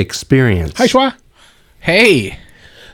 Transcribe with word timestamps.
Experience. 0.00 0.72
Hi, 0.78 0.86
Schwa. 0.86 1.14
Hey, 1.80 2.38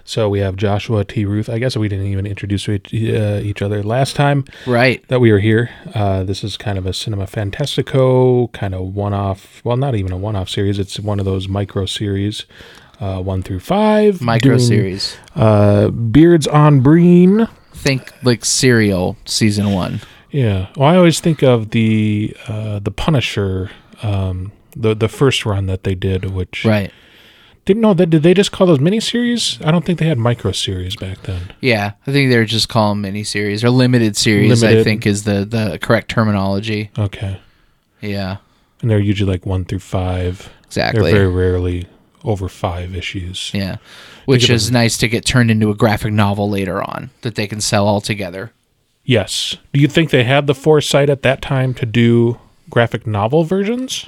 So 0.09 0.29
we 0.29 0.39
have 0.39 0.55
Joshua 0.55 1.05
T. 1.05 1.25
Ruth. 1.25 1.49
I 1.49 1.59
guess 1.59 1.77
we 1.77 1.89
didn't 1.89 2.07
even 2.07 2.27
introduce 2.27 2.69
each, 2.69 2.95
uh, 2.95 3.41
each 3.43 3.61
other 3.61 3.83
last 3.83 4.15
time 4.15 4.45
right. 4.65 5.07
that 5.09 5.19
we 5.19 5.33
were 5.33 5.41
here. 5.41 5.69
Uh, 5.95 6.23
this 6.23 6.45
is 6.45 6.57
kind 6.57 6.79
of 6.79 6.87
a 6.87 6.93
Cinema 6.93 7.27
Fantastico 7.27 8.53
kind 8.53 8.73
of 8.73 8.95
one-off. 8.95 9.61
Well, 9.65 9.77
not 9.77 9.97
even 9.97 10.13
a 10.13 10.17
one-off 10.17 10.49
series. 10.49 10.79
It's 10.79 11.01
one 11.01 11.19
of 11.19 11.25
those 11.25 11.49
micro 11.49 11.87
series, 11.87 12.47
uh, 13.01 13.21
one 13.21 13.43
through 13.43 13.61
five. 13.61 14.23
Micro 14.23 14.51
doing, 14.57 14.61
series. 14.61 15.17
Uh, 15.35 15.89
Beards 15.89 16.47
on 16.47 16.81
Breen. 16.81 17.49
Think 17.73 18.13
like 18.23 18.45
Serial 18.45 19.17
season 19.25 19.73
one. 19.73 20.01
Yeah. 20.31 20.69
Well, 20.77 20.89
I 20.89 20.97
always 20.97 21.19
think 21.19 21.43
of 21.43 21.71
the 21.71 22.37
uh, 22.47 22.79
the 22.79 22.91
Punisher, 22.93 23.71
um, 24.03 24.53
the 24.77 24.95
the 24.95 25.09
first 25.09 25.47
run 25.47 25.67
that 25.67 25.85
they 25.85 25.95
did, 25.95 26.27
which 26.27 26.65
Right. 26.65 26.93
didn't 27.65 27.81
know 27.83 27.95
that. 27.95 28.11
Did 28.11 28.23
they 28.23 28.35
just 28.35 28.53
call 28.53 28.67
those 28.67 28.79
miniseries? 28.79 29.65
I 29.67 29.71
don't 29.71 29.85
think 29.85 29.99
they 29.99 30.07
had 30.07 30.19
micro 30.19 30.53
series 30.53 30.95
back 30.97 31.23
then. 31.23 31.53
Yeah, 31.61 31.93
I 32.07 32.13
think 32.13 32.31
they're 32.31 32.45
just 32.45 32.69
calling 32.69 33.01
miniseries 33.03 33.65
or 33.65 33.71
limited 33.71 34.17
series. 34.17 34.63
I 34.63 34.83
think 34.85 35.07
is 35.07 35.25
the 35.25 35.45
the 35.45 35.79
correct 35.81 36.11
terminology. 36.11 36.91
Okay. 36.99 37.41
Yeah, 38.03 38.37
And 38.83 38.91
they're 38.91 38.99
usually 39.01 39.31
like 39.33 39.47
one 39.47 39.65
through 39.65 39.79
five. 39.81 40.51
exactly. 40.67 41.11
They're 41.11 41.23
very 41.31 41.33
rarely 41.51 41.87
over 42.25 42.49
five 42.49 42.95
issues. 42.95 43.51
yeah, 43.55 43.77
which 44.27 44.51
is 44.51 44.71
nice 44.71 44.99
to 44.99 45.09
get 45.09 45.25
turned 45.25 45.51
into 45.51 45.71
a 45.71 45.75
graphic 45.75 46.13
novel 46.13 46.51
later 46.51 46.83
on 46.83 47.11
that 47.23 47.37
they 47.37 47.47
can 47.47 47.61
sell 47.61 47.87
all 47.89 48.01
together. 48.03 48.53
Yes. 49.05 49.57
Do 49.73 49.81
you 49.81 49.89
think 49.89 50.11
they 50.11 50.25
had 50.25 50.47
the 50.47 50.55
foresight 50.55 51.09
at 51.09 51.23
that 51.23 51.41
time 51.41 51.73
to 51.75 51.87
do 51.87 52.39
graphic 52.69 53.07
novel 53.07 53.45
versions? 53.45 54.07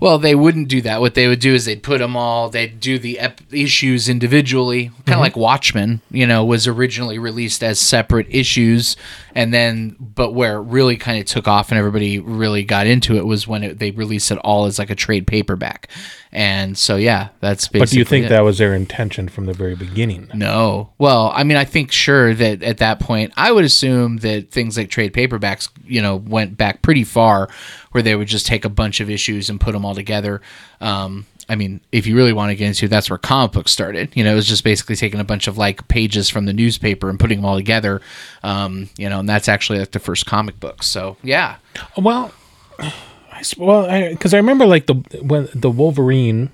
Well, 0.00 0.18
they 0.18 0.34
wouldn't 0.34 0.68
do 0.68 0.80
that. 0.82 1.00
What 1.00 1.14
they 1.14 1.26
would 1.26 1.40
do 1.40 1.54
is 1.54 1.64
they'd 1.64 1.82
put 1.82 1.98
them 1.98 2.16
all. 2.16 2.48
They'd 2.48 2.78
do 2.78 2.98
the 2.98 3.18
ep- 3.18 3.40
issues 3.52 4.08
individually, 4.08 4.86
kind 4.86 4.98
of 4.98 5.04
mm-hmm. 5.06 5.20
like 5.20 5.36
Watchmen. 5.36 6.00
You 6.10 6.26
know, 6.26 6.44
was 6.44 6.66
originally 6.66 7.18
released 7.18 7.62
as 7.64 7.80
separate 7.80 8.26
issues, 8.30 8.96
and 9.34 9.52
then 9.52 9.96
but 9.98 10.34
where 10.34 10.56
it 10.56 10.62
really 10.62 10.96
kind 10.96 11.18
of 11.18 11.26
took 11.26 11.48
off 11.48 11.70
and 11.70 11.78
everybody 11.78 12.18
really 12.20 12.64
got 12.64 12.86
into 12.86 13.16
it 13.16 13.26
was 13.26 13.48
when 13.48 13.64
it, 13.64 13.78
they 13.78 13.90
released 13.90 14.30
it 14.30 14.38
all 14.38 14.66
as 14.66 14.78
like 14.78 14.90
a 14.90 14.94
trade 14.94 15.26
paperback. 15.26 15.88
And 16.30 16.76
so 16.76 16.96
yeah, 16.96 17.28
that's 17.40 17.68
basically. 17.68 17.80
But 17.80 17.90
do 17.90 17.98
you 17.98 18.04
think 18.04 18.26
it. 18.26 18.28
that 18.28 18.40
was 18.40 18.58
their 18.58 18.74
intention 18.74 19.28
from 19.28 19.46
the 19.46 19.52
very 19.52 19.74
beginning? 19.74 20.30
No. 20.34 20.90
Well, 20.98 21.32
I 21.34 21.44
mean, 21.44 21.56
I 21.56 21.64
think 21.64 21.90
sure 21.90 22.34
that 22.34 22.62
at 22.62 22.78
that 22.78 23.00
point, 23.00 23.32
I 23.36 23.50
would 23.50 23.64
assume 23.64 24.18
that 24.18 24.50
things 24.50 24.76
like 24.76 24.90
trade 24.90 25.12
paperbacks, 25.12 25.70
you 25.84 26.02
know, 26.02 26.16
went 26.16 26.58
back 26.58 26.82
pretty 26.82 27.04
far, 27.04 27.48
where 27.92 28.02
they 28.02 28.14
would 28.14 28.28
just 28.28 28.46
take 28.46 28.64
a 28.64 28.68
bunch 28.68 29.00
of 29.00 29.08
issues 29.10 29.48
and 29.50 29.60
put 29.60 29.72
them 29.72 29.84
all 29.84 29.94
together. 29.94 30.40
Um, 30.80 31.26
I 31.50 31.54
mean, 31.54 31.80
if 31.92 32.06
you 32.06 32.14
really 32.14 32.34
want 32.34 32.50
to 32.50 32.56
get 32.56 32.66
into, 32.68 32.84
it, 32.84 32.88
that's 32.88 33.08
where 33.08 33.18
comic 33.18 33.52
books 33.52 33.72
started. 33.72 34.10
You 34.14 34.22
know, 34.22 34.32
it 34.32 34.34
was 34.34 34.46
just 34.46 34.64
basically 34.64 34.96
taking 34.96 35.18
a 35.18 35.24
bunch 35.24 35.48
of 35.48 35.56
like 35.56 35.88
pages 35.88 36.28
from 36.28 36.44
the 36.44 36.52
newspaper 36.52 37.08
and 37.08 37.18
putting 37.18 37.38
them 37.38 37.46
all 37.46 37.56
together. 37.56 38.02
Um, 38.42 38.90
you 38.98 39.08
know, 39.08 39.20
and 39.20 39.28
that's 39.28 39.48
actually 39.48 39.78
like 39.78 39.92
the 39.92 39.98
first 39.98 40.26
comic 40.26 40.60
books. 40.60 40.86
So 40.86 41.16
yeah, 41.22 41.56
Well, 41.96 42.32
I, 42.78 43.42
well, 43.56 44.10
because 44.10 44.34
I, 44.34 44.36
remember 44.36 44.66
like 44.66 44.86
the 44.86 44.94
when 45.22 45.48
the 45.54 45.70
Wolverine, 45.70 46.50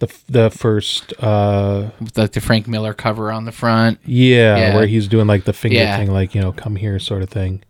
the 0.00 0.12
the 0.28 0.50
first, 0.50 1.14
uh, 1.22 1.90
with 2.00 2.18
like 2.18 2.32
the 2.32 2.40
Frank 2.40 2.68
Miller 2.68 2.92
cover 2.92 3.32
on 3.32 3.44
the 3.46 3.52
front. 3.52 4.00
yeah, 4.04 4.56
Yeah. 4.56 4.74
where 4.74 4.86
he's 4.86 5.08
doing 5.08 5.26
like 5.26 5.44
the 5.44 5.52
finger 5.52 5.78
Yeah. 5.78 5.96
thing, 5.96 6.10
like 6.12 6.34
you 6.34 6.40
know, 6.42 6.52
come 6.52 6.76
here 6.76 6.98
sort 6.98 7.22
of 7.22 7.30
thing. 7.30 7.62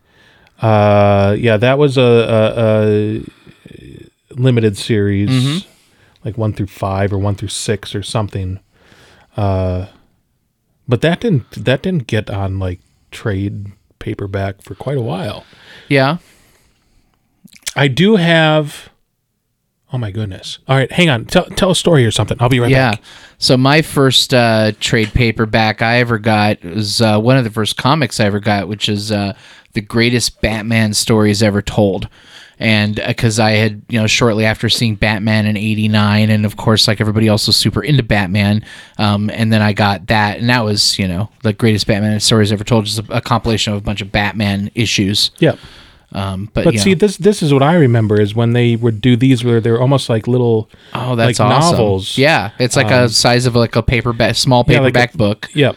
Uh, 0.63 1.35
yeah, 1.39 1.57
that 1.57 1.77
was 1.79 1.97
a, 1.99 2.03
a, 2.03 3.23
a 3.71 4.07
limited 4.37 4.77
series, 4.79 5.29
Mm-hmm. 5.31 5.69
like 6.25 6.39
one 6.39 6.53
through 6.53 6.69
five 6.69 7.13
or 7.13 7.19
one 7.19 7.35
through 7.35 7.49
six 7.49 7.95
or 7.95 8.03
something. 8.03 8.61
Uh, 9.37 9.87
but 10.89 11.01
that 11.01 11.21
didn't 11.21 11.51
that 11.65 11.83
didn't 11.83 12.07
get 12.07 12.31
on 12.31 12.59
like 12.59 12.81
trade 13.11 13.73
paperback 13.99 14.63
for 14.63 14.75
quite 14.75 14.97
a 14.99 15.03
while. 15.03 15.45
Yeah. 15.89 16.19
I 17.75 17.89
do 17.89 18.17
have. 18.17 18.91
Oh 19.95 19.99
my 19.99 20.11
goodness! 20.11 20.59
All 20.69 20.77
right, 20.77 20.91
hang 20.91 21.11
on. 21.11 21.25
Tell 21.27 21.45
tell 21.47 21.71
a 21.71 21.75
story 21.77 22.05
or 22.07 22.11
something. 22.11 22.37
I'll 22.41 22.49
be 22.49 22.61
right 22.61 22.71
Yeah. 22.71 22.93
back. 22.93 23.01
Yeah. 23.01 23.07
So 23.39 23.57
my 23.57 23.83
first 23.83 24.33
uh, 24.33 24.73
trade 24.81 25.13
paperback 25.13 25.83
I 25.83 25.99
ever 25.99 26.19
got 26.19 26.63
was 26.65 27.01
uh, 27.03 27.19
one 27.21 27.37
of 27.37 27.45
the 27.45 27.51
first 27.51 27.77
comics 27.77 28.19
I 28.21 28.25
ever 28.25 28.41
got, 28.41 28.69
which 28.69 28.89
is 28.89 29.11
uh, 29.13 29.35
the 29.75 29.81
greatest 29.81 30.41
Batman 30.41 30.95
stories 30.95 31.43
ever 31.43 31.63
told. 31.63 32.09
And 32.59 32.95
because 33.09 33.41
I 33.41 33.53
had, 33.53 33.83
you 33.89 33.99
know, 33.99 34.07
shortly 34.07 34.45
after 34.45 34.69
seeing 34.69 34.95
Batman 34.95 35.47
in 35.47 35.57
'89, 35.57 36.31
and 36.31 36.45
of 36.47 36.57
course, 36.57 36.87
like 36.87 37.01
everybody 37.01 37.27
else 37.27 37.49
was 37.49 37.57
super 37.57 37.83
into 37.83 38.05
Batman, 38.05 38.65
um, 38.99 39.31
and 39.31 39.53
then 39.53 39.63
I 39.63 39.73
got 39.73 40.07
that, 40.09 40.39
and 40.39 40.49
that 40.49 40.65
was, 40.65 40.97
you 40.97 41.09
know, 41.09 41.29
the 41.43 41.53
greatest 41.53 41.89
Batman 41.89 42.21
stories 42.21 42.53
ever 42.53 42.63
told, 42.63 42.85
just 42.85 43.01
a, 43.01 43.17
a 43.17 43.21
compilation 43.21 43.73
of 43.73 43.79
a 43.81 43.83
bunch 43.83 44.01
of 44.01 44.13
Batman 44.13 44.71
issues. 44.77 45.33
Yep. 45.41 45.59
Um, 46.13 46.51
but 46.53 46.65
But 46.65 46.79
see, 46.79 46.91
know. 46.91 46.97
this 46.97 47.17
this 47.17 47.43
is 47.43 47.53
what 47.53 47.63
I 47.65 47.75
remember 47.75 48.21
is 48.21 48.35
when 48.35 48.53
they 48.53 48.77
would 48.77 49.01
do 49.01 49.17
these 49.17 49.43
where 49.43 49.61
they're 49.61 49.81
almost 49.81 50.09
like 50.09 50.29
little. 50.29 50.69
oh, 50.95 51.17
that's 51.17 51.41
like 51.41 51.51
awesome. 51.51 51.73
novels. 51.79 52.17
Yeah, 52.19 52.51
it's 52.61 52.77
like 52.77 52.91
a 52.93 53.09
size 53.09 53.47
of 53.47 53.57
like 53.57 53.75
a 53.75 53.83
paperback, 53.83 54.37
small 54.37 54.63
Yeah, 54.69 54.81
like 54.81 54.91
a- 54.95 54.99
paperback 54.99 55.15
book. 55.15 55.49
Yep. 55.55 55.77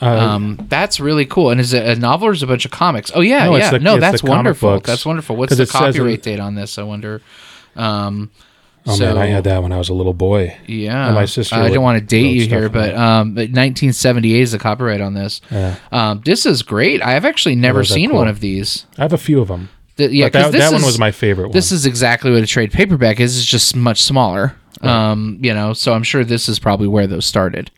Uh, 0.00 0.06
Um, 0.06 0.66
that's 0.68 1.00
really 1.00 1.26
cool. 1.26 1.50
And 1.50 1.60
is 1.60 1.72
it 1.72 1.84
a 1.86 1.98
novel 2.00 2.28
or 2.28 2.32
is 2.32 2.42
it 2.42 2.46
a 2.46 2.48
bunch 2.48 2.64
of 2.64 2.70
comics? 2.70 3.10
Oh 3.14 3.20
yeah, 3.20 3.44
No, 3.46 3.56
yeah. 3.56 3.70
the- 3.70 3.78
no, 3.78 3.98
that's 3.98 4.22
the 4.22 4.30
wonderful. 4.30 4.80
That's 4.80 5.04
wonderful. 5.06 5.36
What's 5.36 5.56
the 5.56 5.62
it 5.62 5.68
says 5.68 5.94
in- 5.96 6.00
copyright 6.02 6.22
date 6.22 6.40
on 6.40 6.54
this? 6.54 6.78
I 6.78 6.82
wonder. 6.82 7.20
Um, 7.76 8.30
oh 8.86 8.94
so, 8.94 9.04
man, 9.06 9.18
I 9.18 9.26
had 9.26 9.44
that 9.44 9.62
when 9.62 9.72
I 9.72 9.78
was 9.78 9.88
a 9.88 9.94
little 9.94 10.14
boy. 10.14 10.56
Yeah, 10.66 11.06
And 11.06 11.14
my 11.14 11.24
sister 11.26 11.56
I 11.56 11.68
don't 11.68 11.82
want 11.82 11.98
to 11.98 12.04
date 12.04 12.36
you 12.36 12.46
here, 12.46 12.68
but 12.68 12.94
um, 12.94 13.34
but 13.34 13.50
1978 13.50 14.40
is 14.40 14.52
the 14.52 14.58
copyright 14.58 15.00
on 15.00 15.14
this. 15.14 15.40
Yeah. 15.50 15.76
Um, 15.92 16.22
this 16.24 16.46
is 16.46 16.62
great. 16.62 17.02
I 17.02 17.12
have 17.12 17.24
actually 17.24 17.56
never 17.56 17.84
seen 17.84 18.10
cool. 18.10 18.18
one 18.18 18.28
of 18.28 18.40
these. 18.40 18.86
I 18.98 19.02
have 19.02 19.12
a 19.12 19.18
few 19.18 19.40
of 19.40 19.48
them. 19.48 19.68
Th- 19.96 20.10
yeah, 20.10 20.28
that, 20.28 20.52
this 20.52 20.60
that 20.60 20.72
one 20.72 20.82
was 20.82 20.98
my 20.98 21.10
favorite 21.10 21.46
one. 21.48 21.52
This 21.52 21.72
is 21.72 21.86
exactly 21.86 22.30
what 22.30 22.42
a 22.42 22.46
trade 22.46 22.70
paperback 22.72 23.18
is. 23.18 23.36
It's 23.38 23.46
just 23.46 23.74
much 23.74 24.02
smaller. 24.02 24.54
Um, 24.82 25.38
you 25.40 25.54
know, 25.54 25.72
so 25.72 25.94
I'm 25.94 26.02
sure 26.02 26.22
this 26.22 26.48
is 26.50 26.58
probably 26.58 26.86
where 26.86 27.06
those 27.06 27.24
started. 27.24 27.70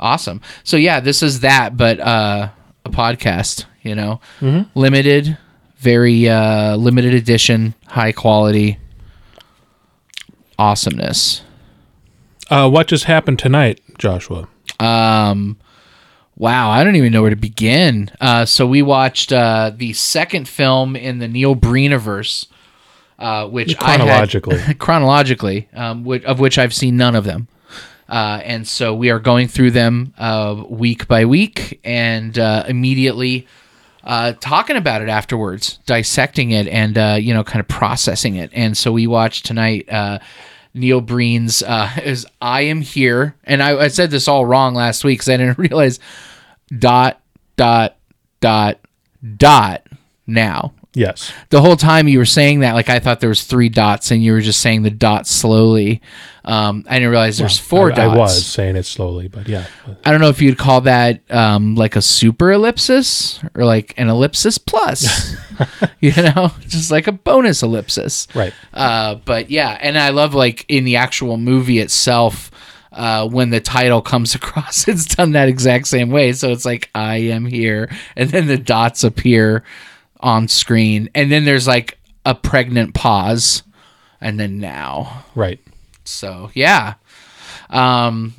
Awesome. 0.00 0.40
So 0.64 0.76
yeah, 0.76 0.98
this 1.00 1.22
is 1.22 1.40
that, 1.40 1.76
but 1.76 2.00
uh, 2.00 2.48
a 2.84 2.90
podcast. 2.90 3.66
You 3.82 3.94
know, 3.94 4.20
limited, 4.74 5.38
very 5.78 6.28
uh, 6.28 6.76
limited 6.76 7.14
edition, 7.14 7.74
high 7.86 8.12
quality, 8.12 8.78
awesomeness. 10.58 11.42
uh, 12.50 12.68
what 12.68 12.88
just 12.88 13.04
happened 13.04 13.38
tonight, 13.38 13.80
Joshua? 13.98 14.48
Um, 14.78 15.56
wow, 16.36 16.70
I 16.70 16.84
don't 16.84 16.96
even 16.96 17.12
know 17.12 17.22
where 17.22 17.30
to 17.30 17.36
begin. 17.36 18.10
Uh, 18.20 18.44
so 18.44 18.66
we 18.66 18.82
watched 18.82 19.32
uh, 19.32 19.72
the 19.74 19.92
second 19.94 20.48
film 20.48 20.96
in 20.96 21.18
the 21.20 21.28
Neil 21.28 21.54
Breenaverse, 21.56 22.46
uh, 23.18 23.46
which 23.48 23.78
Chronologically. 23.78 24.56
I 24.56 24.60
had, 24.60 24.78
chronologically, 24.78 25.68
um, 25.72 26.04
which, 26.04 26.24
of 26.24 26.40
which 26.40 26.58
I've 26.58 26.74
seen 26.74 26.96
none 26.96 27.14
of 27.14 27.24
them. 27.24 27.48
Uh, 28.10 28.40
and 28.44 28.66
so 28.66 28.92
we 28.92 29.08
are 29.10 29.20
going 29.20 29.46
through 29.46 29.70
them 29.70 30.12
uh, 30.18 30.64
week 30.68 31.06
by 31.06 31.24
week 31.24 31.78
and 31.84 32.36
uh, 32.38 32.64
immediately 32.66 33.46
uh, 34.02 34.32
talking 34.40 34.76
about 34.76 35.00
it 35.00 35.08
afterwards, 35.08 35.78
dissecting 35.86 36.50
it, 36.50 36.66
and 36.66 36.98
uh, 36.98 37.16
you 37.20 37.32
know, 37.32 37.44
kind 37.44 37.60
of 37.60 37.68
processing 37.68 38.34
it. 38.34 38.50
And 38.52 38.76
so 38.76 38.90
we 38.90 39.06
watched 39.06 39.46
tonight. 39.46 39.88
Neil 40.72 41.00
Breen's 41.00 41.62
is 42.02 42.26
"I 42.40 42.62
Am 42.62 42.80
Here," 42.80 43.36
and 43.44 43.62
I, 43.62 43.78
I 43.78 43.88
said 43.88 44.10
this 44.10 44.26
all 44.26 44.44
wrong 44.44 44.74
last 44.74 45.04
week 45.04 45.20
because 45.20 45.28
I 45.28 45.36
didn't 45.36 45.58
realize 45.70 46.00
dot 46.76 47.20
dot 47.56 47.96
dot 48.40 48.80
dot 49.36 49.86
now. 50.26 50.72
Yes. 50.92 51.32
The 51.50 51.60
whole 51.60 51.76
time 51.76 52.08
you 52.08 52.18
were 52.18 52.24
saying 52.24 52.60
that, 52.60 52.74
like 52.74 52.88
I 52.88 52.98
thought 52.98 53.20
there 53.20 53.28
was 53.28 53.44
three 53.44 53.68
dots, 53.68 54.10
and 54.10 54.22
you 54.24 54.32
were 54.32 54.40
just 54.40 54.60
saying 54.60 54.82
the 54.82 54.90
dots 54.90 55.30
slowly. 55.30 56.00
Um, 56.44 56.84
I 56.88 56.94
didn't 56.94 57.10
realize 57.10 57.38
there's 57.38 57.58
four 57.58 57.92
I, 57.92 57.94
dots. 57.94 58.14
I 58.14 58.18
was 58.18 58.46
saying 58.46 58.76
it 58.76 58.86
slowly, 58.86 59.28
but 59.28 59.46
yeah. 59.46 59.66
I 60.04 60.10
don't 60.10 60.20
know 60.20 60.30
if 60.30 60.42
you'd 60.42 60.58
call 60.58 60.80
that 60.82 61.20
um, 61.30 61.76
like 61.76 61.94
a 61.94 62.02
super 62.02 62.50
ellipsis 62.50 63.40
or 63.54 63.64
like 63.64 63.94
an 63.98 64.08
ellipsis 64.08 64.58
plus, 64.58 65.36
you 66.00 66.12
know, 66.16 66.50
just 66.60 66.90
like 66.90 67.06
a 67.06 67.12
bonus 67.12 67.62
ellipsis. 67.62 68.26
Right. 68.34 68.52
Uh, 68.74 69.16
but 69.16 69.48
yeah, 69.50 69.78
and 69.80 69.96
I 69.96 70.08
love 70.08 70.34
like 70.34 70.64
in 70.68 70.84
the 70.84 70.96
actual 70.96 71.36
movie 71.36 71.78
itself, 71.78 72.50
uh, 72.92 73.28
when 73.28 73.50
the 73.50 73.60
title 73.60 74.02
comes 74.02 74.34
across, 74.34 74.88
it's 74.88 75.04
done 75.04 75.32
that 75.32 75.48
exact 75.48 75.86
same 75.86 76.10
way. 76.10 76.32
So 76.32 76.50
it's 76.50 76.64
like 76.64 76.90
I 76.94 77.16
am 77.16 77.44
here, 77.44 77.90
and 78.16 78.30
then 78.30 78.46
the 78.46 78.58
dots 78.58 79.04
appear 79.04 79.62
on 80.20 80.48
screen, 80.48 81.10
and 81.14 81.30
then 81.30 81.44
there's 81.44 81.66
like 81.66 81.98
a 82.24 82.34
pregnant 82.34 82.94
pause, 82.94 83.62
and 84.20 84.38
then 84.38 84.58
now. 84.58 85.24
Right. 85.34 85.60
So 86.04 86.50
yeah. 86.54 86.94
Um 87.68 88.34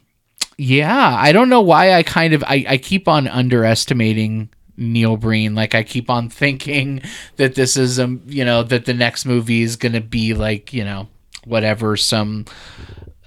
yeah, 0.57 1.15
I 1.17 1.31
don't 1.31 1.49
know 1.49 1.61
why 1.61 1.93
I 1.93 2.03
kind 2.03 2.33
of 2.33 2.43
I, 2.43 2.65
I 2.67 2.77
keep 2.77 3.07
on 3.07 3.27
underestimating 3.27 4.49
Neil 4.77 5.17
Breen. 5.17 5.55
Like 5.55 5.73
I 5.73 5.83
keep 5.83 6.09
on 6.09 6.29
thinking 6.29 7.01
that 7.37 7.55
this 7.55 7.77
is 7.77 7.99
um 7.99 8.21
you 8.27 8.45
know 8.45 8.63
that 8.63 8.85
the 8.85 8.93
next 8.93 9.25
movie 9.25 9.61
is 9.61 9.75
gonna 9.75 10.01
be 10.01 10.33
like 10.33 10.73
you 10.73 10.83
know 10.83 11.07
whatever 11.45 11.97
some 11.97 12.45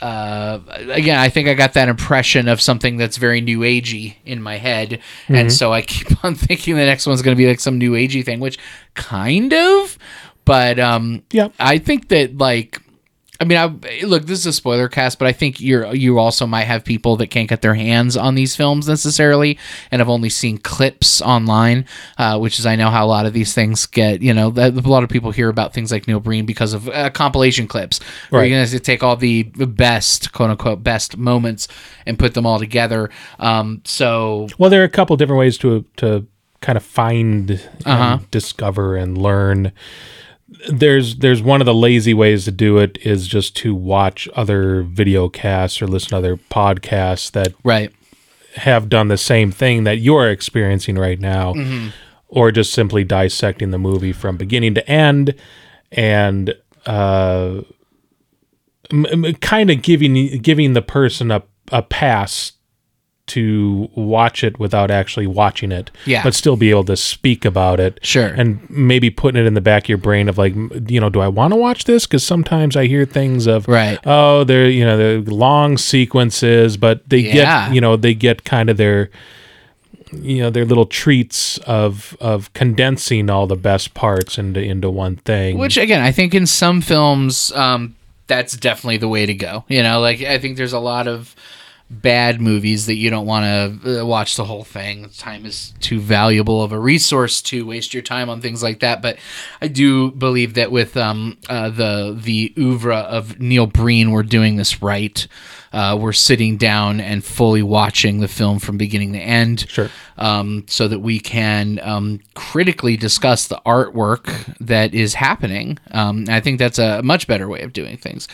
uh, 0.04 0.60
again, 0.90 1.18
I 1.18 1.30
think 1.30 1.48
I 1.48 1.54
got 1.54 1.72
that 1.72 1.88
impression 1.88 2.46
of 2.46 2.60
something 2.60 2.98
that's 2.98 3.16
very 3.16 3.40
new 3.40 3.60
agey 3.60 4.16
in 4.26 4.42
my 4.42 4.58
head, 4.58 5.00
and 5.28 5.50
so 5.50 5.72
I 5.72 5.80
keep 5.94 6.22
on 6.22 6.34
thinking 6.34 6.74
the 6.76 6.84
next 6.84 7.06
one's 7.06 7.22
going 7.22 7.34
to 7.34 7.38
be 7.42 7.48
like 7.48 7.58
some 7.58 7.78
new 7.78 7.92
agey 7.92 8.22
thing, 8.22 8.38
which 8.38 8.58
kind 8.92 9.54
of, 9.54 9.96
but 10.44 10.78
um, 10.78 11.22
Yep. 11.32 11.54
I 11.58 11.78
think 11.78 12.08
that 12.08 12.36
like. 12.36 12.82
I 13.40 13.44
mean, 13.44 13.58
I 13.58 13.66
look. 14.06 14.26
This 14.26 14.38
is 14.38 14.46
a 14.46 14.52
spoiler 14.52 14.88
cast, 14.88 15.18
but 15.18 15.26
I 15.26 15.32
think 15.32 15.60
you're 15.60 15.92
you 15.92 16.18
also 16.20 16.46
might 16.46 16.64
have 16.64 16.84
people 16.84 17.16
that 17.16 17.26
can't 17.28 17.48
get 17.48 17.62
their 17.62 17.74
hands 17.74 18.16
on 18.16 18.36
these 18.36 18.54
films 18.54 18.86
necessarily, 18.88 19.58
and 19.90 19.98
have 20.00 20.08
only 20.08 20.28
seen 20.30 20.56
clips 20.58 21.20
online, 21.20 21.84
uh, 22.16 22.38
which 22.38 22.60
is 22.60 22.64
I 22.66 22.76
know 22.76 22.90
how 22.90 23.04
a 23.04 23.08
lot 23.08 23.26
of 23.26 23.32
these 23.32 23.52
things 23.52 23.86
get. 23.86 24.22
You 24.22 24.34
know, 24.34 24.50
that, 24.50 24.74
a 24.74 24.88
lot 24.88 25.02
of 25.02 25.10
people 25.10 25.32
hear 25.32 25.48
about 25.48 25.74
things 25.74 25.90
like 25.90 26.06
Neil 26.06 26.20
Breen 26.20 26.46
because 26.46 26.72
of 26.74 26.88
uh, 26.88 27.10
compilation 27.10 27.66
clips, 27.66 27.98
where 28.30 28.40
Right. 28.42 28.50
you're 28.50 28.58
going 28.58 28.68
to 28.68 28.78
take 28.78 29.02
all 29.02 29.16
the 29.16 29.42
best, 29.42 30.32
quote 30.32 30.50
unquote, 30.50 30.84
best 30.84 31.16
moments 31.16 31.66
and 32.06 32.16
put 32.18 32.34
them 32.34 32.46
all 32.46 32.60
together. 32.60 33.10
Um, 33.40 33.80
so 33.84 34.46
Well, 34.58 34.70
there 34.70 34.80
are 34.82 34.84
a 34.84 34.88
couple 34.88 35.16
different 35.16 35.40
ways 35.40 35.58
to 35.58 35.84
to 35.96 36.24
kind 36.60 36.76
of 36.78 36.84
find, 36.84 37.50
Uh-huh. 37.84 38.18
and 38.20 38.30
discover, 38.30 38.94
and 38.96 39.18
learn. 39.18 39.72
There's 40.68 41.16
there's 41.16 41.42
one 41.42 41.60
of 41.60 41.66
the 41.66 41.74
lazy 41.74 42.14
ways 42.14 42.44
to 42.44 42.50
do 42.50 42.78
it 42.78 42.98
is 43.02 43.26
just 43.28 43.56
to 43.58 43.74
watch 43.74 44.28
other 44.34 44.82
video 44.82 45.28
casts 45.28 45.80
or 45.82 45.86
listen 45.86 46.10
to 46.10 46.16
other 46.16 46.36
podcasts 46.36 47.30
that 47.32 47.52
right, 47.64 47.92
have 48.56 48.88
done 48.88 49.08
the 49.08 49.18
same 49.18 49.50
thing 49.50 49.84
that 49.84 49.98
you're 49.98 50.30
experiencing 50.30 50.96
right 50.96 51.20
now, 51.20 51.52
Mm-hmm. 51.54 51.88
or 52.28 52.50
just 52.50 52.72
simply 52.72 53.04
dissecting 53.04 53.70
the 53.72 53.78
movie 53.78 54.12
from 54.12 54.36
beginning 54.36 54.74
to 54.74 54.88
end 54.90 55.34
and 55.92 56.54
uh, 56.86 57.60
m- 58.90 59.06
m- 59.24 59.34
kind 59.36 59.70
of 59.70 59.82
giving 59.82 60.14
giving 60.40 60.72
the 60.72 60.82
person 60.82 61.30
a, 61.30 61.42
a 61.72 61.82
pass 61.82 62.52
to 63.26 63.88
watch 63.94 64.44
it 64.44 64.58
without 64.58 64.90
actually 64.90 65.26
watching 65.26 65.72
it, 65.72 65.90
Yeah. 66.04 66.22
but 66.22 66.34
still 66.34 66.56
be 66.56 66.68
able 66.70 66.84
to 66.84 66.96
speak 66.96 67.44
about 67.46 67.80
it. 67.80 67.98
Sure. 68.02 68.26
And 68.26 68.68
maybe 68.68 69.08
putting 69.08 69.40
it 69.42 69.46
in 69.46 69.54
the 69.54 69.62
back 69.62 69.84
of 69.84 69.88
your 69.88 69.96
brain 69.98 70.28
of 70.28 70.36
like, 70.36 70.54
you 70.88 71.00
know, 71.00 71.08
do 71.08 71.20
I 71.20 71.28
want 71.28 71.52
to 71.52 71.56
watch 71.56 71.84
this? 71.84 72.06
Because 72.06 72.22
sometimes 72.22 72.76
I 72.76 72.86
hear 72.86 73.06
things 73.06 73.46
of, 73.46 73.66
Right. 73.66 73.98
oh, 74.04 74.44
they're, 74.44 74.68
you 74.68 74.84
know, 74.84 74.96
they're 74.98 75.20
long 75.22 75.78
sequences, 75.78 76.76
but 76.76 77.08
they 77.08 77.18
Yeah. 77.20 77.32
get, 77.68 77.74
you 77.74 77.80
know, 77.80 77.96
they 77.96 78.12
get 78.12 78.44
kind 78.44 78.68
of 78.68 78.76
their, 78.76 79.08
you 80.12 80.42
know, 80.42 80.50
their 80.50 80.64
little 80.66 80.86
treats 80.86 81.58
of 81.66 82.16
of 82.20 82.52
condensing 82.52 83.30
all 83.30 83.46
the 83.46 83.56
best 83.56 83.94
parts 83.94 84.38
into 84.38 84.60
into 84.60 84.90
one 84.90 85.16
thing. 85.16 85.56
Which 85.58 85.76
again, 85.78 86.02
I 86.02 86.12
think 86.12 86.34
in 86.34 86.46
some 86.46 86.80
films, 86.82 87.50
um, 87.52 87.94
that's 88.26 88.54
definitely 88.56 88.98
the 88.98 89.08
way 89.08 89.26
to 89.26 89.34
go. 89.34 89.64
You 89.68 89.82
know, 89.82 90.00
like 90.00 90.20
I 90.22 90.38
think 90.38 90.56
there's 90.56 90.72
a 90.74 90.78
lot 90.78 91.08
of 91.08 91.34
bad 92.02 92.40
movies 92.40 92.86
that 92.86 92.94
you 92.94 93.10
don't 93.10 93.26
want 93.26 93.82
to 93.82 94.00
uh, 94.00 94.04
watch 94.04 94.36
the 94.36 94.44
whole 94.44 94.64
thing. 94.64 95.08
Time 95.16 95.46
is 95.46 95.72
too 95.80 96.00
valuable 96.00 96.62
of 96.62 96.72
a 96.72 96.78
resource 96.78 97.40
to 97.42 97.66
waste 97.66 97.94
your 97.94 98.02
time 98.02 98.28
on 98.28 98.40
things 98.40 98.62
like 98.62 98.80
that. 98.80 99.00
But 99.02 99.18
I 99.60 99.68
do 99.68 100.10
believe 100.10 100.54
that 100.54 100.70
with 100.70 100.96
um, 100.96 101.38
uh, 101.48 101.70
the 101.70 102.18
the 102.20 102.52
oeuvre 102.58 102.96
of 102.96 103.40
Neil 103.40 103.66
Breen, 103.66 104.10
we're 104.10 104.22
doing 104.22 104.56
this 104.56 104.82
right. 104.82 105.26
Uh, 105.72 105.96
we're 106.00 106.12
sitting 106.12 106.56
down 106.56 107.00
and 107.00 107.24
fully 107.24 107.60
watching 107.62 108.20
the 108.20 108.28
film 108.28 108.60
from 108.60 108.78
beginning 108.78 109.12
to 109.12 109.18
end 109.18 109.68
Sure. 109.68 109.90
um, 110.18 110.64
so 110.68 110.86
that 110.86 111.00
we 111.00 111.18
can 111.18 111.80
um, 111.82 112.20
critically 112.34 112.96
discuss 112.96 113.48
the 113.48 113.60
artwork 113.66 114.26
that 114.60 114.94
is 114.94 115.14
happening. 115.14 115.76
Um, 115.90 116.26
I 116.28 116.38
think 116.38 116.60
that's 116.60 116.78
a 116.78 117.02
much 117.02 117.26
better 117.26 117.48
way 117.48 117.62
of 117.62 117.72
doing 117.72 117.96
things. 117.96 118.28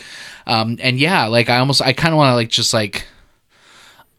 Um, 0.45 0.77
and 0.81 0.99
yeah, 0.99 1.25
like 1.25 1.49
I 1.49 1.57
almost, 1.57 1.81
I 1.81 1.93
kind 1.93 2.13
of 2.13 2.17
want 2.19 2.29
to 2.31 2.35
like 2.35 2.49
just 2.49 2.75
like 2.75 3.07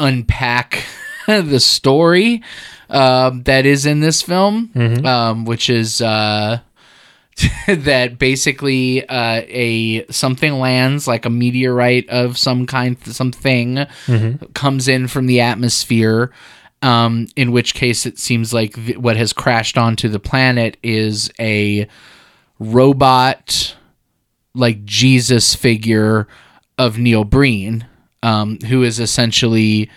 unpack 0.01 0.85
the 1.27 1.61
story 1.61 2.43
um, 2.91 3.43
that 3.45 3.65
is 3.67 3.87
in 3.87 4.01
this 4.01 4.23
film, 4.23 4.71
um, 5.07 5.45
which 5.45 5.71
is. 5.71 6.01
Uh, 6.01 6.61
that 7.67 8.19
basically 8.19 9.09
uh, 9.09 9.41
a 9.49 10.05
something 10.13 10.53
lands 10.61 11.09
like 11.09 11.25
a 11.25 11.31
meteorite 11.31 12.07
of 12.11 12.37
some 12.37 12.67
kind 12.67 13.03
something 13.07 13.87
comes 14.53 14.87
in 14.87 15.09
from 15.09 15.25
the 15.27 15.41
atmosphere 15.41 16.31
um, 16.83 17.27
in 17.35 17.51
which 17.51 17.73
case 17.73 18.05
it 18.05 18.19
seems 18.19 18.53
like 18.53 18.75
th- 18.75 18.99
what 18.99 19.17
has 19.17 19.33
crashed 19.33 19.79
onto 19.79 20.11
the 20.11 20.21
planet 20.21 20.77
is 20.83 21.33
a 21.41 21.89
robot 22.59 23.75
like 24.55 24.85
jesus 24.85 25.55
figure 25.55 26.29
of 26.77 26.99
neil 26.99 27.25
breen 27.25 27.87
um, 28.23 28.59
who 28.61 28.83
is 28.83 29.01
essentially 29.01 29.91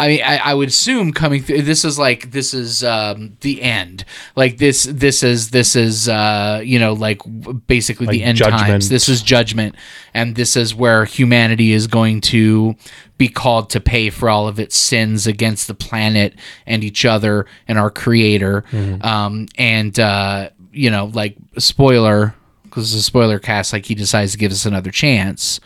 I 0.00 0.08
mean, 0.08 0.22
I, 0.24 0.38
I 0.38 0.54
would 0.54 0.68
assume 0.68 1.12
coming 1.12 1.42
through. 1.42 1.60
This 1.60 1.84
is 1.84 1.98
like 1.98 2.30
this 2.30 2.54
is 2.54 2.82
um, 2.82 3.36
the 3.42 3.60
end. 3.60 4.06
Like 4.34 4.56
this, 4.56 4.84
this 4.84 5.22
is 5.22 5.50
this 5.50 5.76
is 5.76 6.08
uh, 6.08 6.62
you 6.64 6.78
know 6.78 6.94
like 6.94 7.20
basically 7.66 8.06
the 8.06 8.22
end 8.22 8.38
judgment. 8.38 8.62
times. 8.62 8.88
This 8.88 9.10
is 9.10 9.22
judgment, 9.22 9.74
and 10.14 10.36
this 10.36 10.56
is 10.56 10.74
where 10.74 11.04
humanity 11.04 11.74
is 11.74 11.86
going 11.86 12.22
to 12.22 12.76
be 13.18 13.28
called 13.28 13.68
to 13.70 13.80
pay 13.80 14.08
for 14.08 14.30
all 14.30 14.48
of 14.48 14.58
its 14.58 14.74
sins 14.74 15.26
against 15.26 15.68
the 15.68 15.74
planet 15.74 16.34
and 16.66 16.82
each 16.82 17.04
other 17.04 17.44
and 17.68 17.78
our 17.78 17.90
Creator. 17.90 18.64
Um, 19.02 19.48
and 19.58 20.00
uh, 20.00 20.48
you 20.72 20.90
know, 20.90 21.10
like 21.12 21.36
spoiler 21.58 22.34
because 22.62 22.94
it's 22.94 23.02
a 23.02 23.04
spoiler 23.04 23.38
cast. 23.38 23.74
Like 23.74 23.84
he 23.84 23.94
decides 23.94 24.32
to 24.32 24.38
give 24.38 24.50
us 24.50 24.64
another 24.64 24.90
chance, 24.90 25.60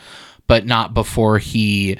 but 0.46 0.66
not 0.66 0.94
before 0.94 1.38
he 1.38 1.98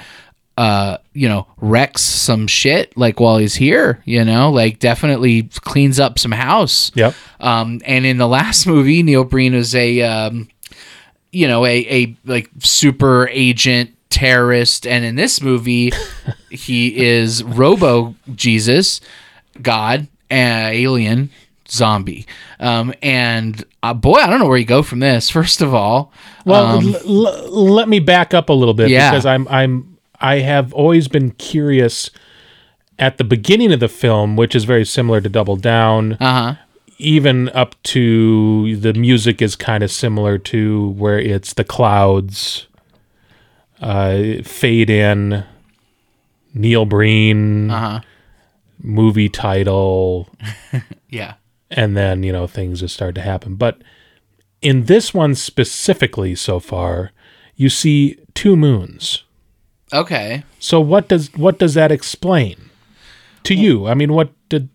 uh 0.57 0.99
you 1.13 1.29
know 1.29 1.47
wrecks 1.57 2.01
some 2.03 2.47
shit 2.47 2.97
like 2.97 3.19
while 3.19 3.39
he's 3.39 3.57
here 3.57 4.01
you 4.05 4.25
know 4.25 4.51
like 4.53 4.79
definitely 4.79 5.43
cleans 5.63 5.99
up 5.99 6.17
some 6.19 6.31
house 6.31 6.93
Yep. 6.95 7.15
um 7.41 7.81
and 7.85 8.07
in 8.07 8.19
the 8.19 8.29
last 8.29 8.65
movie 8.69 9.03
neil 9.03 9.25
breen 9.25 9.53
was 9.55 9.75
a 9.75 10.01
um 10.03 10.49
you 11.33 11.49
know 11.49 11.65
a 11.67 11.79
a 12.05 12.17
like 12.25 12.49
super 12.61 13.29
agent 13.33 13.91
terrorist 14.11 14.87
and 14.87 15.05
in 15.05 15.17
this 15.17 15.41
movie 15.41 15.93
he 16.51 17.05
is 17.05 17.43
robo 17.43 18.15
jesus 18.37 19.01
god 19.61 20.07
uh, 20.31 20.69
alien 20.71 21.31
zombie. 21.69 22.27
Um 22.61 22.93
and 23.03 23.65
uh, 23.83 23.95
boy 23.95 24.17
i 24.19 24.27
don't 24.29 24.39
know 24.39 24.47
where 24.49 24.59
you 24.59 24.65
go 24.65 24.83
from 24.83 25.01
this 25.01 25.31
first 25.39 25.61
of 25.63 25.75
all. 25.75 26.13
Well, 26.45 26.79
um, 26.79 26.95
l- 27.07 27.27
l- 27.29 27.73
let 27.73 27.89
me 27.89 28.01
back 28.01 28.35
up 28.35 28.49
a 28.49 28.53
little 28.53 28.75
bit 28.75 28.89
Yeah. 28.91 29.11
because 29.11 29.27
I'm 29.27 29.49
I'm 29.49 29.97
I 30.21 30.39
have 30.41 30.73
always 30.73 31.09
been 31.09 31.33
curious 31.33 32.11
at 32.99 33.19
the 33.19 33.25
beginning 33.25 33.73
of 33.73 33.81
the 33.81 33.89
film, 33.89 34.37
which 34.37 34.55
is 34.55 34.65
very 34.65 34.85
similar 34.85 35.21
to 35.21 35.29
Double 35.29 35.57
Down, 35.57 36.13
uh-huh. 36.15 36.55
even 36.99 37.49
up 37.51 37.75
to 37.83 38.77
the 38.77 38.93
music 38.95 39.43
is 39.43 39.57
kind 39.57 39.83
of 39.83 39.91
similar 39.91 40.39
to 40.39 40.91
where 40.91 41.19
it's 41.19 41.53
the 41.55 41.65
clouds 41.65 42.69
uh, 43.81 44.43
fade 44.45 44.89
in, 44.91 45.45
Neil 46.55 46.85
Breen 46.85 47.71
uh-huh. 47.71 48.01
movie 48.81 49.29
title, 49.29 50.29
yeah 51.11 51.35
and 51.75 51.97
then 51.97 52.23
you 52.23 52.33
know 52.33 52.47
things 52.47 52.81
just 52.81 52.95
start 52.95 53.15
to 53.17 53.21
happen. 53.21 53.57
But 53.57 53.83
in 54.63 54.85
this 54.85 55.13
one 55.13 55.35
specifically 55.35 56.35
so 56.35 56.59
far 56.59 57.11
you 57.57 57.69
see 57.69 58.19
two 58.35 58.57
moons. 58.57 59.25
Okay. 59.93 60.45
So 60.59 60.81
what 60.81 61.09
does 61.09 61.33
what 61.35 61.59
does 61.59 61.75
that 61.75 61.93
explain 61.93 62.71
to 63.43 63.55
you? 63.55 63.87
I 63.87 63.95
mean 63.95 64.15
what 64.15 64.31
did 64.49 64.71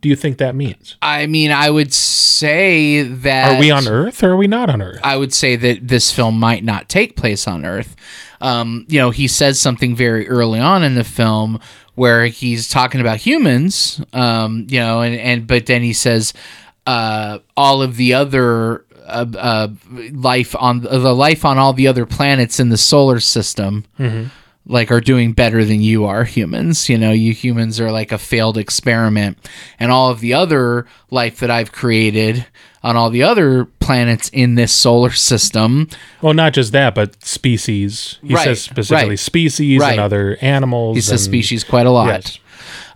do 0.00 0.08
you 0.08 0.16
think 0.16 0.38
that 0.38 0.54
means? 0.54 0.96
I 1.02 1.26
mean, 1.26 1.50
I 1.50 1.68
would 1.68 1.92
say 1.92 3.02
that 3.02 3.56
are 3.56 3.60
we 3.60 3.70
on 3.70 3.88
earth 3.88 4.22
or 4.22 4.32
are 4.32 4.36
we 4.36 4.46
not 4.46 4.70
on 4.70 4.80
earth? 4.80 5.00
I 5.02 5.16
would 5.16 5.32
say 5.32 5.56
that 5.56 5.88
this 5.88 6.12
film 6.12 6.38
might 6.38 6.62
not 6.62 6.88
take 6.88 7.16
place 7.16 7.48
on 7.48 7.64
Earth. 7.64 7.96
Um, 8.40 8.84
you 8.88 9.00
know, 9.00 9.10
he 9.10 9.26
says 9.26 9.58
something 9.58 9.96
very 9.96 10.28
early 10.28 10.60
on 10.60 10.84
in 10.84 10.94
the 10.94 11.02
film 11.02 11.58
where 11.96 12.26
he's 12.26 12.68
talking 12.68 13.00
about 13.00 13.18
humans. 13.18 14.00
Um, 14.12 14.66
you 14.70 14.78
know, 14.78 15.00
and 15.00 15.16
and 15.16 15.46
but 15.46 15.66
then 15.66 15.82
he 15.82 15.92
says 15.92 16.32
uh, 16.86 17.40
all 17.56 17.82
of 17.82 17.96
the 17.96 18.14
other. 18.14 18.84
Uh, 19.08 19.24
uh, 19.38 19.68
life 20.14 20.56
on 20.58 20.80
the 20.80 21.14
life 21.14 21.44
on 21.44 21.58
all 21.58 21.72
the 21.72 21.86
other 21.86 22.04
planets 22.06 22.58
in 22.58 22.70
the 22.70 22.76
solar 22.76 23.20
system 23.20 23.84
like 24.66 24.90
are 24.90 25.00
doing 25.00 25.32
better 25.32 25.64
than 25.64 25.80
you 25.80 26.06
are 26.06 26.24
humans 26.24 26.88
you 26.88 26.98
know 26.98 27.12
you 27.12 27.32
humans 27.32 27.78
are 27.78 27.92
like 27.92 28.10
a 28.10 28.18
failed 28.18 28.58
experiment 28.58 29.38
and 29.78 29.92
all 29.92 30.10
of 30.10 30.18
the 30.18 30.34
other 30.34 30.86
life 31.12 31.38
that 31.38 31.52
i've 31.52 31.70
created 31.70 32.44
on 32.86 32.96
all 32.96 33.10
the 33.10 33.22
other 33.22 33.64
planets 33.80 34.28
in 34.30 34.54
this 34.54 34.72
solar 34.72 35.10
system 35.10 35.88
well 36.22 36.34
not 36.34 36.52
just 36.52 36.72
that 36.72 36.94
but 36.94 37.22
species 37.24 38.18
he 38.22 38.34
Right, 38.34 38.44
says 38.44 38.62
specifically 38.62 39.10
right, 39.10 39.18
species 39.18 39.80
right. 39.80 39.92
and 39.92 40.00
other 40.00 40.36
animals 40.40 40.96
he 40.96 41.00
says 41.00 41.22
and- 41.26 41.32
species 41.32 41.64
quite 41.64 41.86
a 41.86 41.90
lot 41.90 42.06
Yes. 42.08 42.38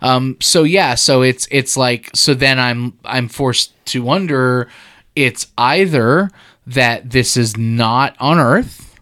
Um, 0.01 0.37
so 0.41 0.63
yeah, 0.63 0.95
so 0.95 1.21
it's 1.21 1.47
it's 1.51 1.77
like 1.77 2.09
so 2.15 2.33
then 2.33 2.59
I'm 2.59 2.97
I'm 3.05 3.27
forced 3.29 3.73
to 3.87 4.01
wonder. 4.03 4.67
It's 5.15 5.47
either 5.57 6.29
that 6.67 7.11
this 7.11 7.37
is 7.37 7.55
not 7.55 8.15
on 8.19 8.39
Earth, 8.39 8.99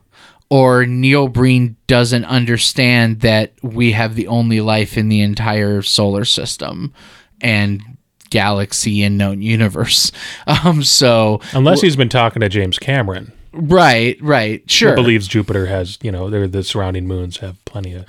or 0.50 0.86
Neil 0.86 1.28
Breen 1.30 1.76
doesn't 1.88 2.26
understand 2.26 3.22
that 3.22 3.54
we 3.64 3.94
have 3.94 4.16
the 4.16 4.28
only 4.28 4.60
life 4.62 4.98
in 4.98 5.08
the 5.10 5.22
entire 5.22 5.82
solar 5.82 6.26
system 6.26 6.94
and 7.42 7.82
galaxy 8.30 9.04
and 9.04 9.18
known 9.18 9.42
universe. 9.42 10.12
Um, 10.48 10.84
so 10.84 11.42
Unless 11.54 11.82
he's 11.82 11.96
been 11.96 12.10
talking 12.10 12.40
to 12.42 12.50
James 12.50 12.80
Cameron, 12.80 13.32
right, 13.52 14.18
right, 14.22 14.62
who 14.62 14.68
sure. 14.68 14.96
believes 14.96 15.28
Jupiter 15.28 15.68
has, 15.68 16.00
you 16.02 16.12
know, 16.12 16.30
the 16.48 16.64
surrounding 16.64 17.08
moons 17.08 17.38
have 17.38 17.64
plenty 17.66 17.94
of 17.94 18.06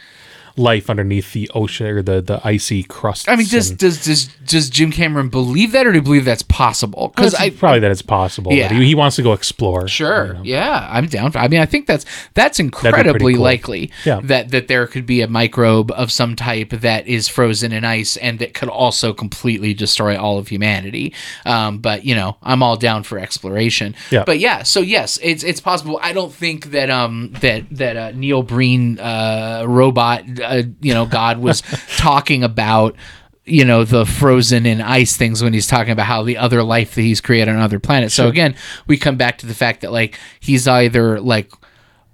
life 0.60 0.88
underneath 0.90 1.32
the 1.32 1.50
ocean 1.54 1.86
or 1.86 2.02
the, 2.02 2.20
the 2.20 2.40
icy 2.44 2.82
crust. 2.82 3.28
I 3.28 3.36
mean, 3.36 3.46
does 3.48 3.70
does 3.70 4.04
does 4.04 4.26
does 4.44 4.70
Jim 4.70 4.92
Cameron 4.92 5.28
believe 5.28 5.72
that, 5.72 5.86
or 5.86 5.92
do 5.92 5.96
you 5.98 6.02
believe 6.02 6.24
that's 6.24 6.42
possible? 6.42 7.08
Because 7.14 7.34
I 7.34 7.50
probably 7.50 7.80
that 7.80 7.90
it's 7.90 8.02
possible. 8.02 8.52
Yeah. 8.52 8.72
he, 8.72 8.84
he 8.84 8.94
wants 8.94 9.16
to 9.16 9.22
go 9.22 9.32
explore. 9.32 9.88
Sure. 9.88 10.38
Yeah, 10.42 10.86
I'm 10.90 11.06
down. 11.06 11.32
For, 11.32 11.38
I 11.38 11.48
mean, 11.48 11.60
I 11.60 11.66
think 11.66 11.86
that's 11.86 12.04
that's 12.34 12.60
incredibly 12.60 13.34
cool. 13.34 13.42
likely 13.42 13.90
Yeah. 14.04 14.20
that 14.24 14.50
that 14.50 14.68
there 14.68 14.86
could 14.86 15.06
be 15.06 15.22
a 15.22 15.28
microbe 15.28 15.90
of 15.92 16.12
some 16.12 16.36
type 16.36 16.70
that 16.70 17.06
is 17.06 17.28
frozen 17.28 17.72
in 17.72 17.84
ice 17.84 18.16
and 18.16 18.38
that 18.38 18.54
could 18.54 18.68
also 18.68 19.12
completely 19.12 19.74
destroy 19.74 20.18
all 20.18 20.38
of 20.38 20.48
humanity. 20.48 21.14
Um, 21.46 21.78
but 21.78 22.04
you 22.04 22.14
know, 22.14 22.36
I'm 22.42 22.62
all 22.62 22.76
down 22.76 23.02
for 23.02 23.18
exploration. 23.18 23.94
Yeah. 24.10 24.24
But 24.24 24.38
yeah, 24.38 24.62
so 24.62 24.80
yes, 24.80 25.18
it's 25.22 25.42
it's 25.42 25.60
possible. 25.60 25.98
I 26.02 26.12
don't 26.12 26.32
think 26.32 26.66
that 26.72 26.90
um 26.90 27.32
that 27.40 27.64
that 27.70 27.96
uh, 27.96 28.10
Neil 28.12 28.42
Breen 28.42 28.98
uh, 28.98 29.64
robot 29.66 30.24
uh, 30.40 30.49
you 30.80 30.94
know 30.94 31.06
God 31.06 31.38
was 31.38 31.60
talking 31.96 32.44
about 32.44 32.96
you 33.44 33.64
know 33.64 33.84
the 33.84 34.04
frozen 34.06 34.66
in 34.66 34.80
ice 34.80 35.16
things 35.16 35.42
when 35.42 35.52
he's 35.52 35.66
talking 35.66 35.92
about 35.92 36.06
how 36.06 36.22
the 36.22 36.36
other 36.36 36.62
life 36.62 36.94
that 36.94 37.02
he's 37.02 37.20
created 37.20 37.50
on 37.54 37.60
other 37.60 37.80
planets. 37.80 38.14
So 38.14 38.28
again, 38.28 38.54
we 38.86 38.96
come 38.98 39.16
back 39.16 39.38
to 39.38 39.46
the 39.46 39.54
fact 39.54 39.80
that 39.80 39.92
like 39.92 40.18
he's 40.40 40.68
either 40.68 41.20
like 41.20 41.50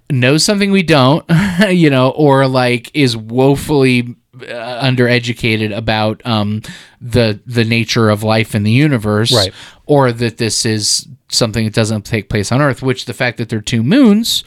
knows 0.09 0.43
something 0.43 0.71
we 0.71 0.83
don't, 0.83 1.25
you 1.69 1.89
know, 1.89 2.09
or 2.11 2.47
like 2.47 2.89
is 2.95 3.15
woefully 3.17 4.15
uh, 4.35 4.83
undereducated 4.83 5.75
about 5.75 6.23
um 6.25 6.61
the 7.01 7.39
the 7.45 7.65
nature 7.65 8.09
of 8.09 8.21
life 8.23 8.53
in 8.55 8.63
the 8.63 8.71
universe 8.71 9.33
Right. 9.33 9.51
or 9.87 10.11
that 10.11 10.37
this 10.37 10.63
is 10.65 11.07
something 11.29 11.65
that 11.65 11.73
doesn't 11.73 12.03
take 12.05 12.29
place 12.29 12.51
on 12.51 12.61
earth 12.61 12.83
which 12.83 13.05
the 13.05 13.15
fact 13.15 13.37
that 13.39 13.49
there 13.49 13.57
are 13.57 13.63
two 13.63 13.81
moons 13.81 14.43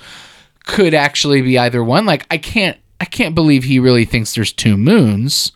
could 0.65 0.95
actually 0.95 1.43
be 1.43 1.59
either 1.59 1.83
one 1.83 2.07
like 2.07 2.25
i 2.31 2.39
can't 2.39 2.79
i 3.01 3.05
can't 3.05 3.35
believe 3.35 3.65
he 3.65 3.79
really 3.79 4.05
thinks 4.05 4.35
there's 4.35 4.53
two 4.53 4.77
moons 4.77 5.53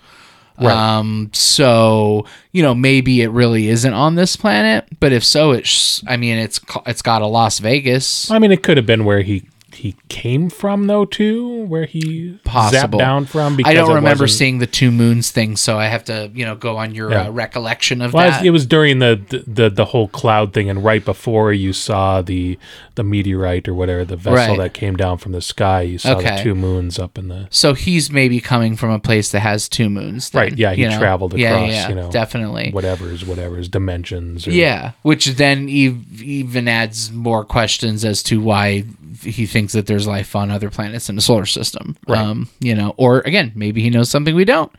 Right. 0.56 0.70
um 0.98 1.30
so 1.32 2.26
you 2.52 2.62
know 2.62 2.76
maybe 2.76 3.22
it 3.22 3.28
really 3.30 3.68
isn't 3.68 3.92
on 3.92 4.14
this 4.14 4.36
planet 4.36 4.86
but 5.00 5.10
if 5.12 5.24
so 5.24 5.50
it's 5.50 6.00
i 6.06 6.16
mean 6.16 6.38
it's 6.38 6.60
it's 6.86 7.02
got 7.02 7.22
a 7.22 7.26
las 7.26 7.58
vegas 7.58 8.30
I 8.30 8.38
mean, 8.38 8.52
it 8.52 8.62
could 8.62 8.76
have 8.76 8.86
been 8.86 9.04
where 9.04 9.22
he 9.22 9.48
he 9.75 9.97
came 10.09 10.50
from 10.50 10.87
though 10.87 11.04
too, 11.04 11.64
where 11.64 11.85
he 11.87 12.38
possible 12.45 12.99
zapped 12.99 13.02
down 13.02 13.26
from. 13.26 13.57
Because 13.57 13.71
I 13.71 13.75
don't 13.75 13.95
remember 13.95 14.26
seeing 14.26 14.59
the 14.59 14.66
two 14.66 14.90
moons 14.90 15.31
thing 15.31 15.57
so 15.57 15.78
i 15.78 15.87
have 15.87 16.04
to 16.04 16.31
you 16.35 16.45
know 16.45 16.54
go 16.54 16.76
on 16.76 16.95
your 16.95 17.11
Yeah. 17.11 17.26
uh, 17.26 17.31
recollection 17.31 18.00
of 18.02 18.12
Well, 18.12 18.31
that 18.31 18.45
it 18.45 18.50
was 18.50 18.66
during 18.66 18.99
the, 18.99 19.21
the 19.47 19.69
the 19.71 19.85
whole 19.87 20.09
cloud 20.09 20.52
thing, 20.52 20.69
and 20.71 20.85
right 20.85 21.04
before 21.04 21.52
you 21.52 21.73
saw 21.73 22.23
the 22.23 22.59
the 22.95 23.02
meteorite 23.04 23.66
or 23.69 23.75
whatever 23.75 24.04
the 24.04 24.16
vessel 24.16 24.57
Right. 24.57 24.59
that 24.59 24.75
came 24.75 24.97
down 24.97 25.19
from 25.19 25.33
the 25.33 25.40
sky, 25.43 25.83
you 25.83 25.99
saw 25.99 26.16
Okay. 26.16 26.37
the 26.37 26.43
two 26.43 26.54
moons 26.54 26.99
up 26.99 27.19
in 27.19 27.28
the 27.28 27.49
so 27.50 27.75
he's 27.75 28.11
maybe 28.11 28.40
coming 28.40 28.76
from 28.76 28.90
a 28.90 28.99
place 28.99 29.31
that 29.33 29.40
has 29.40 29.69
two 29.69 29.90
moons 29.90 30.31
then, 30.31 30.40
right. 30.43 30.57
Yeah, 30.59 30.73
he 30.75 30.83
you 30.83 30.88
know? 30.90 30.99
traveled 30.99 31.37
Yeah, 31.37 31.54
across. 31.57 31.71
yeah, 31.71 31.88
you 31.88 31.95
know, 31.97 32.11
definitely 32.11 32.71
whatever's 32.71 33.25
whatever's 33.25 33.69
dimensions. 33.69 34.47
Or, 34.47 34.52
Yeah, 34.52 34.93
which 35.02 35.26
then 35.37 35.69
ev- 35.69 36.23
even 36.23 36.69
adds 36.69 37.11
more 37.12 37.45
questions 37.45 38.04
as 38.04 38.23
to 38.25 38.40
why 38.40 38.85
he 39.25 39.47
thinks 39.47 39.73
that 39.73 39.87
there's 39.87 40.07
life 40.07 40.37
on 40.37 40.50
other 40.50 40.71
planets 40.71 41.09
in 41.09 41.16
the 41.16 41.23
solar 41.23 41.47
system. 41.47 41.97
Right. 42.07 42.19
Um, 42.19 42.49
you 42.61 42.75
know, 42.75 42.95
or 42.97 43.21
again, 43.21 43.52
maybe 43.54 43.83
he 43.83 43.90
knows 43.90 44.11
something 44.11 44.35
we 44.35 44.45
don't. 44.45 44.73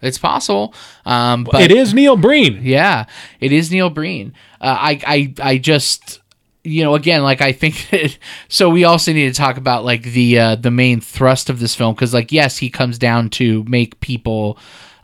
It's 0.00 0.18
possible. 0.18 0.74
Um, 1.04 1.44
but 1.44 1.60
it 1.60 1.70
is 1.72 1.92
Neil 1.92 2.16
Breen. 2.16 2.60
yeah, 2.62 3.06
it 3.40 3.52
is 3.52 3.70
Neil 3.70 3.90
Breen. 3.90 4.32
Uh, 4.60 4.76
I, 4.78 5.00
I, 5.06 5.34
I 5.42 5.58
just, 5.58 6.20
you 6.62 6.84
know, 6.84 6.94
again, 6.94 7.22
like 7.22 7.40
I 7.40 7.52
think. 7.52 7.86
That, 7.90 8.16
so 8.48 8.70
we 8.70 8.84
also 8.84 9.12
need 9.12 9.28
to 9.28 9.34
talk 9.36 9.56
about 9.56 9.84
like 9.84 10.02
the 10.02 10.38
uh, 10.38 10.54
the 10.56 10.70
main 10.70 11.00
thrust 11.00 11.50
of 11.50 11.58
this 11.58 11.74
film 11.74 11.94
because, 11.94 12.14
like, 12.14 12.30
yes, 12.30 12.58
he 12.58 12.70
comes 12.70 12.98
down 12.98 13.30
to 13.30 13.64
make 13.64 13.98
people, 14.00 14.58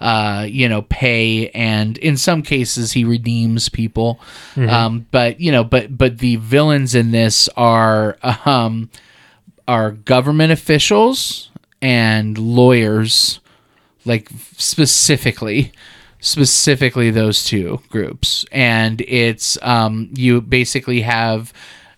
uh, 0.04 0.46
you 0.48 0.68
know, 0.68 0.82
pay, 0.82 1.48
and 1.50 1.96
in 1.98 2.18
some 2.18 2.42
cases 2.42 2.92
he 2.92 3.04
redeems 3.04 3.70
people. 3.70 4.20
Um, 4.68 5.06
but 5.10 5.40
you 5.40 5.50
know, 5.50 5.64
but 5.64 5.96
but 5.96 6.18
the 6.18 6.36
villains 6.36 6.94
in 6.94 7.10
this 7.10 7.48
are 7.56 8.18
um, 8.44 8.90
are 9.66 9.92
government 9.92 10.52
officials 10.52 11.50
and 11.80 12.36
lawyers 12.36 13.40
like 14.04 14.28
specifically 14.56 15.72
specifically 16.20 17.10
those 17.10 17.44
two 17.44 17.80
groups 17.90 18.46
and 18.52 19.02
it's 19.02 19.58
um 19.62 20.08
you 20.14 20.40
basically 20.40 21.02
have 21.02 21.52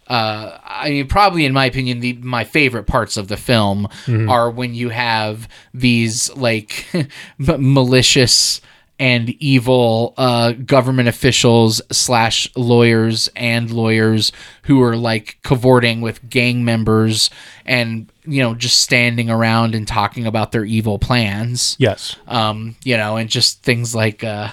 uh, 0.09 0.59
I 0.65 0.91
mean, 0.91 1.09
probably 1.09 1.45
in 1.45 1.53
my 1.53 1.67
opinion, 1.67 2.01
the 2.01 2.13
my 2.15 2.45
favorite 2.45 2.85
parts 2.87 3.17
of 3.17 3.29
the 3.29 3.37
film 3.37 3.89
are 4.29 4.51
when 4.51 4.75
you 4.75 4.89
have 4.91 5.49
these 5.75 6.33
like 6.37 6.87
malicious 7.39 8.61
and 8.99 9.29
evil 9.43 10.15
uh, 10.17 10.53
government 10.53 11.07
officials 11.09 11.83
slash 11.93 12.49
lawyers 12.57 13.29
and 13.37 13.71
lawyers 13.71 14.33
who 14.63 14.83
are 14.83 14.97
like 14.97 15.37
cavorting 15.43 16.01
with 16.01 16.27
gang 16.31 16.65
members 16.65 17.29
and 17.67 18.11
you 18.25 18.43
know 18.43 18.55
just 18.55 18.81
standing 18.81 19.29
around 19.29 19.75
and 19.75 19.87
talking 19.87 20.27
about 20.27 20.51
their 20.53 20.65
evil 20.65 20.99
plans 20.99 21.77
Yes. 21.79 22.17
um, 22.27 22.75
you 22.85 22.97
know, 22.97 23.17
and 23.17 23.29
just 23.29 23.63
things 23.63 23.95
like, 23.95 24.25
uh, 24.25 24.49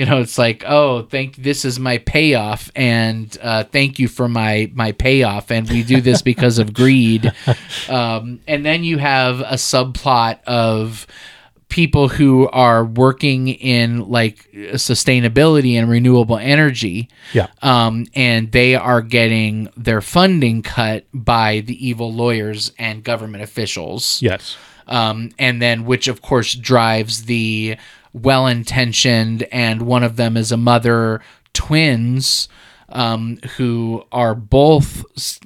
you 0.00 0.06
know, 0.06 0.18
it's 0.22 0.38
like, 0.38 0.64
oh, 0.66 1.02
thank 1.02 1.36
this 1.36 1.66
is 1.66 1.78
my 1.78 1.98
payoff, 1.98 2.70
and 2.74 3.36
uh, 3.42 3.64
thank 3.64 3.98
you 3.98 4.08
for 4.08 4.28
my 4.30 4.70
my 4.74 4.92
payoff, 4.92 5.50
and 5.50 5.68
we 5.68 5.82
do 5.82 6.00
this 6.00 6.22
because 6.22 6.58
of 6.58 6.72
greed, 6.72 7.30
um, 7.90 8.40
and 8.48 8.64
then 8.64 8.82
you 8.82 8.96
have 8.96 9.40
a 9.40 9.56
subplot 9.56 10.42
of 10.44 11.06
people 11.68 12.08
who 12.08 12.48
are 12.48 12.82
working 12.84 13.48
in 13.48 14.08
like 14.08 14.48
sustainability 14.74 15.74
and 15.78 15.88
renewable 15.88 16.36
energy 16.38 17.08
Yeah. 17.32 17.46
um, 17.62 18.06
and 18.14 18.50
they 18.50 18.74
are 18.74 19.02
getting 19.02 19.68
their 19.76 20.00
funding 20.00 20.62
cut 20.62 21.04
by 21.14 21.60
the 21.60 21.76
evil 21.86 22.12
lawyers 22.12 22.72
and 22.78 23.04
government 23.04 23.44
officials 23.44 24.20
Yes. 24.20 24.56
um, 24.88 25.30
and 25.38 25.62
then 25.62 25.84
which 25.84 26.08
of 26.08 26.22
course 26.22 26.54
drives 26.54 27.26
the 27.26 27.76
well-intentioned 28.12 29.42
and 29.52 29.82
one 29.82 30.02
of 30.02 30.16
them 30.16 30.36
is 30.36 30.52
a 30.52 30.56
mother 30.56 31.20
twins 31.52 32.48
um, 32.92 33.36
who 33.56 34.04
are 34.10 34.34
both 34.34 35.04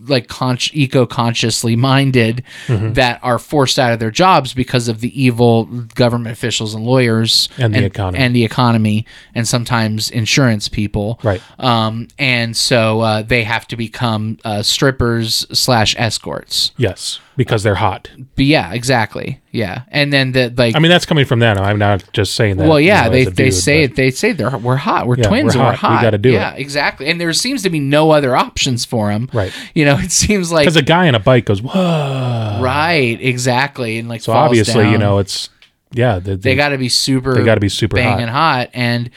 like 0.09 0.29
con- 0.29 0.57
eco-consciously 0.73 1.77
minded 1.77 2.43
Mm-hmm. 2.69 2.95
that 2.95 3.21
are 3.23 3.39
forced 3.39 3.79
out 3.79 3.93
of 3.93 3.99
their 3.99 4.11
jobs 4.11 4.55
because 4.55 4.89
of 4.89 5.01
the 5.01 5.23
evil 5.23 5.67
government 5.95 6.33
officials 6.33 6.75
and 6.75 6.87
lawyers 6.87 7.51
And 7.59 7.75
the 7.75 7.85
economy. 7.85 8.25
and 8.25 8.35
the 8.35 8.45
economy 8.45 9.05
and 9.35 9.47
sometimes 9.47 10.11
insurance 10.11 10.71
people 10.71 11.21
Right. 11.23 11.43
um, 11.59 12.09
and 12.19 12.57
so 12.57 13.01
uh, 13.01 13.23
they 13.23 13.45
have 13.45 13.69
to 13.69 13.77
become 13.77 14.39
uh, 14.47 14.63
strippers 14.63 15.47
slash 15.53 15.95
escorts 15.99 16.73
Yes. 16.79 17.21
Because 17.37 17.63
they're 17.65 17.75
hot. 17.75 18.11
but 18.37 18.45
yeah, 18.45 18.73
exactly. 18.73 19.41
Yeah, 19.51 19.83
and 19.89 20.13
then 20.13 20.33
the 20.33 20.53
like. 20.57 20.77
I 20.77 20.79
mean, 20.79 20.91
that's 20.91 21.07
coming 21.07 21.25
from 21.25 21.41
them. 21.41 21.59
I'm 21.59 21.79
not 21.79 22.05
just 22.13 22.35
saying 22.35 22.57
that. 22.59 22.69
well, 22.69 22.79
you 22.79 22.89
yeah, 22.89 23.05
know, 23.05 23.11
they 23.11 23.25
they 23.25 23.45
dude, 23.47 23.55
say 23.55 23.83
it. 23.83 23.97
They 23.97 24.11
say 24.11 24.33
they're 24.33 24.57
we're 24.59 24.77
hot. 24.77 25.07
We're 25.07 25.17
Yeah, 25.19 25.29
twins. 25.29 25.55
we're 25.57 25.63
and 25.63 25.71
we're 25.71 25.77
hot. 25.77 25.99
We 26.01 26.03
gotta 26.07 26.19
do 26.19 26.31
yeah, 26.31 26.55
it. 26.55 26.61
exactly. 26.61 27.07
And 27.07 27.21
there 27.21 27.33
seems 27.33 27.63
to 27.63 27.71
be 27.71 27.81
no 27.81 28.11
other 28.13 28.37
options 28.37 28.85
for 28.85 29.11
him. 29.11 29.29
Right. 29.33 29.53
You 29.75 29.85
know, 29.85 29.97
it 29.99 30.13
seems 30.13 30.53
like 30.53 30.65
Because 30.65 30.77
a 30.77 30.83
guy 30.83 31.09
on 31.09 31.15
a 31.15 31.21
bike 31.21 31.45
goes, 31.47 31.61
whoa. 31.61 32.59
right, 32.63 33.19
exactly, 33.21 33.99
and 33.99 34.09
like 34.09 34.21
So 34.23 34.33
obviously, 34.33 34.91
you 34.91 34.99
know, 34.99 35.19
it's 35.19 35.51
yeah. 35.93 36.19
They, 36.19 36.37
they 36.37 36.55
got 36.57 36.69
to 36.71 36.79
be 36.79 36.89
super. 36.89 37.35
They 37.35 37.45
gotta 37.45 37.61
be 37.61 37.69
super 37.69 37.97
banging 37.97 38.29
hot. 38.29 38.71
and 38.75 39.11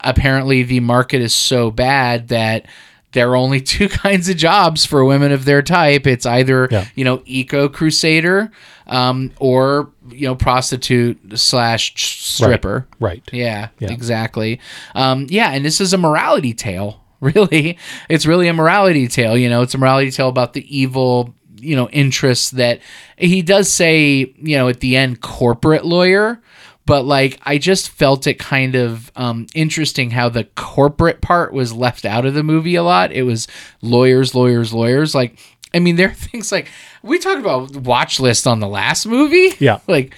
apparently 0.00 0.62
the 0.62 0.80
market 0.80 1.20
is 1.20 1.34
so 1.34 1.70
bad 1.70 2.28
that 2.28 2.66
there 3.12 3.30
are 3.30 3.36
only 3.36 3.60
two 3.74 3.88
kinds 3.88 4.28
of 4.28 4.36
jobs 4.36 4.84
for 4.84 5.04
women 5.04 5.32
of 5.32 5.44
their 5.44 5.62
type. 5.62 6.06
It's 6.06 6.26
either 6.26 6.68
Yeah. 6.70 6.84
you 6.94 7.04
know 7.04 7.22
eco 7.24 7.68
crusader, 7.68 8.50
um, 8.86 9.32
or 9.38 9.90
you 10.10 10.26
know 10.26 10.34
prostitute 10.34 11.38
slash 11.38 11.92
stripper. 11.96 12.86
right. 13.00 13.22
Yeah, 13.32 13.68
Yeah. 13.78 13.90
exactly. 13.92 14.60
Um, 14.94 15.26
yeah, 15.30 15.50
and 15.52 15.64
this 15.64 15.80
is 15.80 15.92
a 15.92 15.98
morality 15.98 16.52
tale. 16.54 17.02
Really, 17.20 17.76
it's 18.08 18.26
really 18.26 18.46
a 18.46 18.52
morality 18.52 19.08
tale. 19.08 19.36
You 19.36 19.48
know, 19.50 19.62
it's 19.62 19.74
a 19.74 19.78
morality 19.78 20.12
tale 20.12 20.28
about 20.28 20.52
the 20.52 20.64
evil, 20.76 21.34
you 21.56 21.74
know, 21.74 21.88
interests 21.90 22.52
that 22.52 22.78
he 23.16 23.42
does 23.42 23.72
say. 23.72 24.32
You 24.36 24.56
know, 24.56 24.68
at 24.68 24.78
the 24.78 24.96
end, 24.96 25.20
corporate 25.20 25.84
lawyer, 25.84 26.40
but 26.88 27.04
like 27.04 27.38
I 27.42 27.58
just 27.58 27.90
felt 27.90 28.26
it 28.26 28.38
kind 28.38 28.74
of 28.74 29.12
um, 29.14 29.46
interesting 29.54 30.10
how 30.10 30.30
the 30.30 30.44
corporate 30.56 31.20
part 31.20 31.52
was 31.52 31.70
left 31.70 32.06
out 32.06 32.24
of 32.24 32.32
the 32.32 32.42
movie 32.42 32.76
a 32.76 32.82
lot. 32.82 33.12
It 33.12 33.24
was 33.24 33.46
lawyers, 33.82 34.34
lawyers, 34.34 34.72
lawyers. 34.72 35.14
Like, 35.14 35.38
I 35.74 35.80
mean, 35.80 35.96
there 35.96 36.08
are 36.08 36.14
things 36.14 36.50
like 36.50 36.68
we 37.02 37.18
talked 37.18 37.40
about 37.40 37.76
watch 37.76 38.18
list 38.18 38.46
on 38.46 38.60
the 38.60 38.66
last 38.66 39.06
movie. 39.06 39.54
Yeah. 39.60 39.80
like. 39.86 40.14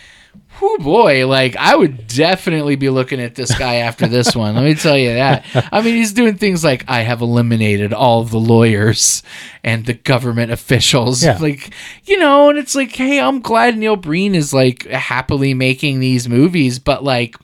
Oh 0.63 0.79
boy, 0.79 1.27
like 1.27 1.57
I 1.57 1.75
would 1.75 2.07
definitely 2.07 2.77
be 2.77 2.91
looking 2.91 3.21
at 3.21 3.35
this 3.35 3.57
guy 3.57 3.77
after 3.77 4.07
this 4.07 4.35
one. 4.37 4.55
Let 4.55 4.65
me 4.65 4.75
tell 4.75 4.97
you 4.97 5.15
that. 5.15 5.45
I 5.73 5.81
mean, 5.83 5.95
he's 5.97 6.13
doing 6.13 6.37
things 6.37 6.63
like 6.63 6.85
I 6.89 7.01
have 7.01 7.21
eliminated 7.23 7.93
all 7.93 8.21
of 8.21 8.31
the 8.31 8.41
lawyers 8.41 9.23
and 9.65 9.87
the 9.87 9.95
government 9.95 10.53
officials. 10.53 11.23
Yeah. 11.25 11.39
Like, 11.41 11.73
you 12.05 12.19
know, 12.19 12.51
and 12.51 12.59
it's 12.59 12.75
like, 12.75 12.95
hey, 12.95 13.21
I'm 13.21 13.41
glad 13.41 13.77
Neil 13.79 13.97
Breen 13.97 14.35
is 14.35 14.53
like 14.53 14.85
happily 14.87 15.55
making 15.55 16.01
these 16.01 16.29
movies, 16.29 16.79
but 16.79 17.03
like, 17.05 17.37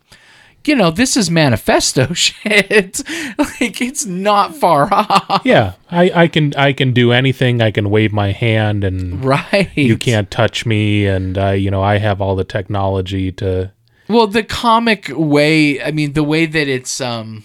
you 0.66 0.74
know, 0.76 0.90
this 0.90 1.16
is 1.16 1.30
manifesto 1.30 2.12
shit. 2.14 3.02
like, 3.38 3.80
it's 3.80 4.06
not 4.06 4.54
far 4.54 4.92
off. 4.92 5.42
Yeah, 5.44 5.74
I, 5.90 6.10
I 6.24 6.28
can 6.28 6.54
I 6.56 6.72
can 6.72 6.92
do 6.92 7.12
anything. 7.12 7.60
I 7.62 7.70
can 7.70 7.90
wave 7.90 8.12
my 8.12 8.32
hand, 8.32 8.84
and 8.84 9.24
Right. 9.24 9.70
you 9.76 9.96
can't 9.98 10.30
touch 10.30 10.66
me. 10.66 11.06
And 11.06 11.36
I, 11.38 11.54
you 11.54 11.70
know, 11.70 11.82
I 11.82 11.98
have 11.98 12.20
all 12.20 12.36
the 12.36 12.44
technology 12.44 13.32
to. 13.32 13.72
Well, 14.08 14.26
the 14.28 14.44
comic 14.44 15.10
way, 15.14 15.82
I 15.82 15.90
mean, 15.90 16.12
the 16.12 16.22
way 16.24 16.46
that 16.46 16.68
it's 16.68 17.00
um 17.00 17.44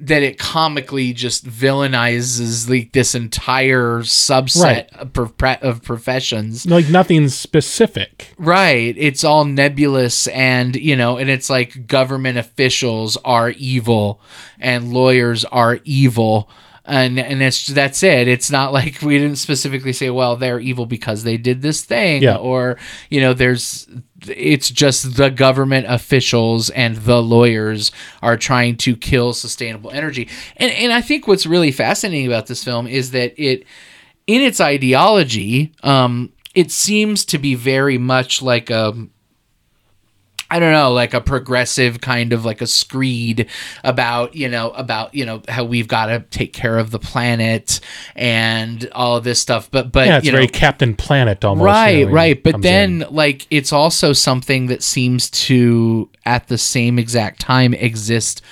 that 0.00 0.22
it 0.22 0.38
comically 0.38 1.12
just 1.12 1.46
villainizes 1.46 2.68
like 2.68 2.92
this 2.92 3.14
entire 3.14 3.98
subset 4.00 4.62
Right. 4.62 4.92
of, 4.94 5.34
of 5.62 5.82
professions. 5.82 6.64
Like 6.66 6.88
nothing 6.88 7.28
specific. 7.28 8.32
Right. 8.38 8.94
It's 8.96 9.24
all 9.24 9.44
nebulous 9.44 10.26
and, 10.28 10.74
you 10.76 10.96
know, 10.96 11.18
and 11.18 11.28
it's 11.28 11.50
like 11.50 11.86
government 11.86 12.38
officials 12.38 13.16
are 13.24 13.50
evil 13.50 14.20
and 14.58 14.92
lawyers 14.92 15.44
are 15.44 15.80
evil. 15.84 16.48
And 16.90 17.18
and 17.18 17.40
it's 17.42 17.66
that's 17.68 18.02
it. 18.02 18.26
It's 18.28 18.50
not 18.50 18.72
like 18.72 19.00
we 19.02 19.18
didn't 19.18 19.36
specifically 19.38 19.92
say, 19.92 20.10
well, 20.10 20.36
they're 20.36 20.60
evil 20.60 20.86
because 20.86 21.22
they 21.22 21.36
did 21.36 21.62
this 21.62 21.84
thing 21.84 22.22
Yeah. 22.22 22.36
or, 22.36 22.76
you 23.10 23.20
know, 23.20 23.32
there's 23.32 23.86
it's 24.26 24.68
just 24.68 25.16
the 25.16 25.30
government 25.30 25.86
officials 25.88 26.68
and 26.70 26.96
the 26.96 27.22
lawyers 27.22 27.90
are 28.20 28.36
trying 28.36 28.76
to 28.78 28.94
kill 28.96 29.32
sustainable 29.32 29.90
energy. 29.90 30.28
And 30.56 30.72
and 30.72 30.92
I 30.92 31.00
think 31.00 31.26
what's 31.26 31.46
really 31.46 31.72
fascinating 31.72 32.26
about 32.26 32.46
this 32.48 32.62
film 32.64 32.86
is 32.86 33.12
that 33.12 33.32
it 33.42 33.64
in 34.26 34.42
its 34.42 34.60
ideology, 34.60 35.72
um, 35.82 36.32
it 36.54 36.70
seems 36.70 37.24
to 37.26 37.38
be 37.38 37.54
very 37.54 37.98
much 37.98 38.42
like 38.42 38.68
a 38.70 38.94
I 40.50 40.58
don't 40.58 40.72
know, 40.72 40.92
like 40.92 41.14
a 41.14 41.20
progressive 41.20 42.00
kind 42.00 42.32
of 42.32 42.44
like 42.44 42.60
a 42.60 42.66
screed 42.66 43.48
about, 43.84 44.34
you 44.34 44.48
know, 44.48 44.70
about, 44.70 45.14
you 45.14 45.24
know, 45.24 45.42
how 45.48 45.64
we've 45.64 45.88
got 45.88 46.06
to 46.06 46.20
take 46.30 46.52
care 46.52 46.78
of 46.78 46.90
the 46.90 46.98
planet 46.98 47.80
and 48.16 48.88
all 48.92 49.16
of 49.16 49.24
this 49.24 49.40
stuff. 49.40 49.70
But, 49.70 49.92
but, 49.92 50.06
Yeah, 50.08 50.16
it's 50.18 50.26
you 50.26 50.32
know, 50.32 50.38
very 50.38 50.48
Captain 50.48 50.94
Planet 50.94 51.44
almost. 51.44 51.64
right 51.64 51.90
you 51.90 52.06
know, 52.06 52.12
right 52.12 52.42
but 52.42 52.62
then 52.62 53.02
in. 53.02 53.14
like 53.14 53.46
it's 53.50 53.72
also 53.72 54.12
something 54.12 54.66
that 54.66 54.82
seems 54.82 55.30
to 55.30 56.08
at 56.26 56.48
the 56.48 56.58
same 56.58 56.98
exact 56.98 57.40
time 57.40 57.74
exist 57.74 58.42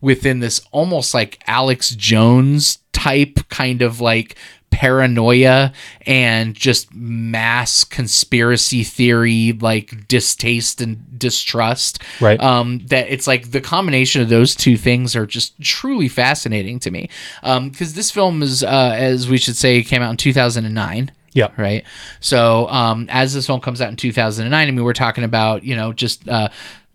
within 0.00 0.40
this 0.40 0.60
almost 0.72 1.14
like 1.14 1.42
alex 1.46 1.90
jones 1.90 2.78
type 2.92 3.38
kind 3.48 3.82
of 3.82 4.00
like 4.00 4.36
paranoia 4.72 5.72
and 6.06 6.54
just 6.54 6.92
mass 6.94 7.84
conspiracy 7.84 8.82
theory 8.82 9.52
like 9.60 10.08
distaste 10.08 10.80
and 10.80 11.18
distrust 11.18 12.02
Right. 12.20 12.40
um 12.40 12.80
that 12.86 13.06
it's 13.12 13.26
like 13.26 13.52
the 13.52 13.60
combination 13.60 14.22
of 14.22 14.28
those 14.28 14.54
two 14.56 14.76
things 14.76 15.14
are 15.14 15.26
just 15.26 15.60
truly 15.60 16.08
fascinating 16.08 16.78
to 16.80 16.90
me 16.90 17.08
um 17.42 17.68
because 17.68 17.94
this 17.94 18.10
film 18.10 18.42
is 18.42 18.64
uh 18.64 18.94
as 18.96 19.28
we 19.28 19.38
should 19.38 19.56
say 19.56 19.82
came 19.82 20.02
out 20.02 20.10
in 20.10 20.16
2009 20.16 21.12
yeah, 21.34 21.48
right? 21.56 21.82
So 22.20 22.68
um, 22.68 23.06
as 23.08 23.32
this 23.32 23.46
film 23.46 23.62
comes 23.62 23.80
out 23.80 23.88
in 23.88 23.96
2009, 23.96 24.68
I 24.68 24.70
mean, 24.70 24.84
we're 24.84 24.92
talking 24.92 25.24
about 25.24 25.64
you 25.64 25.74
know 25.74 25.94
just 25.94 26.28
uh, 26.28 26.50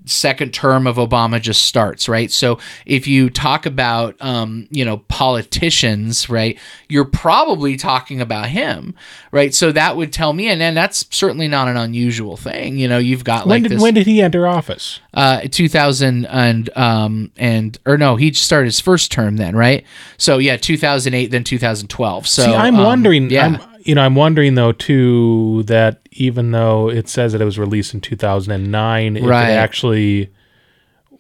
second 0.08 0.54
term 0.54 0.88
of 0.88 0.96
Obama 0.98 1.42
just 1.42 1.64
starts, 1.66 2.08
right? 2.10 2.32
So 2.32 2.60
if 2.86 3.08
you 3.08 3.30
talk 3.30 3.66
about 3.66 4.16
um, 4.22 4.68
you 4.72 4.84
know 4.86 4.98
politicians, 5.08 6.30
right, 6.30 6.58
you're 6.90 7.06
probably 7.06 7.78
talking 7.78 8.22
about 8.22 8.50
him, 8.50 8.96
right? 9.32 9.54
So 9.54 9.72
that 9.72 9.96
would 9.98 10.14
tell 10.14 10.34
me, 10.34 10.48
and 10.48 10.60
then 10.60 10.74
that's 10.74 11.06
certainly 11.16 11.48
not 11.48 11.68
an 11.68 11.78
unusual 11.78 12.38
thing. 12.38 12.78
You 12.78 12.88
know, 12.88 12.98
you've 12.98 13.24
got 13.24 13.46
When 13.46 13.62
like 13.62 13.64
did 13.64 13.72
this 13.74 13.82
when 13.82 13.94
did 13.94 14.08
he 14.08 14.22
enter 14.22 14.48
office? 14.48 15.00
uh 15.14 15.42
2000 15.50 16.26
and 16.28 16.70
um 16.78 17.32
and 17.38 17.78
or 17.86 17.98
no 17.98 18.18
he 18.18 18.32
started 18.34 18.66
his 18.68 18.80
first 18.80 19.12
term 19.12 19.38
then 19.38 19.56
right 19.56 19.84
so 20.18 20.38
yeah 20.38 20.58
2008 20.58 21.32
then 21.32 21.44
2012 21.44 22.28
so 22.28 22.44
See, 22.46 22.54
I'm 22.54 22.76
um, 22.76 22.84
wondering. 22.84 23.30
yeah 23.32 23.46
I'm, 23.46 23.56
you 23.88 23.96
know, 23.96 24.02
I'm 24.02 24.16
wondering 24.16 24.56
though 24.56 24.72
too 24.74 25.64
that 25.64 26.02
even 26.12 26.52
though 26.52 26.90
it 26.90 27.08
says 27.08 27.32
that 27.32 27.42
it 27.42 27.46
was 27.46 27.58
released 27.58 27.94
in 27.94 28.02
2009, 28.02 29.24
Right. 29.24 29.50
it 29.50 29.54
actually 29.54 30.30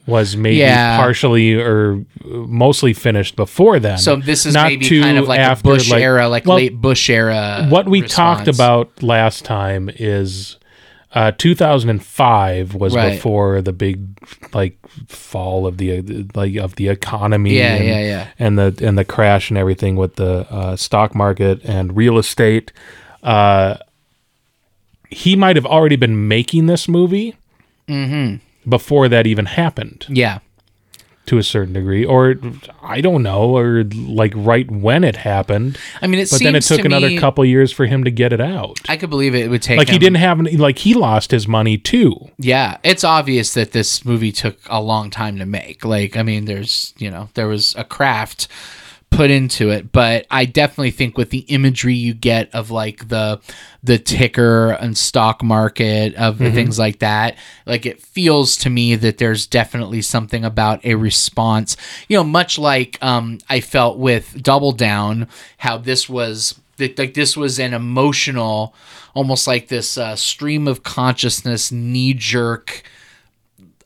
was 0.05 0.37
maybe 0.37 0.57
Yeah. 0.57 0.97
partially 0.97 1.53
or 1.55 2.03
mostly 2.25 2.93
finished 2.93 3.35
before 3.35 3.79
then. 3.79 3.97
So 3.97 4.15
this 4.15 4.45
is 4.45 4.53
Not 4.53 4.67
maybe 4.67 4.85
too 4.85 5.01
kind 5.01 5.17
of 5.17 5.27
like 5.27 5.39
after, 5.39 5.69
a 5.69 5.73
Bush 5.73 5.91
like- 5.91 6.01
era, 6.01 6.27
like 6.29 6.45
well, 6.45 6.57
late 6.57 6.75
Bush 6.79 7.09
era. 7.09 7.65
What 7.69 7.87
we 7.89 8.01
talked 8.03 8.47
about 8.47 9.03
last 9.03 9.43
time 9.45 9.89
is 9.97 10.57
uh, 11.13 11.31
2005 11.37 12.75
was 12.75 12.93
Right. 12.95 13.13
before 13.13 13.61
the 13.61 13.71
big 13.73 14.01
like 14.53 14.77
fall 15.07 15.65
of 15.65 15.77
the 15.77 16.25
like 16.35 16.55
of 16.57 16.75
the 16.75 16.89
economy. 16.89 17.57
Yeah, 17.57 17.75
and, 17.75 17.85
yeah, 17.85 17.99
yeah. 18.01 18.27
And 18.37 18.57
the 18.59 18.77
and 18.85 18.97
the 18.97 19.05
crash 19.05 19.49
and 19.49 19.57
everything 19.57 19.95
with 19.95 20.15
the 20.15 20.45
uh, 20.51 20.75
stock 20.75 21.15
market 21.15 21.61
and 21.63 21.95
real 21.95 22.17
estate. 22.17 22.71
Uh, 23.23 23.77
he 25.09 25.35
might 25.35 25.55
have 25.55 25.65
already 25.65 25.95
been 25.95 26.27
making 26.27 26.65
this 26.67 26.87
movie 26.87 27.35
before 28.67 29.07
that 29.07 29.25
even 29.25 29.45
happened 29.45 30.05
Yeah, 30.09 30.39
to 31.27 31.37
a 31.37 31.43
certain 31.43 31.73
degree, 31.73 32.03
or 32.05 32.35
I 32.81 33.01
don't 33.01 33.21
know, 33.21 33.55
or 33.55 33.83
like 33.95 34.33
right 34.35 34.69
when 34.71 35.03
it 35.03 35.17
happened. 35.17 35.77
I 36.01 36.07
mean, 36.07 36.19
it 36.21 36.29
But 36.31 36.41
then 36.41 36.55
it 36.55 36.63
took 36.63 36.79
to 36.81 36.85
another 36.85 37.09
me- 37.09 37.17
couple 37.17 37.45
years 37.45 37.71
for 37.71 37.85
him 37.85 38.03
to 38.05 38.11
get 38.11 38.33
it 38.33 38.41
out. 38.41 38.79
I 38.89 38.97
could 38.97 39.09
believe 39.09 39.35
it, 39.35 39.45
it 39.45 39.49
would 39.49 39.61
take. 39.61 39.77
Like 39.77 39.89
he 39.89 39.99
didn't 39.99 40.17
have 40.17 40.39
any, 40.39 40.57
like 40.57 40.79
he 40.79 40.93
lost 40.93 41.31
his 41.31 41.47
money 41.47 41.77
too. 41.77 42.29
Yeah, 42.37 42.77
it's 42.83 43.03
obvious 43.03 43.53
that 43.53 43.71
this 43.73 44.03
movie 44.05 44.31
took 44.31 44.57
a 44.67 44.81
long 44.81 45.09
time 45.09 45.37
to 45.37 45.45
make. 45.45 45.85
Like, 45.85 46.17
I 46.17 46.23
mean, 46.23 46.45
there's 46.45 46.93
you 46.97 47.11
know 47.11 47.29
there 47.35 47.47
was 47.47 47.75
a 47.77 47.83
craft 47.83 48.47
put 49.09 49.31
into 49.31 49.69
it, 49.71 49.91
but 49.91 50.27
I 50.29 50.45
definitely 50.45 50.91
think 50.91 51.17
with 51.17 51.31
the 51.31 51.39
imagery 51.39 51.95
you 51.95 52.13
get 52.13 52.53
of 52.53 52.69
like 52.69 53.07
the 53.07 53.39
the 53.83 53.97
ticker 53.97 54.71
and 54.71 54.97
stock 54.97 55.41
market 55.41 56.13
of 56.15 56.37
the 56.37 56.51
things 56.51 56.77
like 56.77 56.99
that, 56.99 57.37
like 57.65 57.85
it 57.85 58.01
feels 58.01 58.57
to 58.57 58.69
me 58.69 58.95
that 58.95 59.17
there's 59.17 59.47
definitely 59.47 60.01
something 60.01 60.43
about 60.43 60.83
a 60.85 60.95
response. 60.95 61.77
You 62.07 62.17
know, 62.17 62.23
much 62.23 62.59
like 62.59 62.97
um, 63.01 63.39
I 63.49 63.61
felt 63.61 63.97
with 63.97 64.43
Double 64.43 64.71
Down, 64.73 65.27
how 65.57 65.77
this 65.77 66.09
was 66.09 66.59
like 66.79 67.13
this 67.13 67.35
was 67.35 67.59
an 67.59 67.73
emotional, 67.73 68.75
almost 69.15 69.47
like 69.47 69.67
this 69.67 69.97
uh, 69.97 70.15
stream 70.15 70.67
of 70.67 70.83
consciousness, 70.83 71.71
knee 71.71 72.13
jerk 72.13 72.83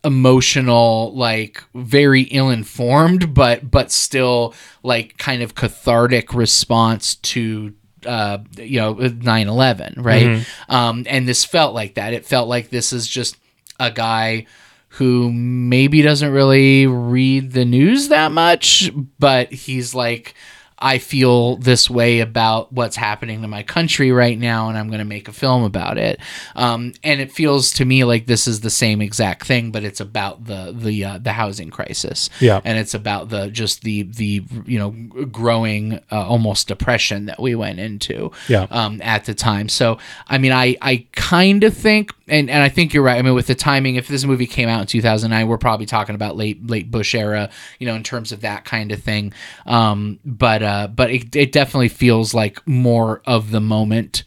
emotional 0.03 1.15
like 1.15 1.63
very 1.75 2.23
ill-informed 2.23 3.33
but 3.35 3.69
but 3.69 3.91
still 3.91 4.53
like 4.81 5.17
kind 5.19 5.43
of 5.43 5.53
cathartic 5.53 6.33
response 6.33 7.15
to 7.15 7.73
uh 8.07 8.39
you 8.57 8.79
know 8.79 8.95
9-11 8.95 9.93
right? 10.03 10.45
Um 10.69 11.05
and 11.07 11.27
this 11.27 11.45
felt 11.45 11.75
like 11.75 11.95
that. 11.95 12.13
It 12.13 12.25
felt 12.25 12.47
like 12.47 12.69
this 12.69 12.91
is 12.91 13.07
just 13.07 13.37
a 13.79 13.91
guy 13.91 14.47
who 14.95 15.31
maybe 15.31 16.01
doesn't 16.01 16.31
really 16.31 16.87
read 16.87 17.51
the 17.51 17.65
news 17.65 18.07
that 18.07 18.31
much 18.31 18.91
but 19.19 19.51
he's 19.53 19.93
like 19.93 20.33
I 20.81 20.97
feel 20.97 21.57
this 21.57 21.89
way 21.89 22.19
about 22.19 22.73
what's 22.73 22.95
happening 22.95 23.41
to 23.43 23.47
my 23.47 23.63
country 23.63 24.11
right 24.11 24.37
now, 24.37 24.67
and 24.69 24.77
I'm 24.77 24.87
going 24.87 24.99
to 24.99 25.05
make 25.05 25.27
a 25.27 25.31
film 25.31 25.63
about 25.63 25.97
it. 25.97 26.19
Um, 26.55 26.93
and 27.03 27.21
it 27.21 27.31
feels 27.31 27.71
to 27.73 27.85
me 27.85 28.03
like 28.03 28.25
this 28.25 28.47
is 28.47 28.61
the 28.61 28.69
same 28.69 29.01
exact 29.01 29.45
thing, 29.45 29.71
but 29.71 29.83
it's 29.83 29.99
about 29.99 30.45
the 30.45 30.73
the 30.75 31.05
uh, 31.05 31.17
the 31.19 31.33
housing 31.33 31.69
crisis. 31.69 32.29
Yeah. 32.39 32.61
and 32.65 32.77
it's 32.77 32.93
about 32.93 33.29
the 33.29 33.49
just 33.49 33.83
the 33.83 34.03
the 34.03 34.43
you 34.65 34.79
know 34.79 34.91
growing 35.25 35.99
uh, 36.11 36.27
almost 36.27 36.67
depression 36.67 37.25
that 37.25 37.39
we 37.39 37.55
went 37.55 37.79
into. 37.79 38.31
Yeah. 38.47 38.67
um, 38.71 39.01
at 39.03 39.25
the 39.25 39.33
time. 39.33 39.69
So 39.69 39.97
I 40.27 40.37
mean, 40.37 40.51
I 40.51 40.75
I 40.81 41.05
kind 41.13 41.63
of 41.63 41.75
think, 41.75 42.13
and 42.31 42.49
and 42.49 42.63
I 42.63 42.69
think 42.69 42.93
you're 42.93 43.03
right. 43.03 43.19
I 43.19 43.21
mean, 43.21 43.35
with 43.35 43.47
the 43.47 43.55
timing, 43.55 43.95
if 43.95 44.07
this 44.07 44.25
movie 44.25 44.47
came 44.47 44.69
out 44.69 44.81
in 44.81 44.87
2009, 44.87 45.47
we're 45.47 45.57
probably 45.59 45.85
talking 45.85 46.15
about 46.15 46.37
late 46.37 46.65
late 46.65 46.89
Bush 46.89 47.13
era, 47.13 47.49
you 47.79 47.85
know, 47.85 47.93
in 47.95 48.03
terms 48.03 48.31
of 48.31 48.41
that 48.41 48.65
kind 48.65 48.91
of 48.91 49.03
thing. 49.03 49.33
Um, 49.67 50.19
but 50.25 50.63
uh, 50.63 50.87
but 50.87 51.11
it, 51.11 51.35
it 51.35 51.51
definitely 51.51 51.89
feels 51.89 52.33
like 52.33 52.65
more 52.67 53.21
of 53.27 53.51
the 53.51 53.61
moment. 53.61 54.23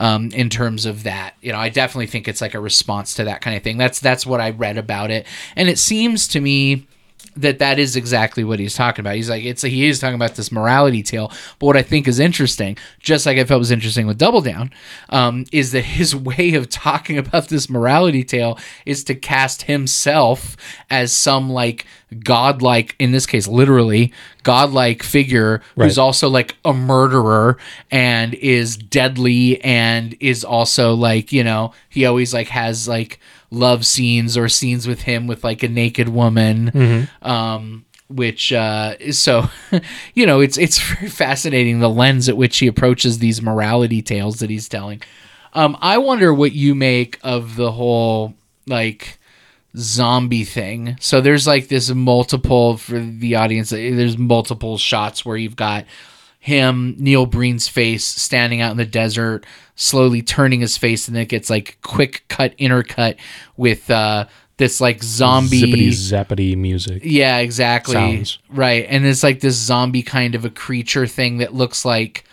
um, 0.00 0.30
in 0.32 0.48
terms 0.48 0.86
of 0.86 1.02
that. 1.02 1.34
You 1.40 1.50
know, 1.52 1.58
I 1.58 1.70
definitely 1.70 2.06
think 2.06 2.28
it's 2.28 2.40
like 2.40 2.54
a 2.54 2.60
response 2.60 3.14
to 3.14 3.24
that 3.24 3.40
kind 3.40 3.56
of 3.56 3.64
thing. 3.64 3.78
That's 3.78 3.98
that's 3.98 4.24
what 4.24 4.40
I 4.40 4.50
read 4.50 4.78
about 4.78 5.10
it, 5.10 5.26
and 5.56 5.68
it 5.68 5.78
seems 5.78 6.28
to 6.28 6.40
me 6.40 6.86
that 7.40 7.58
that 7.60 7.78
is 7.78 7.96
exactly 7.96 8.44
what 8.44 8.58
he's 8.58 8.74
talking 8.74 9.02
about. 9.02 9.14
He's 9.14 9.30
like, 9.30 9.44
it's 9.44 9.62
he 9.62 9.86
is 9.86 10.00
talking 10.00 10.16
about 10.16 10.34
this 10.34 10.50
morality 10.50 11.02
tale. 11.02 11.28
But 11.58 11.66
what 11.66 11.76
I 11.76 11.82
think 11.82 12.08
is 12.08 12.18
interesting, 12.18 12.76
just 13.00 13.26
like 13.26 13.38
I 13.38 13.44
felt 13.44 13.60
was 13.60 13.70
interesting 13.70 14.06
with 14.06 14.18
Double 14.18 14.40
Down, 14.40 14.72
um, 15.10 15.44
is 15.52 15.72
that 15.72 15.84
his 15.84 16.14
way 16.28 16.54
of 16.54 16.68
talking 16.68 17.18
about 17.18 17.48
this 17.48 17.70
morality 17.70 18.24
tale 18.24 18.58
is 18.84 19.04
to 19.04 19.14
cast 19.14 19.62
himself 19.62 20.56
as 20.90 21.12
some 21.12 21.50
like 21.50 21.86
godlike, 22.24 22.96
in 22.98 23.12
this 23.12 23.26
case, 23.26 23.46
literally 23.46 24.12
godlike 24.42 25.02
figure 25.02 25.60
who's 25.76 25.98
also 25.98 26.28
like 26.28 26.56
a 26.64 26.72
murderer 26.72 27.58
and 27.90 28.32
is 28.34 28.78
deadly 28.78 29.62
and 29.62 30.16
is 30.20 30.42
also 30.42 30.94
like 30.94 31.32
you 31.32 31.44
know 31.44 31.70
he 31.90 32.06
always 32.06 32.32
like 32.32 32.48
has 32.48 32.88
like 32.88 33.20
love 33.50 33.86
scenes 33.86 34.36
or 34.36 34.48
scenes 34.48 34.86
with 34.86 35.02
him 35.02 35.26
with 35.26 35.42
like 35.44 35.62
a 35.62 35.68
naked 35.68 36.08
woman. 36.08 37.08
Um 37.22 37.84
which 38.10 38.54
uh 38.54 38.96
so 39.12 39.50
you 40.14 40.24
know 40.24 40.40
it's 40.40 40.56
it's 40.56 40.78
very 40.94 41.08
fascinating 41.10 41.80
the 41.80 41.90
lens 41.90 42.28
at 42.28 42.36
which 42.36 42.56
he 42.58 42.66
approaches 42.66 43.18
these 43.18 43.42
morality 43.42 44.02
tales 44.02 44.38
that 44.38 44.50
he's 44.50 44.68
telling. 44.68 45.02
Um 45.54 45.76
i 45.80 45.98
wonder 45.98 46.32
what 46.32 46.52
you 46.52 46.74
make 46.74 47.18
of 47.22 47.56
the 47.56 47.72
whole 47.72 48.34
like 48.66 49.18
zombie 49.76 50.44
thing. 50.44 50.96
So 51.00 51.20
there's 51.20 51.46
like 51.46 51.68
this 51.68 51.90
multiple 51.90 52.78
for 52.78 52.98
the 52.98 53.36
audience 53.36 53.70
there's 53.70 54.18
multiple 54.18 54.78
shots 54.78 55.24
where 55.24 55.36
you've 55.36 55.56
got 55.56 55.84
him 56.48 56.96
neil 56.98 57.26
breen's 57.26 57.68
face 57.68 58.04
standing 58.04 58.60
out 58.60 58.70
in 58.70 58.76
the 58.76 58.84
desert 58.84 59.44
slowly 59.76 60.22
turning 60.22 60.60
his 60.60 60.76
face 60.76 61.06
and 61.06 61.14
then 61.14 61.22
it 61.22 61.28
gets 61.28 61.48
like 61.48 61.78
quick 61.82 62.24
cut 62.28 62.56
intercut 62.58 63.16
with 63.56 63.90
uh 63.90 64.26
this 64.56 64.80
like 64.80 65.02
zombie 65.04 65.62
Zippity 65.62 65.88
zappity 65.90 66.56
music. 66.56 67.02
yeah, 67.04 67.38
exactly. 67.38 67.94
sounds. 67.94 68.40
Right. 68.50 68.86
And 68.88 69.06
it's 69.06 69.22
like 69.22 69.38
this 69.38 69.54
zombie 69.54 70.02
kind 70.02 70.34
of 70.34 70.44
a 70.44 70.50
creature 70.50 71.06
thing 71.06 71.38
that 71.38 71.54
looks 71.54 71.84
like 71.84 72.24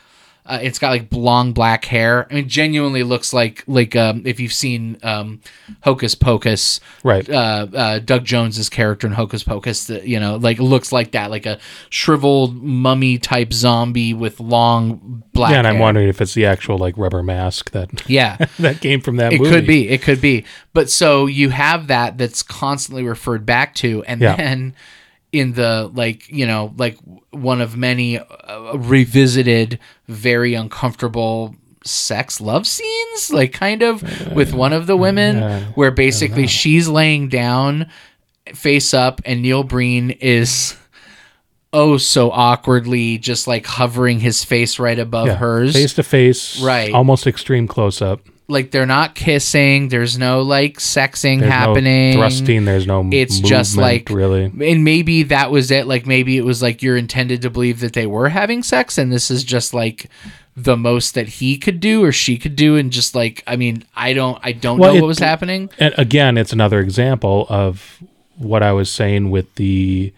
uh, 0.47 0.59
it's 0.61 0.77
got 0.77 0.89
like 0.89 1.07
long 1.11 1.53
black 1.53 1.85
hair. 1.85 2.27
I 2.29 2.35
mean, 2.35 2.47
genuinely 2.47 3.03
looks 3.03 3.33
like 3.33 3.63
like 3.67 3.95
um, 3.95 4.21
if 4.25 4.39
you've 4.39 4.53
seen 4.53 4.97
um, 5.01 5.41
Hocus 5.81 6.13
Pocus, 6.15 6.79
Right. 7.03 7.27
uh, 7.29 7.67
uh, 7.73 7.99
Doug 7.99 8.25
Jones's 8.25 8.69
character 8.69 9.07
in 9.07 9.13
Hocus 9.13 9.43
Pocus, 9.43 9.87
that 9.87 10.07
you 10.07 10.19
know, 10.19 10.35
like 10.35 10.59
looks 10.59 10.91
like 10.91 11.11
that, 11.11 11.31
like 11.31 11.45
a 11.45 11.57
shriveled 11.89 12.61
mummy 12.61 13.17
type 13.17 13.53
zombie 13.53 14.13
with 14.13 14.39
long 14.39 15.23
black. 15.33 15.51
yeah, 15.51 15.57
and 15.59 15.67
I'm 15.67 15.79
wondering 15.79 16.07
if 16.09 16.21
it's 16.21 16.33
the 16.33 16.45
actual 16.45 16.77
like 16.77 16.95
rubber 16.97 17.23
mask 17.23 17.71
that 17.71 18.07
Yeah. 18.09 18.37
that 18.59 18.81
came 18.81 19.01
from 19.01 19.15
that 19.17 19.33
It 19.33 19.39
movie. 19.41 19.49
could 19.51 19.65
be. 19.67 19.89
It 19.89 20.01
could 20.01 20.21
be. 20.21 20.45
But 20.73 20.89
so 20.89 21.25
you 21.25 21.49
have 21.49 21.87
that 21.87 22.17
that's 22.17 22.43
constantly 22.43 23.03
referred 23.03 23.45
back 23.45 23.73
to, 23.75 24.03
and 24.03 24.21
Yeah. 24.21 24.35
then 24.35 24.75
in 25.31 25.53
the 25.53 25.89
like 25.93 26.29
you 26.29 26.45
know 26.45 26.73
like 26.77 26.97
one 27.31 27.61
of 27.61 27.75
many 27.77 28.19
uh, 28.19 28.73
revisited, 28.77 29.79
very 30.07 30.53
uncomfortable 30.53 31.55
sex 31.83 32.41
love 32.41 32.65
scenes, 32.65 33.31
like 33.31 33.53
kind 33.53 33.81
of 33.81 34.01
with 34.35 34.53
one 34.53 34.73
of 34.73 34.87
the 34.87 34.97
women, 34.97 35.63
where 35.75 35.91
basically 35.91 36.47
she's 36.47 36.87
laying 36.87 37.29
down, 37.29 37.89
face 38.53 38.93
up, 38.93 39.21
and 39.25 39.41
Neil 39.41 39.63
Breen 39.63 40.11
is. 40.11 40.75
Oh, 41.73 41.97
so 41.97 42.31
awkwardly, 42.31 43.17
just 43.17 43.47
like 43.47 43.65
hovering 43.65 44.21
his 44.21 44.45
face 44.45 44.79
right 44.79 44.97
above 44.97 45.27
Yeah, 45.27 45.35
hers 45.35 45.73
face 45.73 45.93
to 45.95 46.03
face, 46.03 46.61
Right. 46.61 46.93
Almost 46.93 47.27
extreme 47.27 47.67
close 47.67 48.01
up. 48.01 48.21
Like 48.47 48.69
they're 48.71 48.85
not 48.85 49.15
kissing 49.15 49.89
there's 49.89 50.17
no 50.17 50.41
like 50.41 50.77
sexing 50.77 51.39
There's 51.39 51.51
happening 51.51 52.11
no 52.13 52.19
thrusting. 52.21 52.65
There's 52.65 52.85
no. 52.85 53.09
it's 53.11 53.39
just 53.39 53.75
like 53.75 54.09
really. 54.09 54.45
and 54.45 54.83
maybe 54.83 55.23
that 55.23 55.49
was 55.51 55.71
it 55.71 55.87
like 55.87 56.05
maybe 56.05 56.37
it 56.37 56.45
was 56.45 56.61
like 56.61 56.83
you're 56.83 56.97
intended 56.97 57.41
to 57.41 57.49
believe 57.49 57.79
that 57.79 57.93
they 57.93 58.05
were 58.05 58.29
having 58.29 58.61
sex 58.61 58.97
and 58.99 59.11
this 59.11 59.31
is 59.31 59.43
just 59.43 59.73
like 59.73 60.09
the 60.55 60.77
most 60.77 61.15
that 61.15 61.27
he 61.27 61.57
could 61.57 61.79
do 61.79 62.03
or 62.03 62.11
she 62.11 62.37
could 62.37 62.55
do 62.55 62.77
and 62.77 62.91
just 62.91 63.15
like 63.15 63.43
i 63.47 63.55
mean 63.55 63.83
i 63.95 64.13
don't 64.13 64.37
i 64.43 64.51
don't 64.51 64.77
Well, 64.77 64.91
know 64.93 64.97
it- 64.99 65.01
what 65.01 65.07
was 65.07 65.19
happening 65.19 65.69
And 65.79 65.93
again, 65.97 66.37
it's 66.37 66.53
another 66.53 66.79
example 66.79 67.45
of 67.49 67.97
what 68.37 68.61
I 68.61 68.73
was 68.73 68.91
saying 68.91 69.31
with 69.31 69.53
the 69.55 70.13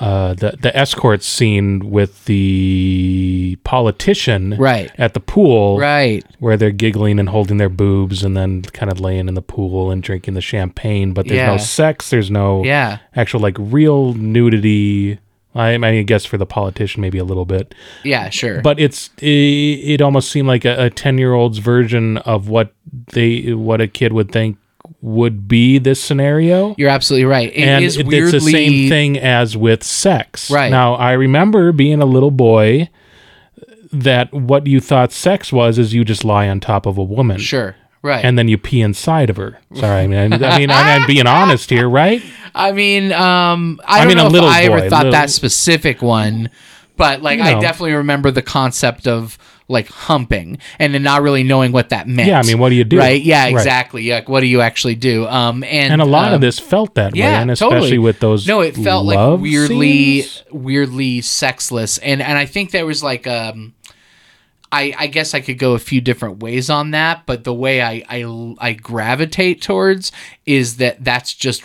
uh, 0.00 0.34
the 0.34 0.56
the 0.60 0.76
escort 0.76 1.22
scene 1.22 1.90
with 1.90 2.24
the 2.24 3.56
politician 3.64 4.54
Right. 4.58 4.90
at 4.98 5.14
the 5.14 5.20
pool, 5.20 5.78
right 5.78 6.24
where 6.40 6.56
they're 6.56 6.70
giggling 6.70 7.18
and 7.18 7.28
holding 7.28 7.58
their 7.58 7.68
boobs 7.68 8.22
and 8.24 8.36
then 8.36 8.62
kind 8.62 8.90
of 8.90 9.00
laying 9.00 9.28
in 9.28 9.34
the 9.34 9.42
pool 9.42 9.90
and 9.90 10.02
drinking 10.02 10.34
the 10.34 10.40
champagne. 10.40 11.12
But 11.12 11.26
there's 11.28 11.38
Yeah. 11.38 11.46
no 11.52 11.56
sex. 11.58 12.10
There's 12.10 12.30
no 12.30 12.64
yeah 12.64 12.98
actual 13.14 13.40
like 13.40 13.56
real 13.58 14.14
nudity. 14.14 15.18
I, 15.56 15.74
I 15.74 15.78
mean, 15.78 16.00
I 16.00 16.02
guess 16.02 16.24
for 16.24 16.36
the 16.36 16.46
politician, 16.46 17.00
maybe 17.00 17.18
a 17.18 17.24
little 17.24 17.44
bit, 17.44 17.74
yeah 18.02 18.28
sure 18.30 18.60
but 18.60 18.80
it's 18.80 19.10
it, 19.20 19.28
it 19.94 20.00
almost 20.02 20.30
seemed 20.32 20.48
like 20.48 20.64
a 20.64 20.90
ten 20.90 21.16
year 21.18 21.32
old's 21.34 21.58
version 21.58 22.16
of 22.18 22.48
what 22.48 22.72
they 23.12 23.52
what 23.54 23.80
a 23.80 23.86
kid 23.86 24.12
would 24.12 24.32
think 24.32 24.56
would 25.06 25.46
be 25.46 25.76
this 25.76 26.02
scenario. 26.02 26.74
you're 26.78 26.88
absolutely 26.88 27.26
right 27.26 27.50
It 27.52 27.58
and 27.62 27.84
is 27.84 27.98
it- 27.98 28.06
weirdly 28.06 28.36
it's 28.36 28.44
the 28.46 28.50
same 28.50 28.88
thing 28.88 29.18
as 29.18 29.54
with 29.54 29.84
sex. 29.84 30.50
Right. 30.50 30.70
now, 30.70 30.94
I 30.94 31.12
remember 31.12 31.72
being 31.72 32.00
a 32.00 32.06
little 32.06 32.30
boy 32.30 32.88
that 33.92 34.32
what 34.32 34.66
you 34.66 34.80
thought 34.80 35.12
sex 35.12 35.52
was 35.52 35.78
is 35.78 35.92
you 35.94 36.04
just 36.04 36.24
lie 36.24 36.48
on 36.48 36.58
top 36.58 36.86
of 36.86 36.96
a 36.98 37.02
woman 37.02 37.38
sure 37.38 37.76
right 38.02 38.24
and 38.24 38.38
then 38.38 38.48
you 38.48 38.56
pee 38.58 38.80
inside 38.80 39.28
of 39.30 39.36
her. 39.36 39.58
Sorry, 39.74 40.00
I 40.02 40.06
mean, 40.06 40.32
I, 40.32 40.54
I 40.54 40.58
mean, 40.58 40.70
I'm, 40.70 41.02
I'm 41.02 41.06
being 41.06 41.26
honest 41.26 41.68
here, 41.70 41.88
right? 41.88 42.22
I 42.54 42.72
mean, 42.72 43.12
um, 43.12 43.80
I, 43.84 43.96
I 43.96 43.98
don't 44.00 44.08
mean, 44.08 44.18
a 44.18 44.22
know 44.24 44.28
little 44.28 44.48
if 44.48 44.54
I 44.54 44.62
ever 44.64 44.88
thought 44.88 44.98
little- 45.04 45.12
that 45.12 45.28
specific 45.30 46.00
one, 46.02 46.50
but 46.96 47.20
like 47.22 47.40
I 47.40 47.60
definitely 47.60 47.92
remember 47.94 48.30
the 48.30 48.42
concept 48.42 49.06
of 49.06 49.38
like 49.66 49.88
humping 49.88 50.58
and 50.78 50.92
then 50.92 51.02
not 51.02 51.22
really 51.22 51.42
knowing 51.42 51.72
what 51.72 51.88
that 51.88 52.06
meant. 52.06 52.28
Yeah, 52.28 52.38
I 52.38 52.42
mean, 52.42 52.58
what 52.58 52.68
do 52.68 52.74
you 52.74 52.84
do? 52.84 52.98
Right? 52.98 53.22
Yeah, 53.22 53.44
Right. 53.44 53.52
exactly. 53.52 54.10
Like, 54.10 54.28
what 54.28 54.40
do 54.40 54.46
you 54.46 54.60
actually 54.60 54.94
do? 54.94 55.26
Um, 55.26 55.64
and 55.64 55.92
And 55.92 56.02
a 56.02 56.04
lot 56.04 56.28
um, 56.28 56.34
of 56.34 56.40
this 56.42 56.58
felt 56.58 56.94
that 56.96 57.14
way, 57.14 57.22
and 57.22 57.50
especially 57.50 57.76
totally. 57.80 57.98
with 57.98 58.20
those. 58.20 58.46
No, 58.46 58.60
it 58.60 58.76
felt 58.76 59.06
like 59.06 59.40
weirdly, 59.40 60.20
scenes. 60.22 60.44
weirdly 60.50 61.20
sexless, 61.22 61.96
and 61.98 62.20
and 62.20 62.36
I 62.36 62.44
think 62.46 62.72
there 62.72 62.84
was 62.84 63.02
like 63.02 63.26
um, 63.26 63.72
I 64.70 64.92
I 64.98 65.06
guess 65.06 65.32
I 65.34 65.40
could 65.40 65.58
go 65.58 65.72
a 65.72 65.78
few 65.78 66.00
different 66.02 66.42
ways 66.42 66.68
on 66.68 66.90
that, 66.90 67.24
but 67.24 67.44
the 67.44 67.54
way 67.54 67.80
I 67.80 68.04
I 68.08 68.54
I 68.58 68.72
gravitate 68.74 69.62
towards 69.62 70.12
is 70.44 70.76
that 70.76 71.02
that's 71.04 71.32
just 71.32 71.62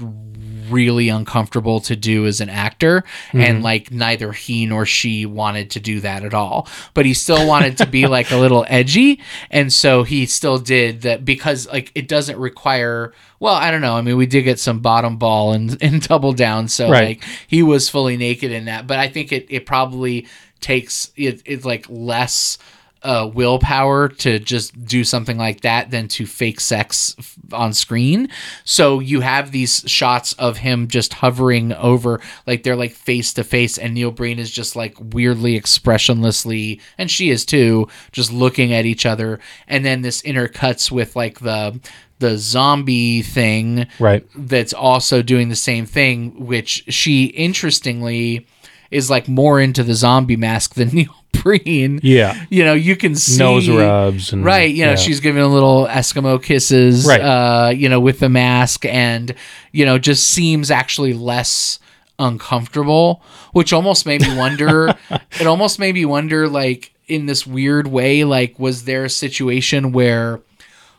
really 0.69 1.09
uncomfortable 1.09 1.79
to 1.81 1.95
do 1.95 2.25
as 2.25 2.41
an 2.41 2.49
actor 2.49 3.03
and 3.33 3.41
mm-hmm. 3.41 3.63
like 3.63 3.91
neither 3.91 4.31
he 4.31 4.65
nor 4.65 4.85
she 4.85 5.25
wanted 5.25 5.71
to 5.71 5.79
do 5.79 5.99
that 6.01 6.23
at 6.23 6.33
all. 6.33 6.67
But 6.93 7.05
he 7.05 7.13
still 7.13 7.47
wanted 7.47 7.77
to 7.79 7.85
be 7.85 8.07
like 8.07 8.31
a 8.31 8.37
little 8.37 8.65
edgy 8.67 9.19
and 9.49 9.71
so 9.71 10.03
he 10.03 10.25
still 10.25 10.57
did 10.57 11.01
that 11.01 11.25
because 11.25 11.67
like 11.67 11.91
it 11.95 12.07
doesn't 12.07 12.37
require 12.37 13.13
well 13.39 13.55
i 13.55 13.71
don't 13.71 13.81
know 13.81 13.95
i 13.95 14.01
mean 14.01 14.17
we 14.17 14.25
did 14.25 14.43
get 14.43 14.59
some 14.59 14.79
bottom 14.79 15.17
ball 15.17 15.53
and, 15.53 15.77
and 15.83 16.07
double 16.07 16.33
down 16.33 16.67
so 16.67 16.89
Right. 16.89 17.19
like 17.19 17.23
he 17.47 17.63
was 17.63 17.89
fully 17.89 18.17
naked 18.17 18.51
in 18.51 18.65
that. 18.65 18.87
But 18.87 18.99
i 18.99 19.07
think 19.07 19.31
it, 19.31 19.47
it 19.49 19.65
probably 19.65 20.27
takes 20.59 21.11
it, 21.15 21.41
it's 21.45 21.65
like 21.65 21.85
less 21.89 22.57
uh, 23.03 23.29
willpower 23.33 24.09
to 24.09 24.39
just 24.39 24.85
do 24.85 25.03
something 25.03 25.37
like 25.37 25.61
that 25.61 25.91
than 25.91 26.07
to 26.07 26.25
fake 26.25 26.59
sex 26.59 27.15
on 27.53 27.73
screen. 27.73 28.29
So 28.63 28.99
you 28.99 29.21
have 29.21 29.51
these 29.51 29.83
shots 29.87 30.33
of 30.33 30.57
him 30.57 30.87
just 30.87 31.13
hovering 31.13 31.73
over, 31.73 32.19
like 32.45 32.63
they're 32.63 32.75
like 32.75 32.91
face 32.91 33.33
to 33.33 33.43
face, 33.43 33.77
and 33.77 33.93
Neil 33.93 34.11
Breen 34.11 34.39
is 34.39 34.51
just 34.51 34.75
like 34.75 34.95
weirdly 34.99 35.59
expressionlessly, 35.59 36.81
and 36.97 37.09
she 37.09 37.29
is 37.29 37.45
too, 37.45 37.87
just 38.11 38.31
looking 38.31 38.73
at 38.73 38.85
each 38.85 39.05
other. 39.05 39.39
And 39.67 39.85
then 39.85 40.01
this 40.01 40.21
intercuts 40.21 40.91
with 40.91 41.15
like 41.15 41.39
the 41.39 41.79
the 42.19 42.37
zombie 42.37 43.21
thing 43.21 43.87
right? 43.97 44.25
that's 44.35 44.73
also 44.73 45.21
doing 45.21 45.47
the 45.47 45.55
same 45.55 45.85
thing, 45.85 46.45
which 46.45 46.83
she 46.89 47.25
interestingly 47.27 48.45
is 48.91 49.09
like 49.09 49.27
more 49.27 49.59
into 49.59 49.83
the 49.83 49.93
zombie 49.93 50.35
mask 50.35 50.75
than 50.75 50.89
Neil 50.93 51.15
Breen. 51.31 51.99
Yeah, 52.03 52.45
You 52.49 52.63
know, 52.65 52.73
you 52.73 52.95
can 52.95 53.15
see 53.15 53.37
nose 53.39 53.69
rubs 53.69 54.33
and 54.33 54.43
Right, 54.43 54.73
you 54.73 54.83
know, 54.83 54.91
yeah. 54.91 54.95
she's 54.97 55.19
giving 55.19 55.41
a 55.41 55.47
little 55.47 55.85
Eskimo 55.87 56.41
kisses, 56.41 57.05
Right. 57.05 57.21
uh, 57.21 57.69
you 57.69 57.87
know, 57.87 57.99
with 57.99 58.19
the 58.19 58.29
mask 58.29 58.85
and, 58.85 59.33
you 59.71 59.85
know, 59.85 59.97
just 59.97 60.29
seems 60.29 60.69
actually 60.69 61.13
less 61.13 61.79
uncomfortable, 62.17 63.21
which 63.53 63.73
almost 63.73 64.05
made 64.05 64.21
me 64.21 64.35
wonder, 64.35 64.93
it 65.39 65.47
almost 65.47 65.79
made 65.79 65.95
me 65.95 66.05
wonder, 66.05 66.47
like, 66.47 66.91
in 67.07 67.25
this 67.25 67.45
weird 67.47 67.87
way, 67.87 68.23
like, 68.23 68.59
was 68.59 68.83
there 68.85 69.05
a 69.05 69.09
situation 69.09 69.91
where, 69.91 70.41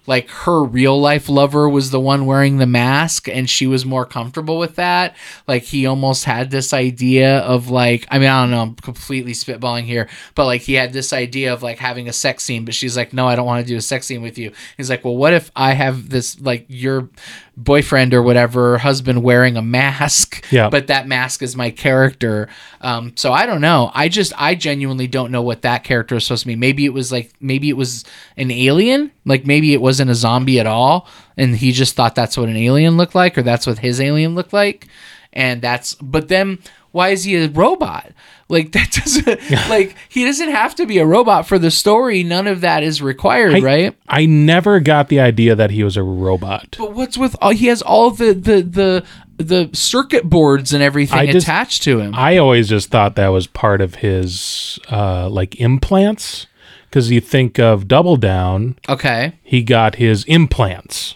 like 0.06 0.28
her 0.30 0.62
real 0.62 1.00
life 1.00 1.28
lover 1.28 1.68
was 1.68 1.90
the 1.90 2.00
one 2.00 2.26
wearing 2.26 2.56
the 2.56 2.66
mask 2.66 3.28
and 3.28 3.48
she 3.48 3.66
was 3.66 3.84
more 3.84 4.04
comfortable 4.04 4.58
with 4.58 4.76
that. 4.76 5.16
Like 5.46 5.62
he 5.62 5.86
almost 5.86 6.24
had 6.24 6.50
this 6.50 6.72
idea 6.72 7.38
of 7.40 7.70
like 7.70 8.06
I 8.10 8.18
mean 8.18 8.28
I 8.28 8.42
don't 8.42 8.50
know, 8.50 8.62
I'm 8.62 8.74
completely 8.76 9.32
spitballing 9.32 9.84
here, 9.84 10.08
but 10.34 10.46
like 10.46 10.62
he 10.62 10.74
had 10.74 10.92
this 10.92 11.12
idea 11.12 11.52
of 11.52 11.62
like 11.62 11.78
having 11.78 12.08
a 12.08 12.12
sex 12.12 12.44
scene, 12.44 12.64
but 12.64 12.74
she's 12.74 12.96
like, 12.96 13.12
"No, 13.12 13.26
I 13.28 13.36
don't 13.36 13.46
want 13.46 13.64
to 13.64 13.72
do 13.72 13.76
a 13.76 13.82
sex 13.82 14.06
scene 14.06 14.22
with 14.22 14.38
you." 14.38 14.52
He's 14.76 14.90
like, 14.90 15.04
"Well, 15.04 15.16
what 15.16 15.32
if 15.32 15.50
I 15.54 15.72
have 15.72 16.10
this 16.10 16.40
like 16.40 16.66
your 16.68 17.08
boyfriend 17.56 18.14
or 18.14 18.22
whatever 18.22 18.78
husband 18.78 19.22
wearing 19.22 19.56
a 19.56 19.62
mask 19.62 20.44
Yeah. 20.52 20.70
but 20.70 20.86
that 20.86 21.06
mask 21.06 21.42
is 21.42 21.56
my 21.56 21.70
character. 21.70 22.48
Um, 22.80 23.12
so 23.16 23.32
i 23.32 23.46
don't 23.46 23.60
know. 23.60 23.90
I 23.94 24.08
just 24.08 24.32
i 24.40 24.54
genuinely 24.54 25.06
don't 25.06 25.30
know 25.30 25.42
what 25.42 25.62
that 25.62 25.84
character 25.84 26.16
is 26.16 26.24
supposed 26.24 26.42
to 26.42 26.46
be. 26.46 26.56
Maybe 26.56 26.84
it 26.84 26.92
was 26.94 27.12
like 27.12 27.32
maybe 27.40 27.68
it 27.68 27.76
was 27.76 28.04
an 28.36 28.50
alien? 28.50 29.10
Like 29.24 29.46
maybe 29.46 29.72
it 29.74 29.80
wasn't 29.80 30.10
a 30.10 30.14
zombie 30.14 30.60
at 30.60 30.66
all 30.66 31.06
and 31.36 31.56
he 31.56 31.72
just 31.72 31.94
thought 31.94 32.14
that's 32.14 32.36
what 32.36 32.48
an 32.48 32.56
alien 32.56 32.96
looked 32.96 33.14
like 33.14 33.36
or 33.38 33.42
that's 33.42 33.66
what 33.66 33.78
his 33.78 34.00
alien 34.00 34.34
looked 34.34 34.52
like 34.52 34.88
and 35.32 35.62
that's 35.62 35.94
but 35.94 36.28
then 36.28 36.58
why 36.92 37.10
is 37.10 37.24
he 37.24 37.36
a 37.36 37.48
robot 37.48 38.12
like 38.50 38.72
that 38.72 38.90
doesn't 39.04 39.50
like 39.70 39.96
he 40.08 40.24
doesn't 40.24 40.50
have 40.50 40.74
to 40.74 40.86
be 40.86 40.98
a 40.98 41.06
robot 41.06 41.46
for 41.46 41.58
the 41.58 41.70
story 41.70 42.22
none 42.22 42.46
of 42.46 42.60
that 42.60 42.82
is 42.82 43.00
required 43.00 43.54
I, 43.54 43.60
right 43.60 43.96
I 44.08 44.26
never 44.26 44.80
got 44.80 45.08
the 45.08 45.20
idea 45.20 45.54
that 45.54 45.70
he 45.70 45.84
was 45.84 45.96
a 45.96 46.02
robot. 46.02 46.76
but 46.78 46.92
what's 46.92 47.16
with 47.16 47.36
all 47.40 47.50
he 47.50 47.66
has 47.66 47.80
all 47.82 48.10
the 48.10 48.32
the 48.34 48.62
the 48.62 49.04
the 49.36 49.70
circuit 49.72 50.24
boards 50.28 50.72
and 50.72 50.82
everything 50.82 51.30
just- 51.30 51.46
attached 51.46 51.82
to 51.84 51.98
him. 51.98 52.14
I 52.14 52.36
always 52.36 52.68
just 52.68 52.90
thought 52.90 53.16
that 53.16 53.28
was 53.28 53.46
part 53.46 53.80
of 53.80 53.96
his 53.96 54.78
uh, 54.90 55.28
like 55.30 55.58
implants. 55.58 56.46
Because 56.84 57.10
you 57.10 57.20
think 57.20 57.58
of 57.60 57.86
Double 57.86 58.16
Down, 58.16 58.76
okay. 58.88 59.34
he 59.44 59.62
got 59.62 59.94
his 59.94 60.24
implants. 60.24 61.14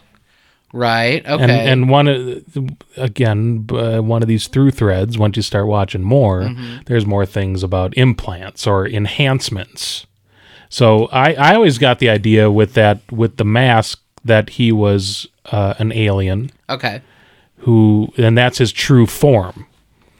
Right. 0.76 1.24
Okay. 1.24 1.42
and 1.44 1.52
and 1.52 1.88
one 1.88 2.08
of 2.08 2.42
again 2.96 3.66
uh, 3.70 4.00
one 4.00 4.22
of 4.22 4.28
these 4.28 4.48
through 4.48 4.72
threads 4.72 5.16
once 5.16 5.36
you 5.36 5.42
start 5.42 5.66
watching 5.68 6.02
more 6.02 6.40
Mm-hmm. 6.42 6.78
there's 6.86 7.06
more 7.06 7.24
things 7.26 7.62
about 7.62 7.96
implants 7.96 8.66
or 8.66 8.86
enhancements 8.88 10.06
so 10.68 11.06
i 11.12 11.34
i 11.34 11.54
always 11.54 11.78
got 11.78 11.98
the 12.00 12.08
idea 12.10 12.50
with 12.50 12.74
that 12.74 12.98
with 13.12 13.36
the 13.36 13.44
mask 13.44 14.00
that 14.24 14.50
he 14.50 14.72
was 14.72 15.28
uh, 15.52 15.74
an 15.78 15.92
alien 15.92 16.50
okay. 16.68 17.00
who 17.58 18.08
and 18.16 18.36
that's 18.36 18.58
his 18.58 18.72
true 18.72 19.06
form 19.06 19.66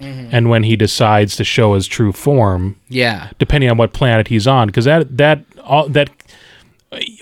Mm-hmm. 0.01 0.31
and 0.35 0.51
when 0.51 0.65
he 0.65 0.75
decides 0.77 1.37
to 1.37 1.45
show 1.45 1.75
his 1.75 1.87
true 1.87 2.13
form 2.13 2.77
Yeah. 2.89 3.31
depending 3.39 3.71
on 3.71 3.77
what 3.79 3.93
planet 3.93 4.27
he's 4.29 4.47
on 4.47 4.67
because 4.67 4.85
that 4.87 5.17
that 5.17 5.45
all 5.65 5.89
that 5.89 6.11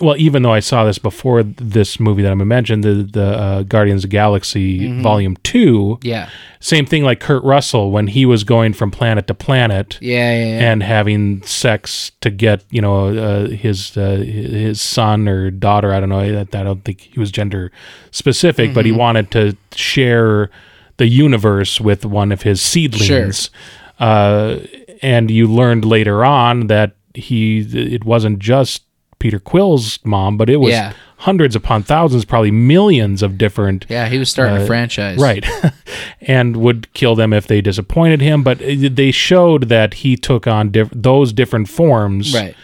well 0.01 0.17
even 0.19 0.43
though 0.43 0.53
i 0.53 0.61
saw 0.61 0.85
this 0.85 0.99
before 0.99 1.43
this 1.43 1.99
movie 2.01 2.23
that 2.23 2.31
i'm 2.33 2.39
gonna 2.39 2.47
mention 2.47 2.81
the 2.83 2.95
the 3.11 3.25
uh, 3.25 3.63
guardians 3.63 4.05
of 4.05 4.11
the 4.11 4.15
galaxy 4.17 4.81
Mm-hmm. 4.81 5.03
volume 5.03 5.37
2 5.43 5.99
Yeah. 6.03 6.29
same 6.61 6.87
thing 6.87 7.05
like 7.05 7.21
kurt 7.21 7.43
russell 7.45 7.91
when 7.91 8.07
he 8.09 8.27
was 8.27 8.45
going 8.45 8.73
from 8.73 8.91
planet 8.91 9.27
to 9.29 9.35
planet 9.35 9.99
Yeah. 10.01 10.35
Yeah. 10.35 10.45
yeah. 10.47 10.73
and 10.73 10.83
having 10.83 11.43
sex 11.43 12.13
to 12.21 12.31
get 12.31 12.65
you 12.71 12.81
know 12.81 13.09
uh, 13.17 13.49
his 13.49 13.97
uh, 13.97 14.17
his 14.17 14.81
son 14.81 15.29
or 15.29 15.51
daughter 15.51 15.93
i 15.93 16.01
don't 16.01 16.09
know 16.09 16.21
I, 16.21 16.41
I 16.41 16.45
don't 16.65 16.85
think 16.85 17.01
he 17.01 17.19
was 17.21 17.31
gender 17.31 17.71
specific 18.11 18.75
but 18.75 18.85
he 18.85 18.93
wanted 18.93 19.31
to 19.33 19.57
share 19.75 20.51
the 20.99 21.07
universe 21.07 21.81
with 21.81 22.05
one 22.05 22.33
of 22.33 22.43
his 22.43 22.61
seedlings 22.61 23.51
uh, 23.99 24.59
and 25.01 25.31
you 25.31 25.47
learned 25.47 25.85
later 25.85 26.25
on 26.25 26.67
that 26.69 26.93
he 27.15 27.61
it 27.61 28.05
wasn't 28.05 28.39
just 28.39 28.85
peter 29.23 29.39
quill's 29.39 29.99
mom 30.05 30.37
but 30.37 30.51
it 30.51 30.57
was 30.57 30.71
Yeah. 30.73 30.93
hundreds 31.19 31.55
upon 31.55 31.83
thousands 31.85 32.25
probably 32.25 32.51
millions 32.51 33.23
of 33.23 33.39
different 33.39 33.87
yeah. 33.89 34.09
He 34.09 34.19
was 34.19 34.29
starting 34.29 34.57
uh, 34.59 34.63
a 34.63 34.67
franchise. 34.67 35.19
Right. 35.19 35.47
and 36.21 36.57
would 36.57 36.93
kill 36.95 37.15
them 37.15 37.33
if 37.33 37.47
they 37.47 37.61
disappointed 37.61 38.21
him. 38.21 38.43
But 38.43 38.61
uh, 38.61 38.89
they 38.91 39.13
showed 39.13 39.69
that 39.69 39.95
he 40.03 40.17
took 40.17 40.47
on 40.47 40.71
diff- 40.71 40.91
those 40.93 41.33
different 41.33 41.69
forms. 41.69 42.35
Right. 42.35 42.57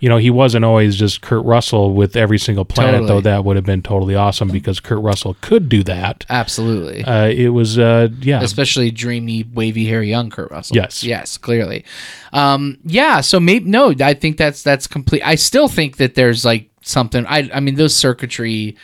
You 0.00 0.08
know, 0.08 0.16
he 0.16 0.30
wasn't 0.30 0.64
always 0.64 0.96
just 0.96 1.20
Kurt 1.20 1.44
Russell 1.44 1.92
with 1.92 2.16
every 2.16 2.38
single 2.38 2.64
planet, 2.64 3.02
Totally. 3.02 3.08
though 3.08 3.20
that 3.20 3.44
would 3.44 3.56
have 3.56 3.66
been 3.66 3.82
totally 3.82 4.14
awesome 4.14 4.48
because 4.48 4.80
Kurt 4.80 5.00
Russell 5.02 5.36
could 5.42 5.68
do 5.68 5.82
that. 5.84 6.24
Absolutely. 6.30 7.04
Uh, 7.04 7.28
it 7.28 7.50
was, 7.50 7.78
uh, 7.78 8.08
yeah. 8.20 8.40
Especially 8.42 8.90
dreamy, 8.90 9.44
wavy 9.44 9.86
hair, 9.86 10.02
young 10.02 10.30
Kurt 10.30 10.50
Russell. 10.50 10.76
Yes. 10.76 11.04
Yes. 11.04 11.36
Clearly. 11.36 11.84
Um. 12.32 12.78
Yeah. 12.84 13.20
So 13.20 13.38
maybe 13.38 13.66
no. 13.66 13.94
I 14.00 14.14
think 14.14 14.38
that's 14.38 14.62
that's 14.62 14.86
complete. 14.86 15.22
I 15.22 15.34
still 15.34 15.68
think 15.68 15.98
that 15.98 16.14
there's 16.14 16.44
like 16.44 16.70
something. 16.82 17.26
I. 17.26 17.50
I 17.52 17.60
mean, 17.60 17.74
those 17.74 17.94
circuitry. 17.94 18.76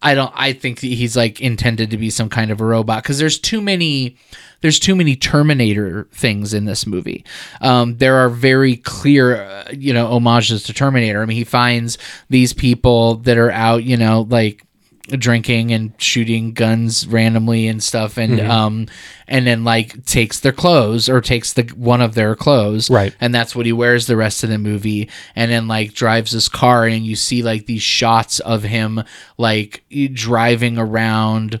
I 0.00 0.14
don't. 0.14 0.32
I 0.34 0.52
think 0.52 0.80
that 0.80 0.86
he's 0.88 1.16
like 1.16 1.40
intended 1.40 1.90
to 1.90 1.96
be 1.96 2.10
some 2.10 2.28
kind 2.28 2.50
of 2.50 2.60
a 2.60 2.64
robot 2.64 3.02
because 3.02 3.18
there's 3.18 3.38
too 3.38 3.60
many. 3.60 4.16
There's 4.62 4.78
too 4.78 4.96
many 4.96 5.14
Terminator 5.16 6.08
things 6.12 6.54
in 6.54 6.64
this 6.64 6.86
movie. 6.86 7.24
Um, 7.60 7.98
there 7.98 8.16
are 8.16 8.30
very 8.30 8.76
clear, 8.76 9.42
uh, 9.44 9.64
you 9.72 9.92
know, 9.92 10.06
homages 10.06 10.62
to 10.64 10.72
Terminator. 10.72 11.20
I 11.22 11.26
mean, 11.26 11.36
he 11.36 11.44
finds 11.44 11.98
these 12.30 12.52
people 12.54 13.16
that 13.16 13.36
are 13.36 13.50
out, 13.50 13.84
you 13.84 13.96
know, 13.98 14.26
like 14.30 14.64
drinking 15.08 15.72
and 15.72 15.92
shooting 16.00 16.52
guns 16.52 17.08
randomly 17.08 17.66
and 17.66 17.82
stuff 17.82 18.16
and 18.16 18.38
um 18.40 18.86
and 19.26 19.44
then 19.48 19.64
like 19.64 20.06
takes 20.06 20.38
their 20.40 20.52
clothes 20.52 21.08
or 21.08 21.20
takes 21.20 21.54
the 21.54 21.64
one 21.76 22.00
of 22.00 22.14
their 22.14 22.36
clothes 22.36 22.88
Right. 22.88 23.14
and 23.20 23.34
that's 23.34 23.54
what 23.56 23.66
he 23.66 23.72
wears 23.72 24.06
the 24.06 24.16
rest 24.16 24.44
of 24.44 24.48
the 24.48 24.58
movie 24.58 25.10
and 25.34 25.50
then 25.50 25.66
like 25.66 25.92
drives 25.92 26.30
his 26.30 26.48
car 26.48 26.86
and 26.86 27.04
you 27.04 27.16
see 27.16 27.42
like 27.42 27.66
these 27.66 27.82
shots 27.82 28.38
of 28.40 28.62
him 28.62 29.02
like 29.36 29.82
driving 30.14 30.78
around 30.78 31.58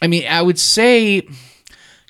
i 0.00 0.06
mean 0.06 0.24
i 0.28 0.40
would 0.40 0.58
say 0.60 1.26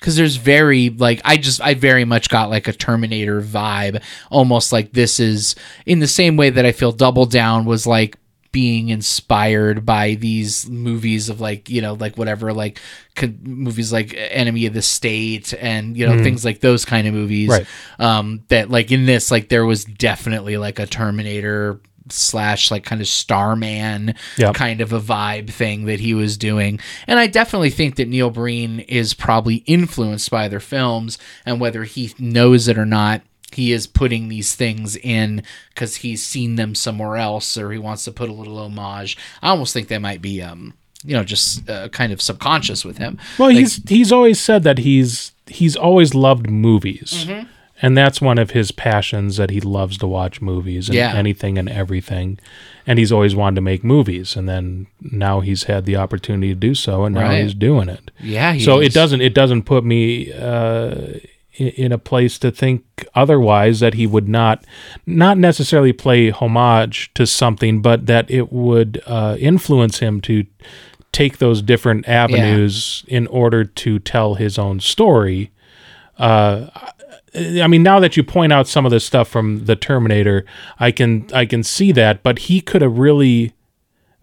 because 0.05 0.17
there's 0.17 0.35
very 0.35 0.91
like 0.91 1.19
i 1.25 1.35
just 1.35 1.59
i 1.61 1.73
very 1.73 2.05
much 2.05 2.29
got 2.29 2.51
like 2.51 2.67
a 2.67 2.73
terminator 2.73 3.41
vibe. 3.41 4.03
Almost 4.29 4.71
like 4.71 4.91
this 4.91 5.19
is 5.19 5.55
in 5.87 5.97
the 5.97 6.07
same 6.07 6.37
way 6.37 6.51
that 6.51 6.63
i 6.63 6.71
feel 6.71 6.91
double 6.91 7.25
down 7.25 7.65
was 7.65 7.87
like 7.87 8.15
being 8.51 8.89
inspired 8.89 9.83
by 9.83 10.13
these 10.13 10.69
movies 10.69 11.27
of 11.27 11.41
like 11.41 11.69
you 11.71 11.81
know 11.81 11.95
like 11.95 12.19
whatever 12.19 12.53
like 12.53 12.79
con- 13.15 13.39
movies 13.41 13.91
like 13.91 14.13
enemy 14.15 14.67
of 14.67 14.75
the 14.75 14.81
state 14.83 15.55
and 15.59 15.97
you 15.97 16.05
know 16.07 16.23
things 16.23 16.45
like 16.45 16.59
those 16.59 16.85
kind 16.85 17.07
of 17.07 17.13
movies. 17.15 17.49
Right. 17.49 17.65
um 17.97 18.43
that 18.49 18.69
like 18.69 18.91
in 18.91 19.07
this 19.07 19.31
like 19.31 19.49
there 19.49 19.65
was 19.65 19.85
definitely 19.85 20.57
like 20.57 20.77
a 20.77 20.85
terminator 20.85 21.81
slash 22.09 22.69
like 22.71 22.83
kind 22.83 23.01
of 23.01 23.07
starman 23.07 24.13
Yep. 24.37 24.53
kind 24.55 24.81
of 24.81 24.93
a 24.93 24.99
vibe 24.99 25.49
thing 25.49 25.85
that 25.85 25.99
he 25.99 26.13
was 26.13 26.37
doing 26.37 26.79
and 27.07 27.19
i 27.19 27.27
definitely 27.27 27.69
think 27.69 27.95
that 27.95 28.07
neil 28.07 28.29
breen 28.29 28.79
is 28.81 29.13
probably 29.13 29.57
influenced 29.65 30.29
by 30.29 30.45
other 30.45 30.59
films 30.59 31.17
and 31.45 31.59
whether 31.59 31.83
he 31.83 32.13
knows 32.19 32.67
it 32.67 32.77
or 32.77 32.85
not 32.85 33.21
he 33.51 33.71
is 33.71 33.87
putting 33.87 34.27
these 34.27 34.53
things 34.55 34.95
in 34.97 35.41
because 35.69 35.97
he's 35.97 36.25
seen 36.25 36.55
them 36.55 36.75
somewhere 36.75 37.15
else 37.17 37.57
or 37.57 37.71
he 37.71 37.79
wants 37.79 38.03
to 38.03 38.11
put 38.11 38.29
a 38.29 38.33
little 38.33 38.57
homage 38.59 39.17
i 39.41 39.49
almost 39.49 39.73
think 39.73 39.87
they 39.87 39.97
might 39.99 40.21
be 40.21 40.41
um 40.41 40.73
you 41.03 41.13
know 41.15 41.23
just 41.23 41.69
uh, 41.69 41.87
kind 41.89 42.11
of 42.11 42.21
subconscious 42.21 42.83
with 42.83 42.97
him 42.97 43.17
well, 43.39 43.49
he's 43.49 43.81
he's 43.87 44.11
always 44.11 44.39
said 44.39 44.63
that 44.63 44.79
he's 44.79 45.31
he's 45.47 45.75
always 45.75 46.15
loved 46.15 46.49
movies. 46.49 47.25
Mm-hmm. 47.27 47.47
And 47.81 47.97
that's 47.97 48.21
one 48.21 48.37
of 48.37 48.51
his 48.51 48.71
passions 48.71 49.35
that 49.37 49.49
he 49.49 49.59
loves 49.59 49.97
to 49.97 50.07
watch 50.07 50.41
movies 50.41 50.87
and 50.87 50.95
Yeah. 50.95 51.13
anything 51.13 51.57
and 51.57 51.67
everything. 51.69 52.39
And 52.87 52.97
he's 52.97 53.11
always 53.11 53.35
wanted 53.35 53.55
to 53.55 53.61
make 53.61 53.83
movies. 53.83 54.35
And 54.37 54.47
then 54.47 54.87
now 55.01 55.41
he's 55.41 55.63
had 55.63 55.85
the 55.85 55.97
opportunity 55.97 56.49
to 56.49 56.55
do 56.59 56.73
so, 56.73 57.03
and 57.03 57.15
now 57.15 57.21
Right. 57.23 57.43
he's 57.43 57.53
doing 57.53 57.89
it. 57.89 58.11
yeah 58.21 58.57
so 58.59 58.79
is. 58.79 58.87
it 58.87 58.93
doesn't 58.93 59.21
it 59.21 59.33
doesn't 59.33 59.63
put 59.63 59.83
me 59.83 60.31
uh, 60.31 60.95
in, 61.57 61.67
in 61.67 61.91
a 61.91 61.97
place 61.97 62.39
to 62.39 62.49
think 62.51 62.83
otherwise 63.13 63.81
that 63.81 63.93
he 63.95 64.07
would 64.07 64.29
not 64.29 64.63
not 65.05 65.37
necessarily 65.37 65.91
play 65.93 66.29
homage 66.29 67.11
to 67.15 67.25
something, 67.27 67.81
but 67.81 68.05
that 68.05 68.29
it 68.31 68.53
would 68.53 69.01
uh, 69.05 69.35
influence 69.39 69.99
him 69.99 70.21
to 70.21 70.45
take 71.11 71.37
those 71.39 71.61
different 71.61 72.07
avenues 72.07 73.03
in 73.07 73.27
order 73.27 73.63
to 73.65 73.99
tell 73.99 74.35
his 74.35 74.57
own 74.57 74.79
story. 74.79 75.51
Uh, 76.17 76.67
I 77.35 77.67
mean, 77.67 77.83
now 77.83 77.99
that 77.99 78.15
you 78.15 78.23
point 78.23 78.53
out 78.53 78.67
some 78.67 78.85
of 78.85 78.91
this 78.91 79.05
stuff 79.05 79.27
from 79.27 79.65
the 79.65 79.75
Terminator, 79.75 80.45
I 80.79 80.91
can 80.91 81.27
I 81.33 81.45
can 81.45 81.63
see 81.63 81.91
that, 81.91 82.23
but 82.23 82.39
he 82.39 82.61
could 82.61 82.81
have 82.81 82.97
really 82.97 83.53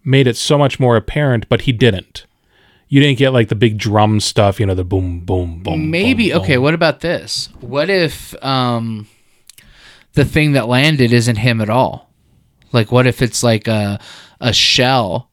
made 0.04 0.26
it 0.26 0.36
so 0.36 0.58
much 0.58 0.80
more 0.80 0.96
apparent, 0.96 1.48
but 1.48 1.62
he 1.62 1.72
didn't. 1.72 2.26
You 2.88 3.00
didn't 3.00 3.18
get 3.18 3.30
like 3.30 3.48
the 3.48 3.54
big 3.54 3.78
drum 3.78 4.20
stuff, 4.20 4.60
you 4.60 4.66
know, 4.66 4.74
the 4.74 4.84
boom, 4.84 5.20
boom, 5.20 5.62
boom. 5.62 5.90
Maybe 5.90 6.30
boom, 6.30 6.42
okay. 6.42 6.56
boom. 6.56 6.64
What 6.64 6.74
about 6.74 7.00
this? 7.00 7.48
What 7.60 7.88
if 7.88 8.34
um, 8.44 9.08
the 10.12 10.24
thing 10.24 10.52
that 10.52 10.68
landed 10.68 11.12
isn't 11.12 11.36
him 11.36 11.60
at 11.60 11.70
all? 11.70 12.10
Like, 12.72 12.92
what 12.92 13.06
if 13.06 13.22
it's 13.22 13.42
like 13.42 13.68
a 13.68 14.00
a 14.40 14.52
shell? 14.52 15.30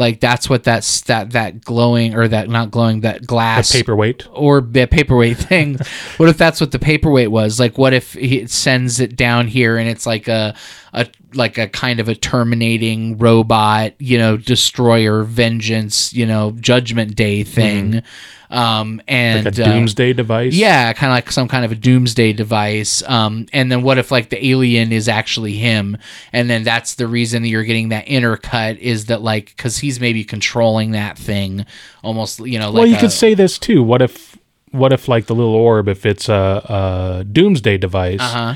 Like 0.00 0.18
that's 0.18 0.48
what 0.48 0.64
that's 0.64 1.02
that 1.02 1.30
that 1.32 1.62
glowing 1.62 2.14
or 2.14 2.26
that 2.26 2.48
not 2.48 2.70
glowing 2.70 3.00
that 3.02 3.26
glass 3.26 3.70
paperweight. 3.70 4.26
or 4.32 4.62
the 4.62 4.86
paperweight 4.86 5.36
thing. 5.50 5.78
what 6.16 6.28
if 6.30 6.38
that's 6.38 6.60
what 6.60 6.72
the 6.72 6.78
paperweight 6.78 7.30
was? 7.30 7.60
Like, 7.60 7.76
what 7.78 7.92
if 7.92 8.14
he 8.14 8.46
sends 8.46 8.98
it 8.98 9.14
down 9.14 9.46
here 9.46 9.76
and 9.76 9.88
it's 9.88 10.06
like 10.06 10.26
a 10.26 10.56
a 10.94 11.06
like 11.34 11.58
a 11.58 11.68
kind 11.68 12.00
of 12.00 12.08
a 12.08 12.14
terminating 12.14 13.18
robot, 13.18 13.92
you 13.98 14.18
know, 14.18 14.36
destroyer, 14.36 15.22
vengeance, 15.24 16.12
you 16.12 16.26
know, 16.26 16.52
judgment 16.60 17.16
day 17.16 17.42
thing. 17.44 18.02
Um, 18.50 19.00
and 19.06 19.44
Like 19.44 19.58
a 19.58 19.62
uh, 19.62 19.72
doomsday 19.72 20.12
device. 20.12 20.54
yeah, 20.54 20.92
kind 20.92 21.12
of 21.12 21.14
like 21.14 21.30
some 21.30 21.46
kind 21.46 21.64
of 21.64 21.70
a 21.70 21.76
doomsday 21.76 22.32
device. 22.32 23.00
Um, 23.08 23.46
and 23.52 23.70
then 23.70 23.82
what 23.82 23.96
if 23.98 24.10
like 24.10 24.30
the 24.30 24.44
alien 24.44 24.90
is 24.90 25.08
actually 25.08 25.52
him? 25.52 25.96
And 26.32 26.50
then 26.50 26.64
that's 26.64 26.96
the 26.96 27.06
reason 27.06 27.42
that 27.42 27.48
you're 27.48 27.62
getting 27.62 27.90
that 27.90 28.04
inner 28.08 28.36
cut 28.36 28.78
is 28.78 29.06
that 29.06 29.22
like 29.22 29.54
because 29.56 29.78
he's 29.78 30.00
maybe 30.00 30.24
controlling 30.24 30.90
that 30.92 31.16
thing, 31.16 31.64
almost 32.02 32.40
you 32.40 32.58
know. 32.58 32.70
Like 32.70 32.74
well, 32.78 32.86
you 32.86 32.96
a- 32.96 33.00
could 33.00 33.12
say 33.12 33.34
this 33.34 33.56
too. 33.56 33.84
What 33.84 34.02
if, 34.02 34.36
what 34.72 34.92
if 34.92 35.06
like 35.06 35.26
the 35.26 35.34
little 35.36 35.54
orb, 35.54 35.86
if 35.88 36.04
it's 36.04 36.28
a, 36.28 37.20
a 37.20 37.24
doomsday 37.24 37.78
device, 37.78 38.18
Uh-huh. 38.20 38.54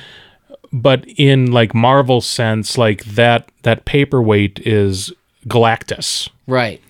But 0.74 1.04
in 1.16 1.52
like 1.52 1.74
Marvel 1.74 2.20
sense, 2.20 2.76
like 2.76 3.04
that 3.04 3.48
that 3.62 3.84
paperweight 3.84 4.58
is 4.66 5.12
Galactus, 5.48 6.28
right. 6.46 6.80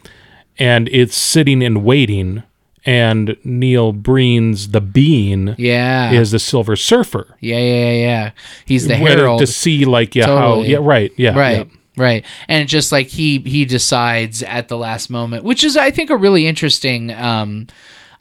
and 0.58 0.88
it's 0.90 1.16
sitting 1.16 1.62
and 1.62 1.84
waiting, 1.84 2.42
and 2.86 3.36
Neil 3.44 3.92
Breen's 3.92 4.68
the 4.70 4.80
Bean, 4.80 5.54
Yeah. 5.58 6.12
is 6.12 6.30
the 6.30 6.38
Silver 6.38 6.76
Surfer. 6.76 7.36
yeah, 7.40 7.58
yeah, 7.58 7.74
yeah, 7.84 7.92
yeah. 7.92 8.30
He's 8.64 8.86
the 8.88 8.98
Where- 8.98 9.16
herald. 9.18 9.40
to 9.40 9.46
see 9.46 9.84
like 9.84 10.14
yeah 10.14 10.26
how 10.26 10.60
yeah 10.62 10.78
right 10.80 11.12
yeah 11.16 11.36
right 11.38 11.66
yeah. 11.66 12.02
right 12.02 12.24
and 12.48 12.68
just 12.68 12.90
like 12.92 13.08
he 13.08 13.38
he 13.40 13.64
decides 13.64 14.42
at 14.42 14.68
the 14.68 14.76
last 14.76 15.10
moment 15.10 15.44
which 15.44 15.62
is 15.62 15.76
i 15.76 15.90
think 15.90 16.10
a 16.10 16.16
really 16.16 16.46
interesting 16.46 17.12
um 17.12 17.66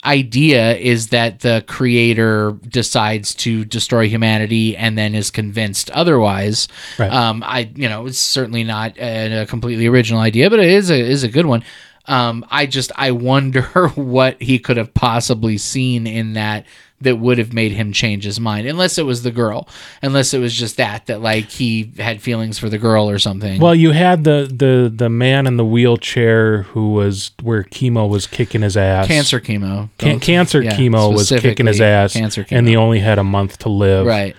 idea 0.06 0.76
is 0.76 1.10
that 1.10 1.40
the 1.42 1.64
creator 1.68 2.52
decides 2.68 3.34
to 3.36 3.64
destroy 3.66 4.08
humanity 4.08 4.76
and 4.76 4.98
then 4.98 5.16
is 5.16 5.32
convinced 5.32 5.90
otherwise 5.92 6.68
Right. 7.00 7.12
um 7.12 7.44
i 7.46 7.70
you 7.76 7.88
know 7.88 8.06
it's 8.08 8.18
certainly 8.20 8.64
not 8.64 8.98
a, 8.98 9.42
a 9.42 9.46
completely 9.46 9.88
original 9.88 10.20
idea 10.22 10.50
but 10.50 10.60
it 10.60 10.70
is 10.70 10.90
a 10.92 11.00
is 11.00 11.24
a 11.24 11.30
good 11.30 11.46
one 11.46 11.64
um 12.08 12.46
i 12.50 12.66
just 12.66 12.92
i 12.96 13.12
wonder 13.12 13.62
what 13.96 14.42
he 14.42 14.60
could 14.60 14.78
have 14.78 14.94
possibly 14.94 15.58
seen 15.58 16.06
in 16.06 16.34
that 16.34 16.66
that 17.04 17.18
would 17.18 17.38
have 17.38 17.54
made 17.54 17.72
him 17.72 17.92
change 17.94 18.24
his 18.24 18.40
mind 18.40 18.68
unless 18.68 18.98
it 18.98 19.06
was 19.06 19.24
the 19.24 19.32
girl 19.32 19.68
unless 20.02 20.34
it 20.34 20.40
was 20.40 20.54
just 20.54 20.78
that 20.78 21.06
that 21.06 21.22
like 21.22 21.50
he 21.50 21.92
had 21.98 22.22
feelings 22.22 22.58
for 22.60 22.70
the 22.70 22.78
girl 22.78 23.10
or 23.10 23.20
something 23.20 23.60
Well, 23.62 23.76
you 23.76 23.92
had 23.92 24.24
the 24.24 24.50
the 24.52 24.92
the 24.94 25.10
man 25.10 25.48
in 25.48 25.58
the 25.58 25.66
wheelchair 25.66 26.64
who 26.64 26.92
was 26.94 27.32
where 27.42 27.64
chemo 27.64 28.10
was 28.10 28.28
kicking 28.28 28.62
his 28.62 28.76
ass. 28.76 29.08
cancer 29.08 29.40
chemo 29.40 29.90
Can- 29.98 30.20
cancer 30.20 30.62
yeah, 30.62 30.72
chemo 30.78 31.14
was 31.14 31.30
kicking 31.30 31.68
his 31.68 31.80
ass, 31.82 32.14
cancer 32.14 32.44
chemo 32.44 32.58
and 32.58 32.68
he 32.68 32.76
only 32.76 33.00
had 33.00 33.20
a 33.20 33.24
month 33.24 33.60
to 33.60 33.70
live. 33.70 34.06
right 34.06 34.36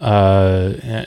Uh, 0.00 1.04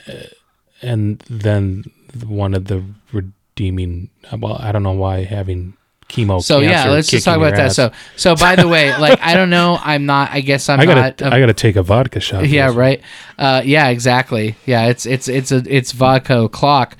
and 0.82 1.18
then 1.30 1.84
one 2.26 2.54
of 2.54 2.66
the 2.66 2.84
redeeming. 3.12 4.10
Well, 4.38 4.56
I 4.60 4.72
don't 4.72 4.82
know 4.82 4.92
why 4.92 5.24
having 5.24 5.74
chemo. 6.12 6.42
so 6.42 6.60
yeah 6.60 6.88
let's 6.90 7.08
just 7.08 7.24
talk 7.24 7.36
about 7.38 7.56
that 7.56 7.66
ass. 7.66 7.74
so 7.76 7.90
so 8.16 8.36
by 8.36 8.54
the 8.54 8.68
way 8.74 8.96
like 8.98 9.18
i 9.22 9.34
don't 9.34 9.50
know 9.50 9.78
i'm 9.82 10.04
not 10.06 10.30
i 10.30 10.40
guess 10.40 10.68
i'm 10.68 10.78
I 10.78 10.84
gotta 10.86 11.00
not 11.00 11.22
a- 11.22 11.34
I 11.34 11.40
gotta 11.40 11.54
take 11.54 11.76
a 11.76 11.82
vodka 11.82 12.20
shot. 12.20 12.46
yeah 12.48 12.70
right 12.72 13.00
uh 13.38 13.62
yeah 13.64 13.88
exactly 13.88 14.54
yeah 14.66 14.86
it's 14.86 15.06
it's 15.06 15.26
it's 15.28 15.50
a 15.50 15.62
it's 15.66 15.92
vodka 15.92 16.48
clock 16.50 16.96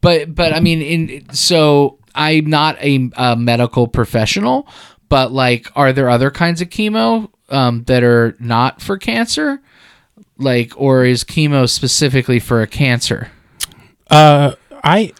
but 0.00 0.34
but 0.34 0.52
i 0.54 0.60
mean 0.60 0.80
in 0.82 1.30
so 1.32 1.98
i'm 2.14 2.46
not 2.46 2.76
a, 2.82 3.10
a 3.16 3.36
medical 3.36 3.86
professional 3.86 4.66
but 5.08 5.30
like 5.32 5.70
are 5.76 5.92
there 5.92 6.08
other 6.08 6.30
kinds 6.30 6.60
of 6.62 6.68
chemo 6.70 7.30
um 7.50 7.84
that 7.84 8.02
are 8.02 8.34
not 8.40 8.80
for 8.80 8.96
cancer 8.98 9.60
like 10.38 10.72
or 10.76 11.04
is 11.04 11.22
chemo 11.24 11.68
specifically 11.68 12.38
for 12.40 12.62
a 12.62 12.66
cancer 12.66 13.30
Uh, 14.10 14.52
I. 14.82 15.12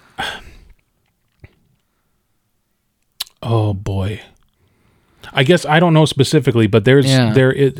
Oh 3.48 3.72
boy. 3.74 4.20
I 5.32 5.42
guess 5.42 5.64
I 5.66 5.80
don't 5.80 5.94
know 5.94 6.04
specifically, 6.04 6.66
but 6.66 6.84
there's 6.84 7.06
Yeah. 7.06 7.32
there 7.32 7.52
is 7.52 7.72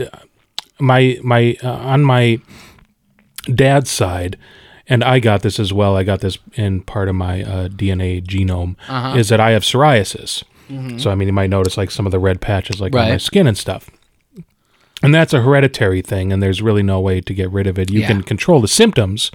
my 0.80 1.18
my 1.22 1.56
uh, 1.62 1.70
on 1.70 2.02
my 2.04 2.40
dad's 3.54 3.90
side, 3.90 4.36
and 4.86 5.02
I 5.04 5.18
got 5.20 5.42
this 5.42 5.58
as 5.58 5.72
well. 5.72 5.96
I 5.96 6.02
got 6.04 6.20
this 6.20 6.38
in 6.54 6.82
part 6.82 7.08
of 7.08 7.14
my 7.14 7.42
uh, 7.42 7.68
DNA 7.68 8.22
genome. 8.24 8.76
Uh-huh. 8.88 9.16
Is 9.18 9.28
that 9.30 9.40
I 9.40 9.50
have 9.52 9.62
psoriasis. 9.62 10.44
So 10.98 11.10
I 11.10 11.14
mean, 11.14 11.28
you 11.28 11.32
might 11.32 11.48
notice 11.48 11.78
like 11.78 11.90
some 11.90 12.04
of 12.04 12.12
the 12.12 12.18
red 12.18 12.42
patches 12.42 12.78
like 12.78 12.94
on 12.94 13.00
my 13.00 13.08
Mm-hmm. 13.12 13.18
Skin 13.18 13.46
and 13.46 13.56
stuff. 13.56 13.88
And 15.02 15.14
that's 15.14 15.32
a 15.32 15.42
hereditary 15.42 16.02
thing, 16.02 16.32
and 16.32 16.42
there's 16.42 16.60
really 16.60 16.82
no 16.82 16.98
way 16.98 17.20
to 17.20 17.32
get 17.32 17.50
rid 17.52 17.66
of 17.68 17.78
it. 17.78 17.90
You 17.90 18.00
Yeah. 18.00 18.08
can 18.08 18.22
control 18.24 18.60
the 18.60 18.66
symptoms, 18.66 19.30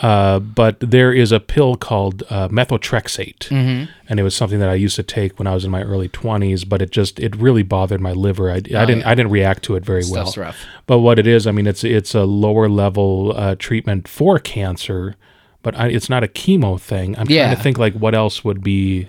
uh, 0.00 0.38
but 0.38 0.78
there 0.78 1.12
is 1.12 1.32
a 1.32 1.40
pill 1.40 1.74
called 1.74 2.22
uh, 2.30 2.46
methotrexate, 2.48 3.48
Mm-hmm. 3.48 3.90
and 4.08 4.20
it 4.20 4.22
was 4.22 4.34
something 4.36 4.60
that 4.60 4.68
I 4.68 4.74
used 4.74 4.94
to 4.96 5.02
take 5.02 5.38
when 5.40 5.48
I 5.48 5.54
was 5.54 5.64
in 5.64 5.72
my 5.72 5.82
early 5.82 6.08
20s. 6.08 6.64
But 6.68 6.82
it 6.82 6.90
just 6.92 7.18
it 7.18 7.34
really 7.34 7.64
bothered 7.64 8.00
my 8.00 8.12
liver. 8.12 8.48
I, 8.50 8.56
I 8.56 8.60
didn't 8.60 9.02
I 9.04 9.14
didn't 9.16 9.32
react 9.32 9.64
to 9.64 9.74
it 9.74 9.84
very 9.84 10.04
well. 10.08 10.32
Oh, 10.36 10.40
rough. 10.40 10.58
But 10.86 10.98
what 11.00 11.18
it 11.18 11.26
is, 11.26 11.46
I 11.48 11.50
mean, 11.52 11.66
it's 11.66 11.82
it's 11.82 12.14
a 12.14 12.22
lower 12.24 12.68
level 12.68 13.32
uh, 13.36 13.56
treatment 13.58 14.06
for 14.06 14.38
cancer, 14.38 15.16
but 15.62 15.76
I, 15.76 15.88
it's 15.88 16.08
not 16.08 16.22
a 16.22 16.28
chemo 16.28 16.80
thing. 16.80 17.18
I'm 17.18 17.26
Yeah. 17.28 17.46
trying 17.46 17.56
to 17.56 17.62
think 17.62 17.76
like 17.78 17.94
what 17.94 18.14
else 18.14 18.44
would 18.44 18.62
be. 18.62 19.08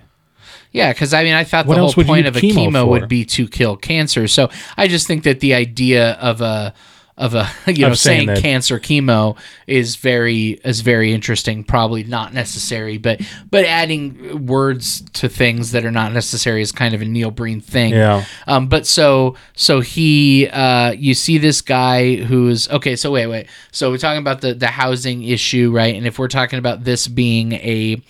Yeah, 0.74 0.92
because 0.92 1.14
I 1.14 1.22
mean, 1.22 1.34
I 1.34 1.44
thought 1.44 1.66
What 1.66 1.74
the 1.76 1.80
whole 1.80 1.88
else 1.88 1.96
would 1.96 2.08
you 2.08 2.12
point 2.12 2.26
of 2.26 2.36
a 2.36 2.40
chemo 2.40 2.86
would 2.88 3.08
be 3.08 3.24
to 3.26 3.46
kill 3.46 3.76
cancer. 3.76 4.26
So 4.26 4.50
I 4.76 4.88
just 4.88 5.06
think 5.06 5.22
that 5.22 5.38
the 5.38 5.54
idea 5.54 6.14
of 6.14 6.40
a 6.40 6.74
of 7.16 7.36
a 7.36 7.48
you 7.70 7.82
know 7.82 7.92
Of 7.92 7.98
saying 8.00 8.26
saying, 8.26 8.42
cancer 8.42 8.80
chemo 8.80 9.38
is 9.68 9.94
very 9.94 10.58
is 10.64 10.80
very 10.80 11.12
interesting. 11.12 11.62
Probably 11.62 12.02
not 12.02 12.34
necessary, 12.34 12.98
but 12.98 13.20
but 13.52 13.64
adding 13.64 14.46
words 14.46 15.02
to 15.12 15.28
things 15.28 15.70
that 15.70 15.84
are 15.84 15.92
not 15.92 16.12
necessary 16.12 16.60
is 16.60 16.72
kind 16.72 16.92
of 16.92 17.00
a 17.02 17.04
Neil 17.04 17.30
Breen 17.30 17.60
thing. 17.60 17.92
Yeah. 17.92 18.24
Um, 18.48 18.66
but 18.66 18.84
so 18.84 19.36
so 19.54 19.80
he 19.80 20.48
uh, 20.48 20.90
you 20.90 21.14
see 21.14 21.38
this 21.38 21.60
guy 21.60 22.16
who's 22.16 22.68
okay. 22.68 22.96
So 22.96 23.12
wait 23.12 23.28
wait. 23.28 23.46
So 23.70 23.92
we're 23.92 23.98
talking 23.98 24.18
about 24.18 24.40
the 24.40 24.54
the 24.54 24.66
housing 24.66 25.22
issue, 25.22 25.70
right? 25.70 25.94
And 25.94 26.04
if 26.04 26.18
we're 26.18 26.26
talking 26.26 26.58
about 26.58 26.82
this 26.82 27.06
being 27.06 27.52
a 27.52 28.02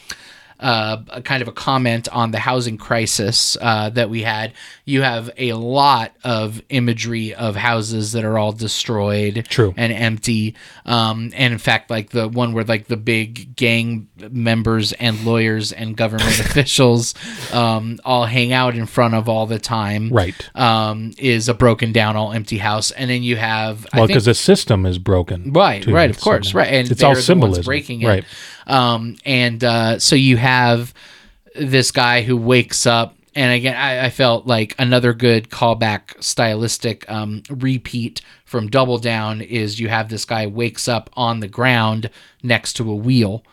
uh, 0.65 1.03
a 1.11 1.21
kind 1.21 1.43
of 1.43 1.49
a 1.49 1.53
comment 1.53 2.09
on 2.11 2.31
the 2.31 2.39
housing 2.39 2.79
crisis 2.79 3.57
uh, 3.61 3.91
that 3.91 4.09
we 4.09 4.23
had. 4.23 4.55
You 4.87 5.03
have 5.03 5.31
a 5.37 5.53
lot 5.53 6.13
of 6.25 6.63
imagery 6.71 7.35
of 7.35 7.55
houses 7.55 8.13
that 8.13 8.25
are 8.25 8.39
all 8.39 8.53
destroyed, 8.53 9.47
True. 9.51 9.75
and 9.77 9.93
empty. 9.93 10.55
Um, 10.87 11.33
and 11.37 11.53
in 11.53 11.59
fact, 11.59 11.91
like 11.91 12.11
the 12.11 12.29
one 12.29 12.55
where 12.55 12.65
like 12.65 12.87
the 12.87 12.97
big 12.97 13.55
gang 13.57 14.09
members 14.31 14.93
and 14.95 15.25
lawyers 15.27 15.71
and 15.71 15.97
government 15.97 16.41
officials 16.41 17.15
um, 17.53 18.01
all 18.05 18.25
hang 18.25 18.53
out 18.55 18.75
in 18.75 18.87
front 18.87 19.15
of 19.15 19.29
all 19.29 19.47
the 19.47 19.59
time, 19.59 20.09
Right. 20.11 20.35
Um, 20.55 21.13
is 21.19 21.49
a 21.51 21.55
broken 21.55 21.93
down, 21.93 22.17
all 22.17 22.33
empty 22.33 22.57
house, 22.59 22.91
and 22.91 23.11
then 23.11 23.23
you 23.23 23.37
have 23.37 23.87
Well, 23.95 24.07
because 24.07 24.25
the 24.25 24.35
system 24.35 24.87
is 24.87 24.99
broken. 24.99 25.53
Right, 25.53 25.87
right, 25.87 26.09
of 26.09 26.17
So 26.19 26.23
course, 26.25 26.55
right, 26.55 26.69
and 26.69 26.91
it's 26.91 27.03
all 27.03 27.15
symbolism. 27.17 27.65
breaking 27.65 28.01
it, 28.03 28.07
Right. 28.09 28.25
Um, 28.67 29.17
and 29.25 29.63
uh, 29.63 29.99
so 29.99 30.17
you 30.17 30.37
have 30.37 30.95
this 31.55 31.91
guy 31.91 32.23
who 32.23 32.37
wakes 32.37 32.87
up, 32.87 33.17
and 33.35 33.53
again, 33.53 33.77
I, 33.77 34.07
I 34.07 34.11
felt 34.11 34.47
like 34.47 34.75
another 34.79 35.13
good 35.13 35.51
callback, 35.51 36.23
stylistic 36.23 37.09
um, 37.11 37.43
repeat 37.51 38.21
from 38.45 38.69
Double 38.69 38.99
Down 38.99 39.41
is 39.41 39.81
you 39.81 39.89
have 39.89 40.09
this 40.09 40.25
guy 40.25 40.47
wakes 40.47 40.87
up 40.87 41.11
on 41.15 41.41
the 41.41 41.49
ground 41.49 42.11
next 42.43 42.75
to 42.75 42.91
a 42.91 42.95
wheel. 42.95 43.45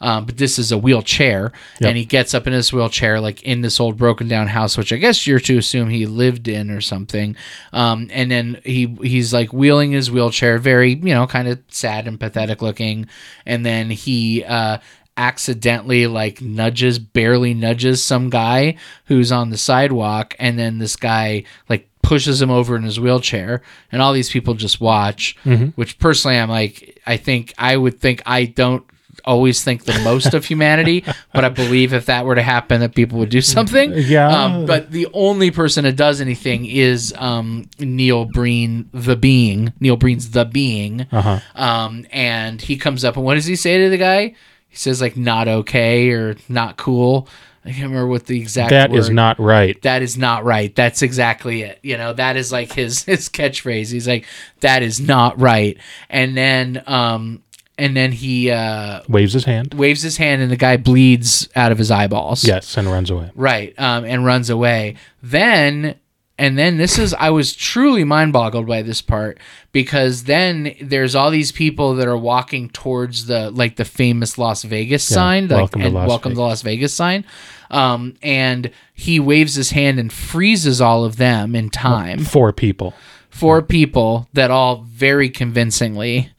Um, 0.00 0.26
but 0.26 0.36
this 0.36 0.58
is 0.58 0.72
a 0.72 0.78
wheelchair, 0.78 1.52
Yep. 1.80 1.88
and 1.88 1.96
he 1.96 2.04
gets 2.04 2.34
up 2.34 2.46
in 2.46 2.52
his 2.52 2.72
wheelchair, 2.72 3.20
like 3.20 3.42
in 3.42 3.62
this 3.62 3.80
old 3.80 3.96
broken 3.96 4.28
down 4.28 4.46
house, 4.48 4.76
which 4.76 4.92
I 4.92 4.96
guess 4.96 5.26
you're 5.26 5.40
to 5.40 5.56
assume 5.58 5.88
he 5.88 6.04
lived 6.06 6.48
in 6.48 6.70
or 6.70 6.80
something. 6.80 7.34
Um, 7.72 8.08
and 8.12 8.30
then 8.30 8.60
he 8.64 8.86
he's 9.02 9.32
like 9.32 9.52
wheeling 9.52 9.92
his 9.92 10.10
wheelchair, 10.10 10.58
very 10.58 10.94
you 10.94 11.14
know, 11.14 11.26
kind 11.26 11.48
of 11.48 11.58
sad 11.68 12.06
and 12.06 12.20
pathetic 12.20 12.60
looking. 12.62 13.06
And 13.46 13.64
then 13.64 13.88
he 13.90 14.44
uh, 14.44 14.78
accidentally 15.16 16.06
like 16.06 16.40
nudges, 16.40 16.98
barely 16.98 17.52
nudges 17.54 18.02
some 18.02 18.30
guy 18.30 18.76
who's 19.06 19.32
on 19.32 19.50
the 19.50 19.56
sidewalk, 19.58 20.34
and 20.38 20.58
then 20.58 20.78
this 20.78 20.96
guy 20.96 21.44
like 21.68 21.88
pushes 22.02 22.40
him 22.40 22.50
over 22.50 22.76
in 22.76 22.84
his 22.84 23.00
wheelchair, 23.00 23.62
and 23.90 24.00
all 24.00 24.12
these 24.12 24.30
people 24.30 24.54
just 24.54 24.80
watch. 24.80 25.36
Which 25.74 25.98
personally, 25.98 26.38
I'm 26.38 26.48
like, 26.50 27.00
I 27.06 27.16
think 27.16 27.52
I 27.58 27.76
would 27.76 27.98
think 28.00 28.22
I 28.26 28.44
don't 28.44 28.84
always 29.26 29.62
think 29.64 29.84
the 29.84 29.98
most 30.00 30.34
of 30.34 30.44
humanity, 30.44 31.04
but 31.34 31.44
I 31.44 31.48
believe 31.48 31.92
if 31.92 32.06
that 32.06 32.24
were 32.24 32.34
to 32.36 32.42
happen, 32.42 32.80
that 32.80 32.94
people 32.94 33.18
would 33.18 33.28
do 33.30 33.40
something. 33.40 33.92
Yeah. 33.94 34.28
Um, 34.28 34.66
but 34.66 34.90
the 34.90 35.08
only 35.12 35.50
person 35.50 35.84
that 35.84 35.96
does 35.96 36.20
anything 36.20 36.66
is 36.66 37.12
um, 37.18 37.68
Neil 37.78 38.24
Breen, 38.24 38.88
the 38.92 39.16
being. 39.16 39.72
Neil 39.80 39.96
Breen's 39.96 40.30
the 40.30 40.44
being. 40.44 41.06
Uh-huh. 41.10 41.40
Um, 41.54 42.06
and 42.10 42.60
he 42.62 42.76
comes 42.76 43.04
up 43.04 43.16
and 43.16 43.24
what 43.24 43.34
does 43.34 43.46
he 43.46 43.56
say 43.56 43.78
to 43.84 43.90
the 43.90 43.98
guy? 43.98 44.34
He 44.68 44.76
says 44.76 45.00
like 45.00 45.16
not 45.16 45.48
okay 45.48 46.10
or 46.10 46.36
not 46.48 46.76
cool. 46.76 47.28
I 47.64 47.70
can't 47.70 47.84
remember 47.90 48.06
what 48.06 48.26
the 48.26 48.38
exact 48.38 48.70
That 48.70 48.94
is 48.94 49.08
word- 49.08 49.14
not 49.16 49.40
right. 49.40 49.82
that 49.82 50.00
is 50.00 50.16
not 50.16 50.44
right. 50.44 50.72
That's 50.72 51.02
exactly 51.02 51.62
it. 51.62 51.80
You 51.82 51.96
know, 51.96 52.12
that 52.12 52.36
is 52.36 52.52
like 52.52 52.70
his 52.72 53.02
his 53.06 53.28
catchphrase. 53.28 53.90
He's 53.90 54.06
like, 54.06 54.24
that 54.60 54.84
is 54.84 55.00
not 55.00 55.40
right. 55.40 55.76
And 56.08 56.36
then 56.36 56.82
um 56.86 57.42
and 57.78 57.96
then 57.96 58.12
he 58.12 58.50
uh, 58.50 59.00
Waves 59.08 59.32
his 59.32 59.44
hand. 59.44 59.74
waves 59.74 60.02
his 60.02 60.16
hand, 60.16 60.42
and 60.42 60.50
the 60.50 60.56
guy 60.56 60.76
bleeds 60.76 61.48
out 61.54 61.72
of 61.72 61.78
his 61.78 61.90
eyeballs. 61.90 62.44
Yes, 62.44 62.76
and 62.76 62.90
runs 62.90 63.10
away. 63.10 63.30
right, 63.34 63.74
um, 63.78 64.04
and 64.04 64.24
runs 64.24 64.48
away. 64.50 64.96
Then, 65.22 65.96
and 66.38 66.58
then 66.58 66.76
this 66.78 66.98
is 66.98 67.14
I 67.14 67.30
was 67.30 67.54
truly 67.54 68.04
mind 68.04 68.32
boggled 68.32 68.66
by 68.66 68.82
this 68.82 69.02
part 69.02 69.38
because 69.72 70.24
then 70.24 70.74
there's 70.80 71.14
all 71.14 71.30
these 71.30 71.52
people 71.52 71.94
that 71.96 72.08
are 72.08 72.16
walking 72.16 72.68
towards 72.70 73.26
the 73.26 73.50
like 73.50 73.76
the 73.76 73.84
famous 73.84 74.38
Las 74.38 74.62
Vegas 74.62 75.04
sign, 75.04 75.48
like, 75.48 75.58
welcome 75.58 75.82
to 75.82 75.90
Las 75.90 76.08
welcome 76.08 76.34
to 76.34 76.40
Las 76.40 76.62
Vegas 76.62 76.94
sign, 76.94 77.24
um, 77.70 78.14
and 78.22 78.70
he 78.94 79.20
waves 79.20 79.54
his 79.54 79.70
hand 79.70 79.98
and 79.98 80.12
freezes 80.12 80.80
all 80.80 81.04
of 81.04 81.16
them 81.16 81.54
in 81.54 81.68
time. 81.70 82.20
Four 82.20 82.52
people. 82.52 82.94
four 83.28 83.60
people 83.60 84.28
that 84.32 84.50
all 84.50 84.82
very 84.86 85.28
convincingly 85.28 86.30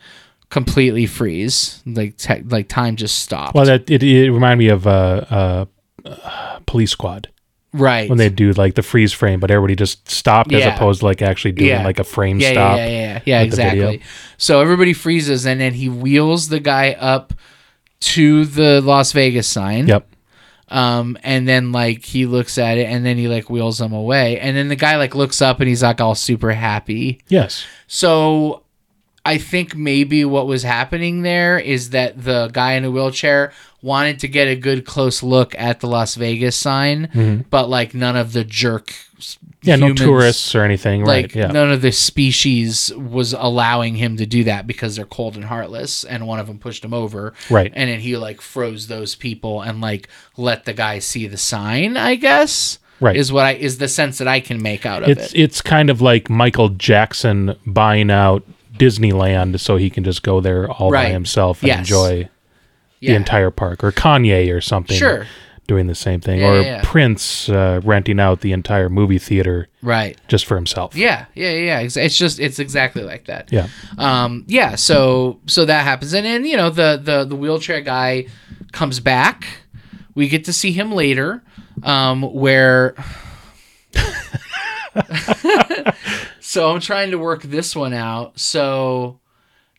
completely 0.50 1.06
freeze 1.06 1.82
like 1.86 2.16
te- 2.18 2.42
like 2.44 2.68
time 2.70 2.96
just 2.96 3.20
stopped 3.20 3.54
Well, 3.56 3.66
that 3.66 3.90
it, 3.90 4.02
it 4.04 4.32
reminded 4.32 4.58
me 4.60 4.70
of 4.70 4.88
uh, 4.88 4.90
uh, 5.30 5.66
uh, 6.06 6.60
Police 6.66 6.92
Squad 6.92 7.30
right 7.74 8.08
when 8.10 8.18
they 8.18 8.30
do 8.30 8.54
like 8.54 8.76
the 8.76 8.82
freeze 8.82 9.12
frame, 9.12 9.40
but 9.42 9.52
everybody 9.52 9.76
just 9.76 10.10
stopped 10.10 10.54
as 10.54 10.66
opposed 10.66 11.02
to 11.02 11.06
like 11.06 11.22
actually 11.22 11.52
doing 11.52 11.70
Yeah. 11.70 11.84
like 11.84 12.00
a 12.00 12.04
frame 12.06 12.40
yeah, 12.40 12.52
stop. 12.54 12.78
yeah 12.78 12.86
yeah 12.88 12.92
yeah, 13.02 13.22
yeah 13.26 13.42
with 13.44 13.52
the 13.52 13.58
video. 13.58 13.88
exactly 13.90 14.08
so 14.38 14.62
everybody 14.62 14.94
freezes 14.94 15.46
and 15.46 15.60
then 15.60 15.74
he 15.74 15.90
wheels 15.90 16.48
the 16.48 16.62
guy 16.62 16.94
up 16.94 17.34
to 18.00 18.46
the 18.46 18.80
las 18.82 19.12
vegas 19.12 19.48
sign 19.48 19.88
Yep. 19.88 20.08
um 20.70 21.18
and 21.24 21.46
then 21.48 21.72
like 21.74 22.06
he 22.06 22.26
looks 22.26 22.58
at 22.58 22.78
it 22.78 22.86
and 22.88 23.06
then 23.06 23.18
he 23.18 23.28
like 23.28 23.50
wheels 23.50 23.80
them 23.80 23.92
away 23.92 24.40
and 24.40 24.56
then 24.56 24.70
the 24.70 24.76
guy 24.78 24.96
like 24.96 25.14
looks 25.14 25.42
up 25.42 25.60
and 25.60 25.68
he's 25.68 25.84
like 25.84 26.00
all 26.00 26.16
super 26.16 26.52
happy 26.54 27.20
Yes. 27.28 27.66
So 27.88 28.64
I 29.28 29.38
think 29.38 29.76
maybe 29.76 30.24
what 30.26 30.48
was 30.48 30.64
happening 30.64 31.22
there 31.22 31.60
is 31.60 31.90
that 31.92 32.24
the 32.24 32.50
guy 32.54 32.74
in 32.74 32.86
a 32.86 32.92
wheelchair 32.92 33.52
wanted 33.82 34.20
to 34.22 34.28
get 34.28 34.48
a 34.48 34.56
good 34.56 34.86
close 34.86 35.22
look 35.22 35.54
at 35.58 35.80
the 35.82 35.88
Las 35.88 36.16
Vegas 36.16 36.56
sign, 36.56 37.08
mm-hmm. 37.08 37.42
but 37.50 37.70
like 37.70 37.94
none 37.94 38.16
of 38.16 38.34
the 38.34 38.44
jerk 38.44 38.94
Yeah. 39.62 39.76
humans- 39.76 40.00
no 40.00 40.06
tourists 40.08 40.56
or 40.56 40.64
anything. 40.64 41.04
Like 41.06 41.26
right. 41.26 41.36
Yeah. 41.36 41.48
none 41.48 41.72
of 41.72 41.82
the 41.82 41.92
species 41.92 42.92
was 42.96 43.34
allowing 43.34 43.96
him 43.96 44.18
to 44.18 44.26
do 44.26 44.44
that 44.46 44.66
because 44.66 44.96
they're 44.96 45.06
cold 45.06 45.36
and 45.36 45.46
heartless, 45.46 46.04
and 46.04 46.26
one 46.28 46.40
of 46.40 46.48
them 46.48 46.58
pushed 46.60 46.84
him 46.86 46.94
over. 46.94 47.34
Right. 47.50 47.72
and 47.76 47.90
then 47.90 48.00
he 48.00 48.18
like 48.18 48.42
froze 48.42 48.88
those 48.88 49.16
people 49.16 49.62
and 49.62 49.82
like 49.82 50.08
let 50.38 50.66
the 50.66 50.74
guy 50.74 51.00
see 51.00 51.28
the 51.28 51.38
sign. 51.38 51.98
I 51.98 52.16
guess 52.16 52.80
Right. 53.00 53.16
is 53.16 53.32
what 53.32 53.46
I 53.46 53.54
is 53.54 53.78
the 53.78 53.88
sense 53.88 54.18
that 54.18 54.28
I 54.28 54.40
can 54.40 54.60
make 54.62 54.84
out 54.86 55.04
of 55.04 55.10
it's 55.10 55.32
it. 55.34 55.40
it's 55.40 55.62
kind 55.62 55.92
of 55.92 56.02
like 56.02 56.32
Michael 56.32 56.70
Jackson 56.70 57.56
buying 57.66 58.10
out 58.10 58.44
Disneyland 58.78 59.60
so 59.60 59.78
he 59.78 59.90
can 59.90 60.04
just 60.04 60.24
go 60.24 60.40
there 60.42 60.70
all 60.70 60.92
by 60.92 61.10
himself 61.10 61.62
and 61.62 61.68
Yes. 61.68 61.80
enjoy 61.80 62.30
Yeah. 63.00 63.12
the 63.12 63.16
entire 63.16 63.52
park, 63.52 63.84
or 63.84 63.92
Kanye 63.92 64.54
or 64.56 64.62
something. 64.62 64.98
Sure. 64.98 65.26
Doing 65.68 65.88
the 65.88 65.96
same 65.96 66.22
thing, 66.22 66.40
Yeah, 66.40 66.48
or 66.50 66.62
yeah. 66.62 66.82
Prince 66.84 67.50
uh, 67.50 67.82
renting 67.84 68.22
out 68.22 68.40
the 68.40 68.54
entire 68.54 68.88
movie 68.88 69.18
theater 69.20 69.68
right. 69.82 70.18
just 70.30 70.46
for 70.46 70.56
himself. 70.56 70.96
Yeah, 70.96 71.26
yeah, 71.36 71.52
yeah. 71.52 71.80
Ex- 71.80 71.98
It's 71.98 72.18
just 72.18 72.40
it's 72.40 72.58
exactly 72.58 73.04
like 73.04 73.26
that. 73.26 73.52
Yeah. 73.52 73.68
Um. 73.98 74.46
Yeah. 74.48 74.76
So 74.76 75.40
so 75.46 75.66
that 75.66 75.84
happens, 75.84 76.14
and 76.14 76.26
then 76.26 76.46
you 76.46 76.56
know 76.56 76.70
the 76.70 76.98
the 77.04 77.26
the 77.26 77.36
wheelchair 77.36 77.82
guy 77.82 78.28
comes 78.72 79.02
back. 79.02 79.46
We 80.16 80.30
get 80.30 80.46
to 80.46 80.54
see 80.54 80.72
him 80.72 80.94
later, 80.94 81.44
um, 81.84 82.22
where. 82.24 82.96
so 86.48 86.72
I'm 86.72 86.80
trying 86.80 87.12
to 87.12 87.18
work 87.18 87.44
this 87.44 87.76
one 87.76 87.94
out. 87.94 88.40
So 88.40 89.20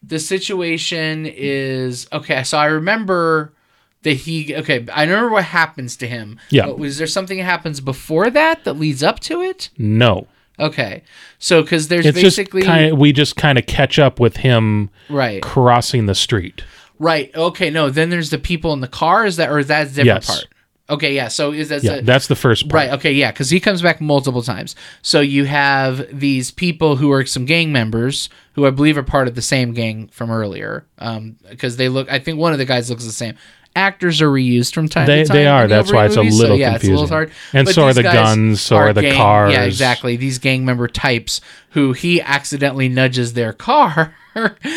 the 0.03 0.19
situation 0.19 1.25
is 1.25 2.07
okay. 2.13 2.43
So 2.45 2.59
I 2.59 2.67
remember 2.67 3.55
that 4.03 4.13
he 4.13 4.55
okay. 4.55 4.85
I 4.93 5.05
remember 5.05 5.31
what 5.31 5.45
happens 5.45 5.97
to 5.97 6.07
him. 6.07 6.39
Yeah. 6.51 6.67
But 6.67 6.79
was 6.79 6.99
there 6.99 7.07
something 7.07 7.39
that 7.39 7.45
happens 7.45 7.81
before 7.81 8.29
that 8.29 8.65
that 8.65 8.75
leads 8.75 9.03
up 9.03 9.19
to 9.21 9.41
it? 9.41 9.71
No. 9.79 10.27
Okay. 10.61 11.05
So 11.39 11.63
because 11.63 11.89
there's 11.89 12.05
It's 12.05 12.21
basically 12.21 12.61
just 12.61 12.71
kind 12.71 12.93
of 12.93 12.99
we 12.99 13.13
just 13.13 13.37
kind 13.37 13.57
of 13.59 13.65
catch 13.65 13.99
up 13.99 14.21
with 14.21 14.37
him 14.37 14.91
right, 15.09 15.41
crossing 15.41 16.05
the 16.05 16.15
street. 16.15 16.65
right. 16.99 17.35
Okay. 17.35 17.71
No. 17.71 17.89
Then 17.89 18.11
there's 18.11 18.29
the 18.29 18.39
people 18.39 18.75
in 18.75 18.81
the 18.81 18.89
car. 18.89 19.25
Is 19.25 19.37
that 19.37 19.49
or 19.51 19.59
is 19.59 19.69
that 19.69 19.87
a 19.87 19.89
different 19.89 20.07
Yes. 20.07 20.27
part? 20.27 20.47
Okay. 20.91 21.15
Yeah. 21.15 21.29
So 21.29 21.53
is 21.53 21.69
that 21.69 21.83
Yeah, 21.85 22.01
that's 22.03 22.27
the 22.29 22.37
first 22.37 22.69
part. 22.69 22.75
Right. 22.89 22.91
Okay. 22.99 23.13
Yeah. 23.13 23.31
Because 23.31 23.51
he 23.51 23.61
comes 23.61 23.83
back 23.83 24.01
multiple 24.01 24.43
times. 24.43 24.75
So 25.03 25.21
you 25.21 25.45
have 25.45 26.07
these 26.19 26.51
people 26.51 26.97
who 26.97 27.13
are 27.13 27.27
some 27.27 27.45
gang 27.45 27.73
members 27.73 28.29
who 28.55 28.67
I 28.67 28.71
believe 28.71 28.97
are 28.97 29.03
part 29.03 29.29
of 29.29 29.35
the 29.35 29.43
same 29.43 29.73
gang 29.75 30.09
from 30.09 30.31
earlier. 30.31 30.87
Um, 30.99 31.37
because 31.49 31.77
they 31.77 31.89
look. 31.89 32.11
I 32.11 32.19
think 32.19 32.39
one 32.39 32.53
of 32.53 32.59
the 32.59 32.65
guys 32.65 32.89
looks 32.91 33.05
the 33.05 33.13
same. 33.13 33.35
Actors 33.77 34.21
are 34.23 34.29
reused 34.31 34.75
from 34.75 34.89
time 34.89 35.07
They- 35.07 35.23
to 35.23 35.29
time. 35.29 35.37
they 35.37 35.47
are. 35.47 35.69
That's 35.69 35.93
why 35.93 36.07
it's 36.07 36.17
a 36.17 36.21
movies, 36.21 36.37
so 36.37 36.41
little 36.43 36.59
yeah, 36.59 36.75
It's 36.75 36.85
a 36.85 36.89
little 36.89 37.07
confusing. 37.07 37.15
hard. 37.15 37.33
And 37.53 37.65
But 37.67 37.75
so 37.77 37.85
are 37.85 37.93
the 37.95 38.03
guns, 38.03 38.61
so 38.61 38.77
are 38.77 38.93
the 38.93 39.03
gang- 39.03 39.15
cars. 39.17 39.53
Yeah, 39.53 39.63
exactly. 39.65 40.17
These 40.17 40.39
gang 40.39 40.65
member 40.65 40.89
types 40.89 41.41
who 41.71 41.93
he 41.93 42.21
accidentally 42.21 42.89
nudges 42.89 43.35
their 43.35 43.53
car. 43.53 44.15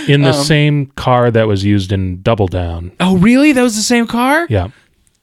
In 0.08 0.22
the 0.22 0.30
Um, 0.38 0.44
same 0.44 0.86
car 0.98 1.32
that 1.32 1.48
was 1.48 1.64
used 1.64 1.92
in 1.92 2.22
Double 2.22 2.48
Down. 2.48 2.92
oh, 3.00 3.18
really? 3.18 3.54
That 3.54 3.64
was 3.64 3.76
the 3.76 3.82
same 3.82 4.06
car? 4.08 4.46
Yeah. 4.50 4.68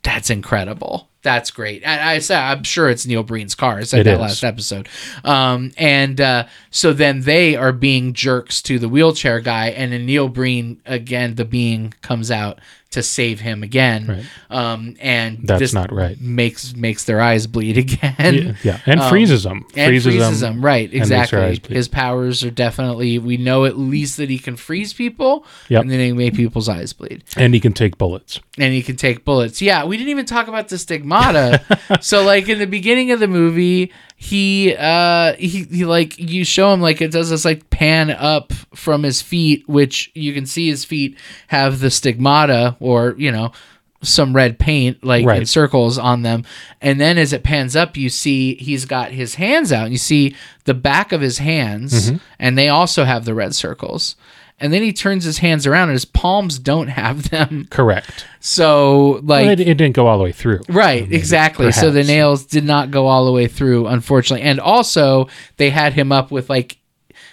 That's 0.09 0.31
incredible. 0.31 1.11
That's 1.23 1.51
great. 1.51 1.83
And 1.85 2.01
I 2.01 2.21
said, 2.21 2.39
I'm 2.39 2.63
sure 2.63 2.89
it's 2.89 3.05
Neil 3.07 3.23
Breen's 3.25 3.55
car. 3.57 3.79
I 3.79 3.83
said 3.83 4.01
It 4.01 4.05
that 4.05 4.15
is. 4.15 4.21
last 4.21 4.45
episode. 4.45 4.89
Um, 5.25 5.73
and 5.77 6.21
uh, 6.21 6.47
so 6.71 6.93
then 6.93 7.23
they 7.23 7.57
are 7.57 7.73
being 7.73 8.13
jerks 8.13 8.63
to 8.63 8.79
the 8.79 8.89
wheelchair 8.89 9.41
guy, 9.41 9.69
and 9.71 9.93
then 9.93 10.07
Neil 10.07 10.29
Breen 10.29 10.81
again, 10.87 11.35
the 11.35 11.45
being 11.45 11.93
comes 12.03 12.31
out 12.31 12.61
to 12.91 13.03
save 13.03 13.41
him 13.41 13.63
again. 13.63 14.07
Right. 14.07 14.25
Um, 14.49 14.97
and 15.01 15.41
That's 15.47 15.61
this 15.61 15.75
not 15.75 15.93
right. 15.93 16.19
makes 16.23 16.75
makes 16.75 17.05
their 17.05 17.21
eyes 17.21 17.47
bleed 17.47 17.77
again. 17.85 18.15
Yeah, 18.19 18.55
yeah. 18.63 18.81
and 18.87 19.03
freezes 19.05 19.43
them. 19.43 19.59
Um, 19.59 19.67
and 19.77 19.91
freezes, 20.03 20.41
them. 20.41 20.55
them. 20.55 20.65
Right, 20.65 20.91
exactly. 20.95 21.61
His 21.69 21.87
powers 21.87 22.43
are 22.45 22.51
definitely. 22.51 23.19
We 23.19 23.37
know 23.37 23.67
at 23.67 23.77
least 23.77 24.17
that 24.17 24.31
he 24.31 24.39
can 24.39 24.57
freeze 24.57 24.95
people, 24.95 25.45
Yep. 25.69 25.83
and 25.83 25.91
then 25.91 26.01
he 26.01 26.13
make 26.13 26.33
people's 26.35 26.69
eyes 26.69 26.95
bleed 26.95 27.25
and 27.37 27.53
he 27.53 27.61
can 27.61 27.75
take 27.75 27.99
bullets. 27.99 28.41
and 28.57 28.73
he 28.73 28.83
can 28.83 28.97
take 28.97 29.23
bullets. 29.23 29.61
Yeah, 29.61 29.85
we 29.85 29.99
didn't 29.99 30.09
even 30.11 30.25
talk 30.25 30.49
about 30.49 30.69
the 30.69 30.79
stigmata. 31.09 32.01
so 32.01 32.25
like 32.25 32.49
in 32.49 32.59
the 32.59 32.67
beginning 32.67 33.11
of 33.11 33.21
the 33.21 33.29
movie, 33.29 33.93
he 34.17 34.75
uh 34.77 35.35
he, 35.35 35.65
he 35.65 35.85
like 35.85 36.19
you 36.19 36.45
show 36.45 36.73
him 36.73 36.81
like 36.81 37.01
it 37.01 37.11
does 37.11 37.31
this 37.31 37.45
like 37.45 37.71
pan 37.71 38.11
up 38.11 38.53
from 38.75 39.03
his 39.03 39.23
feet, 39.23 39.69
which 39.69 40.11
you 40.15 40.33
can 40.33 40.47
see 40.47 40.69
his 40.69 40.85
feet 40.85 41.17
have 41.49 41.81
the 41.81 41.91
stigmata 41.91 42.77
or, 42.81 43.15
you 43.17 43.31
know, 43.31 43.53
some 44.03 44.35
red 44.35 44.59
paint 44.59 45.03
like 45.03 45.25
in 45.41 45.47
circles 45.47 45.99
on 45.99 46.23
them. 46.23 46.45
And 46.81 47.01
then 47.01 47.19
as 47.19 47.33
it 47.33 47.43
pans 47.43 47.75
up, 47.75 47.97
you 47.97 48.09
see 48.09 48.55
he's 48.57 48.85
got 48.85 49.11
his 49.13 49.37
hands 49.37 49.73
out 49.73 49.85
and 49.85 49.93
you 49.93 49.99
see 49.99 50.35
the 50.65 50.75
back 50.75 51.13
of 51.13 51.21
his 51.21 51.39
hands 51.39 52.11
and 52.39 52.57
they 52.59 52.69
also 52.69 53.05
have 53.05 53.25
the 53.25 53.35
red 53.35 53.55
circles. 53.55 54.15
And 54.61 54.73
then 54.73 54.83
he 54.83 54.93
turns 54.93 55.23
his 55.25 55.39
hands 55.39 55.67
around 55.67 55.85
and 55.91 55.93
his 55.93 56.05
palms 56.05 56.59
don't 56.59 56.89
have 56.89 57.31
them. 57.31 57.69
Correct. 57.71 58.27
So 58.41 59.21
like 59.23 59.45
Well, 59.45 59.51
it, 59.53 59.61
it 59.61 59.75
didn't 59.79 59.95
go 59.95 60.07
all 60.09 60.19
the 60.19 60.25
way 60.25 60.33
through. 60.33 60.61
right, 60.69 61.11
exactly. 61.13 61.71
So 61.73 61.91
the 61.91 62.03
nails 62.05 62.45
did 62.45 62.65
not 62.65 62.91
go 62.91 63.07
all 63.07 63.25
the 63.25 63.33
way 63.33 63.47
through 63.47 63.87
unfortunately. 63.87 64.45
And 64.47 64.59
also 64.59 65.29
they 65.59 65.71
had 65.71 65.93
him 65.93 66.11
up 66.13 66.31
with 66.31 66.51
like 66.51 66.79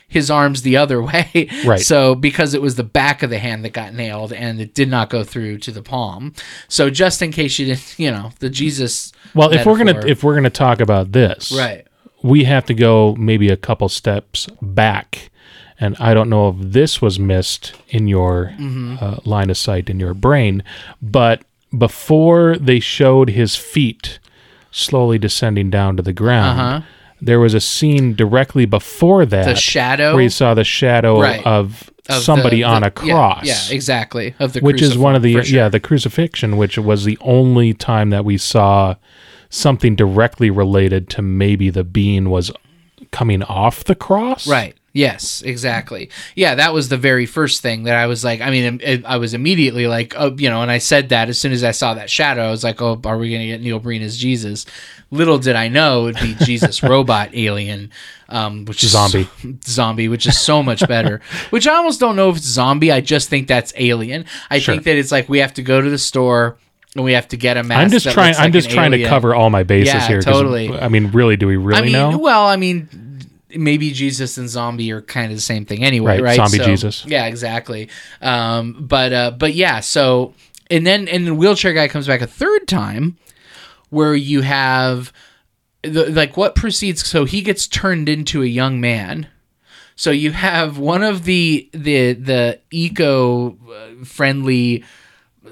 his 0.07 0.29
arms 0.29 0.61
the 0.61 0.77
other 0.77 1.01
way. 1.11 1.49
Right. 1.65 1.79
So 1.81 2.13
because 2.13 2.53
it 2.53 2.61
was 2.61 2.75
the 2.75 2.83
back 2.83 3.23
of 3.23 3.31
the 3.31 3.39
hand 3.39 3.65
that 3.65 3.73
got 3.73 3.93
nailed 3.95 4.31
and 4.31 4.61
it 4.61 4.75
did 4.75 4.87
not 4.89 5.09
go 5.09 5.23
through 5.23 5.57
to 5.59 5.71
the 5.71 5.81
palm. 5.81 6.33
So 6.67 6.89
just 6.91 7.21
in 7.23 7.31
case 7.31 7.57
you 7.57 7.65
didn't, 7.65 7.95
you 7.97 8.11
know, 8.11 8.31
the 8.39 8.49
Jesus 8.51 9.11
Well, 9.33 9.51
if 9.51 9.65
we're 9.65 9.77
gonna 9.79 10.05
if 10.05 10.23
we're 10.23 10.35
gonna 10.35 10.49
talk 10.51 10.79
about 10.79 11.11
this, 11.11 11.51
Right. 11.51 11.87
we 12.21 12.43
have 12.43 12.65
to 12.67 12.73
go 12.75 13.15
maybe 13.17 13.49
a 13.49 13.57
couple 13.57 13.89
steps 13.89 14.47
back. 14.61 15.31
And 15.79 15.95
I 15.99 16.13
don't 16.13 16.29
know 16.29 16.49
if 16.49 16.55
this 16.59 17.01
was 17.01 17.19
missed 17.19 17.73
in 17.89 18.07
your 18.07 18.53
Mm-hmm. 18.57 18.95
uh, 19.01 19.17
line 19.25 19.49
of 19.49 19.57
sight 19.57 19.89
in 19.89 19.99
your 19.99 20.13
brain, 20.13 20.63
but 21.01 21.43
before 21.77 22.55
they 22.57 22.79
showed 22.79 23.29
his 23.31 23.55
feet 23.55 24.19
slowly 24.71 25.17
descending 25.17 25.69
down 25.69 25.97
to 25.97 26.03
the 26.03 26.13
ground, 26.13 26.59
Uh-huh. 26.59 26.81
there 27.21 27.39
was 27.39 27.53
a 27.53 27.59
scene 27.61 28.13
directly 28.15 28.65
before 28.65 29.25
that 29.25 29.45
The 29.45 29.55
shadow 29.55 30.13
where 30.13 30.23
you 30.23 30.29
saw 30.29 30.53
the 30.53 30.63
shadow 30.63 31.19
Right. 31.21 31.45
of, 31.45 31.89
of 32.07 32.23
somebody 32.23 32.57
the- 32.57 32.63
on 32.65 32.81
the- 32.81 32.87
a 32.87 32.91
cross. 32.91 33.43
Yeah, 33.45 33.55
yeah, 33.69 33.75
exactly. 33.75 34.33
Of 34.39 34.53
the 34.53 34.59
which 34.61 34.81
is 34.81 34.97
one 34.97 35.15
of 35.15 35.21
the 35.21 35.33
sure. 35.33 35.43
yeah 35.43 35.69
the 35.69 35.79
crucifixion 35.79 36.55
which 36.57 36.77
was 36.77 37.03
the 37.03 37.17
only 37.21 37.73
time 37.73 38.09
that 38.11 38.23
we 38.25 38.37
saw 38.37 38.95
something 39.49 39.95
directly 39.95 40.49
related 40.49 41.09
to 41.09 41.21
maybe 41.21 41.69
the 41.69 41.83
being 41.83 42.29
was 42.29 42.51
coming 43.11 43.43
off 43.43 43.83
the 43.85 43.95
cross 43.95 44.47
Right. 44.47 44.75
Yes, 44.95 45.41
exactly. 45.41 46.09
Yeah, 46.35 46.55
that 46.55 46.73
was 46.73 46.87
the 46.87 46.95
very 46.95 47.25
first 47.25 47.61
thing 47.61 47.83
that 47.83 47.97
I 47.97 48.07
was 48.07 48.23
like. 48.23 48.39
I 48.39 48.49
mean, 48.49 48.79
I 49.05 49.17
was 49.17 49.33
immediately 49.33 49.87
like, 49.87 50.13
oh, 50.15 50.33
you 50.37 50.49
know, 50.49 50.61
and 50.61 50.71
I 50.71 50.77
said 50.77 51.09
that 51.09 51.27
as 51.27 51.37
soon 51.37 51.51
as 51.51 51.65
I 51.65 51.71
saw 51.71 51.95
that 51.95 52.09
shadow, 52.09 52.43
I 52.43 52.49
was 52.49 52.63
like, 52.63 52.81
oh, 52.81 52.97
are 53.03 53.17
we 53.17 53.29
going 53.29 53.41
to 53.41 53.47
get 53.47 53.61
Neil 53.61 53.79
Breen 53.79 54.01
as 54.01 54.17
Jesus? 54.17 54.65
Little 55.11 55.37
did 55.37 55.57
I 55.57 55.67
know 55.67 56.07
it'd 56.07 56.21
be 56.21 56.45
Jesus 56.45 56.81
robot 56.91 57.31
alien, 57.33 57.91
um, 58.29 58.63
which 58.63 58.85
is 58.85 58.91
Zombie. 58.91 59.27
zombie, 59.65 60.07
which 60.07 60.25
is 60.27 60.39
so 60.39 60.63
much 60.63 60.87
better. 60.87 61.19
which 61.49 61.67
I 61.67 61.75
almost 61.75 61.99
don't 61.99 62.15
know 62.15 62.29
if 62.29 62.37
it's 62.37 62.45
zombie. 62.45 62.89
I 62.93 63.01
just 63.01 63.27
think 63.27 63.49
that's 63.49 63.73
alien. 63.75 64.23
I 64.49 64.59
Sure. 64.59 64.75
think 64.75 64.85
that 64.85 64.95
it's 64.95 65.11
like 65.11 65.27
we 65.27 65.39
have 65.39 65.53
to 65.55 65.61
go 65.61 65.81
to 65.81 65.89
the 65.89 65.97
store 65.97 66.57
and 66.95 67.03
we 67.03 67.11
have 67.11 67.27
to 67.27 67.37
get 67.37 67.57
a 67.57 67.63
mask. 67.63 67.81
I'm 67.81 67.89
just 67.89 68.09
trying. 68.11 68.35
I'm 68.35 68.43
like 68.45 68.53
just 68.53 68.69
trying 68.69 68.91
to 68.91 69.03
cover 69.03 69.35
all 69.35 69.49
my 69.49 69.63
bases 69.63 69.93
Yeah, 69.93 70.07
here. 70.07 70.21
totally. 70.21 70.71
I 70.71 70.87
mean, 70.87 71.11
really, 71.11 71.35
do 71.35 71.47
we 71.47 71.57
really 71.57 71.79
I 71.79 71.83
mean, 71.83 71.91
know? 71.91 72.17
well, 72.17 72.47
I 72.47 72.55
mean, 72.55 72.87
maybe 73.55 73.91
Jesus 73.91 74.37
and 74.37 74.49
zombie 74.49 74.91
are 74.91 75.01
kind 75.01 75.31
of 75.31 75.37
the 75.37 75.41
same 75.41 75.65
thing 75.65 75.83
anyway, 75.83 76.13
Right, 76.13 76.21
right? 76.23 76.35
zombie 76.35 76.57
So- 76.57 76.65
Jesus. 76.65 77.05
Yeah, 77.05 77.25
exactly. 77.25 77.89
Um, 78.21 78.77
but 78.87 79.13
uh, 79.13 79.31
but 79.31 79.53
yeah, 79.53 79.79
so 79.79 80.33
and 80.69 80.85
then 80.85 81.07
and 81.07 81.25
the 81.27 81.33
wheelchair 81.35 81.73
guy 81.73 81.87
comes 81.87 82.07
back 82.07 82.21
a 82.21 82.27
third 82.27 82.67
time, 82.67 83.17
where 83.89 84.15
you 84.15 84.41
have 84.41 85.11
the, 85.83 86.09
like 86.09 86.37
what 86.37 86.55
proceeds. 86.55 87.05
So 87.05 87.25
he 87.25 87.41
gets 87.41 87.67
turned 87.67 88.09
into 88.09 88.41
a 88.41 88.47
young 88.47 88.81
man. 88.81 89.27
So 89.95 90.11
you 90.11 90.31
have 90.31 90.77
one 90.77 91.03
of 91.03 91.23
the 91.23 91.69
the 91.71 92.13
the 92.13 92.59
eco 92.71 93.57
friendly 94.03 94.83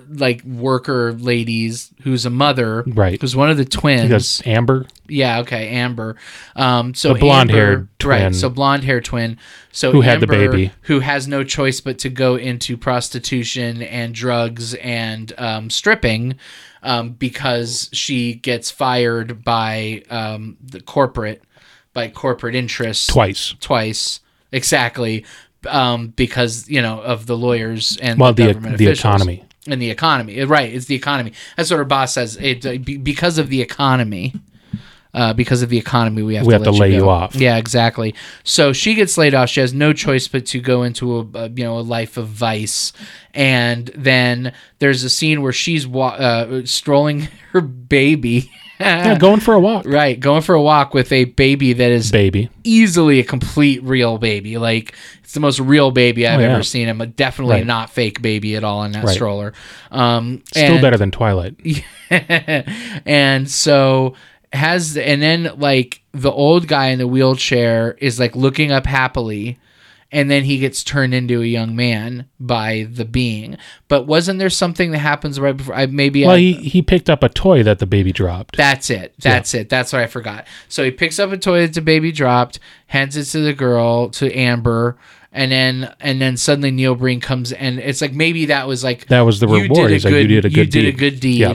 like 0.10 0.44
worker 0.44 1.14
ladies 1.14 1.92
who's 2.02 2.26
a 2.26 2.30
mother, 2.30 2.84
Right. 2.88 3.20
Who's 3.22 3.36
one 3.36 3.50
of 3.50 3.58
the 3.58 3.66
twins. 3.66 4.42
Amber. 4.46 4.86
Yeah, 5.08 5.40
okay, 5.40 5.70
Amber. 5.70 6.16
Um, 6.56 6.94
so 6.94 7.14
The 7.14 7.20
blonde-haired 7.20 7.90
Amber- 8.02 8.08
right? 8.10 8.36
So 8.36 8.50
blonde 8.50 8.84
hair 8.84 9.02
twin. 9.02 9.38
So 9.72 9.92
Who 9.92 10.02
had 10.02 10.20
the 10.20 10.28
baby. 10.28 10.72
Who 10.84 11.00
has 11.00 11.28
no 11.28 11.44
choice 11.44 11.80
but 11.82 11.98
to 12.00 12.10
go 12.10 12.36
into 12.36 12.78
prostitution 12.78 13.82
and 13.82 14.14
drugs 14.14 14.74
and 14.76 15.32
um, 15.38 15.70
stripping, 15.70 16.36
um, 16.84 17.12
because 17.12 17.90
she 17.94 18.34
gets 18.36 18.72
fired 18.72 19.44
by 19.44 20.04
um, 20.10 20.58
the 20.62 20.82
corporate, 20.82 21.44
by 21.94 22.08
corporate 22.10 22.56
interests 22.56 23.08
Twice. 23.08 23.56
twice 23.60 24.20
exactly, 24.52 25.26
um, 25.68 26.08
because 26.10 26.68
you 26.70 26.82
know 26.82 27.02
of 27.02 27.26
the 27.26 27.38
lawyers 27.38 27.98
and 28.02 28.20
Well, 28.20 28.34
the 28.34 28.54
the- 28.54 28.78
the 28.78 28.88
economy. 28.90 29.44
And 29.68 29.82
the 29.82 29.90
economy. 29.90 30.40
Uh, 30.42 30.48
Right, 30.48 30.74
it's 30.74 30.86
the 30.88 30.96
economy. 30.96 31.34
That's 31.58 31.70
what 31.72 31.78
her 31.78 31.86
boss 31.86 32.14
says. 32.14 32.38
It 32.42 32.66
uh, 32.66 32.78
because 32.78 33.38
of 33.38 33.50
the 33.50 33.62
economy. 33.62 34.34
Uh, 35.16 35.32
because 35.32 35.62
of 35.62 35.70
the 35.70 35.78
economy, 35.78 36.24
we 36.24 36.34
have 36.34 36.44
We 36.48 36.54
to 36.54 36.56
have 36.56 36.64
to 36.64 36.72
let 36.72 36.80
lay 36.80 36.90
go. 36.90 36.96
you 36.98 37.10
off. 37.10 37.36
Yeah, 37.36 37.58
exactly. 37.58 38.16
So 38.44 38.74
she 38.74 38.96
gets 38.96 39.16
laid 39.16 39.36
off. 39.36 39.48
She 39.48 39.60
has 39.60 39.72
no 39.72 39.94
choice 39.94 40.28
but 40.28 40.48
to 40.48 40.60
go 40.60 40.82
into 40.82 41.20
a, 41.20 41.38
a 41.38 41.50
you 41.50 41.64
know 41.64 41.78
a 41.78 41.82
life 41.82 42.18
of 42.18 42.28
vice. 42.30 42.94
And 43.32 43.92
then 43.94 44.54
there's 44.80 45.04
a 45.04 45.12
scene 45.12 45.44
where 45.44 45.54
she's 45.54 45.86
wa- 45.86 46.16
uh, 46.18 46.64
strolling 46.66 47.28
her 47.52 47.62
baby. 47.62 48.50
Yeah, 48.80 49.18
going 49.18 49.40
for 49.40 49.54
a 49.54 49.60
walk, 49.60 49.86
right, 49.86 50.20
going 50.20 50.42
for 50.42 50.56
a 50.56 50.62
walk 50.62 50.94
with 50.94 51.12
a 51.12 51.26
baby 51.26 51.74
that 51.74 51.92
is 51.92 52.12
baby. 52.12 52.50
easily 52.64 53.20
a 53.20 53.24
complete 53.24 53.82
real 53.84 54.18
baby. 54.18 54.58
Like 54.58 54.94
it's 55.24 55.34
the 55.34 55.40
most 55.40 55.60
real 55.60 55.92
baby 55.92 56.28
I've 56.28 56.40
Oh, 56.40 56.42
yeah. 56.44 56.54
ever 56.54 56.64
seen. 56.64 56.90
I'm 56.90 56.98
definitely 57.12 57.56
Right. 57.58 57.66
not 57.66 57.92
fake 57.92 58.22
baby 58.22 58.56
at 58.56 58.64
all 58.64 58.84
in 58.84 58.92
that 58.94 59.04
Right. 59.06 59.14
stroller. 59.14 59.54
Um, 59.92 60.42
Still 60.52 60.74
and- 60.74 60.82
better 60.82 60.98
than 60.98 61.12
Twilight. 61.12 61.56
and 63.06 63.50
so 63.50 64.16
has 64.52 64.98
and 64.98 65.22
then 65.22 65.52
like 65.58 66.02
the 66.12 66.32
old 66.32 66.68
guy 66.68 66.88
in 66.88 67.00
the 67.00 67.08
wheelchair 67.08 67.96
is 68.00 68.20
like 68.20 68.36
looking 68.36 68.72
up 68.72 68.86
happily 68.86 69.58
and 70.14 70.30
then 70.32 70.44
he 70.44 70.58
gets 70.60 70.84
turned 70.84 71.14
into 71.14 71.42
a 71.42 71.46
young 71.46 71.76
man 71.76 72.30
by 72.40 72.88
the 72.90 73.04
being 73.04 73.58
but 73.90 74.06
wasn't 74.08 74.40
there 74.40 74.50
something 74.50 74.92
that 74.92 75.00
happens 75.00 75.40
right 75.40 75.58
before 75.58 75.76
I 75.76 75.88
maybe 75.88 76.24
Well, 76.24 76.36
I, 76.36 76.40
he 76.40 76.54
he 76.54 76.82
picked 76.82 77.10
up 77.10 77.24
a 77.24 77.30
toy 77.30 77.64
that 77.64 77.80
the 77.80 77.86
baby 77.86 78.12
dropped. 78.14 78.56
that's 78.56 78.90
it. 78.90 79.14
That's 79.20 79.54
it. 79.54 79.68
That's 79.70 79.92
what 79.92 80.02
I 80.02 80.08
forgot. 80.08 80.46
So 80.70 80.84
he 80.84 80.92
picks 80.92 81.20
up 81.20 81.32
a 81.32 81.38
toy 81.38 81.62
that 81.66 81.74
the 81.74 81.82
baby 81.82 82.12
dropped, 82.12 82.60
hands 82.88 83.18
it 83.18 83.26
to 83.26 83.40
the 83.42 83.54
girl, 83.54 84.10
to 84.12 84.32
Amber, 84.34 84.98
and 85.32 85.52
then 85.52 85.94
and 86.00 86.22
then 86.22 86.38
suddenly 86.38 86.70
Neil 86.72 86.96
Breen 86.96 87.20
comes 87.20 87.52
and 87.52 87.80
it's 87.80 88.02
like 88.02 88.14
maybe 88.14 88.46
that 88.46 88.68
was 88.68 88.84
like 88.84 89.08
That 89.08 89.22
was 89.22 89.40
the 89.40 89.48
you 89.48 89.64
reward. 89.64 89.90
did 89.90 89.92
a 89.92 89.94
He's 89.94 90.06
like, 90.06 90.14
you 90.14 90.28
did 90.28 90.46
a 90.46 90.50
good, 90.50 90.58
you 90.58 90.64
good 90.66 90.70
did 90.72 90.86
a 90.86 90.98
good 90.98 91.20
deed. 91.20 91.40
Yeah. 91.40 91.54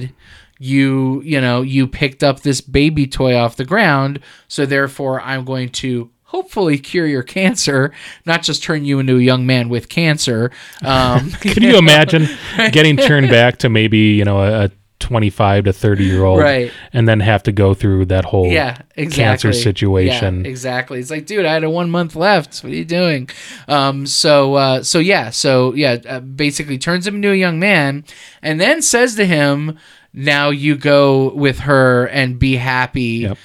You 0.61 1.22
you 1.22 1.40
know 1.40 1.62
you 1.62 1.86
picked 1.86 2.24
up 2.24 2.40
this 2.40 2.61
baby 2.61 3.06
toy 3.06 3.36
off 3.36 3.54
the 3.54 3.64
ground, 3.64 4.18
so 4.48 4.66
therefore 4.66 5.20
I'm 5.20 5.44
going 5.44 5.68
to 5.70 6.11
hopefully 6.29 6.79
cure 6.79 7.07
your 7.07 7.22
cancer, 7.22 7.91
not 8.26 8.43
just 8.43 8.62
turn 8.62 8.85
you 8.85 8.99
into 8.99 9.16
a 9.16 9.20
young 9.20 9.47
man 9.47 9.68
with 9.68 9.89
cancer. 9.89 10.51
Um, 10.85 11.31
Can 11.41 11.62
you 11.62 11.76
imagine 11.79 12.26
getting 12.72 12.97
turned 12.97 13.29
back 13.29 13.59
to 13.59 13.68
maybe 13.68 13.99
you 13.99 14.24
know 14.24 14.41
a, 14.41 14.64
a 14.66 14.70
25 15.01 15.64
to 15.64 15.72
30 15.72 16.05
year 16.05 16.24
old, 16.24 16.41
Right. 16.41 16.72
and 16.93 17.09
then 17.09 17.20
have 17.20 17.43
to 17.45 17.53
go 17.53 17.72
through 17.72 18.07
that 18.07 18.24
whole 18.24 18.49
yeah, 18.51 18.79
exactly. 18.97 19.22
cancer 19.22 19.53
situation? 19.53 20.45
Yeah, 20.45 20.51
exactly. 20.51 20.99
It's 20.99 21.11
like, 21.11 21.24
dude, 21.24 21.47
I 21.47 21.53
had 21.53 21.64
a 21.64 21.70
one 21.70 21.89
month 21.91 22.16
left. 22.16 22.62
What 22.62 22.72
are 22.72 22.76
you 22.76 22.85
doing? 22.85 23.31
Um, 23.68 24.07
so, 24.07 24.55
uh, 24.55 24.83
so 24.83 24.99
yeah, 24.99 25.31
so 25.31 25.72
yeah, 25.74 25.99
uh, 26.09 26.20
basically 26.20 26.79
turns 26.79 27.07
him 27.07 27.16
into 27.16 27.31
a 27.31 27.37
young 27.37 27.59
man, 27.59 28.05
and 28.43 28.61
then 28.61 28.83
says 28.83 29.14
to 29.14 29.24
him, 29.24 29.79
"Now 30.12 30.51
you 30.51 30.76
go 30.76 31.33
with 31.33 31.61
her 31.61 32.07
and 32.09 32.39
be 32.39 32.57
happy." 32.57 33.20
Yep. 33.29 33.39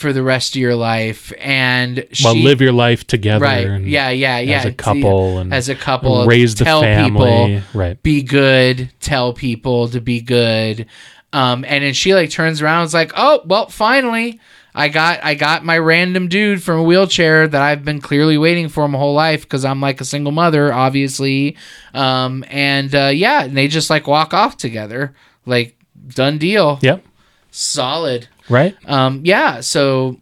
For 0.00 0.12
the 0.12 0.22
rest 0.22 0.56
of 0.56 0.60
your 0.60 0.74
life, 0.74 1.32
and 1.38 2.06
she, 2.10 2.24
well, 2.24 2.34
live 2.34 2.60
your 2.60 2.72
life 2.72 3.06
together, 3.06 3.44
right, 3.44 3.66
and 3.66 3.86
yeah, 3.86 4.10
yeah, 4.10 4.38
yeah, 4.38 4.58
as 4.58 4.64
a 4.64 4.72
couple, 4.72 5.38
and 5.38 5.52
as 5.52 5.68
a 5.68 5.74
couple, 5.74 6.26
raise 6.26 6.54
the 6.54 6.64
tell 6.64 6.80
family, 6.80 7.60
people, 7.60 7.78
right? 7.78 8.02
be 8.02 8.22
good, 8.22 8.90
tell 9.00 9.32
people 9.32 9.88
to 9.88 10.00
be 10.00 10.20
good. 10.20 10.86
Um, 11.32 11.64
and 11.68 11.84
then 11.84 11.92
she 11.92 12.14
like 12.14 12.30
turns 12.30 12.60
around 12.60 12.80
and 12.80 12.86
is 12.86 12.94
like, 12.94 13.12
Oh, 13.16 13.42
well, 13.44 13.68
finally. 13.68 14.40
I 14.72 14.88
got 14.88 15.24
I 15.24 15.34
got 15.34 15.64
my 15.64 15.76
random 15.78 16.28
dude 16.28 16.62
from 16.62 16.78
a 16.78 16.82
wheelchair 16.84 17.48
that 17.48 17.60
I've 17.60 17.84
been 17.84 18.00
clearly 18.00 18.38
waiting 18.38 18.68
for 18.68 18.86
my 18.86 18.98
whole 18.98 19.14
life 19.14 19.42
because 19.42 19.64
I'm 19.64 19.80
like 19.80 20.00
a 20.00 20.04
single 20.04 20.30
mother, 20.30 20.72
obviously. 20.72 21.56
Um, 21.92 22.44
and 22.48 22.94
uh, 22.94 23.10
yeah, 23.12 23.42
and 23.42 23.56
they 23.56 23.66
just 23.66 23.90
like 23.90 24.06
walk 24.06 24.32
off 24.32 24.56
together, 24.56 25.12
like 25.44 25.76
done 26.06 26.38
deal, 26.38 26.78
Yep, 26.82 27.04
solid. 27.50 28.28
Right. 28.50 28.76
Um, 28.86 29.22
yeah, 29.24 29.60
so 29.60 30.18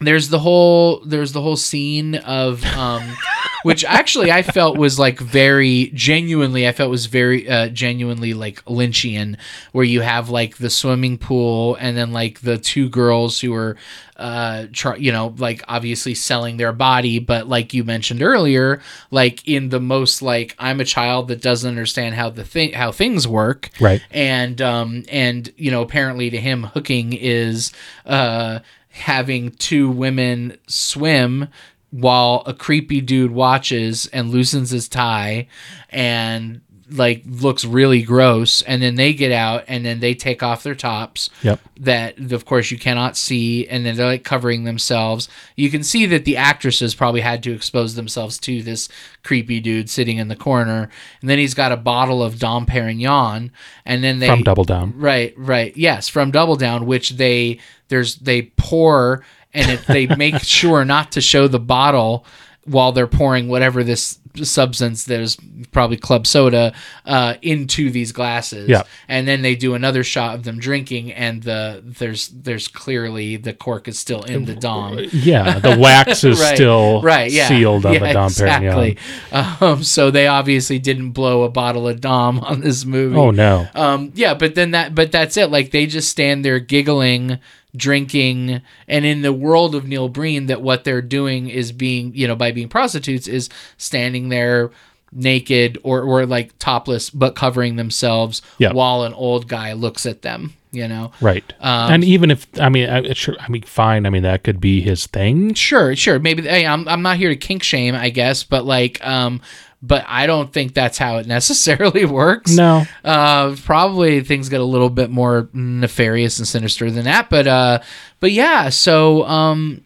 there's 0.00 0.28
the 0.28 0.38
whole 0.38 1.00
there's 1.04 1.32
the 1.32 1.40
whole 1.40 1.56
scene 1.56 2.14
of 2.16 2.64
um, 2.64 3.02
which 3.62 3.84
actually 3.84 4.30
I 4.32 4.42
felt 4.42 4.76
was 4.78 4.98
like 4.98 5.18
very 5.18 5.90
genuinely 5.94 6.66
I 6.66 6.72
felt 6.72 6.90
was 6.90 7.06
very 7.06 7.48
uh, 7.48 7.68
genuinely 7.68 8.34
like 8.34 8.64
Lynchian, 8.64 9.36
where 9.72 9.84
you 9.84 10.00
have 10.00 10.30
like 10.30 10.56
the 10.58 10.70
swimming 10.70 11.18
pool 11.18 11.76
and 11.80 11.96
then 11.96 12.12
like 12.12 12.40
the 12.40 12.58
two 12.58 12.88
girls 12.88 13.40
who 13.40 13.54
are 13.54 13.76
uh 14.16 14.66
try, 14.72 14.96
you 14.96 15.10
know 15.10 15.34
like 15.38 15.62
obviously 15.66 16.14
selling 16.14 16.58
their 16.58 16.72
body 16.74 17.18
but 17.18 17.48
like 17.48 17.72
you 17.72 17.82
mentioned 17.84 18.22
earlier 18.22 18.82
like 19.10 19.48
in 19.48 19.70
the 19.70 19.80
most 19.80 20.20
like 20.20 20.54
i'm 20.58 20.78
a 20.78 20.84
child 20.84 21.28
that 21.28 21.40
doesn't 21.40 21.70
understand 21.70 22.14
how 22.14 22.28
the 22.28 22.44
thing 22.44 22.70
how 22.74 22.92
things 22.92 23.26
work 23.26 23.70
Right. 23.80 24.02
and 24.10 24.60
um 24.60 25.04
and 25.10 25.50
you 25.56 25.70
know 25.70 25.80
apparently 25.80 26.28
to 26.28 26.38
him 26.38 26.64
hooking 26.64 27.14
is 27.14 27.72
uh 28.04 28.58
having 28.90 29.52
two 29.52 29.90
women 29.90 30.58
swim 30.66 31.48
while 31.90 32.42
a 32.46 32.54
creepy 32.54 33.00
dude 33.00 33.30
watches 33.32 34.06
and 34.12 34.30
loosens 34.30 34.70
his 34.70 34.88
tie 34.88 35.46
and 35.88 36.60
like 36.92 37.22
looks 37.24 37.64
really 37.64 38.02
gross 38.02 38.62
and 38.62 38.82
then 38.82 38.96
they 38.96 39.12
get 39.12 39.30
out 39.30 39.62
and 39.68 39.84
then 39.86 40.00
they 40.00 40.12
take 40.12 40.42
off 40.42 40.64
their 40.64 40.74
tops 40.74 41.30
Yep. 41.42 41.60
that 41.78 42.32
of 42.32 42.44
course 42.44 42.72
you 42.72 42.78
cannot 42.80 43.16
see 43.16 43.64
and 43.68 43.86
then 43.86 43.94
they're 43.94 44.06
like 44.06 44.24
covering 44.24 44.64
themselves 44.64 45.28
you 45.54 45.70
can 45.70 45.84
see 45.84 46.04
that 46.06 46.24
the 46.24 46.36
actresses 46.36 46.96
probably 46.96 47.20
had 47.20 47.44
to 47.44 47.52
expose 47.52 47.94
themselves 47.94 48.38
to 48.38 48.60
this 48.64 48.88
creepy 49.22 49.60
dude 49.60 49.88
sitting 49.88 50.16
in 50.18 50.26
the 50.26 50.34
corner 50.34 50.90
and 51.20 51.30
then 51.30 51.38
he's 51.38 51.54
got 51.54 51.70
a 51.70 51.76
bottle 51.76 52.24
of 52.24 52.40
dom 52.40 52.66
perignon 52.66 53.52
and 53.84 54.02
then 54.02 54.18
they 54.18 54.26
From 54.26 54.42
Double 54.42 54.64
Down. 54.64 54.92
right 54.96 55.32
right 55.36 55.76
yes 55.76 56.08
from 56.08 56.32
double 56.32 56.56
down 56.56 56.86
which 56.86 57.10
they 57.10 57.60
there's 57.86 58.16
they 58.16 58.42
pour 58.56 59.24
and 59.52 59.70
if 59.70 59.86
they 59.86 60.06
make 60.06 60.38
sure 60.42 60.84
not 60.84 61.12
to 61.12 61.20
show 61.20 61.48
the 61.48 61.60
bottle 61.60 62.24
while 62.64 62.92
they're 62.92 63.06
pouring 63.06 63.48
whatever 63.48 63.82
this 63.82 64.18
substance 64.42 65.04
there's 65.04 65.36
probably 65.72 65.96
club 65.96 66.26
soda 66.26 66.72
uh, 67.04 67.34
into 67.42 67.90
these 67.90 68.12
glasses 68.12 68.68
Yeah. 68.68 68.82
and 69.08 69.26
then 69.26 69.42
they 69.42 69.54
do 69.56 69.74
another 69.74 70.04
shot 70.04 70.34
of 70.36 70.44
them 70.44 70.58
drinking 70.60 71.12
and 71.12 71.42
the 71.42 71.82
there's 71.84 72.28
there's 72.28 72.68
clearly 72.68 73.36
the 73.36 73.52
cork 73.52 73.88
is 73.88 73.98
still 73.98 74.22
in 74.22 74.44
the 74.44 74.54
dom 74.54 74.98
Yeah, 75.12 75.58
the 75.58 75.76
wax 75.78 76.22
is 76.24 76.40
Right, 76.40 76.54
still 76.54 77.02
right 77.02 77.30
yeah 77.30 77.48
sealed 77.48 77.86
on 77.86 77.94
yeah, 77.94 77.98
the 78.00 78.12
Dom 78.12 78.26
exactly. 78.26 78.98
Perignon. 79.30 79.62
um, 79.62 79.82
so 79.82 80.10
they 80.10 80.26
obviously 80.26 80.78
didn't 80.78 81.10
blow 81.10 81.42
a 81.42 81.48
bottle 81.48 81.88
of 81.88 82.00
dom 82.00 82.38
on 82.40 82.60
this 82.60 82.84
movie 82.84 83.16
Oh 83.16 83.30
no. 83.32 83.66
um, 83.74 84.12
yeah, 84.14 84.34
but 84.34 84.54
then 84.54 84.70
that, 84.72 84.94
but 84.94 85.10
that's 85.12 85.36
it. 85.36 85.50
Like 85.50 85.70
they 85.72 85.86
just 85.86 86.08
stand 86.08 86.44
there 86.44 86.58
giggling, 86.60 87.38
drinking, 87.76 88.62
and 88.88 89.04
in 89.04 89.22
the 89.22 89.32
world 89.32 89.74
of 89.74 89.86
Neil 89.86 90.08
Breen, 90.08 90.46
that 90.46 90.62
what 90.62 90.84
they're 90.84 91.02
doing 91.02 91.48
is 91.48 91.72
being, 91.72 92.12
you 92.14 92.26
know, 92.28 92.36
by 92.36 92.52
being 92.52 92.68
prostitutes, 92.68 93.26
is 93.28 93.48
standing 93.76 94.28
there 94.30 94.70
naked 95.12 95.78
or 95.82 96.02
or 96.02 96.24
like 96.26 96.56
topless, 96.58 97.10
but 97.10 97.34
covering 97.34 97.76
themselves 97.76 98.42
Yeah. 98.58 98.72
while 98.72 99.02
an 99.02 99.12
old 99.12 99.48
guy 99.48 99.72
looks 99.74 100.06
at 100.06 100.22
them. 100.22 100.54
You 100.72 100.86
know, 100.86 101.10
Right. 101.20 101.42
Um, 101.58 101.92
and 101.94 102.04
even 102.04 102.30
if 102.30 102.46
I 102.60 102.68
mean, 102.68 102.88
I, 102.88 103.12
sure, 103.14 103.34
I 103.40 103.48
mean, 103.48 103.62
fine. 103.62 104.06
I 104.06 104.10
mean, 104.10 104.22
that 104.22 104.44
could 104.44 104.60
be 104.60 104.80
his 104.80 105.04
thing. 105.08 105.52
sure, 105.54 105.96
sure. 105.96 106.20
Maybe 106.20 106.42
hey, 106.42 106.64
I'm 106.64 106.86
I'm 106.86 107.02
not 107.02 107.16
here 107.16 107.28
to 107.30 107.34
kink 107.34 107.64
shame, 107.64 107.96
I 107.96 108.10
guess, 108.10 108.44
but 108.44 108.64
like, 108.64 109.04
um, 109.04 109.40
but 109.82 110.04
I 110.06 110.28
don't 110.28 110.52
think 110.52 110.74
that's 110.74 110.96
how 110.96 111.16
it 111.16 111.26
necessarily 111.36 112.04
works. 112.04 112.54
No. 112.54 112.84
uh 113.02 113.56
probably 113.64 114.20
things 114.20 114.48
get 114.48 114.60
a 114.60 114.64
little 114.64 114.90
bit 114.90 115.10
more 115.10 115.48
nefarious 115.52 116.38
and 116.38 116.46
sinister 116.46 116.88
than 116.88 117.04
that 117.06 117.28
but 117.30 117.46
uh 117.48 117.80
but 118.20 118.30
yeah 118.30 118.68
so 118.68 119.24
um 119.24 119.82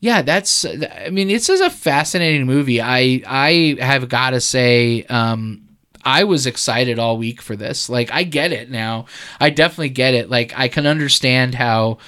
yeah 0.00 0.22
that's 0.22 0.64
i 0.64 1.08
mean 1.10 1.28
this 1.28 1.48
is 1.48 1.60
a 1.60 1.70
fascinating 1.70 2.46
movie 2.46 2.80
i 2.80 3.22
i 3.26 3.76
have 3.80 4.08
got 4.08 4.30
to 4.30 4.40
say 4.40 5.04
um 5.04 5.62
I 6.04 6.24
was 6.24 6.46
excited 6.46 6.98
all 6.98 7.18
week 7.18 7.42
for 7.42 7.54
this. 7.54 7.90
Like 7.90 8.10
I 8.10 8.22
get 8.22 8.50
it 8.50 8.70
now. 8.70 9.04
I 9.40 9.50
definitely 9.50 9.90
get 9.90 10.14
it. 10.14 10.30
Like 10.30 10.54
I 10.56 10.68
can 10.68 10.86
understand 10.86 11.54
how 11.54 11.98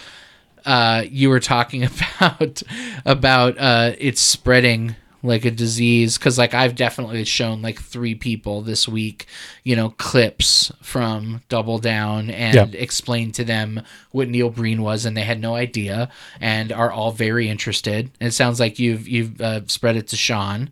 uh, 0.64 1.05
you 1.11 1.28
were 1.28 1.41
talking 1.41 1.84
about 2.20 2.62
about 3.05 3.59
uh, 3.59 3.93
it's 3.99 4.20
spreading 4.20 4.97
like 5.23 5.45
a 5.45 5.51
disease 5.51 6.16
because 6.18 6.39
like 6.39 6.55
I've 6.55 6.75
definitely 6.75 7.25
shown 7.25 7.62
like 7.62 7.81
three 7.81 8.14
people 8.14 8.62
this 8.62 8.89
week, 8.89 9.27
you 9.64 9.77
know, 9.77 9.91
clips 9.91 10.73
from 10.83 11.43
Double 11.49 11.79
Down 11.79 12.31
and 12.31 12.75
Yeah. 12.75 12.81
explained 12.81 13.35
to 13.35 13.45
them 13.45 13.83
what 14.12 14.29
Neil 14.29 14.51
Breen 14.51 14.83
was, 14.83 15.05
and 15.05 15.16
they 15.16 15.23
had 15.23 15.41
no 15.41 15.55
idea 15.55 16.09
and 16.41 16.73
are 16.73 16.91
all 16.91 17.12
very 17.12 17.49
interested. 17.49 18.11
And 18.21 18.29
it 18.29 18.33
sounds 18.33 18.59
like 18.61 18.79
you've 18.79 19.07
you've 19.09 19.41
uh, 19.41 19.61
spread 19.66 19.97
it 19.97 20.09
to 20.09 20.16
Sean 20.16 20.71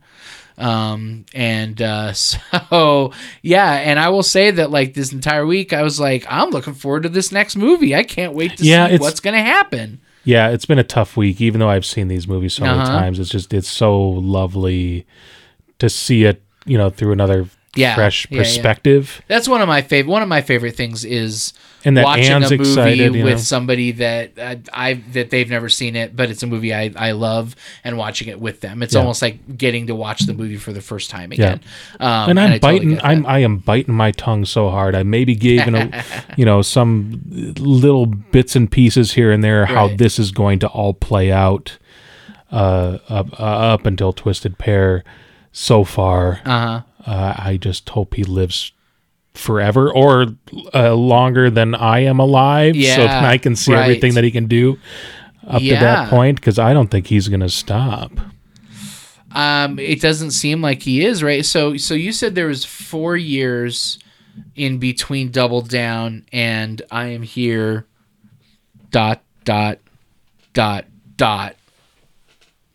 um 0.61 1.25
and 1.35 1.81
uh 1.81 2.13
so 2.13 3.13
yeah 3.43 3.75
and 3.75 3.99
i 3.99 4.09
will 4.09 4.25
say 4.25 4.51
that 4.51 4.73
like 4.73 4.93
this 4.95 5.13
entire 5.13 5.47
week 5.47 5.73
i 5.73 5.83
was 5.83 6.01
like 6.01 6.27
i'm 6.29 6.51
looking 6.51 6.75
forward 6.75 7.05
to 7.05 7.09
this 7.09 7.31
next 7.31 7.55
movie 7.57 7.95
i 7.95 8.03
can't 8.03 8.33
wait 8.33 8.57
to 8.57 8.65
Yeah, 8.65 8.89
see 8.89 8.99
what's 8.99 9.21
gonna 9.21 9.41
happen 9.41 10.01
Yeah, 10.29 10.51
it's 10.51 10.67
been 10.67 10.79
a 10.79 10.85
tough 10.85 11.17
week. 11.17 11.41
Even 11.41 11.59
though 11.59 11.71
I've 11.71 11.87
seen 11.87 12.09
these 12.09 12.29
movies 12.29 12.53
so 12.53 12.65
many 12.65 12.81
Uh-huh. 12.81 12.93
times, 12.99 13.19
it's 13.19 13.31
just 13.31 13.55
it's 13.55 13.67
so 13.69 13.99
lovely 13.99 15.07
to 15.79 15.89
see 15.89 16.25
it. 16.25 16.43
You 16.67 16.77
know, 16.77 16.91
through 16.91 17.13
another 17.13 17.47
Yeah, 17.75 17.95
fresh 17.95 18.27
yeah, 18.31 18.37
yeah. 18.37 18.43
perspective. 18.43 19.23
that's 19.27 19.49
one 19.49 19.63
of 19.63 19.69
my 19.69 19.81
favorite 19.81 20.11
one 20.13 20.21
of 20.23 20.29
my 20.29 20.43
favorite 20.43 20.77
things 20.77 21.03
is 21.05 21.55
And 21.85 21.97
that 21.97 22.05
watching 22.05 22.25
Anne's 22.25 22.51
a 22.51 22.57
movie 22.59 22.71
excited, 22.71 23.13
with 23.13 23.25
know? 23.25 23.37
somebody 23.37 23.93
that 23.93 24.39
uh, 24.39 24.57
I 24.73 24.95
that 25.13 25.31
they've 25.31 25.49
never 25.49 25.69
seen 25.69 25.95
it, 25.95 26.17
but 26.17 26.29
it's 26.29 26.43
a 26.43 26.47
movie 26.49 26.75
I, 26.75 26.93
I 26.97 27.13
love 27.13 27.55
and 27.85 27.97
watching 27.97 28.29
it 28.29 28.41
with 28.41 28.61
them. 28.61 28.83
It's 28.83 28.95
Yeah. 28.95 29.01
almost 29.01 29.23
like 29.23 29.57
getting 29.57 29.87
to 29.87 29.95
watch 29.95 30.21
the 30.27 30.35
movie 30.35 30.57
for 30.57 30.73
the 30.73 30.81
first 30.81 31.09
time 31.09 31.31
again. 31.31 31.61
Um, 32.01 32.31
and 32.31 32.41
I'm 32.41 32.59
totally 32.59 32.59
biting. 32.59 32.91
get 32.95 33.05
I'm. 33.05 33.27
I 33.27 33.39
am 33.39 33.59
biting 33.59 33.95
my 33.95 34.11
tongue 34.11 34.45
so 34.45 34.71
hard. 34.71 34.97
I 34.97 35.05
maybe 35.05 35.37
gave 35.37 35.61
a, 35.69 36.05
you 36.37 36.45
know 36.45 36.63
some 36.63 37.23
little 37.29 38.07
bits 38.07 38.57
and 38.57 38.71
pieces 38.71 39.13
here 39.13 39.31
and 39.31 39.45
there 39.45 39.67
how 39.67 39.87
Right. 39.87 39.99
this 39.99 40.19
is 40.19 40.33
going 40.33 40.59
to 40.61 40.67
all 40.69 40.95
play 40.95 41.31
out 41.31 41.79
uh, 42.51 42.99
up, 43.09 43.39
uh, 43.39 43.45
up 43.45 43.87
until 43.87 44.13
Twisted 44.13 44.59
Pair. 44.59 45.05
So 45.53 45.83
far, 45.83 46.41
uh-huh. 46.45 46.83
uh, 47.07 47.35
I 47.37 47.57
just 47.61 47.89
hope 47.89 48.15
he 48.15 48.23
lives 48.25 48.73
forever 49.39 49.91
or 49.93 50.27
uh, 50.75 50.95
longer 50.95 51.49
than 51.51 51.75
I 51.75 52.01
am 52.01 52.19
alive, 52.19 52.75
so 52.75 52.81
Yeah, 52.81 52.97
that 52.97 53.25
I 53.25 53.39
can 53.39 53.57
see 53.57 53.73
right. 53.73 53.83
everything 53.83 54.15
that 54.15 54.25
he 54.25 54.31
can 54.31 54.47
do 54.47 54.79
up 55.47 55.63
to 55.63 55.71
that 55.71 56.11
point. 56.11 56.41
Because 56.41 56.59
I 56.59 56.75
don't 56.75 56.91
think 56.91 57.07
he's 57.07 57.29
going 57.29 57.41
to 57.41 57.49
stop. 57.49 58.13
Um, 59.33 59.79
it 59.79 60.01
doesn't 60.01 60.33
seem 60.33 60.63
like 60.63 60.83
he 60.83 61.05
is 61.05 61.23
right. 61.23 61.45
So, 61.45 61.77
so 61.77 61.95
you 61.95 62.13
said 62.13 62.35
there 62.35 62.47
was 62.47 62.65
four 62.65 63.17
years 63.17 63.99
in 64.57 64.79
between 64.79 65.31
Double 65.31 65.61
Down 65.61 66.25
and 66.33 66.81
I 66.91 67.07
Am 67.09 67.23
Here. 67.23 67.87
Dot 68.91 69.23
dot 69.45 69.79
dot 70.55 70.87
dot. 71.17 71.57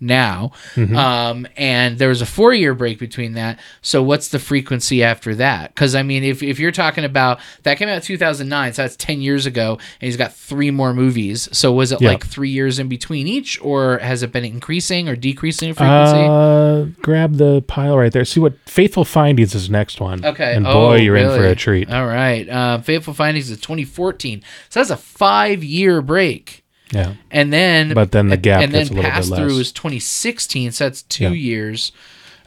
Now, 0.03 0.51
Mm-hmm. 0.75 0.95
um, 0.97 1.47
and 1.55 1.97
there 1.97 2.09
was 2.09 2.21
a 2.21 2.25
four-year 2.25 2.73
break 2.73 2.99
between 2.99 3.33
that. 3.33 3.59
So, 3.81 4.03
what's 4.03 4.27
the 4.27 4.39
frequency 4.39 5.01
after 5.03 5.33
that? 5.35 5.73
Because 5.73 5.95
I 5.95 6.03
mean, 6.03 6.23
if 6.23 6.43
if 6.43 6.59
you're 6.59 6.71
talking 6.71 7.05
about 7.05 7.39
that 7.63 7.77
came 7.77 7.87
out 7.87 7.95
in 7.95 8.01
2009, 8.01 8.73
so 8.73 8.81
that's 8.81 8.95
10 8.97 9.21
years 9.21 9.45
ago, 9.45 9.73
and 10.01 10.05
he's 10.07 10.17
got 10.17 10.33
three 10.33 10.71
more 10.71 10.93
movies. 10.93 11.47
So, 11.51 11.71
was 11.71 11.91
it 11.91 12.01
Yeah. 12.01 12.09
like 12.09 12.25
three 12.25 12.49
years 12.49 12.79
in 12.79 12.87
between 12.89 13.27
each, 13.27 13.59
or 13.61 13.97
has 13.99 14.23
it 14.23 14.31
been 14.31 14.43
increasing 14.45 15.07
or 15.07 15.15
decreasing 15.15 15.69
in 15.69 15.75
frequency? 15.75 16.17
Uh, 16.29 16.85
grab 17.01 17.35
the 17.37 17.61
pile 17.61 17.97
right 17.97 18.11
there. 18.11 18.25
See 18.25 18.39
what 18.39 18.53
Faithful 18.65 19.05
Findings 19.05 19.55
is 19.55 19.69
next 19.69 20.01
one. 20.01 20.23
Okay. 20.25 20.53
And 20.55 20.67
Oh, 20.67 20.73
boy, 20.73 20.97
you're 20.97 21.15
in 21.15 21.29
for 21.29 21.45
a 21.45 21.55
treat. 21.55 21.89
All 21.91 22.05
right. 22.07 22.47
Uh, 22.49 22.79
Faithful 22.79 23.13
Findings 23.13 23.49
is 23.49 23.59
2014. 23.59 24.41
So 24.69 24.79
that's 24.79 24.89
a 24.89 24.97
five 24.97 25.63
year 25.63 26.01
break. 26.01 26.62
Yeah. 26.93 27.13
And 27.31 27.51
then, 27.51 27.93
But 27.93 28.11
then 28.11 28.29
the 28.29 28.37
gap 28.37 28.61
and 28.63 28.73
then 28.73 28.87
pass 28.89 29.27
through 29.27 29.57
is 29.59 29.71
2016. 29.71 30.71
So 30.71 30.85
that's 30.85 31.01
two 31.03 31.25
Yeah. 31.25 31.29
years. 31.31 31.91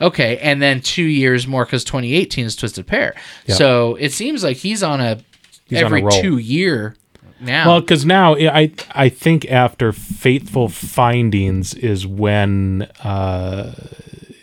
Okay. 0.00 0.38
And 0.38 0.60
then 0.62 0.80
two 0.80 1.04
years 1.04 1.46
more 1.46 1.64
because 1.64 1.82
2018 1.84 2.46
is 2.46 2.54
Twisted 2.56 2.86
Pair. 2.86 3.14
Yeah. 3.46 3.54
So 3.56 3.96
it 3.96 4.12
seems 4.12 4.44
like 4.44 4.58
he's 4.58 4.82
on 4.82 5.00
a 5.00 5.18
He's 5.66 5.82
on 5.82 5.92
a 5.92 5.96
every 5.96 6.10
two 6.20 6.38
year 6.38 6.94
now. 7.40 7.66
Well, 7.68 7.80
because 7.80 8.04
now 8.06 8.36
I 8.36 8.70
I 8.92 9.08
think 9.08 9.50
after 9.50 9.92
Faithful 9.92 10.68
Findings 10.68 11.74
is 11.74 12.06
when 12.06 12.82
uh, 13.02 13.72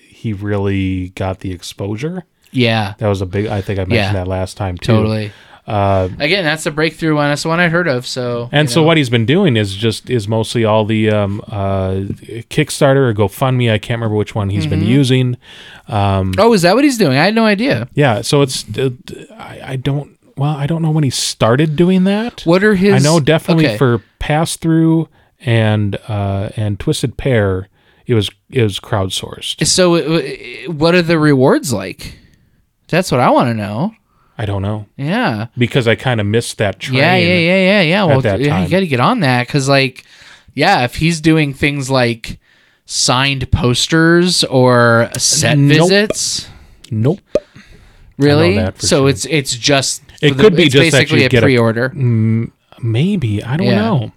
he 0.10 0.34
really 0.34 1.10
got 1.10 1.40
the 1.40 1.52
exposure. 1.52 2.24
yeah. 2.52 2.94
That 2.98 3.08
was 3.08 3.22
a 3.22 3.26
big. 3.26 3.48
I 3.48 3.62
think 3.62 3.80
I 3.80 3.84
mentioned 3.84 3.96
Yeah. 3.96 4.14
that 4.14 4.28
last 4.28 4.58
time 4.58 4.78
too. 4.78 4.92
Totally. 4.94 5.32
Uh, 5.66 6.10
Again, 6.20 6.44
that's 6.44 6.66
the 6.66 6.72
breakthrough 6.72 7.16
one. 7.16 7.30
That's 7.30 7.44
the 7.44 7.50
one 7.50 7.60
I 7.60 7.70
heard 7.70 7.88
of. 7.88 8.06
So 8.06 8.50
and 8.52 8.70
so 8.70 8.82
know. 8.82 8.88
what 8.88 8.98
he's 8.98 9.10
been 9.10 9.26
doing 9.26 9.56
is 9.56 9.76
just 9.76 10.10
is 10.10 10.28
mostly 10.28 10.66
all 10.66 10.84
the 10.86 11.10
um, 11.10 11.42
uh, 11.48 11.92
Kickstarter 12.50 13.10
or 13.10 13.14
GoFundMe. 13.14 13.72
I 13.72 13.78
can't 13.78 13.98
remember 14.00 14.16
which 14.16 14.36
one 14.36 14.50
he's 14.50 14.64
Mm-hmm. 14.64 14.70
been 14.70 14.84
using. 14.84 15.38
Oh, 15.88 16.54
is 16.54 16.64
that 16.64 16.76
what 16.76 16.84
he's 16.84 16.98
doing? 16.98 17.18
I 17.18 17.26
had 17.26 17.36
no 17.36 17.46
idea. 17.46 17.88
Yeah, 17.94 18.22
so 18.22 18.42
it's 18.42 18.66
uh, 18.78 18.90
I, 19.38 19.60
I 19.64 19.76
don't 19.78 20.18
well 20.36 20.56
I 20.56 20.68
don't 20.68 20.82
know 20.82 20.92
when 20.92 21.04
he 21.04 21.10
started 21.10 21.76
doing 21.76 22.04
that. 22.06 22.42
What 22.42 22.64
are 22.64 22.76
his? 22.76 22.94
I 22.94 23.00
know 23.00 23.20
definitely 23.20 23.68
okay. 23.68 23.78
for 23.78 24.02
pass 24.20 24.58
through 24.58 25.08
and 25.40 25.98
uh, 26.08 26.50
and 26.56 26.80
twisted 26.80 27.18
pair 27.18 27.70
it 28.06 28.14
was 28.14 28.30
it 28.50 28.62
was 28.64 28.80
crowdsourced. 28.80 29.66
So, 29.66 29.96
uh, 29.96 30.72
what 30.72 30.96
are 30.96 31.02
the 31.02 31.18
rewards 31.18 31.72
like? 31.72 32.18
That's 32.90 33.12
what 33.12 33.22
I 33.22 33.30
want 33.30 33.50
to 33.50 33.54
know. 33.54 33.94
I 34.38 34.46
don't 34.46 34.62
know 34.64 34.88
Yeah. 34.98 35.48
because 35.58 35.88
I 35.88 35.96
kind 35.96 36.20
of 36.20 36.26
missed 36.26 36.58
that 36.58 36.80
train. 36.80 36.98
Yeah, 36.98 37.16
yeah, 37.18 37.38
yeah, 37.38 37.58
yeah, 37.58 37.82
yeah. 37.82 38.04
Well, 38.06 38.22
that 38.22 38.44
time. 38.44 38.64
you 38.64 38.70
got 38.70 38.80
to 38.80 38.88
get 38.88 39.00
on 39.00 39.20
that 39.20 39.46
because, 39.48 39.70
like, 39.70 40.06
yeah, 40.56 40.84
if 40.84 40.96
he's 40.96 41.22
doing 41.22 41.54
things 41.54 41.90
like 41.90 42.40
signed 42.86 43.52
posters 43.52 44.44
or 44.46 45.10
set 45.18 45.58
Nope. 45.58 45.78
visits, 45.90 46.48
Nope. 46.92 47.20
really, 48.18 48.56
so 48.80 49.02
sure. 49.02 49.10
it's 49.10 49.26
it's 49.26 49.56
just 49.56 50.02
It 50.22 50.30
for 50.30 50.36
the- 50.36 50.44
could 50.44 50.56
be 50.56 50.68
just 50.70 50.92
basically 50.92 51.24
a 51.24 51.28
a- 51.28 51.42
pre-order 51.42 51.90
Maybe 52.82 53.44
I 53.44 53.56
don't 53.58 53.68
Yeah. 53.68 53.76
know. 53.76 54.12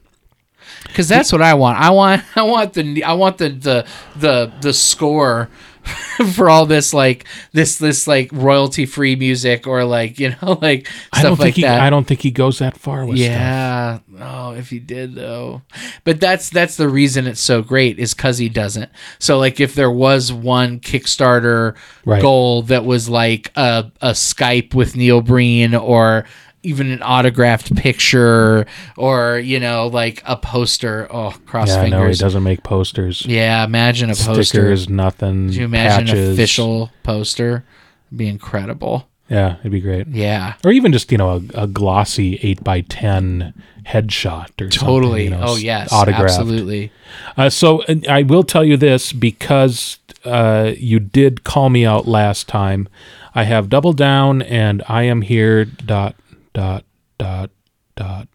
because 0.88 1.08
that's 1.08 1.30
what 1.32 1.42
I 1.42 1.54
want. 1.54 1.78
I 1.78 1.90
want 1.90 2.22
I 2.36 2.42
want 2.42 2.72
the 2.72 3.04
I 3.04 3.12
want 3.12 3.38
the 3.38 3.50
the 3.50 3.86
the 4.16 4.52
the 4.60 4.72
score. 4.72 5.48
for 6.34 6.48
all 6.50 6.66
this 6.66 6.92
like 6.94 7.26
this 7.52 7.78
this 7.78 8.06
like 8.06 8.30
royalty 8.32 8.86
free 8.86 9.16
music 9.16 9.66
or 9.66 9.84
like 9.84 10.18
you 10.18 10.30
know 10.30 10.58
like 10.62 10.86
stuff 10.86 10.98
I 11.12 11.22
don't 11.22 11.30
like 11.32 11.38
think 11.40 11.56
he. 11.56 11.62
that 11.62 11.80
I 11.80 11.90
don't 11.90 12.06
think 12.06 12.20
he 12.22 12.30
goes 12.30 12.58
that 12.58 12.76
far 12.76 13.04
with 13.04 13.18
stuff. 13.18 13.28
Yeah. 13.30 13.98
Oh, 14.18 14.52
if 14.52 14.70
he 14.70 14.78
did 14.78 15.14
though. 15.14 15.62
But 16.04 16.20
that's 16.20 16.50
that's 16.50 16.76
the 16.76 16.88
reason 16.88 17.26
it's 17.26 17.40
so 17.40 17.62
great 17.62 17.98
is 17.98 18.14
cuz 18.14 18.38
he 18.38 18.48
doesn't. 18.48 18.90
So 19.18 19.38
like 19.38 19.60
if 19.60 19.74
there 19.74 19.90
was 19.90 20.32
one 20.32 20.80
Kickstarter 20.80 21.74
Right. 22.04 22.22
goal 22.22 22.62
that 22.62 22.84
was 22.84 23.08
like 23.08 23.50
a 23.56 23.90
a 24.00 24.10
Skype 24.10 24.74
with 24.74 24.96
Neil 24.96 25.20
Breen 25.20 25.74
or 25.74 26.24
even 26.66 26.90
an 26.90 27.02
autographed 27.02 27.74
picture 27.76 28.66
or 28.96 29.38
you 29.38 29.58
know 29.60 29.86
like 29.86 30.22
a 30.26 30.36
poster. 30.36 31.06
Oh, 31.10 31.34
cross 31.46 31.68
Yeah, 31.68 31.86
no, 31.86 32.06
he 32.06 32.14
doesn't 32.14 32.42
make 32.42 32.62
posters. 32.62 33.24
yeah, 33.26 33.64
imagine 33.64 34.10
a 34.10 34.14
poster. 34.14 34.42
Stickers, 34.44 34.88
nothing. 34.88 35.46
Could 35.48 35.56
you 35.56 35.64
imagine 35.64 36.06
patches. 36.06 36.28
an 36.28 36.32
official 36.34 36.90
poster? 37.02 37.64
It'd 38.08 38.18
be 38.18 38.28
incredible. 38.28 39.08
Yeah, 39.28 39.56
it'd 39.60 39.72
be 39.72 39.80
great. 39.80 40.06
Yeah. 40.06 40.54
Or 40.64 40.70
even 40.70 40.92
just 40.92 41.10
you 41.10 41.18
know 41.18 41.42
a, 41.54 41.62
a 41.62 41.66
glossy 41.66 42.38
eight 42.42 42.62
by 42.62 42.82
ten 42.82 43.52
headshot 43.84 44.50
or 44.60 44.70
something, 44.70 44.78
Totally. 44.86 45.24
you 45.24 45.30
know, 45.30 45.42
oh 45.42 45.56
yes, 45.56 45.92
autographed. 45.92 46.30
absolutely. 46.30 46.92
Uh, 47.36 47.48
so 47.50 47.82
I 48.08 48.22
will 48.22 48.42
tell 48.44 48.64
you 48.64 48.76
this 48.76 49.12
because 49.12 49.98
uh, 50.24 50.72
you 50.76 50.98
did 51.00 51.42
call 51.44 51.70
me 51.70 51.84
out 51.86 52.06
last 52.06 52.48
time. 52.48 52.88
I 53.34 53.44
have 53.44 53.68
double 53.68 53.92
down 53.92 54.42
and 54.42 54.82
I 54.88 55.02
am 55.04 55.22
here 55.22 55.64
dot 55.64 56.14
dot 56.56 56.84
dot 57.18 57.50
dot 57.96 58.28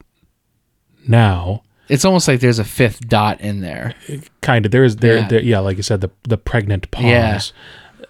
now. 1.07 1.63
It's 1.89 2.05
almost 2.05 2.27
like 2.27 2.39
there's 2.39 2.59
a 2.59 2.63
fifth 2.63 3.07
dot 3.09 3.41
in 3.41 3.59
there. 3.61 3.93
Kind 4.41 4.65
of 4.65 4.71
there 4.71 4.83
is 4.83 4.97
there 4.97 5.17
Yeah. 5.17 5.27
there 5.27 5.41
yeah 5.41 5.59
like 5.59 5.77
I 5.77 5.81
said 5.81 6.01
the 6.01 6.09
the 6.23 6.37
pregnant 6.37 6.89
pause. 6.91 7.03
Yeah. 7.03 7.41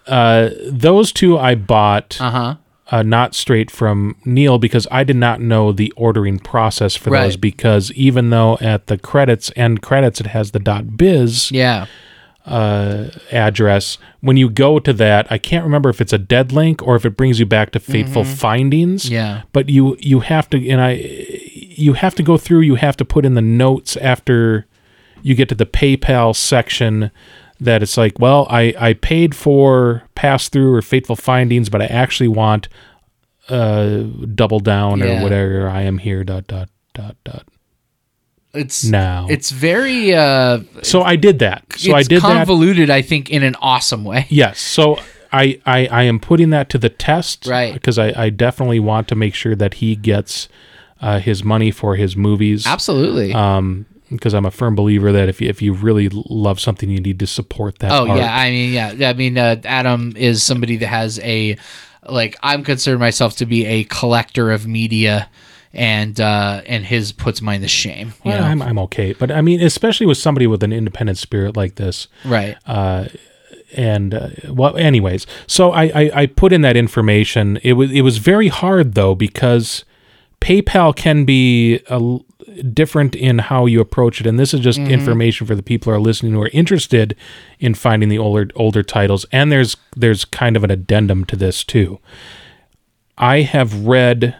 Uh, 0.06 0.50
those 0.66 1.12
two 1.12 1.38
I 1.38 1.54
bought 1.54 2.20
Uh 2.20 2.30
huh. 2.30 2.54
uh, 2.90 3.02
not 3.02 3.34
straight 3.34 3.70
from 3.70 4.16
Neil 4.24 4.58
because 4.58 4.86
I 4.90 5.04
did 5.04 5.16
not 5.16 5.40
know 5.40 5.72
the 5.72 5.92
ordering 5.96 6.38
process 6.38 6.96
for 6.96 7.10
those 7.10 7.36
because 7.36 7.90
even 7.92 8.30
though 8.30 8.58
at 8.60 8.86
the 8.88 8.98
credits 8.98 9.50
end 9.56 9.80
credits 9.82 10.20
it 10.20 10.26
has 10.28 10.50
the 10.52 10.58
dot 10.60 10.96
biz 10.96 11.50
Yeah. 11.52 11.86
Uh, 12.46 13.08
address. 13.30 13.98
When 14.20 14.36
you 14.36 14.50
go 14.50 14.78
to 14.80 14.92
that, 14.94 15.30
I 15.30 15.38
can't 15.38 15.64
remember 15.64 15.88
if 15.90 16.00
it's 16.00 16.12
a 16.12 16.18
dead 16.18 16.52
link 16.52 16.82
or 16.82 16.96
if 16.96 17.04
it 17.04 17.16
brings 17.16 17.38
you 17.38 17.46
back 17.46 17.70
to 17.72 17.80
Fateful 17.80 18.24
Findings. 18.24 19.04
Mm-hmm. 19.04 19.14
Yeah. 19.14 19.42
But 19.52 19.68
you 19.68 19.96
you 20.00 20.20
have 20.20 20.50
to 20.50 20.68
and 20.68 20.80
I 20.80 20.92
you 21.74 21.94
have 21.94 22.14
to 22.16 22.22
go 22.22 22.36
through. 22.36 22.60
You 22.60 22.74
have 22.76 22.96
to 22.98 23.04
put 23.04 23.24
in 23.24 23.34
the 23.34 23.42
notes 23.42 23.96
after 23.96 24.66
you 25.22 25.34
get 25.34 25.48
to 25.50 25.54
the 25.54 25.66
PayPal 25.66 26.34
section 26.34 27.10
that 27.60 27.80
it's 27.82 27.96
like, 27.96 28.18
well, 28.18 28.46
I 28.50 28.74
I 28.78 28.94
paid 28.94 29.34
for 29.36 30.02
pass 30.16 30.48
through 30.48 30.74
or 30.74 30.82
Fateful 30.82 31.14
Findings, 31.16 31.68
but 31.68 31.80
I 31.80 31.86
actually 31.86 32.28
want 32.28 32.68
uh 33.48 34.02
double 34.34 34.58
down 34.60 34.98
Yeah. 34.98 35.20
or 35.20 35.22
whatever. 35.22 35.68
I 35.68 35.82
am 35.82 35.98
here 35.98 36.24
dot 36.24 36.46
dot 36.48 36.68
dot 36.94 37.16
dot 37.24 37.44
It's 38.54 38.84
now. 38.84 39.26
It's 39.30 39.50
very 39.50 40.14
uh 40.14 40.60
so 40.82 41.02
I 41.02 41.16
did 41.16 41.38
that. 41.38 41.64
So 41.76 41.94
I 41.94 42.02
did 42.02 42.20
that. 42.22 42.46
convoluted, 42.46 42.90
I 42.90 43.02
think, 43.02 43.30
in 43.30 43.42
an 43.42 43.56
awesome 43.60 44.04
way. 44.04 44.26
Yes. 44.30 44.60
So 44.60 44.98
I, 45.32 45.60
I, 45.64 45.86
I 45.86 46.02
am 46.02 46.20
putting 46.20 46.50
that 46.50 46.68
to 46.70 46.78
the 46.78 46.88
test. 46.90 47.46
Right. 47.46 47.72
Because 47.72 47.98
I, 47.98 48.12
I 48.24 48.30
definitely 48.30 48.80
want 48.80 49.08
to 49.08 49.14
make 49.14 49.34
sure 49.34 49.54
that 49.54 49.74
he 49.74 49.96
gets 49.96 50.48
uh, 51.00 51.18
his 51.18 51.42
money 51.42 51.70
for 51.70 51.96
his 51.96 52.16
movies. 52.16 52.66
Absolutely. 52.66 53.32
Um, 53.32 53.86
because 54.10 54.34
I'm 54.34 54.44
a 54.44 54.50
firm 54.50 54.74
believer 54.74 55.10
that 55.12 55.28
if 55.28 55.40
you, 55.40 55.48
if 55.48 55.62
you 55.62 55.72
really 55.72 56.10
love 56.10 56.60
something, 56.60 56.90
you 56.90 57.00
need 57.00 57.18
to 57.20 57.26
support 57.26 57.78
that. 57.78 57.92
oh 57.92 58.06
art. 58.06 58.18
yeah, 58.18 58.34
I 58.34 58.50
mean 58.50 58.72
yeah, 58.74 59.08
I 59.08 59.12
mean 59.14 59.38
uh, 59.38 59.56
Adam 59.64 60.12
is 60.16 60.42
somebody 60.42 60.76
that 60.76 60.86
has 60.86 61.18
a 61.20 61.56
like 62.06 62.36
I'm 62.42 62.62
consider 62.62 62.98
myself 62.98 63.36
to 63.36 63.46
be 63.46 63.64
a 63.64 63.84
collector 63.84 64.50
of 64.50 64.66
media 64.66 65.30
and 65.74 66.20
uh 66.20 66.62
and 66.66 66.84
his 66.84 67.12
puts 67.12 67.40
mine 67.42 67.60
to 67.62 67.68
shame. 67.68 68.08
You 68.24 68.30
Well, 68.32 68.40
know? 68.40 68.46
I'm, 68.46 68.62
I'm 68.62 68.78
okay. 68.80 69.12
But 69.14 69.30
I 69.30 69.40
mean, 69.40 69.60
especially 69.62 70.06
with 70.06 70.18
somebody 70.18 70.46
with 70.46 70.62
an 70.62 70.72
independent 70.72 71.18
spirit 71.18 71.56
like 71.56 71.76
this. 71.76 72.08
right. 72.24 72.56
and 73.74 74.12
uh, 74.14 74.28
well 74.50 74.76
anyways 74.76 75.26
so 75.46 75.70
I, 75.72 75.84
I 75.84 76.10
i 76.14 76.26
put 76.26 76.52
in 76.52 76.60
that 76.60 76.76
information 76.76 77.58
it 77.62 77.72
was 77.72 77.90
it 77.90 78.02
was 78.02 78.18
very 78.18 78.48
hard 78.48 78.92
though 78.94 79.14
because 79.14 79.86
paypal 80.42 80.94
can 80.94 81.24
be 81.24 81.80
a 81.88 82.18
different 82.74 83.14
in 83.14 83.38
how 83.38 83.64
you 83.64 83.80
approach 83.80 84.20
it 84.20 84.26
and 84.26 84.38
this 84.38 84.52
is 84.52 84.60
just 84.60 84.78
information 84.78 85.46
for 85.46 85.54
the 85.54 85.62
people 85.62 85.90
who 85.90 85.96
are 85.96 86.00
listening 86.00 86.32
who 86.34 86.42
are 86.42 86.50
interested 86.52 87.16
in 87.60 87.72
finding 87.72 88.10
the 88.10 88.18
older 88.18 88.50
older 88.56 88.82
titles 88.82 89.24
and 89.32 89.50
there's 89.50 89.76
there's 89.96 90.26
kind 90.26 90.54
of 90.54 90.64
an 90.64 90.70
addendum 90.70 91.24
to 91.24 91.34
this 91.36 91.64
too 91.64 91.98
i 93.16 93.40
have 93.40 93.86
read 93.86 94.36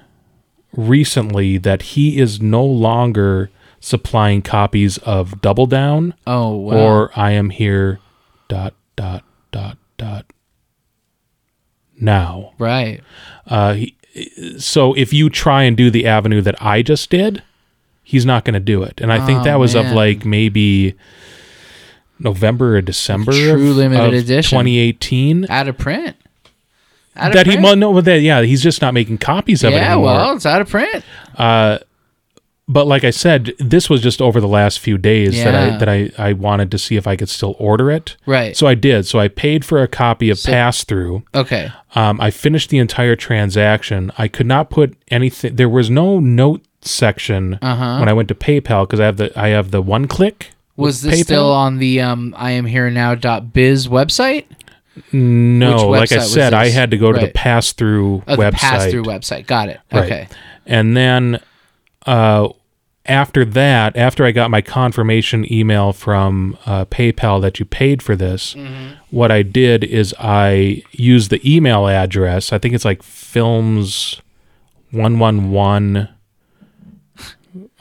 recently 0.74 1.58
that 1.58 1.82
he 1.82 2.18
is 2.18 2.40
no 2.40 2.64
longer 2.64 3.50
supplying 3.80 4.40
copies 4.42 4.98
of 4.98 5.40
double 5.40 5.66
down 5.66 6.14
Oh 6.26 6.54
wow. 6.56 6.74
or 6.76 7.10
I 7.16 7.32
am 7.32 7.50
here 7.50 7.98
dot 8.48 8.74
dot 8.96 9.24
dot 9.50 9.76
dot 9.98 10.26
now. 12.00 12.52
right. 12.58 13.00
Uh, 13.46 13.74
he, 13.74 13.96
so 14.58 14.92
if 14.94 15.12
you 15.12 15.30
try 15.30 15.62
and 15.64 15.76
do 15.76 15.90
the 15.90 16.06
avenue 16.06 16.40
that 16.42 16.60
I 16.62 16.82
just 16.82 17.10
did, 17.10 17.42
he's 18.02 18.26
not 18.26 18.44
going 18.44 18.54
to 18.54 18.60
do 18.60 18.82
it. 18.82 19.00
And 19.00 19.12
I 19.12 19.24
think 19.24 19.40
Oh, 19.40 19.44
that 19.44 19.58
was 19.58 19.74
of 19.74 19.86
like 19.92 20.24
maybe 20.24 20.94
November 22.18 22.76
or 22.76 22.80
December 22.82 23.32
True 23.32 23.70
of, 23.70 23.76
limited 23.76 24.14
of 24.14 24.14
edition. 24.14 24.50
2018. 24.58 25.46
Out 25.48 25.68
of 25.68 25.78
print. 25.78 26.16
Out 27.16 27.28
of 27.28 27.34
That 27.34 27.46
he 27.46 27.58
well 27.58 27.76
no 27.76 28.00
that 28.00 28.20
yeah 28.20 28.42
he's 28.42 28.62
just 28.62 28.80
not 28.80 28.94
making 28.94 29.18
copies 29.18 29.62
of 29.64 29.72
it 29.72 29.76
yeah, 29.76 29.92
anymore. 29.92 30.04
well, 30.06 30.36
it's 30.36 30.46
out 30.46 30.60
of 30.62 30.68
print. 30.70 31.04
Uh, 31.36 31.78
but 32.68 32.86
like 32.86 33.04
I 33.04 33.10
said, 33.10 33.52
this 33.58 33.90
was 33.90 34.00
just 34.00 34.22
over 34.22 34.40
the 34.40 34.48
last 34.48 34.78
few 34.78 34.96
days 34.96 35.34
that 35.44 35.54
I 35.54 35.76
that 35.78 35.88
I, 35.88 36.10
I 36.16 36.32
wanted 36.32 36.70
to 36.70 36.78
see 36.78 36.96
if 36.96 37.06
I 37.06 37.16
could 37.16 37.28
still 37.28 37.54
order 37.58 37.90
it. 37.90 38.16
Right. 38.24 38.56
So 38.56 38.66
I 38.66 38.74
did. 38.74 39.04
So 39.06 39.18
I 39.18 39.28
paid 39.28 39.64
for 39.64 39.82
a 39.82 39.88
copy 39.88 40.30
of 40.30 40.42
Pass 40.42 40.84
Through. 40.84 41.24
Okay. 41.34 41.70
Um, 41.94 42.20
I 42.20 42.30
finished 42.30 42.70
the 42.70 42.78
entire 42.78 43.16
transaction. 43.16 44.10
I 44.16 44.28
could 44.28 44.46
not 44.46 44.70
put 44.70 44.96
anything. 45.10 45.56
There 45.56 45.68
was 45.68 45.90
no 45.90 46.18
note 46.20 46.62
section 46.80 47.58
Uh-huh. 47.60 47.98
when 47.98 48.08
I 48.08 48.12
went 48.12 48.28
to 48.28 48.34
PayPal 48.34 48.86
because 48.86 49.00
I 49.00 49.04
have 49.04 49.16
the 49.18 49.38
I 49.38 49.48
have 49.48 49.70
the 49.70 49.82
one 49.82 50.06
click. 50.08 50.52
Was 50.76 51.02
this 51.02 51.20
PayPal. 51.20 51.24
still 51.24 51.52
on 51.52 51.78
the 51.78 52.00
um 52.00 52.32
I 52.38 52.52
am 52.52 52.64
here 52.64 52.88
now 52.90 53.14
dot 53.14 53.52
biz 53.52 53.88
website? 53.88 54.46
No, 55.12 55.88
like 55.88 56.12
I 56.12 56.18
said, 56.18 56.52
I 56.54 56.68
had 56.68 56.90
to 56.90 56.98
go 56.98 57.12
to 57.12 57.20
the 57.20 57.32
pass 57.32 57.72
through 57.72 58.22
Oh, 58.28 58.36
website. 58.36 58.52
pass 58.52 58.90
through 58.90 59.04
website. 59.04 59.46
Got 59.46 59.68
it. 59.70 59.80
Right. 59.92 60.04
Okay. 60.04 60.28
And 60.66 60.96
then 60.96 61.40
uh, 62.06 62.48
after 63.06 63.44
that, 63.44 63.96
after 63.96 64.24
I 64.24 64.32
got 64.32 64.50
my 64.50 64.60
confirmation 64.60 65.50
email 65.50 65.92
from 65.92 66.56
uh, 66.66 66.84
PayPal 66.84 67.40
that 67.40 67.58
you 67.58 67.64
paid 67.64 68.02
for 68.02 68.14
this, 68.16 68.54
Mm-hmm. 68.54 68.94
what 69.10 69.30
I 69.30 69.42
did 69.42 69.82
is 69.82 70.14
I 70.18 70.82
used 70.92 71.30
the 71.30 71.40
email 71.56 71.88
address. 71.88 72.52
I 72.52 72.58
think 72.58 72.74
it's 72.74 72.84
like 72.84 73.02
films 73.02 74.20
one 74.90 75.18
one 75.18 75.50
one 75.50 76.10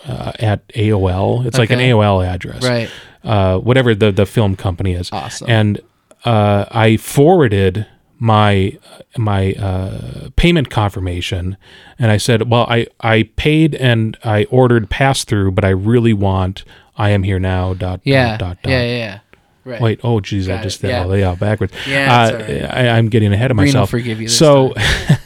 uh, 0.07 0.31
at 0.39 0.67
AOL. 0.69 1.45
It's 1.45 1.57
like 1.57 1.69
an 1.71 1.79
AOL 1.79 2.25
address, 2.25 2.63
Right. 2.63 2.89
uh, 3.23 3.57
whatever 3.59 3.93
the 3.93 4.11
the 4.11 4.25
film 4.25 4.55
company 4.55 4.93
is. 4.93 5.11
Awesome. 5.11 5.49
And 5.49 5.81
uh, 6.25 6.65
I 6.71 6.97
forwarded 6.97 7.87
my 8.19 8.77
my 9.17 9.53
uh, 9.53 10.29
payment 10.35 10.69
confirmation, 10.69 11.57
and 11.97 12.11
I 12.11 12.17
said, 12.17 12.49
"Well, 12.49 12.65
I 12.69 12.87
I 12.99 13.23
paid 13.35 13.75
and 13.75 14.17
I 14.23 14.45
ordered 14.45 14.89
pass 14.89 15.23
through, 15.23 15.51
but 15.51 15.65
I 15.65 15.69
really 15.69 16.13
want 16.13 16.63
I 16.97 17.09
am 17.09 17.23
here 17.23 17.39
now." 17.39 17.73
Dot 17.73 18.01
Yeah. 18.03 18.37
dot 18.37 18.57
dot. 18.61 18.71
yeah, 18.71 18.81
yeah, 18.83 18.97
yeah. 18.97 19.19
Right. 19.63 19.81
Wait, 19.81 19.99
oh 20.03 20.19
geez, 20.21 20.49
I 20.49 20.61
just 20.63 20.79
it, 20.79 20.87
did 20.87 20.89
yeah. 20.93 21.03
all 21.03 21.09
the 21.09 21.19
yeah 21.19 21.35
backwards. 21.35 21.73
Yeah, 21.87 22.13
uh, 22.23 22.33
right. 22.33 22.63
I, 22.63 22.89
I'm 22.97 23.09
getting 23.09 23.31
ahead 23.31 23.51
of 23.51 23.57
will 23.57 23.65
myself. 23.65 23.89
forgive 23.91 24.19
you 24.19 24.27
so, 24.27 24.73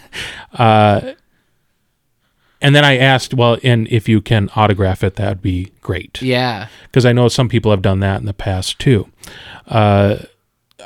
uh, 0.54 1.14
and 2.62 2.76
then 2.76 2.84
I 2.84 2.98
asked, 2.98 3.34
well, 3.34 3.58
and 3.64 3.88
if 3.90 4.10
you 4.10 4.22
can 4.22 4.50
autograph 4.56 5.04
it, 5.04 5.16
that'd 5.16 5.42
be 5.42 5.72
great 5.82 6.22
Yeah. 6.22 6.68
because 6.84 7.06
I 7.06 7.14
know 7.14 7.28
some 7.28 7.48
people 7.48 7.72
have 7.72 7.82
done 7.82 8.00
that 8.00 8.20
in 8.20 8.26
the 8.26 8.34
past 8.34 8.80
too. 8.80 9.08
Uh, 9.68 10.18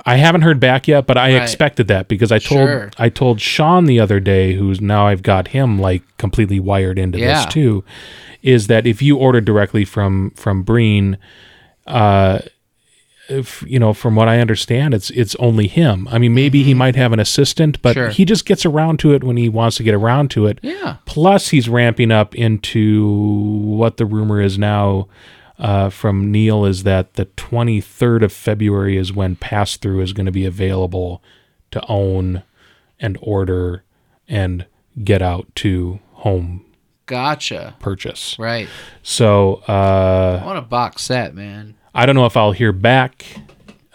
I 0.06 0.16
haven't 0.18 0.42
heard 0.42 0.60
back 0.60 0.88
yet, 0.88 1.06
but 1.08 1.18
I 1.18 1.34
Right. 1.34 1.42
expected 1.42 1.88
that 1.88 2.08
because 2.08 2.32
I 2.32 2.40
told 2.40 2.68
Sure. 2.68 2.92
I 2.98 3.10
told 3.10 3.42
Sean 3.42 3.86
the 3.86 4.00
other 4.00 4.20
day, 4.20 4.54
who's 4.54 4.80
now 4.82 5.08
I've 5.08 5.24
got 5.24 5.50
him 5.50 5.80
like 5.80 6.04
completely 6.18 6.60
wired 6.60 6.98
into 7.00 7.18
Yeah. 7.20 7.44
this 7.46 7.54
too, 7.54 7.84
is 8.42 8.68
that 8.68 8.86
if 8.88 9.02
you 9.02 9.18
order 9.18 9.42
directly 9.42 9.86
from 9.86 10.32
from 10.36 10.64
Breen, 10.64 11.18
uh, 11.88 12.40
if 13.28 13.64
you 13.68 13.78
know 13.78 13.94
from 13.94 14.16
what 14.16 14.28
I 14.28 14.40
understand, 14.40 14.94
it's 14.94 15.10
it's 15.12 15.36
only 15.36 15.68
him. 15.68 16.08
I 16.12 16.18
mean, 16.18 16.34
maybe 16.34 16.64
he 16.64 16.74
might 16.74 16.96
have 16.96 17.14
an 17.14 17.20
assistant, 17.20 17.80
but 17.82 17.96
Mm-hmm. 17.96 18.06
Sure. 18.06 18.10
he 18.10 18.26
just 18.26 18.46
gets 18.46 18.66
around 18.66 19.00
to 19.00 19.14
it 19.14 19.24
when 19.24 19.38
he 19.38 19.50
wants 19.50 19.78
to 19.78 19.84
get 19.84 19.94
around 19.94 20.32
to 20.32 20.48
it. 20.48 20.60
Yeah. 20.64 20.96
Plus, 21.06 21.50
he's 21.50 21.70
ramping 21.70 22.12
up 22.12 22.34
into 22.36 23.06
what 23.66 23.98
the 23.98 24.06
rumor 24.06 24.42
is 24.42 24.58
now 24.58 25.08
uh, 25.60 25.90
from 25.90 26.32
Neil 26.32 26.66
is 26.66 26.84
that 26.84 27.14
the 27.16 27.26
23rd 27.26 28.24
of 28.24 28.32
February 28.32 28.98
is 28.98 29.12
when 29.14 29.36
pass 29.36 29.78
through 29.78 30.02
is 30.02 30.14
going 30.14 30.26
to 30.26 30.32
be 30.32 30.46
available 30.46 31.22
to 31.72 31.86
own 31.88 32.44
and 33.00 33.18
order 33.22 33.84
and 34.28 34.66
get 35.04 35.22
out 35.22 35.48
to 35.56 36.00
home 36.14 36.66
Gotcha. 37.06 37.76
purchase. 37.80 38.38
Right. 38.40 38.70
So 39.04 39.64
uh, 39.68 40.40
I 40.42 40.46
want 40.46 40.60
a 40.60 40.64
box 40.64 41.04
set, 41.04 41.34
man. 41.36 41.76
I 41.94 42.06
don't 42.06 42.16
know 42.16 42.26
if 42.26 42.38
I'll 42.38 42.52
hear 42.52 42.72
back 42.72 43.26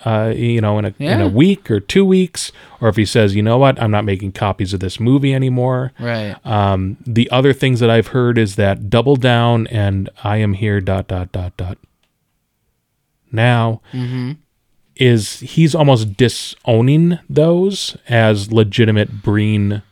uh, 0.05 0.33
you 0.37 0.61
know, 0.61 0.79
in 0.79 0.85
a 0.85 0.95
in 0.99 1.21
a 1.21 1.29
week 1.29 1.71
or 1.71 1.81
two 1.81 2.05
weeks, 2.05 2.53
or 2.81 2.89
if 2.89 2.97
he 2.97 3.05
says, 3.05 3.35
you 3.35 3.43
know 3.43 3.57
what, 3.59 3.81
I'm 3.81 3.91
not 3.91 4.05
making 4.05 4.33
copies 4.33 4.75
of 4.75 4.81
this 4.81 5.01
movie 5.01 5.33
anymore. 5.35 5.93
Right. 5.99 6.37
Um, 6.45 6.97
the 7.07 7.31
other 7.31 7.53
things 7.53 7.81
that 7.81 7.91
I've 7.91 8.09
heard 8.09 8.37
is 8.39 8.57
that 8.57 8.91
Double 8.91 9.17
Down 9.17 9.67
and 9.69 10.11
I 10.23 10.37
Am 10.39 10.53
Here 10.55 10.81
dot 10.81 11.09
dot 11.09 11.33
dot 11.33 11.57
dot 11.57 11.79
now 13.33 13.81
Mm-hmm. 13.93 14.33
is 14.97 15.41
he's 15.41 15.75
almost 15.75 16.17
disowning 16.17 17.19
those 17.29 17.97
as 18.09 18.53
legitimate 18.53 19.23
Breen 19.23 19.83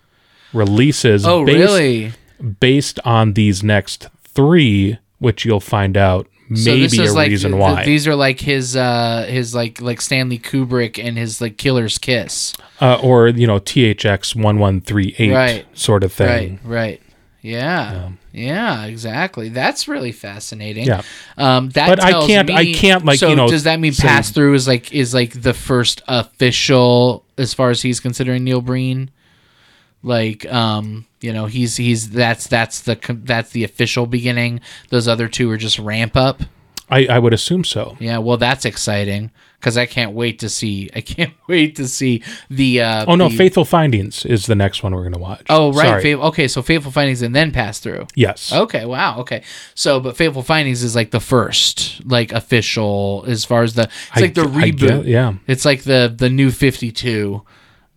releases. 0.53 1.27
Oh, 1.27 1.45
based, 1.45 1.59
really? 1.59 2.13
Based 2.61 3.01
on 3.05 3.33
these 3.33 3.63
next 3.63 4.09
three, 4.23 4.99
which 5.19 5.45
you'll 5.45 5.61
find 5.61 5.97
out 5.97 6.27
maybe 6.65 6.99
a 7.07 7.13
reason 7.15 7.53
th- 7.53 7.61
why. 7.61 7.85
these 7.85 8.07
are 8.07 8.15
like 8.17 8.41
his 8.41 8.77
uh 8.77 9.27
his 9.29 9.55
like 9.55 9.81
like 9.81 10.01
Stanley 10.01 10.39
Kubrick 10.39 11.03
and 11.03 11.17
his 11.19 11.41
like 11.41 11.57
Killer's 11.57 11.99
Kiss. 11.99 12.55
uh, 12.81 12.99
or 13.03 13.29
you 13.29 13.47
know 13.47 13.59
THX 13.61 14.35
one 14.35 14.59
one 14.59 14.81
three 14.81 15.15
eight 15.19 15.33
Right. 15.33 15.67
sort 15.79 16.05
of 16.05 16.13
thing. 16.13 16.61
Right. 16.65 16.75
Right. 16.91 17.03
Yeah. 17.45 18.11
Yeah, 18.33 18.85
exactly. 18.87 19.49
That's 19.51 19.89
really 19.89 20.13
fascinating. 20.13 20.87
Yeah. 20.87 21.03
Um, 21.37 21.69
that 21.71 21.89
But 21.89 22.03
I 22.03 22.25
can't- 22.27 22.51
I 22.51 22.73
can't, 22.73 23.05
like, 23.05 23.19
so 23.19 23.29
you 23.29 23.37
know, 23.37 23.49
does 23.49 23.65
that 23.65 23.79
mean 23.81 23.93
say- 23.93 24.07
pass 24.09 24.31
through 24.31 24.55
is 24.55 24.67
like 24.69 24.93
is 24.93 25.13
like 25.13 25.43
the 25.43 25.53
first 25.53 26.01
official 26.09 27.25
as 27.37 27.53
far 27.53 27.71
as 27.71 27.83
he's 27.83 28.01
considering 28.01 28.45
Neil 28.45 28.61
Breen? 28.63 29.11
Like, 30.03 30.51
um, 30.53 31.07
you 31.23 31.33
know, 31.33 31.47
he's 31.47 31.77
he's 31.77 32.11
that's 32.11 32.47
that's 32.47 32.81
the 32.81 32.99
that's 33.25 33.51
the 33.51 33.65
official 33.65 34.07
beginning. 34.07 34.61
Those 34.91 35.09
other 35.09 35.29
two 35.29 35.51
are 35.51 35.57
just 35.57 35.79
ramp 35.79 36.17
up. 36.17 36.43
I, 36.91 37.07
I 37.07 37.19
would 37.19 37.33
assume 37.33 37.65
so. 37.65 37.97
Yeah, 38.01 38.19
well, 38.19 38.37
that's 38.37 38.67
exciting 38.67 39.31
because 39.59 39.79
I 39.79 39.87
can't 39.87 40.13
wait 40.13 40.41
to 40.41 40.51
see. 40.51 40.91
I 40.95 41.01
can't 41.01 41.33
wait 41.49 41.77
to 41.77 41.89
see 41.89 42.23
the. 42.51 42.83
Uh, 42.83 43.05
Oh 43.09 43.15
no, 43.15 43.31
the- 43.31 43.37
Faithful 43.37 43.65
Findings 43.65 44.27
is 44.27 44.45
the 44.45 44.55
next 44.55 44.83
one 44.83 44.95
we're 44.95 45.05
gonna 45.05 45.17
watch. 45.19 45.47
Oh 45.49 45.73
right. 45.73 46.03
Faith- 46.03 46.19
okay. 46.19 46.49
So 46.49 46.61
Faithful 46.61 46.93
Findings 46.93 47.23
and 47.23 47.35
then 47.35 47.51
pass 47.51 47.79
through. 47.79 48.09
yes. 48.15 48.53
Okay, 48.53 48.85
wow. 48.85 49.21
Okay, 49.21 49.43
so 49.75 50.01
but 50.01 50.19
Faithful 50.19 50.43
Findings 50.43 50.83
is 50.83 50.95
like 50.95 51.13
the 51.13 51.21
first, 51.21 52.05
like 52.05 52.31
official 52.33 53.25
as 53.27 53.47
far 53.47 53.63
as 53.63 53.73
the. 53.73 53.85
It's 53.85 53.93
I- 54.15 54.21
like 54.21 54.35
the 54.35 54.43
reboot. 54.43 54.79
get- 54.79 55.05
yeah. 55.07 55.35
It's 55.47 55.65
like 55.65 55.85
the 55.85 56.13
the 56.15 56.29
new 56.29 56.51
Fifty 56.51 56.93
Two, 56.93 57.43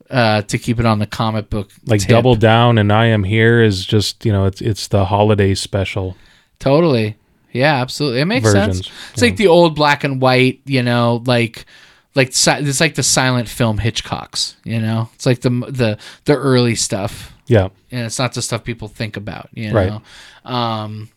uh, 0.09 0.41
to 0.43 0.57
keep 0.57 0.79
it 0.79 0.85
on 0.85 0.99
the 0.99 1.07
comic 1.07 1.49
book. 1.49 1.71
Like 1.85 2.01
tip. 2.01 2.09
Double 2.09 2.35
Down 2.35 2.77
and 2.77 2.91
I 2.91 3.05
Am 3.07 3.23
Here 3.23 3.61
is 3.61 3.85
just 3.85 4.25
you 4.25 4.31
know 4.31 4.45
it's 4.45 4.61
it's 4.61 4.87
the 4.87 5.05
holiday 5.05 5.53
special. 5.55 6.15
Totally. 6.59 7.17
Yeah, 7.51 7.75
absolutely. 7.75 8.19
It 8.19 8.25
makes 8.25 8.43
Versions, 8.51 8.85
sense. 8.85 8.91
It's 9.13 9.21
like 9.21 9.37
the 9.37 9.47
old 9.47 9.75
black 9.75 10.03
and 10.03 10.21
white, 10.21 10.59
you 10.65 10.83
know, 10.83 11.23
like 11.25 11.65
like 12.13 12.29
it's 12.29 12.79
like 12.81 12.95
the 12.95 13.03
silent 13.03 13.47
film 13.47 13.77
Hitchcocks, 13.79 14.55
you 14.63 14.79
know. 14.79 15.09
It's 15.15 15.25
like 15.25 15.41
the 15.41 15.49
the 15.49 15.97
the 16.25 16.35
early 16.35 16.75
stuff. 16.75 17.33
Yeah. 17.47 17.69
And 17.91 18.05
it's 18.05 18.19
not 18.19 18.33
the 18.33 18.41
stuff 18.41 18.63
people 18.63 18.87
think 18.87 19.15
about, 19.17 19.49
you 19.53 19.71
Right. 19.71 19.89
know. 19.89 20.01
Um 20.51 21.09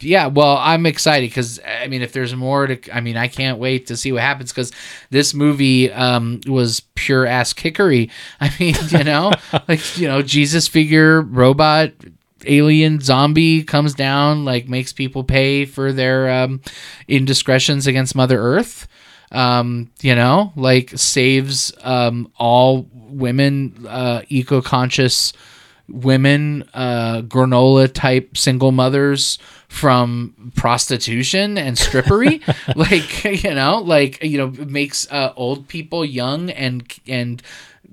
yeah, 0.00 0.26
well, 0.26 0.56
I'm 0.58 0.86
excited 0.86 1.30
because 1.30 1.60
I 1.60 1.88
mean, 1.88 2.02
if 2.02 2.12
there's 2.12 2.34
more 2.34 2.66
to, 2.66 2.94
I 2.94 3.00
mean, 3.00 3.16
I 3.16 3.28
can't 3.28 3.58
wait 3.58 3.86
to 3.86 3.96
see 3.96 4.12
what 4.12 4.22
happens 4.22 4.52
because 4.52 4.72
this 5.10 5.34
movie 5.34 5.92
um, 5.92 6.40
was 6.46 6.80
pure 6.94 7.26
ass 7.26 7.52
kickery. 7.52 8.10
I 8.40 8.50
mean, 8.58 8.74
you 8.90 9.04
know, 9.04 9.32
like 9.68 9.98
you 9.98 10.08
know, 10.08 10.22
Jesus 10.22 10.68
figure, 10.68 11.22
robot, 11.22 11.92
alien, 12.46 13.00
zombie 13.00 13.62
comes 13.64 13.94
down, 13.94 14.44
like 14.44 14.68
makes 14.68 14.92
people 14.92 15.24
pay 15.24 15.64
for 15.64 15.92
their 15.92 16.30
um, 16.30 16.60
indiscretions 17.08 17.86
against 17.86 18.14
Mother 18.14 18.38
Earth. 18.38 18.88
Um, 19.32 19.90
you 20.00 20.14
know, 20.14 20.52
like 20.54 20.90
saves 20.90 21.72
um, 21.82 22.30
all 22.38 22.88
women, 22.92 23.86
uh, 23.88 24.22
eco-conscious 24.28 25.32
women, 25.88 26.64
uh, 26.72 27.22
granola 27.22 27.92
type 27.92 28.36
single 28.36 28.72
mothers 28.72 29.38
from 29.68 30.52
prostitution 30.56 31.58
and 31.58 31.76
strippery. 31.76 32.40
like, 32.76 33.44
you 33.44 33.54
know, 33.54 33.78
like, 33.78 34.22
you 34.22 34.38
know, 34.38 34.50
makes 34.66 35.10
uh, 35.10 35.32
old 35.36 35.68
people 35.68 36.04
young 36.04 36.50
and, 36.50 36.92
and, 37.06 37.42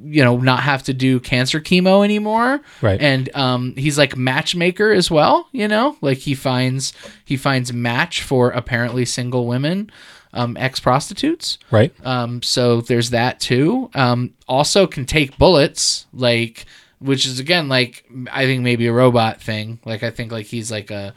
you 0.04 0.24
know, 0.24 0.38
not 0.38 0.62
have 0.62 0.84
to 0.84 0.94
do 0.94 1.20
cancer 1.20 1.60
chemo 1.60 2.04
anymore. 2.04 2.62
Right. 2.82 3.02
And 3.02 3.34
um, 3.36 3.76
he's 3.76 3.98
like 3.98 4.16
matchmaker 4.16 4.92
as 4.92 5.12
well, 5.12 5.48
you 5.52 5.68
know, 5.68 5.98
like 6.02 6.20
he 6.20 6.34
finds, 6.34 6.94
he 7.26 7.36
finds 7.38 7.74
match 7.74 8.22
for 8.22 8.52
apparently 8.52 9.06
single 9.06 9.48
women, 9.48 9.92
um, 10.34 10.56
ex 10.58 10.80
prostitutes. 10.80 11.58
Right. 11.72 11.94
Um, 12.06 12.42
so 12.42 12.82
there's 12.82 13.10
that 13.10 13.39
too. 13.39 13.89
Um, 13.94 14.34
also 14.48 14.88
can 14.88 15.06
take 15.06 15.38
bullets, 15.38 16.06
like 16.14 16.66
which 17.02 17.26
is 17.26 17.39
again 17.39 17.68
like 17.68 18.06
I 18.32 18.45
think 18.45 18.64
maybe 18.64 18.88
a 18.88 18.93
robot 18.93 19.41
thing. 19.41 19.80
Like 19.86 20.04
I 20.04 20.12
think 20.12 20.32
like 20.32 20.45
he's 20.45 20.72
like 20.72 20.91
a, 20.91 21.14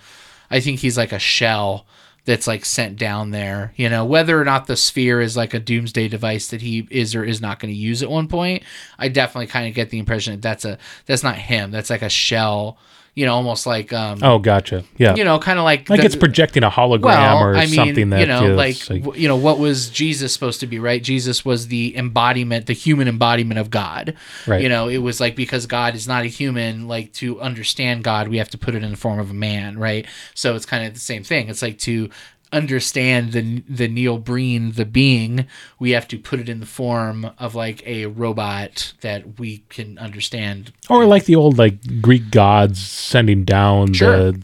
I 0.50 0.60
think 0.60 0.80
he's 0.80 0.98
like 0.98 1.12
a 1.12 1.18
shell 1.18 1.86
that's 2.24 2.46
like 2.46 2.64
sent 2.64 2.96
down 2.96 3.30
there. 3.30 3.72
You 3.76 3.90
know 3.90 4.04
whether 4.04 4.40
or 4.40 4.44
not 4.44 4.66
the 4.66 4.76
sphere 4.76 5.20
is 5.20 5.36
like 5.36 5.54
a 5.54 5.60
doomsday 5.60 6.08
device 6.08 6.48
that 6.48 6.62
he 6.62 6.88
is 6.90 7.14
or 7.14 7.24
is 7.24 7.40
not 7.40 7.60
going 7.60 7.72
to 7.72 7.78
use 7.78 8.02
at 8.02 8.10
one 8.10 8.28
point. 8.28 8.62
I 8.98 9.08
definitely 9.08 9.48
kind 9.48 9.68
of 9.68 9.74
get 9.74 9.90
the 9.90 9.98
impression 9.98 10.32
that 10.32 10.42
that's 10.42 10.64
a 10.64 10.78
that's 11.06 11.22
not 11.22 11.36
him. 11.36 11.70
That's 11.70 11.90
like 11.90 12.02
a 12.02 12.08
shell. 12.08 12.78
You 13.16 13.26
know, 13.26 13.34
almost 13.34 13.64
like 13.64 13.92
um, 13.92 14.18
Oh, 14.22 14.40
gotcha. 14.40 14.82
Yeah. 14.98 15.14
you 15.14 15.22
know, 15.22 15.38
kind 15.38 15.58
of 15.60 15.64
like 15.64 15.88
like 15.88 16.00
the- 16.00 16.06
it's 16.06 16.16
projecting 16.16 16.64
a 16.64 16.70
hologram 16.70 17.02
well, 17.04 17.38
or 17.44 17.54
I 17.56 17.66
mean, 17.66 17.74
something 17.74 18.10
that 18.10 18.18
you 18.20 18.26
know, 18.26 18.50
is, 18.50 18.56
like, 18.56 19.02
w- 19.04 19.22
you 19.22 19.28
know, 19.28 19.36
what 19.36 19.60
was 19.60 19.88
Jesus 19.88 20.32
supposed 20.32 20.58
to 20.60 20.66
be, 20.66 20.80
right? 20.80 21.00
Jesus 21.00 21.44
was 21.44 21.68
the 21.68 21.96
embodiment, 21.96 22.66
the 22.66 22.72
human 22.72 23.06
embodiment 23.06 23.60
of 23.60 23.70
God. 23.70 24.14
Right. 24.48 24.62
You 24.62 24.68
know, 24.68 24.88
it 24.88 24.98
was 24.98 25.20
like 25.20 25.36
because 25.36 25.66
God 25.66 25.94
is 25.94 26.08
not 26.08 26.24
a 26.24 26.26
human, 26.26 26.88
like 26.88 27.12
to 27.14 27.40
understand 27.40 28.02
God, 28.02 28.26
we 28.26 28.38
have 28.38 28.50
to 28.50 28.58
put 28.58 28.74
it 28.74 28.82
in 28.82 28.90
the 28.90 28.96
form 28.96 29.20
of 29.20 29.30
a 29.30 29.34
man, 29.34 29.78
right? 29.78 30.06
So 30.34 30.56
it's 30.56 30.66
kind 30.66 30.84
of 30.84 30.92
the 30.94 30.98
same 31.00 31.22
thing. 31.22 31.48
It's 31.48 31.62
like 31.62 31.78
to 31.80 32.10
understand 32.54 33.32
the 33.32 33.62
the 33.68 33.88
Neil 33.88 34.18
Breen, 34.18 34.72
the 34.72 34.84
being, 34.84 35.46
we 35.78 35.90
have 35.90 36.06
to 36.08 36.18
put 36.18 36.40
it 36.40 36.48
in 36.48 36.60
the 36.60 36.66
form 36.66 37.30
of 37.38 37.54
like 37.54 37.82
a 37.86 38.06
robot 38.06 38.94
that 39.00 39.38
we 39.38 39.58
can 39.68 39.98
understand. 39.98 40.72
or 40.88 41.04
like 41.06 41.24
the 41.24 41.34
old 41.36 41.58
like 41.58 42.00
Greek 42.00 42.30
gods 42.30 42.80
sending 42.80 43.44
down 43.44 43.92
Sure. 43.92 44.30
the 44.32 44.38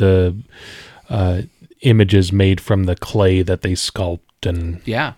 the 1.08 1.14
uh, 1.14 1.42
images 1.82 2.32
made 2.32 2.61
from 2.61 2.84
the 2.84 2.96
clay 2.96 3.42
that 3.42 3.62
they 3.62 3.72
sculpt 3.72 4.20
and 4.44 4.80
Yeah. 4.84 5.14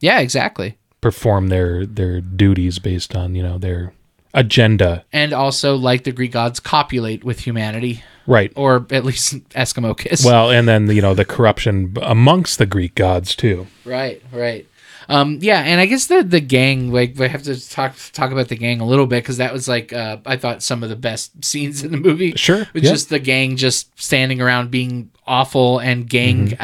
Yeah, 0.00 0.20
exactly. 0.20 0.76
perform 1.00 1.48
their 1.48 1.84
their 1.86 2.20
duties 2.20 2.78
based 2.78 3.14
on 3.16 3.34
you 3.34 3.42
know 3.42 3.58
their 3.58 3.92
agenda. 4.36 5.04
And 5.12 5.32
also, 5.32 5.74
like 5.74 6.04
the 6.04 6.12
Greek 6.12 6.30
gods, 6.32 6.60
copulate 6.60 7.24
with 7.24 7.40
humanity. 7.40 8.04
Right. 8.28 8.52
or 8.56 8.84
at 8.90 9.04
least 9.04 9.34
Eskimo 9.50 9.96
kiss. 9.96 10.24
Well, 10.24 10.50
and 10.50 10.66
then 10.68 10.88
you 10.90 11.00
know 11.00 11.14
the 11.14 11.24
corruption 11.24 11.96
amongst 12.02 12.58
the 12.58 12.66
Greek 12.66 12.94
gods 12.96 13.34
too. 13.36 13.66
right, 13.84 14.22
right. 14.32 14.66
Um, 15.08 15.38
yeah, 15.40 15.60
and 15.60 15.80
I 15.80 15.86
guess 15.86 16.08
the 16.08 16.24
the 16.24 16.40
gang, 16.40 16.92
like 16.92 17.14
we 17.16 17.28
have 17.28 17.44
to 17.44 17.68
talk 17.70 17.94
talk 18.12 18.32
about 18.32 18.48
the 18.48 18.56
gang 18.56 18.80
a 18.80 18.86
little 18.86 19.06
bit 19.06 19.22
because 19.22 19.36
that 19.36 19.52
was 19.52 19.68
like 19.68 19.92
uh, 19.92 20.16
I 20.26 20.36
thought 20.36 20.62
some 20.62 20.82
of 20.82 20.88
the 20.88 20.96
best 20.96 21.44
scenes 21.44 21.84
in 21.84 21.92
the 21.92 21.96
movie. 21.96 22.32
Sure, 22.32 22.66
With 22.74 22.82
yeah. 22.82 22.90
just 22.90 23.08
the 23.08 23.20
gang 23.20 23.56
just 23.56 23.96
standing 24.00 24.40
around 24.40 24.72
being 24.72 25.10
awful 25.26 25.78
and 25.78 26.08
gang. 26.08 26.48
Mm-hmm. 26.48 26.62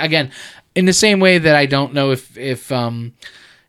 I 0.00 0.04
again, 0.04 0.32
in 0.74 0.86
the 0.86 0.92
same 0.92 1.20
way 1.20 1.38
that 1.38 1.54
I 1.54 1.66
don't 1.66 1.94
know 1.94 2.10
if 2.10 2.36
if 2.36 2.72
um 2.72 3.12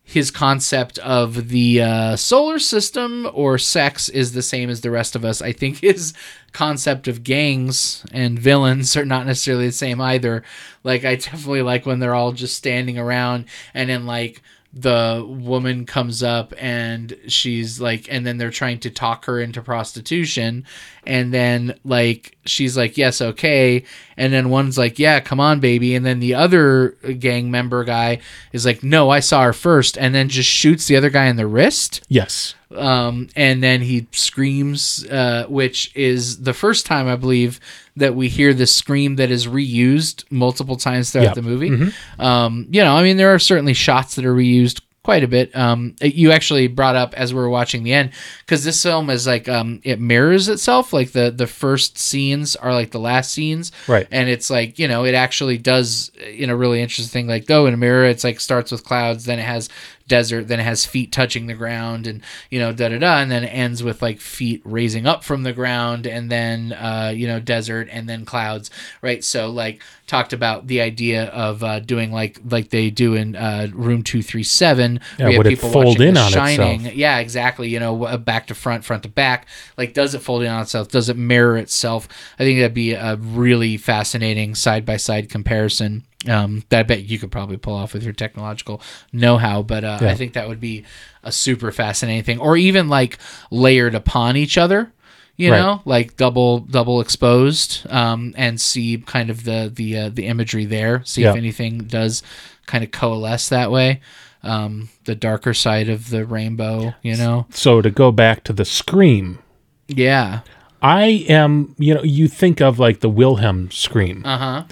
his 0.10 0.32
concept 0.32 0.98
of 1.00 1.50
the 1.50 1.80
uh, 1.84 2.16
solar 2.16 2.58
system 2.58 3.30
or 3.32 3.60
sex 3.60 4.10
is 4.10 4.32
the 4.32 4.42
same 4.42 4.68
as 4.68 4.82
the 4.82 4.90
rest 4.90 5.16
of 5.16 5.24
us. 5.24 5.40
I 5.40 5.52
think 5.52 5.78
his 5.82 6.16
concept 6.52 7.08
of 7.08 7.24
gangs 7.24 8.04
and 8.12 8.40
villains 8.40 8.98
are 8.98 9.06
not 9.06 9.28
necessarily 9.28 9.68
the 9.68 9.72
same 9.72 10.02
either. 10.02 10.44
Like 10.84 11.06
I 11.06 11.16
definitely 11.16 11.62
like 11.62 11.86
when 11.86 12.00
they're 12.00 12.16
all 12.16 12.32
just 12.32 12.56
standing 12.56 12.98
around 12.98 13.46
and 13.76 13.88
then 13.88 14.08
like 14.08 14.42
the 14.74 15.24
woman 15.28 15.86
comes 15.86 16.24
up 16.24 16.56
and 16.58 17.16
she's 17.28 17.80
like 17.80 18.08
and 18.10 18.26
then 18.26 18.38
they're 18.38 18.50
trying 18.50 18.80
to 18.80 18.90
talk 18.90 19.26
her 19.26 19.40
into 19.40 19.62
prostitution 19.62 20.66
and 21.10 21.34
then 21.34 21.78
like 21.84 22.38
she's 22.46 22.78
like 22.78 22.96
yes 22.98 23.20
okay 23.22 23.84
and 24.16 24.32
then 24.32 24.50
one's 24.50 24.78
like 24.78 24.98
yeah 25.00 25.20
come 25.20 25.40
on 25.40 25.60
baby 25.60 25.96
and 25.96 26.06
then 26.06 26.20
the 26.20 26.36
other 26.36 26.90
gang 27.20 27.50
member 27.52 27.84
guy 27.84 28.20
is 28.54 28.66
like 28.66 28.84
no 28.84 29.10
i 29.10 29.20
saw 29.20 29.44
her 29.44 29.52
first 29.54 29.98
and 29.98 30.14
then 30.16 30.30
just 30.30 30.50
shoots 30.50 30.86
the 30.88 30.96
other 30.96 31.10
guy 31.10 31.26
in 31.26 31.36
the 31.36 31.48
wrist 31.48 32.02
Yes. 32.08 32.54
um, 32.76 33.28
and 33.36 33.62
then 33.64 33.82
he 33.82 34.08
screams, 34.12 35.04
uh, 35.08 35.46
which 35.50 35.92
is 35.96 36.42
the 36.44 36.54
first 36.54 36.86
time 36.86 37.08
I 37.08 37.16
believe 37.16 37.60
that 37.98 38.14
we 38.16 38.30
hear 38.30 38.54
the 38.54 38.68
scream 38.68 39.16
that 39.18 39.32
is 39.32 39.48
reused 39.48 40.24
multiple 40.30 40.76
times 40.78 41.12
throughout 41.12 41.24
Yeah. 41.24 41.34
the 41.34 41.42
movie. 41.42 41.92
Um, 42.20 42.68
you 42.70 42.82
know, 42.84 42.96
I 42.96 43.02
mean, 43.04 43.18
there 43.18 43.34
are 43.34 43.40
certainly 43.40 43.74
shots 43.74 44.16
that 44.16 44.26
are 44.26 44.34
reused 44.36 44.82
quite 45.10 45.24
a 45.24 45.28
bit. 45.28 45.56
Um, 45.56 45.96
you 46.04 46.32
actually 46.32 46.68
brought 46.68 46.96
up 46.96 47.16
as 47.16 47.34
we 47.34 47.40
were 47.40 47.50
watching 47.50 47.82
the 47.82 47.94
end 47.94 48.12
because 48.46 48.64
this 48.64 48.84
film 48.84 49.10
is 49.10 49.26
like 49.26 49.50
um, 49.50 49.82
it 49.84 50.00
mirrors 50.00 50.48
itself. 50.48 50.94
Like 50.94 51.14
the 51.14 51.32
the 51.32 51.48
first 51.48 51.98
scenes 51.98 52.56
are 52.56 52.74
like 52.74 52.92
the 52.92 53.00
last 53.00 53.32
scenes, 53.32 53.72
Right. 53.88 54.08
And 54.12 54.30
it's 54.30 54.52
like 54.52 54.78
you 54.78 54.88
know 54.88 55.06
it 55.06 55.16
actually 55.16 55.58
does 55.58 56.12
you 56.32 56.46
know 56.46 56.54
really 56.54 56.80
interesting 56.80 57.12
thing. 57.12 57.28
Like 57.28 57.48
though 57.48 57.66
in 57.66 57.74
a 57.74 57.78
mirror, 57.78 58.06
it's 58.06 58.24
like 58.24 58.40
starts 58.40 58.72
with 58.72 58.84
clouds, 58.84 59.26
then 59.26 59.40
it 59.40 59.46
has 59.46 59.68
desert, 60.10 60.50
then 60.50 60.60
it 60.60 60.64
has 60.64 60.86
feet 60.86 61.14
touching 61.14 61.48
the 61.48 61.54
ground, 61.54 62.06
and 62.06 62.22
you 62.50 62.60
know 62.60 62.74
da 62.74 62.90
da 62.90 62.98
da, 63.00 63.20
and 63.20 63.32
then 63.32 63.46
it 63.46 63.48
ends 63.54 63.82
with 63.82 64.02
like 64.02 64.20
feet 64.20 64.62
raising 64.66 65.08
up 65.08 65.24
from 65.24 65.44
the 65.44 65.54
ground, 65.54 66.06
and 66.06 66.30
then 66.30 66.74
uh, 66.74 67.14
you 67.16 67.28
know 67.28 67.40
desert, 67.40 67.88
and 67.92 68.10
then 68.10 68.26
clouds, 68.26 68.70
right? 69.02 69.24
So 69.24 69.50
like 69.50 69.82
talked 70.08 70.34
about 70.34 70.68
the 70.68 70.82
idea 70.82 71.26
of 71.26 71.64
uh, 71.64 71.80
doing 71.80 72.12
like 72.12 72.40
like 72.50 72.70
they 72.72 72.90
do 72.90 73.14
in 73.14 73.36
uh, 73.36 73.68
room 73.72 74.02
237 74.04 75.00
Yeah, 75.20 75.26
where 75.26 75.32
you 75.32 75.34
have 75.34 75.38
would 75.38 75.48
it 75.48 75.50
people 75.52 75.70
fold 75.72 76.02
in 76.02 76.18
on 76.18 76.32
shining. 76.32 76.80
Itself? 76.82 76.96
yeah 76.96 77.20
exactly 77.20 77.70
you 77.70 77.80
know 77.80 78.18
back 78.18 78.48
to 78.48 78.56
front 78.56 78.84
front 78.84 79.04
to 79.04 79.10
back. 79.10 79.48
Like 79.78 79.94
does 79.94 80.16
it 80.16 80.20
fold 80.20 80.42
in 80.42 80.50
on 80.50 80.64
itself? 80.64 80.90
Does 80.90 81.10
it 81.10 81.18
mirror 81.18 81.58
itself? 81.58 82.08
I 82.40 82.44
think 82.44 82.60
that'd 82.60 82.74
be 82.74 82.94
a 82.94 83.16
really 83.18 83.78
fascinating 83.78 84.56
side 84.56 84.86
by 84.86 84.98
side 84.98 85.30
comparison 85.30 86.06
um, 86.28 86.64
that 86.70 86.80
I 86.80 86.84
bet 86.84 87.04
you 87.04 87.18
could 87.20 87.32
probably 87.32 87.58
pull 87.58 87.76
off 87.76 87.94
with 87.94 88.04
your 88.04 88.14
technological 88.14 88.82
know-how, 89.14 89.62
but 89.64 89.84
uh, 89.84 90.00
Yeah. 90.02 90.10
I 90.10 90.16
think 90.16 90.34
that 90.34 90.48
would 90.50 90.60
be 90.60 90.84
a 91.24 91.32
super 91.32 91.72
fascinating 91.72 92.24
thing, 92.24 92.40
or 92.40 92.58
even 92.58 92.90
like 92.90 93.18
layered 93.52 93.96
upon 93.96 94.36
each 94.36 94.58
other, 94.58 94.92
you 95.38 95.52
Right. 95.52 95.60
know, 95.60 95.82
like 95.86 96.18
double 96.18 96.60
double 96.60 97.00
exposed, 97.02 97.86
um, 97.90 98.34
and 98.38 98.60
see 98.60 98.98
kind 99.06 99.30
of 99.30 99.44
the 99.46 99.72
the 99.74 99.98
uh, 99.98 100.10
the 100.10 100.26
imagery 100.28 100.66
there. 100.66 101.02
See 101.06 101.24
if 101.24 101.36
anything 101.36 101.80
does 101.86 102.22
kind 102.66 102.84
of 102.84 102.92
coalesce 102.92 103.48
that 103.50 103.72
way. 103.72 104.02
Um, 104.44 104.90
the 105.06 105.16
darker 105.16 105.54
side 105.54 105.90
of 105.90 106.10
the 106.10 106.26
rainbow, 106.26 106.94
you 107.02 107.18
know. 107.18 107.46
So 107.52 107.82
to 107.82 107.90
go 107.90 108.12
back 108.12 108.44
to 108.46 108.54
the 108.54 108.64
scream, 108.66 109.40
Yeah. 109.88 110.42
I 110.82 111.26
am, 111.28 111.76
you 111.78 111.94
know, 111.94 112.04
you 112.04 112.30
think 112.30 112.62
of 112.62 112.80
like 112.80 113.02
the 113.02 113.10
Wilhelm 113.10 113.70
scream, 113.72 114.22
Uh 114.26 114.38
huh. 114.38 114.64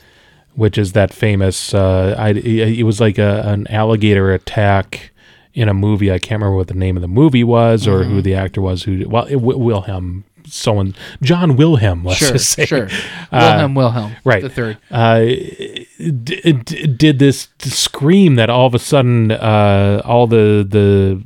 Which 0.58 0.78
is 0.78 0.92
that 0.92 1.14
famous. 1.14 1.74
Uh, 1.74 2.14
I 2.18 2.30
it 2.32 2.84
was 2.84 3.00
like 3.00 3.18
a, 3.18 3.42
an 3.46 3.66
alligator 3.68 4.34
attack 4.34 5.12
in 5.54 5.70
a 5.70 5.74
movie. 5.74 6.12
I 6.12 6.20
can't 6.20 6.42
remember 6.42 6.58
what 6.58 6.68
the 6.68 6.74
name 6.74 6.98
of 6.98 7.02
the 7.02 7.08
movie 7.08 7.44
was 7.46 7.88
or 7.88 8.00
Mm-hmm. 8.02 8.10
who 8.12 8.22
the 8.22 8.36
actor 8.36 8.62
was. 8.62 8.84
Who 8.84 9.08
well, 9.08 9.26
it, 9.26 9.34
Wi- 9.40 9.56
Wilhelm, 9.64 10.24
someone 10.46 10.94
John 11.22 11.56
Wilhelm. 11.58 12.04
Let's 12.04 12.20
Sure. 12.20 12.32
just 12.34 12.50
say. 12.50 12.66
Sure. 12.66 12.90
Wilhelm 13.32 13.76
Wilhelm. 13.76 14.12
right. 14.26 14.42
The 14.44 14.50
third. 14.50 14.78
uh, 14.92 15.20
d- 15.22 16.52
d- 16.64 16.88
did 16.88 17.20
this 17.20 17.50
scream 17.60 18.36
that 18.36 18.50
all 18.50 18.68
of 18.68 18.74
a 18.76 18.80
sudden 18.80 19.32
uh, 19.32 20.02
all 20.06 20.28
the 20.28 20.66
the 20.68 21.24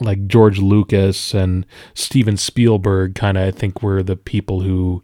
like 0.00 0.26
George 0.26 0.58
Lucas 0.58 1.34
and 1.34 1.66
Steven 1.94 2.36
Spielberg 2.38 3.14
kind 3.14 3.36
of 3.36 3.46
I 3.46 3.50
think 3.50 3.82
were 3.82 4.02
the 4.02 4.16
people 4.16 4.60
who 4.62 5.02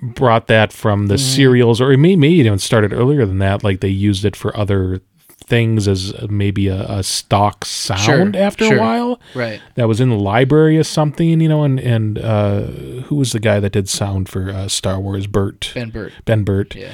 brought 0.00 0.46
that 0.46 0.72
from 0.72 1.06
the 1.08 1.18
serials 1.18 1.80
or 1.80 1.96
maybe, 1.96 2.28
even 2.28 2.58
started 2.58 2.92
earlier 2.92 3.26
than 3.26 3.38
that 3.38 3.64
like 3.64 3.80
they 3.80 3.88
used 3.88 4.24
it 4.24 4.36
for 4.36 4.56
other 4.56 5.00
things 5.46 5.88
as 5.88 6.14
maybe 6.28 6.68
a, 6.68 6.82
a 6.88 7.02
stock 7.02 7.64
sound 7.64 8.36
after 8.36 8.66
sure. 8.66 8.76
a 8.76 8.80
while 8.80 9.20
Right. 9.34 9.60
that 9.74 9.88
was 9.88 10.00
in 10.00 10.08
the 10.08 10.14
library 10.16 10.78
or 10.78 10.84
something 10.84 11.40
you 11.40 11.48
know 11.48 11.64
and 11.64 11.80
and 11.80 12.18
uh, 12.18 12.60
who 13.06 13.16
was 13.16 13.32
the 13.32 13.40
guy 13.40 13.58
that 13.58 13.72
did 13.72 13.88
sound 13.88 14.28
for 14.28 14.50
uh, 14.50 14.68
Star 14.68 15.00
Wars 15.00 15.26
Bert 15.26 15.72
Ben 15.74 15.90
Burtt. 15.90 16.12
Ben 16.24 16.44
Burtt 16.44 16.76
Yeah. 16.76 16.92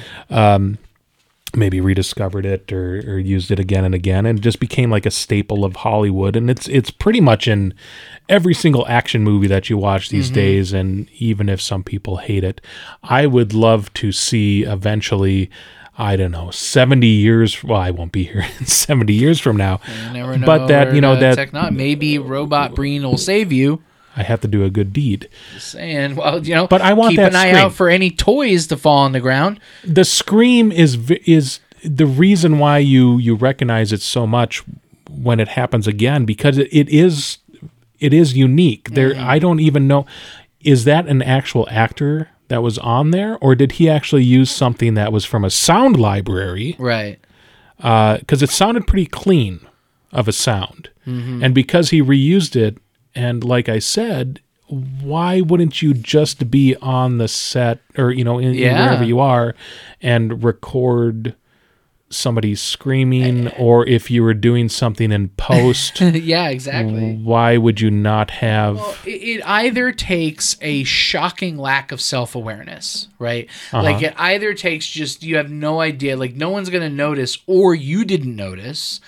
Maybe 1.55 1.79
rediscovered 1.79 2.45
it 2.45 2.71
or, 2.71 2.97
or 3.07 3.19
used 3.19 3.51
it 3.51 3.59
again 3.59 3.85
and 3.85 3.95
again 3.95 4.25
and 4.25 4.41
just 4.41 4.59
became 4.59 4.89
like 4.89 5.05
a 5.05 5.11
staple 5.11 5.63
of 5.63 5.77
Hollywood 5.77 6.35
and 6.35 6.49
it's 6.49 6.67
it's 6.67 6.91
pretty 6.91 7.21
much 7.21 7.47
in 7.47 7.73
every 8.27 8.53
single 8.53 8.85
action 8.87 9.23
movie 9.23 9.47
that 9.47 9.69
you 9.69 9.77
watch 9.77 10.09
these 10.09 10.27
mm-hmm. 10.27 10.35
days 10.35 10.73
and 10.73 11.09
even 11.13 11.49
if 11.49 11.61
some 11.61 11.83
people 11.83 12.17
hate 12.17 12.43
it 12.43 12.61
I 13.03 13.25
would 13.27 13.53
love 13.53 13.93
to 13.95 14.11
see 14.11 14.63
eventually 14.63 15.49
I 15.97 16.15
don't 16.15 16.31
know 16.31 16.51
70 16.51 17.07
years 17.07 17.63
well 17.63 17.79
I 17.79 17.91
won't 17.91 18.11
be 18.11 18.23
here 18.23 18.45
in 18.59 18.65
70 18.65 19.13
years 19.13 19.39
from 19.39 19.57
now 19.57 19.79
You 19.87 20.13
never 20.13 20.37
know. 20.37 20.45
but 20.45 20.67
that 20.67 20.93
you 20.93 21.01
know 21.01 21.15
that 21.15 21.73
maybe 21.73 22.19
robot 22.19 22.75
brain 22.75 23.03
will 23.03 23.17
save 23.17 23.51
you. 23.51 23.81
I 24.17 24.23
have 24.23 24.41
to 24.41 24.47
do 24.47 24.63
a 24.63 24.69
good 24.69 24.91
deed. 24.91 25.29
Just 25.53 25.71
saying. 25.71 26.15
Well, 26.15 26.43
you 26.45 26.55
know, 26.55 26.67
But 26.67 26.81
I 26.81 26.93
want 26.93 27.11
keep 27.11 27.17
that 27.17 27.33
an 27.33 27.35
eye 27.35 27.51
out 27.51 27.73
for 27.73 27.87
any 27.87 28.09
toys 28.09 28.67
to 28.67 28.77
fall 28.77 28.97
on 28.97 29.11
the 29.11 29.19
ground. 29.19 29.59
the 29.83 30.03
scream 30.03 30.71
is 30.71 31.11
is 31.25 31.59
the 31.83 32.07
reason 32.07 32.57
why 32.57 32.79
you 32.79 33.17
you 33.19 33.35
recognize 33.35 33.93
it 33.93 34.01
so 34.01 34.25
much 34.25 34.63
when 35.09 35.39
it 35.39 35.49
happens 35.49 35.87
again 35.87 36.25
because 36.25 36.57
it, 36.57 36.67
it 36.71 36.89
is 36.89 37.37
it 37.99 38.13
is 38.13 38.35
unique. 38.35 38.89
There 38.91 39.13
mm. 39.13 39.23
i 39.23 39.39
don't 39.39 39.59
even 39.59 39.87
know 39.87 40.05
is 40.61 40.83
that 40.85 41.07
an 41.07 41.21
actual 41.21 41.67
actor 41.69 42.29
that 42.47 42.63
was 42.63 42.77
on 42.79 43.11
there 43.11 43.37
or 43.39 43.55
did 43.55 43.73
he 43.73 43.89
actually 43.89 44.23
use 44.23 44.49
something 44.49 44.95
that 44.95 45.13
was 45.13 45.23
from 45.23 45.45
a 45.45 45.49
sound 45.49 45.99
library? 45.99 46.75
Right. 46.79 47.19
Uh, 47.79 48.17
because 48.17 48.41
it 48.41 48.49
sounded 48.49 48.87
pretty 48.87 49.05
clean 49.05 49.59
of 50.11 50.27
a 50.27 50.31
sound. 50.31 50.89
Mm-hmm. 51.05 51.43
And 51.43 51.53
because 51.53 51.91
he 51.91 52.01
reused 52.01 52.55
it 52.55 52.77
and 53.17 53.43
like 53.43 53.67
i 53.69 53.79
said 53.79 54.39
why 54.69 55.39
wouldn't 55.41 55.81
you 55.81 55.93
just 55.93 56.51
be 56.51 56.75
on 56.81 57.17
the 57.19 57.27
set 57.27 57.79
or 57.97 58.11
you 58.11 58.23
know 58.23 58.37
in, 58.37 58.53
Yeah. 58.53 58.85
wherever 58.85 59.03
you 59.03 59.19
are 59.19 59.55
and 60.01 60.43
record 60.43 61.35
somebody 62.09 62.55
screaming 62.55 63.49
or 63.57 63.85
if 63.85 64.09
you 64.09 64.23
were 64.23 64.33
doing 64.33 64.69
something 64.69 65.11
in 65.11 65.27
post 65.29 65.99
yeah, 66.01 66.47
exactly. 66.47 67.15
why 67.15 67.57
would 67.57 67.81
you 67.81 67.91
not 67.91 68.31
have 68.31 68.77
It, 69.05 69.09
it 69.39 69.41
either 69.45 69.91
takes 69.91 70.55
a 70.61 70.85
shocking 70.85 71.57
lack 71.57 71.91
of 71.91 71.99
self 71.99 72.33
awareness, 72.33 73.09
right? 73.19 73.49
Uh-huh. 73.73 73.83
Like 73.83 74.01
it 74.01 74.13
either 74.17 74.53
takes 74.53 74.87
just 74.87 75.21
you 75.23 75.35
have 75.35 75.51
no 75.51 75.81
idea, 75.81 76.15
like 76.15 76.33
no 76.35 76.49
one's 76.49 76.69
gonna 76.69 76.89
notice, 76.89 77.39
or 77.45 77.75
you 77.75 78.05
didn't 78.05 78.37
notice, 78.37 79.01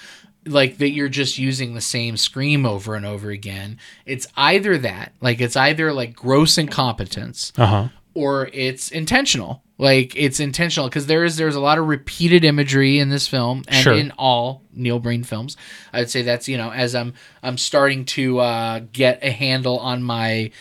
like 0.46 0.78
that 0.78 0.90
you're 0.92 1.10
just 1.10 1.38
using 1.38 1.74
the 1.74 1.82
same 1.82 2.18
scream 2.18 2.66
over 2.66 2.96
and 2.96 3.06
over 3.06 3.30
again. 3.30 3.78
It's 4.06 4.28
either 4.38 4.78
that, 4.80 5.14
like 5.22 5.42
it's 5.42 5.56
either 5.56 5.92
like 5.94 6.16
gross 6.16 6.58
incompetence, 6.58 7.52
uh-huh 7.58 7.90
or 8.16 8.50
it's 8.54 8.90
intentional. 8.90 9.64
Like 9.78 10.14
it's 10.16 10.40
intentional 10.42 10.90
because 10.90 11.06
there 11.08 11.24
is 11.24 11.38
there's 11.38 11.56
a 11.56 11.60
lot 11.62 11.78
of 11.78 11.88
repeated 11.88 12.44
imagery 12.44 13.00
in 13.00 13.10
this 13.10 13.28
film 13.30 13.64
and 13.68 13.82
Sure. 13.84 13.94
in 13.94 14.12
all 14.18 14.64
Neil 14.74 15.00
Breen 15.00 15.24
films. 15.24 15.56
I 15.94 16.00
would 16.00 16.10
say 16.10 16.22
that's 16.24 16.50
you 16.50 16.58
know 16.58 16.70
as 16.72 16.96
I'm 16.96 17.14
I'm 17.44 17.58
starting 17.58 18.04
to 18.06 18.40
uh, 18.40 18.80
get 18.92 19.24
a 19.24 19.32
handle 19.32 19.80
on 19.80 20.04
my 20.04 20.52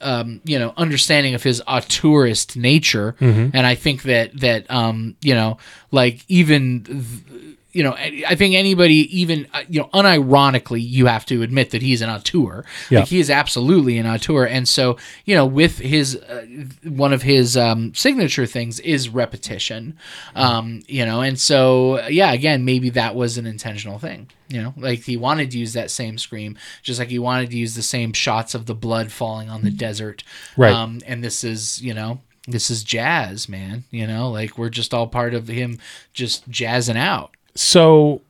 um, 0.00 0.40
you 0.44 0.58
know 0.58 0.72
understanding 0.76 1.34
of 1.34 1.42
his 1.44 1.62
auteurist 1.68 2.56
nature, 2.56 3.14
and 3.20 3.56
I 3.66 3.74
think 3.76 4.02
that 4.02 4.40
that 4.40 4.68
um, 4.70 5.16
you 5.20 5.34
know 5.34 5.58
like 5.92 6.24
even. 6.28 6.84
th- 6.84 7.42
you 7.76 7.82
know, 7.82 7.92
I 7.92 8.34
think 8.36 8.54
anybody, 8.54 9.06
even 9.20 9.46
uh, 9.52 9.62
you 9.68 9.80
know, 9.80 9.90
unironically, 9.92 10.82
you 10.82 11.04
have 11.06 11.26
to 11.26 11.42
admit 11.42 11.72
that 11.72 11.82
he's 11.82 12.00
an 12.00 12.08
auteur. 12.08 12.64
Yeah. 12.88 13.00
Like 13.00 13.08
he 13.08 13.20
is 13.20 13.28
absolutely 13.28 13.98
an 13.98 14.06
auteur, 14.06 14.46
and 14.46 14.66
so 14.66 14.96
you 15.26 15.34
know, 15.34 15.44
with 15.44 15.78
his 15.78 16.16
uh, 16.16 16.46
one 16.84 17.12
of 17.12 17.20
his 17.20 17.54
um, 17.54 17.92
signature 17.94 18.46
things 18.46 18.80
is 18.80 19.10
repetition. 19.10 19.98
Um, 20.34 20.84
you 20.86 21.04
know, 21.04 21.20
and 21.20 21.38
so 21.38 22.06
yeah, 22.08 22.32
again, 22.32 22.64
maybe 22.64 22.88
that 22.90 23.14
was 23.14 23.36
an 23.36 23.46
intentional 23.46 23.98
thing. 23.98 24.30
You 24.48 24.62
know, 24.62 24.74
like 24.78 25.00
he 25.00 25.18
wanted 25.18 25.50
to 25.50 25.58
use 25.58 25.74
that 25.74 25.90
same 25.90 26.16
scream, 26.16 26.56
just 26.82 26.98
like 26.98 27.08
he 27.10 27.18
wanted 27.18 27.50
to 27.50 27.58
use 27.58 27.74
the 27.74 27.82
same 27.82 28.14
shots 28.14 28.54
of 28.54 28.64
the 28.64 28.74
blood 28.74 29.12
falling 29.12 29.50
on 29.50 29.62
the 29.62 29.70
desert. 29.70 30.24
Right. 30.56 30.72
Um, 30.72 31.00
and 31.06 31.22
this 31.22 31.44
is, 31.44 31.82
you 31.82 31.92
know, 31.92 32.20
this 32.48 32.70
is 32.70 32.82
jazz, 32.82 33.50
man. 33.50 33.84
You 33.90 34.06
know, 34.06 34.30
like 34.30 34.56
we're 34.56 34.70
just 34.70 34.94
all 34.94 35.08
part 35.08 35.34
of 35.34 35.48
him 35.48 35.78
just 36.14 36.48
jazzing 36.48 36.96
out. 36.96 37.36
So, 37.56 38.22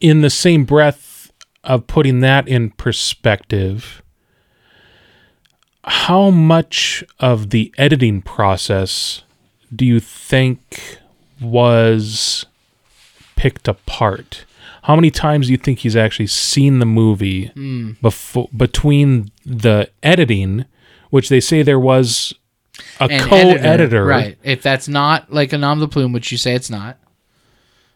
in 0.00 0.20
the 0.20 0.30
same 0.30 0.64
breath 0.64 1.32
of 1.62 1.86
putting 1.86 2.20
that 2.20 2.46
in 2.46 2.70
perspective, 2.70 4.02
how 5.84 6.30
much 6.30 7.04
of 7.20 7.50
the 7.50 7.74
editing 7.78 8.22
process 8.22 9.22
do 9.74 9.84
you 9.84 10.00
think 10.00 10.98
was 11.40 12.46
picked 13.36 13.68
apart? 13.68 14.44
How 14.82 14.96
many 14.96 15.10
times 15.10 15.46
do 15.46 15.52
you 15.52 15.58
think 15.58 15.80
he's 15.80 15.96
actually 15.96 16.26
seen 16.26 16.78
the 16.78 16.86
movie 16.86 17.46
hmm. 17.46 17.92
before 18.02 18.48
between 18.54 19.30
the 19.46 19.90
editing, 20.02 20.66
which 21.08 21.30
they 21.30 21.40
say 21.40 21.62
there 21.62 21.80
was 21.80 22.34
a 23.00 23.08
And 23.10 23.22
co-editor, 23.22 24.04
right? 24.04 24.38
If 24.42 24.62
that's 24.62 24.88
not 24.88 25.32
like 25.32 25.54
a 25.54 25.58
nom 25.58 25.80
de 25.80 25.88
plume, 25.88 26.12
which 26.12 26.30
you 26.30 26.38
say 26.38 26.54
it's 26.54 26.70
not, 26.70 26.98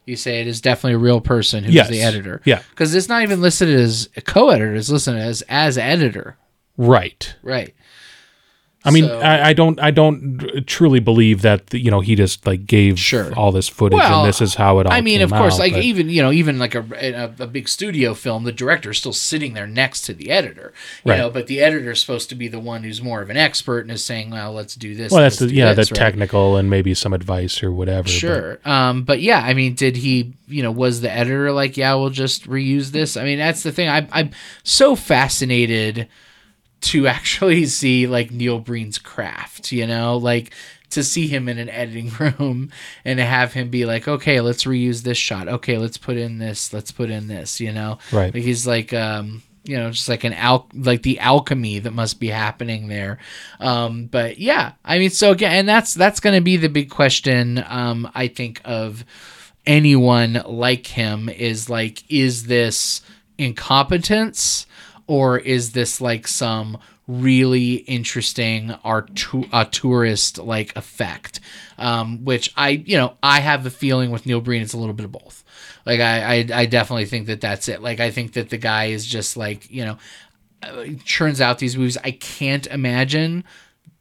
you 0.08 0.16
say 0.16 0.40
it 0.40 0.46
is 0.46 0.60
definitely 0.60 0.94
a 0.94 0.98
real 0.98 1.20
person 1.20 1.62
who's 1.64 1.74
Yes. 1.74 1.88
the 1.88 2.02
editor. 2.02 2.40
Yeah. 2.44 2.62
because 2.70 2.94
it's 2.94 3.08
not 3.08 3.22
even 3.22 3.40
listed 3.40 3.68
as 3.68 4.08
a 4.16 4.20
co-editor; 4.20 4.74
it's 4.74 4.90
listed 4.90 5.16
as 5.16 5.42
as 5.42 5.78
editor. 5.78 6.36
right? 6.76 7.34
Right. 7.42 7.74
I 8.84 8.92
mean, 8.92 9.04
So- 9.06 9.18
I, 9.20 9.48
I 9.48 9.52
don't, 9.54 9.78
I 9.80 9.90
don't 9.90 10.62
truly 10.66 11.00
believe 11.00 11.42
that 11.42 11.74
you 11.74 11.90
know 11.90 11.98
he 12.00 12.14
just 12.14 12.46
like 12.46 12.64
gave 12.64 12.98
Sure. 12.98 13.34
all 13.34 13.50
this 13.50 13.68
footage 13.68 13.98
Well, 13.98 14.20
and 14.20 14.28
this 14.28 14.40
is 14.40 14.54
how 14.54 14.78
it 14.78 14.86
all. 14.86 14.92
I 14.92 15.00
mean, 15.00 15.20
of 15.20 15.30
course, 15.30 15.54
out, 15.54 15.58
like 15.60 15.72
but- 15.72 15.82
even 15.82 16.08
you 16.08 16.22
know, 16.22 16.30
even 16.30 16.58
like 16.60 16.76
a, 16.76 16.84
a 16.92 17.42
a 17.42 17.46
big 17.48 17.68
studio 17.68 18.14
film, 18.14 18.44
the 18.44 18.52
director 18.52 18.90
is 18.90 18.98
still 18.98 19.12
sitting 19.12 19.54
there 19.54 19.66
next 19.66 20.02
to 20.02 20.14
the 20.14 20.30
editor, 20.30 20.72
you 21.04 21.10
Right. 21.10 21.18
know. 21.18 21.28
But 21.28 21.48
the 21.48 21.60
editor 21.60 21.90
is 21.90 22.00
supposed 22.00 22.28
to 22.28 22.36
be 22.36 22.46
the 22.46 22.60
one 22.60 22.84
who's 22.84 23.02
more 23.02 23.20
of 23.20 23.30
an 23.30 23.36
expert 23.36 23.80
and 23.80 23.90
is 23.90 24.04
saying, 24.04 24.30
"Well, 24.30 24.52
let's 24.52 24.76
do 24.76 24.94
this." 24.94 25.10
well, 25.10 25.22
that's 25.22 25.40
the, 25.40 25.52
yeah, 25.52 25.74
this," 25.74 25.88
the 25.88 25.94
right? 25.94 25.98
technical 25.98 26.56
and 26.56 26.70
maybe 26.70 26.94
some 26.94 27.12
advice 27.12 27.62
or 27.64 27.72
whatever. 27.72 28.04
but- 28.04 28.12
Sure. 28.12 28.58
Um, 28.64 29.02
but 29.02 29.20
yeah, 29.20 29.40
I 29.40 29.54
mean, 29.54 29.74
did 29.74 29.96
he, 29.96 30.34
you 30.46 30.62
know, 30.62 30.70
was 30.70 31.00
the 31.00 31.10
editor 31.10 31.50
like, 31.52 31.76
yeah, 31.76 31.94
we'll 31.94 32.10
just 32.10 32.48
reuse 32.48 32.90
this? 32.92 33.16
I 33.16 33.24
mean, 33.24 33.38
that's 33.38 33.64
the 33.64 33.72
thing. 33.72 33.88
I, 33.88 34.06
I'm 34.12 34.30
so 34.62 34.94
fascinated 34.94 36.06
to 36.80 37.06
actually 37.08 37.66
see 37.66 38.06
like 38.06 38.30
Neil 38.30 38.58
Breen's 38.58 38.98
craft, 38.98 39.72
you 39.72 39.86
know, 39.86 40.16
like 40.16 40.52
to 40.90 41.04
see 41.04 41.26
him 41.26 41.48
in 41.48 41.58
an 41.58 41.68
editing 41.68 42.10
room 42.18 42.70
and 43.04 43.18
to 43.18 43.24
have 43.24 43.52
him 43.52 43.70
be 43.70 43.84
like, 43.84 44.08
okay, 44.08 44.40
let's 44.40 44.64
reuse 44.64 45.02
this 45.02 45.18
shot. 45.18 45.48
Okay, 45.48 45.78
let's 45.78 45.98
put 45.98 46.16
in 46.16 46.38
this. 46.38 46.72
Let's 46.72 46.92
put 46.92 47.10
in 47.10 47.28
this, 47.28 47.60
you 47.60 47.72
know? 47.72 47.98
Right. 48.12 48.32
Like 48.32 48.42
he's 48.42 48.66
like, 48.66 48.92
um, 48.92 49.42
you 49.64 49.76
know, 49.76 49.90
just 49.90 50.08
like 50.08 50.24
an 50.24 50.32
al 50.32 50.66
like 50.72 51.02
the 51.02 51.20
alchemy 51.20 51.80
that 51.80 51.92
must 51.92 52.18
be 52.18 52.28
happening 52.28 52.88
there. 52.88 53.18
Um, 53.60 54.06
but 54.06 54.38
yeah, 54.38 54.72
I 54.82 54.98
mean, 54.98 55.10
so 55.10 55.32
again, 55.32 55.52
and 55.52 55.68
that's 55.68 55.92
that's 55.92 56.20
going 56.20 56.34
to 56.34 56.40
be 56.40 56.56
the 56.56 56.70
big 56.70 56.88
question. 56.88 57.62
Um, 57.66 58.10
I 58.14 58.28
think 58.28 58.62
of 58.64 59.04
anyone 59.66 60.42
like 60.46 60.86
him 60.86 61.28
is 61.28 61.68
like, 61.68 62.02
is 62.10 62.46
this 62.46 63.02
incompetence 63.36 64.66
or 65.08 65.38
is 65.38 65.72
this 65.72 66.00
like 66.00 66.28
some 66.28 66.78
really 67.08 67.74
interesting 67.74 68.70
art 68.84 69.10
a 69.52 69.64
tourist 69.64 70.38
like 70.38 70.76
effect? 70.76 71.40
Um, 71.78 72.24
which 72.24 72.52
I, 72.56 72.70
you 72.70 72.96
know, 72.96 73.16
I 73.22 73.40
have 73.40 73.64
the 73.64 73.70
feeling 73.70 74.10
with 74.10 74.26
Neil 74.26 74.40
Breen, 74.40 74.62
it's 74.62 74.74
a 74.74 74.78
little 74.78 74.94
bit 74.94 75.04
of 75.04 75.12
both. 75.12 75.42
Like 75.84 76.00
I, 76.00 76.34
I, 76.34 76.48
I 76.54 76.66
definitely 76.66 77.06
think 77.06 77.26
that 77.26 77.40
that's 77.40 77.66
it. 77.68 77.82
Like 77.82 77.98
I 77.98 78.10
think 78.10 78.34
that 78.34 78.50
the 78.50 78.58
guy 78.58 78.86
is 78.86 79.06
just 79.06 79.36
like, 79.36 79.70
you 79.70 79.84
know, 79.84 79.98
uh, 80.62 80.84
churns 81.04 81.40
out 81.40 81.58
these 81.58 81.76
movies. 81.76 81.96
I 82.04 82.10
can't 82.10 82.66
imagine 82.66 83.44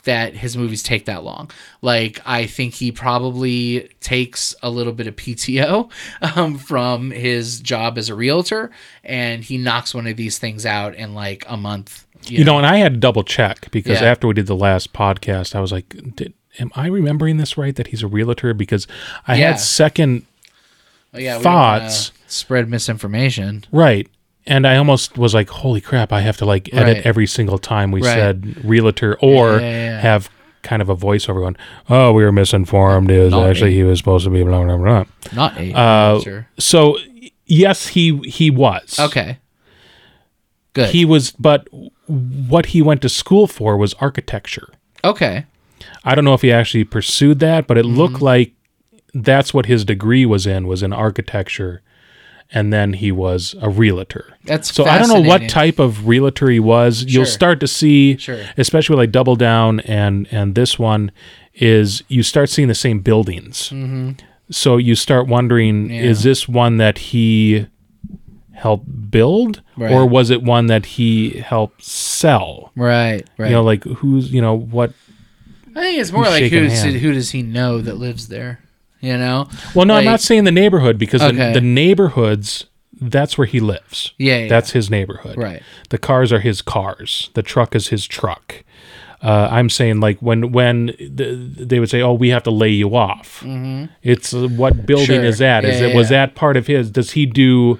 that 0.08 0.34
his 0.34 0.58
movies 0.58 0.82
take 0.84 1.06
that 1.06 1.24
long. 1.24 1.50
Like 1.82 2.20
I 2.26 2.46
think 2.48 2.74
he 2.74 2.92
probably 2.92 3.90
takes 4.02 4.54
a 4.64 4.70
little 4.70 4.92
bit 4.94 5.08
of 5.08 5.16
PTO 5.16 5.90
um, 6.36 6.58
from 6.58 7.12
his 7.12 7.62
job 7.62 7.98
as 7.98 8.10
a 8.10 8.16
realtor, 8.16 8.72
and 9.04 9.44
he 9.44 9.58
knocks 9.58 9.94
one 9.94 10.08
of 10.08 10.18
these 10.18 10.38
things 10.40 10.66
out 10.66 10.96
in 10.96 11.14
like 11.14 11.46
a 11.48 11.56
month. 11.56 12.06
You 12.24 12.44
know, 12.44 12.58
and 12.58 12.66
I 12.66 12.78
had 12.78 12.94
to 12.96 13.00
double 13.00 13.24
check 13.24 13.70
because 13.72 14.02
Yeah. 14.02 14.08
after 14.12 14.28
we 14.28 14.34
did 14.34 14.48
the 14.48 14.56
last 14.56 14.92
podcast, 14.92 15.56
I 15.56 15.60
was 15.62 15.72
like, 15.72 15.90
did, 16.16 16.34
"Am 16.60 16.72
I 16.76 16.88
remembering 16.88 17.38
this 17.38 17.58
right? 17.58 17.76
That 17.76 17.88
he's 17.88 18.02
a 18.04 18.08
realtor?" 18.08 18.54
Because 18.54 18.88
I 19.28 19.36
Yeah. 19.38 19.52
had 19.52 19.60
second 19.60 20.26
Oh, 21.14 21.20
yeah, 21.20 21.40
thoughts. 21.40 22.12
spread 22.28 22.70
misinformation. 22.70 23.64
right, 23.72 24.08
and 24.48 24.66
I 24.66 24.78
almost 24.78 25.18
was 25.18 25.34
like, 25.34 25.50
"Holy 25.50 25.82
crap! 25.82 26.12
I 26.12 26.22
have 26.22 26.38
to 26.38 26.46
like 26.46 26.70
edit 26.74 26.98
Right. 26.98 27.06
every 27.06 27.28
single 27.28 27.58
time 27.58 27.92
we 27.92 28.02
Right. 28.02 28.14
said 28.16 28.56
realtor 28.64 29.18
or 29.22 29.60
Yeah, 29.60 29.60
yeah, 29.60 29.86
yeah. 29.86 30.00
have 30.02 30.30
kind 30.64 30.82
of 30.82 30.90
a 30.90 30.96
voiceover 30.96 31.42
going, 31.42 31.58
"Oh, 31.90 32.12
we 32.14 32.24
were 32.24 32.32
misinformed. 32.32 33.12
Is 33.12 33.34
actually 33.34 33.74
he 33.74 33.84
was 33.84 34.00
supposed 34.00 34.26
to 34.26 34.30
be 34.32 34.44
blah 34.44 34.64
blah 34.64 34.78
blah." 34.78 35.04
Not 35.34 35.58
a 35.58 35.72
Uh, 35.74 36.12
realtor. 36.14 36.48
So 36.60 36.98
yes, 37.46 37.88
he 37.90 38.18
he 38.26 38.50
was 38.50 39.00
Okay. 39.00 39.38
Good. 40.74 40.90
He 40.90 41.06
was, 41.06 41.32
but 41.32 41.68
what 42.08 42.68
he 42.68 42.82
went 42.82 43.02
to 43.02 43.10
school 43.10 43.48
for 43.48 43.78
was 43.78 43.94
architecture. 43.96 44.70
okay. 45.04 45.46
I 46.04 46.16
don't 46.16 46.24
know 46.26 46.34
if 46.34 46.42
he 46.42 46.52
actually 46.52 46.86
pursued 46.86 47.40
that, 47.40 47.68
but 47.68 47.78
it 47.78 47.86
Mm-hmm. 47.86 47.96
looked 47.98 48.22
like 48.22 48.54
that's 49.14 49.54
what 49.54 49.66
his 49.66 49.84
degree 49.84 50.26
was 50.26 50.46
in 50.48 50.68
was 50.68 50.82
in 50.84 50.94
architecture, 50.94 51.82
and 52.52 52.72
then 52.72 52.94
he 52.94 53.12
was 53.12 53.56
a 53.62 53.70
realtor. 53.70 54.34
That's 54.46 54.74
so 54.74 54.86
I 54.86 54.98
don't 54.98 55.10
know 55.10 55.28
what 55.28 55.50
type 55.50 55.80
of 55.80 56.08
realtor 56.08 56.50
he 56.50 56.60
was. 56.60 57.04
You'll 57.04 57.26
start 57.26 57.60
to 57.60 57.68
see, 57.68 58.18
Sure. 58.18 58.40
especially 58.58 58.96
like 58.96 59.12
Double 59.12 59.36
Down 59.36 59.80
and 59.82 60.28
and 60.32 60.56
this 60.56 60.80
one 60.80 61.12
is 61.54 62.04
you 62.08 62.24
start 62.24 62.50
seeing 62.50 62.68
the 62.68 62.76
same 62.76 63.00
buildings. 63.00 63.74
So 64.50 64.78
you 64.78 64.96
start 64.96 65.28
wondering, 65.28 65.86
Mm-hmm. 65.86 65.94
Yeah. 65.94 66.02
is 66.04 66.24
this 66.24 66.48
one 66.48 66.78
that 66.78 66.98
he 67.00 67.68
helped 68.54 69.12
build, 69.12 69.62
Right. 69.76 69.92
or 69.92 70.06
was 70.08 70.30
it 70.30 70.42
one 70.42 70.68
that 70.68 70.86
he 70.86 71.32
helped 71.40 71.84
sell? 71.84 72.72
Right. 72.76 73.28
Right. 73.38 73.48
You 73.50 73.56
know, 73.56 73.64
like 73.64 73.84
who's 73.84 74.32
you 74.32 74.42
know 74.42 74.56
what 74.56 74.94
I 75.76 75.82
think 75.82 76.00
it's 76.00 76.12
more 76.12 76.24
like 76.24 76.46
who's, 76.52 76.82
who 76.84 77.12
does 77.12 77.32
he 77.32 77.42
know 77.44 77.82
that 77.82 77.98
lives 77.98 78.30
there? 78.30 78.62
You 79.02 79.18
know? 79.18 79.48
Well, 79.76 79.86
no, 79.86 79.96
I'm 79.96 80.06
not 80.06 80.22
saying 80.22 80.44
the 80.46 80.52
neighborhood 80.52 80.98
because 80.98 81.22
Okay. 81.22 81.48
the, 81.54 81.60
the 81.60 81.66
neighborhoods 81.66 82.66
that's 83.00 83.38
where 83.38 83.46
he 83.46 83.60
lives. 83.60 84.14
Yeah, 84.18 84.38
yeah. 84.40 84.48
That's 84.50 84.72
his 84.72 84.90
neighborhood. 84.90 85.38
Right. 85.38 85.62
The 85.90 86.00
cars 86.00 86.34
are 86.34 86.40
his 86.40 86.64
cars. 86.64 87.30
The 87.36 87.44
truck 87.44 87.76
is 87.76 87.90
his 87.90 88.08
truck. 88.08 88.64
Uh, 89.22 89.48
I'm 89.52 89.70
saying 89.70 90.00
like 90.00 90.20
when 90.20 90.52
when 90.52 90.88
the, 90.98 91.36
they 91.58 91.80
would 91.80 91.90
say, 91.92 92.02
"Oh, 92.02 92.14
we 92.14 92.30
have 92.30 92.44
to 92.44 92.52
lay 92.52 92.70
you 92.70 92.96
off." 92.96 93.42
Hmm. 93.42 93.86
It's 94.04 94.34
uh, 94.34 94.48
what 94.48 94.86
building 94.88 95.06
Mm-hmm. 95.08 95.14
Sure. 95.22 95.26
is 95.26 95.38
that? 95.40 95.64
Is 95.66 95.80
Yeah, 95.82 95.88
it 95.88 95.96
was 95.96 96.10
yeah. 96.12 96.26
that 96.26 96.36
part 96.36 96.56
of 96.58 96.66
his? 96.68 96.90
Does 96.92 97.12
he 97.12 97.26
do 97.28 97.80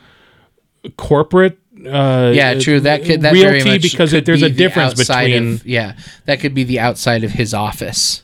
corporate? 0.98 1.58
Uh, 1.86 2.32
Yeah, 2.34 2.58
true. 2.60 2.80
That 2.80 3.04
could 3.06 3.22
that 3.22 3.34
very 3.34 3.54
realty 3.62 3.70
much 3.72 3.82
because 3.84 4.12
could 4.12 4.26
there's 4.26 4.42
a 4.42 4.50
difference 4.50 5.00
outside 5.00 5.26
between 5.32 5.54
of- 5.54 5.66
yeah, 5.66 5.96
that 6.26 6.40
could 6.40 6.54
be 6.54 6.64
the 6.64 6.80
outside 6.80 7.24
of 7.24 7.32
his 7.32 7.54
office. 7.54 8.24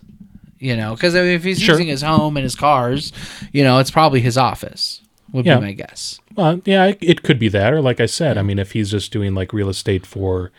You 0.63 0.77
know, 0.77 0.93
because 0.95 1.13
if 1.13 1.43
he's 1.43 1.59
Sure. 1.61 1.73
using 1.75 1.87
his 1.87 2.01
home 2.01 2.37
and 2.37 2.43
his 2.43 2.55
cars, 2.55 3.11
you 3.51 3.63
know, 3.63 3.79
it's 3.79 3.91
probably 3.91 4.21
his 4.21 4.37
office. 4.37 5.01
Would 5.33 5.45
Yeah. 5.45 5.55
be 5.57 5.61
my 5.65 5.71
guess. 5.73 6.19
Well, 6.35 6.61
yeah, 6.63 6.85
it, 6.85 6.99
it 7.01 7.23
could 7.23 7.39
be 7.39 7.49
that, 7.49 7.73
or 7.73 7.81
like 7.81 7.99
I 7.99 8.05
said, 8.05 8.37
I 8.37 8.43
mean, 8.43 8.59
if 8.59 8.71
he's 8.73 8.91
just 8.91 9.11
doing 9.11 9.33
like 9.33 9.51
real 9.51 9.67
estate 9.69 10.05
for 10.05 10.51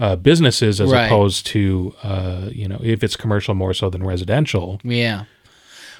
uh, 0.00 0.16
businesses 0.16 0.80
as 0.80 0.90
Right. 0.90 1.04
opposed 1.06 1.46
to, 1.48 1.94
uh, 2.02 2.48
you 2.50 2.66
know, 2.66 2.80
if 2.82 3.04
it's 3.04 3.14
commercial 3.14 3.54
more 3.54 3.72
so 3.74 3.88
than 3.90 4.02
residential. 4.02 4.80
Yeah. 4.82 5.24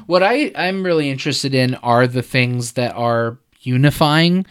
What 0.07 0.23
I 0.25 0.51
I'm 0.57 0.83
really 0.83 1.09
interested 1.11 1.55
in 1.55 1.75
are 1.77 2.07
the 2.09 2.23
things 2.23 2.73
that 2.73 2.93
are 2.97 3.37
unifying 3.61 4.45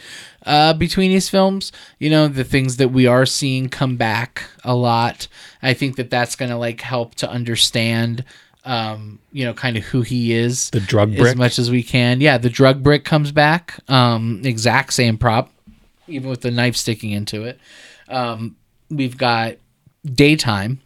uh, 0.46 0.74
between 0.74 1.12
these 1.12 1.28
films. 1.28 1.72
You 2.00 2.10
know, 2.12 2.28
the 2.30 2.44
things 2.46 2.78
that 2.78 2.90
we 2.90 3.08
are 3.08 3.26
seeing 3.26 3.68
come 3.68 3.98
back 3.98 4.44
a 4.64 4.74
lot. 4.76 5.28
I 5.62 5.74
think 5.74 5.96
that 5.98 6.10
that's 6.10 6.36
going 6.38 6.52
to 6.52 6.58
like 6.58 6.80
help 6.82 7.16
to 7.16 7.30
understand. 7.30 8.24
Um, 8.64 9.20
you 9.32 9.44
know, 9.46 9.54
kind 9.54 9.76
of 9.76 9.84
who 9.84 10.02
he 10.02 10.34
is. 10.34 10.70
The 10.70 10.80
drug 10.80 11.16
brick. 11.16 11.30
as 11.32 11.36
much 11.36 11.58
as 11.58 11.72
we 11.72 11.82
can. 11.82 12.22
Yeah, 12.22 12.38
the 12.38 12.50
drug 12.50 12.84
brick 12.84 13.04
comes 13.04 13.32
back. 13.32 13.80
Um, 13.90 14.42
exact 14.46 14.94
same 14.94 15.18
prop, 15.18 15.52
even 16.08 16.30
with 16.30 16.42
the 16.42 16.52
knife 16.52 16.76
sticking 16.76 17.12
into 17.12 17.44
it. 17.44 17.60
Um, 18.08 18.56
we've 18.90 19.18
got 19.18 19.56
daytime. 20.06 20.80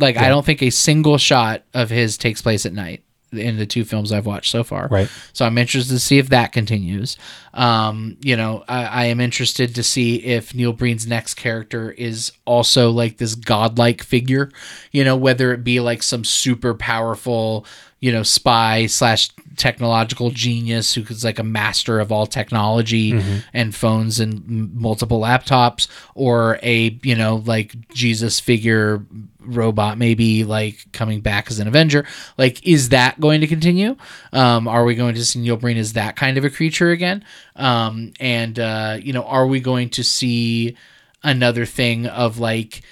Like 0.00 0.16
I 0.16 0.28
don't 0.28 0.44
think 0.44 0.62
a 0.62 0.70
single 0.70 1.18
shot 1.18 1.62
of 1.74 1.90
his 1.90 2.16
takes 2.16 2.42
place 2.42 2.66
at 2.66 2.72
night 2.72 3.04
in 3.32 3.58
the 3.58 3.66
two 3.66 3.84
films 3.84 4.12
I've 4.12 4.26
watched 4.26 4.50
so 4.50 4.64
far. 4.64 4.88
Right. 4.88 5.08
So 5.32 5.44
I'm 5.44 5.58
interested 5.58 5.94
to 5.94 6.00
see 6.00 6.18
if 6.18 6.28
that 6.30 6.52
continues. 6.52 7.16
Um, 7.54 8.16
you 8.20 8.36
know, 8.36 8.64
I, 8.68 8.84
I 8.84 9.04
am 9.06 9.20
interested 9.20 9.74
to 9.74 9.82
see 9.82 10.16
if 10.16 10.54
Neil 10.54 10.72
Breen's 10.72 11.06
next 11.06 11.34
character 11.34 11.90
is 11.92 12.32
also 12.44 12.90
like 12.90 13.18
this 13.18 13.34
godlike 13.34 14.02
figure. 14.02 14.50
You 14.92 15.04
know, 15.04 15.16
whether 15.16 15.52
it 15.52 15.64
be 15.64 15.80
like 15.80 16.02
some 16.02 16.24
super 16.24 16.74
powerful, 16.74 17.66
you 18.00 18.12
know, 18.12 18.22
spy 18.22 18.86
slash 18.86 19.30
technological 19.56 20.30
genius 20.30 20.94
who 20.94 21.02
is 21.02 21.24
like 21.24 21.38
a 21.38 21.44
master 21.44 22.00
of 22.00 22.10
all 22.10 22.26
technology 22.26 23.12
and 23.52 23.74
phones 23.74 24.20
and 24.20 24.34
m- 24.34 24.70
multiple 24.74 25.20
laptops, 25.20 25.86
or 26.14 26.58
a 26.62 26.98
you 27.02 27.14
know 27.14 27.42
like 27.44 27.74
Jesus 27.90 28.40
figure 28.40 29.04
robot 29.42 29.98
maybe 29.98 30.44
like 30.44 30.84
coming 30.92 31.20
back 31.20 31.50
as 31.50 31.58
an 31.58 31.68
Avenger. 31.68 32.06
Like, 32.36 32.66
is 32.66 32.90
that 32.90 33.20
going 33.20 33.40
to 33.40 33.46
continue? 33.46 33.96
Um, 34.32 34.68
are 34.68 34.84
we 34.84 34.94
going 34.94 35.14
to 35.14 35.24
see 35.24 35.40
Neil 35.40 35.56
Breen 35.56 35.76
as 35.76 35.94
that 35.94 36.16
kind 36.16 36.38
of 36.38 36.44
a 36.44 36.50
creature 36.50 36.90
again? 36.90 37.24
Um, 37.56 38.12
and 38.20 38.58
uh, 38.58 38.98
you 39.00 39.12
know, 39.12 39.24
are 39.24 39.46
we 39.46 39.60
going 39.60 39.90
to 39.90 40.04
see 40.04 40.76
another 41.22 41.66
thing 41.66 42.06
of 42.06 42.38
like 42.38 42.82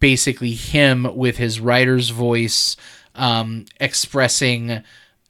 basically 0.00 0.52
him 0.52 1.16
with 1.16 1.36
his 1.36 1.60
writer's 1.60 2.10
voice 2.10 2.76
um, 3.14 3.66
expressing 3.80 4.82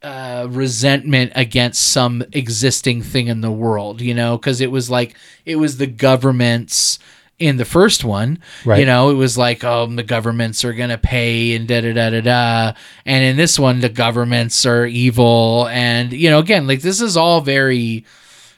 uh, 0.02 0.46
resentment 0.50 1.32
against 1.34 1.82
some 1.82 2.22
existing 2.32 3.02
thing 3.02 3.28
in 3.28 3.40
the 3.40 3.50
world, 3.50 4.00
you 4.00 4.14
know, 4.14 4.36
because 4.36 4.60
it 4.60 4.70
was 4.70 4.90
like 4.90 5.16
it 5.44 5.56
was 5.56 5.78
the 5.78 5.86
government's 5.86 6.93
in 7.38 7.56
the 7.56 7.64
first 7.64 8.04
one, 8.04 8.38
Right. 8.64 8.78
you 8.80 8.86
know, 8.86 9.10
it 9.10 9.14
was 9.14 9.36
like, 9.36 9.64
oh, 9.64 9.86
the 9.86 10.02
governments 10.04 10.64
are 10.64 10.72
gonna 10.72 10.98
pay 10.98 11.54
and 11.56 11.66
da 11.66 11.80
da 11.80 11.92
da 11.92 12.10
da 12.10 12.20
da, 12.20 12.72
and 13.04 13.24
in 13.24 13.36
this 13.36 13.58
one, 13.58 13.80
the 13.80 13.88
governments 13.88 14.64
are 14.64 14.86
evil, 14.86 15.66
and 15.70 16.12
you 16.12 16.30
know, 16.30 16.38
again, 16.38 16.66
like 16.66 16.82
this 16.82 17.00
is 17.00 17.16
all 17.16 17.40
very, 17.40 18.04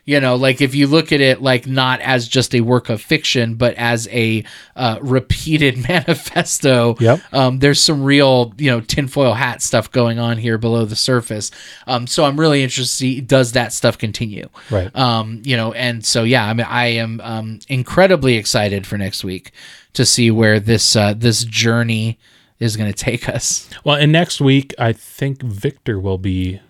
You 0.09 0.21
know, 0.21 0.37
like 0.37 0.61
if 0.61 0.73
you 0.73 0.87
look 0.87 1.11
at 1.11 1.21
it 1.21 1.43
like 1.43 1.67
not 1.67 2.01
as 2.01 2.29
just 2.29 2.55
a 2.55 2.61
work 2.61 2.89
of 2.91 3.03
fiction, 3.03 3.57
but 3.57 3.75
as 3.75 4.07
a 4.13 4.45
uh, 4.77 4.99
repeated 5.03 5.77
manifesto, 5.89 6.95
Yep. 7.01 7.21
um, 7.35 7.59
there's 7.59 7.81
some 7.81 8.05
real, 8.05 8.55
you 8.57 8.71
know, 8.71 8.81
tinfoil 8.81 9.35
hat 9.35 9.63
stuff 9.63 9.91
going 9.91 10.21
on 10.21 10.39
here 10.39 10.59
below 10.59 10.85
the 10.85 10.95
surface. 10.95 11.51
Um, 11.89 12.07
so 12.07 12.25
I'm 12.25 12.39
really 12.39 12.63
interested 12.63 12.93
to 12.93 12.97
see 12.97 13.21
does 13.21 13.51
that 13.53 13.73
stuff 13.73 13.99
continue? 13.99 14.49
Right. 14.71 14.95
Um, 14.97 15.43
you 15.45 15.57
know, 15.57 15.73
and 15.73 16.07
so 16.07 16.23
yeah, 16.23 16.47
I 16.47 16.53
mean, 16.55 16.67
I 16.71 16.87
am 16.87 17.21
um, 17.25 17.59
incredibly 17.69 18.37
excited 18.37 18.87
for 18.87 18.97
next 18.97 19.25
week 19.25 19.51
to 19.95 20.07
see 20.07 20.31
where 20.31 20.61
this 20.61 20.95
uh, 20.95 21.15
this 21.17 21.43
journey 21.43 22.17
is 22.61 22.77
going 22.77 22.93
to 22.93 22.97
take 22.97 23.29
us. 23.29 23.69
Well, 23.83 23.97
and 23.97 24.13
next 24.13 24.41
week 24.41 24.73
I 24.79 24.93
think 24.93 25.43
Victor 25.43 25.99
will 25.99 26.19
be 26.19 26.61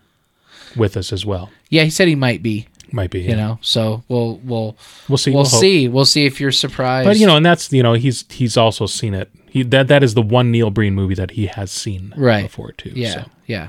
with 0.74 0.96
us 0.96 1.12
as 1.12 1.26
well. 1.26 1.50
Yeah, 1.68 1.82
he 1.82 1.90
said 1.90 2.08
he 2.08 2.14
might 2.14 2.42
be. 2.42 2.66
Might 2.92 3.10
be. 3.10 3.20
You 3.20 3.36
know, 3.36 3.58
so 3.62 4.04
we'll 4.08 4.36
we'll 4.44 4.76
We'll 5.08 5.18
see. 5.18 5.32
we'll 5.32 5.44
hope. 5.44 5.60
see. 5.60 5.88
We'll 5.88 6.04
see 6.04 6.24
if 6.26 6.40
you're 6.40 6.52
surprised. 6.52 7.06
But 7.06 7.16
you 7.18 7.26
know, 7.26 7.36
and 7.36 7.44
that's 7.44 7.72
you 7.72 7.82
know, 7.82 7.94
he's 7.94 8.24
he's 8.30 8.56
also 8.56 8.86
seen 8.86 9.12
it. 9.14 9.30
He 9.50 9.62
that 9.64 9.88
that 9.88 10.02
is 10.02 10.14
the 10.14 10.22
one 10.22 10.50
Neil 10.50 10.70
Breen 10.70 10.94
movie 10.94 11.14
that 11.14 11.32
he 11.32 11.46
has 11.46 11.70
seen 11.70 12.14
Right. 12.16 12.42
before 12.44 12.72
too. 12.72 12.92
Yeah, 12.94 13.12
So. 13.14 13.24
yeah, 13.46 13.68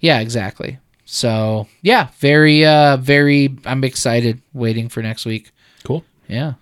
yeah, 0.00 0.20
exactly. 0.20 0.78
So 1.04 1.66
yeah, 1.82 2.08
very, 2.18 2.64
uh, 2.64 2.96
very. 2.98 3.56
I'm 3.64 3.82
excited, 3.82 4.40
waiting 4.52 4.88
for 4.88 5.02
next 5.02 5.26
week. 5.26 5.50
Cool. 5.82 6.04
Yeah. 6.28 6.52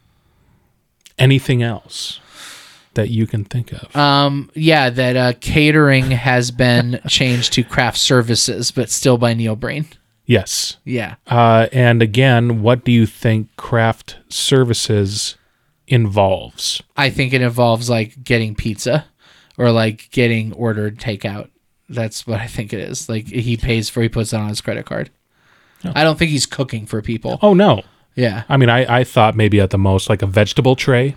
Anything 1.18 1.62
else 1.62 2.20
that 2.94 3.10
you 3.10 3.26
can 3.26 3.44
think 3.44 3.72
of? 3.72 3.94
Um. 3.96 4.50
Yeah. 4.54 4.88
That 4.90 5.16
uh, 5.16 5.32
catering 5.40 6.12
has 6.12 6.50
been 6.50 7.00
changed 7.08 7.52
to 7.54 7.64
craft 7.64 7.98
services, 7.98 8.70
but 8.70 8.88
still 8.88 9.18
by 9.18 9.34
Neil 9.34 9.56
Breen. 9.56 9.86
Yes. 10.28 10.76
Yeah. 10.84 11.16
Uh, 11.26 11.66
and 11.72 12.00
again, 12.00 12.62
what 12.62 12.84
do 12.84 12.92
you 12.92 13.04
think 13.04 13.48
craft 13.56 14.18
services 14.28 15.36
involves? 15.88 16.80
I 16.96 17.10
think 17.10 17.32
it 17.32 17.40
involves 17.40 17.90
like 17.90 18.22
getting 18.22 18.54
pizza, 18.54 19.06
or 19.56 19.72
like 19.72 20.08
getting 20.12 20.52
ordered 20.52 21.00
takeout. 21.00 21.50
That's 21.88 22.26
what 22.26 22.38
I 22.38 22.46
think 22.46 22.72
it 22.72 22.78
is. 22.78 23.08
Like 23.08 23.26
he 23.26 23.56
pays 23.56 23.88
for, 23.88 24.02
he 24.02 24.08
puts 24.08 24.32
it 24.32 24.36
on 24.36 24.48
his 24.48 24.60
credit 24.60 24.86
card. 24.86 25.10
I 25.94 26.04
don't 26.04 26.18
think 26.18 26.30
he's 26.30 26.46
cooking 26.46 26.86
for 26.86 27.02
people. 27.02 27.38
Oh 27.42 27.54
no. 27.54 27.82
Yeah. 28.14 28.42
I 28.48 28.56
mean, 28.56 28.68
I, 28.68 29.00
I 29.00 29.04
thought 29.04 29.36
maybe 29.36 29.60
at 29.60 29.70
the 29.70 29.78
most 29.78 30.08
like 30.08 30.22
a 30.22 30.26
vegetable 30.26 30.76
tray. 30.76 31.16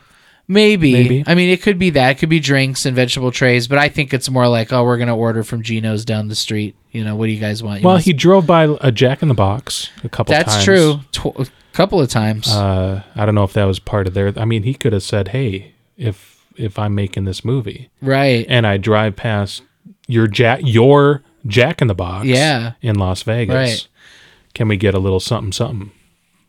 Maybe. 0.52 0.91
Maybe. 0.94 1.23
I 1.26 1.36
mean, 1.36 1.49
it 1.49 1.61
could 1.61 1.80
be 1.80 1.91
that. 1.91 2.10
It 2.11 2.15
could 2.19 2.30
be 2.30 2.40
drinks 2.40 2.86
and 2.86 2.95
vegetable 2.95 3.32
trays, 3.32 3.68
but 3.68 3.78
I 3.78 3.88
think 3.90 4.14
it's 4.14 4.30
more 4.30 4.48
like, 4.48 4.73
oh, 4.73 4.84
we're 4.84 4.98
going 4.98 5.07
to 5.07 5.15
order 5.15 5.44
from 5.44 5.61
Gino's 5.64 6.03
down 6.06 6.28
the 6.28 6.36
street. 6.36 6.76
You 6.91 7.03
know, 7.03 7.15
what 7.15 7.28
do 7.28 7.32
you 7.32 7.40
guys 7.40 7.64
want? 7.64 7.82
You 7.82 7.86
Well, 7.86 7.95
want 7.95 8.06
he 8.06 8.14
drove 8.14 8.45
by 8.45 8.76
a 8.82 8.91
Jack 8.91 9.22
in 9.22 9.28
the 9.30 9.34
Box 9.34 9.90
a 10.03 10.10
couple 10.10 10.34
That's 10.34 10.53
times. 10.56 10.65
true. 10.65 10.99
Tw- 11.14 11.40
a 11.40 11.48
couple 11.73 12.02
of 12.02 12.10
times. 12.10 12.49
Uh, 12.49 13.03
I 13.15 13.26
don't 13.26 13.36
know 13.36 13.45
if 13.45 13.53
that 13.53 13.64
was 13.65 13.80
part 13.80 14.07
of 14.07 14.14
their. 14.14 14.34
I 14.38 14.44
mean, 14.45 14.64
he 14.64 14.73
could 14.73 14.91
have 14.91 15.03
said, 15.03 15.30
"Hey, 15.30 15.73
if 15.98 16.44
if 16.57 16.78
I'm 16.78 16.94
making 16.94 17.23
this 17.23 17.45
movie 17.45 17.90
right. 18.02 18.45
and 18.49 18.68
I 18.68 18.76
drive 18.78 19.15
past 19.15 19.64
your 20.07 20.28
Jack 20.28 20.60
your 20.65 21.23
Jack 21.48 21.82
in 21.82 21.88
the 21.88 21.95
Box, 21.95 22.26
Yeah. 22.26 22.73
in 22.82 22.95
Las 22.99 23.23
Vegas, 23.23 23.56
Right. 23.56 23.88
can 24.53 24.68
we 24.68 24.76
get 24.76 24.94
a 24.94 24.99
little 24.99 25.22
something 25.22 25.53
something 25.53 25.91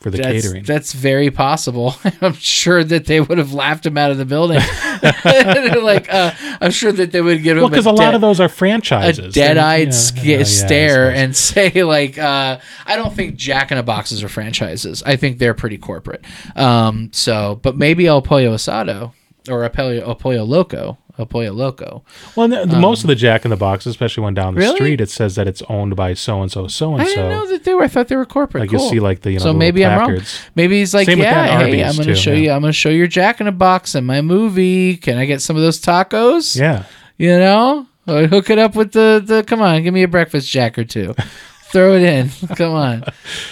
for 0.03 0.11
the 0.11 0.19
That's, 0.19 0.43
catering?" 0.43 0.65
that's 0.65 0.93
very 0.93 1.31
possible. 1.31 1.95
I'm 2.21 2.35
sure 2.35 2.83
that 2.85 3.07
they 3.07 3.21
would 3.21 3.39
have 3.39 3.53
laughed 3.55 3.87
him 3.87 3.97
out 3.97 4.11
of 4.11 4.19
the 4.19 4.25
building. 4.25 4.59
like, 5.83 6.13
uh, 6.13 6.33
I'm 6.61 6.71
sure 6.71 6.93
that 6.93 7.13
they 7.13 7.21
would 7.21 7.43
give 7.43 7.57
him 7.57 7.63
well, 7.63 7.71
because 7.71 7.87
a, 7.87 7.91
lot 7.91 8.07
dead- 8.07 8.15
of 8.15 8.21
those 8.21 8.41
are 8.41 8.47
a 8.47 8.49
franchises. 8.49 9.35
dead-eyed 9.35 9.89
Yeah, 9.89 9.93
sca- 9.93 10.21
yeah, 10.23 10.37
yeah, 10.39 10.45
stare 10.45 11.11
and 11.15 11.35
say 11.43 11.83
like 11.85 12.19
uh, 12.19 12.59
i 12.87 12.97
don't 12.97 13.15
think 13.15 13.37
jack 13.37 13.71
in 13.71 13.77
the 13.77 13.83
boxes 13.83 14.23
are 14.23 14.29
franchises 14.29 15.03
i 15.05 15.17
think 15.17 15.39
they're 15.39 15.55
pretty 15.55 15.79
corporate 15.79 16.25
um, 16.57 17.11
so 17.13 17.59
but 17.63 17.77
maybe 17.77 18.07
el 18.07 18.23
pollo 18.23 18.55
asado 18.55 19.13
or 19.49 19.65
a 19.65 19.71
pollo, 19.71 20.15
pollo 20.15 20.45
loco 20.45 20.99
el 21.19 21.27
pollo 21.27 21.53
loco 21.53 22.03
Well, 22.37 22.49
the, 22.49 22.65
the- 22.65 22.79
most 22.79 23.03
of 23.05 23.09
the 23.09 23.15
Jack 23.15 23.45
in 23.45 23.51
the 23.51 23.57
Box, 23.57 23.85
especially 23.87 24.23
one 24.23 24.35
down 24.35 24.55
the 24.55 24.61
Um, 24.61 24.65
Really? 24.65 24.77
street, 24.77 25.01
it 25.01 25.11
says 25.11 25.35
that 25.35 25.47
it's 25.47 25.63
owned 25.69 25.95
by 25.97 26.15
so 26.15 26.41
and 26.43 26.51
so, 26.51 26.67
so 26.69 26.93
and 26.95 27.03
i 27.03 27.05
didn't 27.05 27.29
know 27.29 27.45
so. 27.45 27.53
that 27.53 27.65
they 27.65 27.75
were 27.75 27.83
i 27.83 27.89
thought 27.89 28.09
they 28.09 28.17
were 28.17 28.25
corporate 28.25 28.63
Like 28.63 28.73
you 28.73 28.79
see, 28.79 29.01
like 29.01 29.21
the 29.23 29.33
you 29.33 29.39
know, 29.39 29.43
so 29.45 29.53
the 29.53 29.59
maybe 29.59 29.85
i'm 29.85 29.99
wrong 29.99 30.21
maybe 30.55 30.79
he's 30.79 30.95
like 30.95 31.07
Same 31.07 31.19
yeah 31.19 31.59
hey 31.59 31.83
Arby's, 31.83 31.83
i'm 31.99 32.03
gonna 32.05 32.15
too, 32.15 32.21
show 32.21 32.33
yeah. 32.33 32.37
you 32.39 32.51
i'm 32.53 32.61
gonna 32.63 32.73
show 32.73 32.89
your 32.91 33.07
jack 33.09 33.41
in 33.41 33.47
a 33.47 33.53
box 33.53 33.95
in 33.95 34.05
my 34.07 34.21
movie 34.23 34.97
can 34.97 35.19
i 35.19 35.25
get 35.27 35.43
some 35.43 35.57
of 35.57 35.63
those 35.63 35.81
tacos 35.81 36.59
Yeah, 36.59 36.85
You 37.19 37.39
know, 37.39 37.87
Or 38.07 38.27
hook 38.27 38.51
it 38.51 38.59
up 38.59 38.75
with 38.75 38.93
the 38.93 39.23
the. 39.25 39.45
Come 39.45 39.61
on, 39.63 39.83
give 39.85 39.95
me 39.95 40.03
a 40.03 40.09
breakfast 40.09 40.51
jack 40.51 40.77
or 40.79 40.85
two. 40.85 41.15
Throw 41.73 41.95
it 41.95 42.03
in. 42.03 42.29
Come 42.57 42.75
on, 42.75 43.03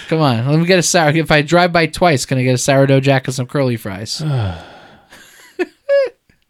come 0.09 0.19
on. 0.21 0.45
Let 0.47 0.59
me 0.59 0.65
get 0.67 0.77
a 0.77 0.83
sour. 0.83 1.09
If 1.09 1.31
I 1.31 1.41
drive 1.41 1.71
by 1.73 1.87
twice, 1.87 2.23
can 2.25 2.37
I 2.37 2.43
get 2.43 2.53
a 2.53 2.57
sourdough 2.57 2.99
jack 2.99 3.25
and 3.27 3.33
some 3.33 3.47
curly 3.47 3.77
fries? 3.77 4.21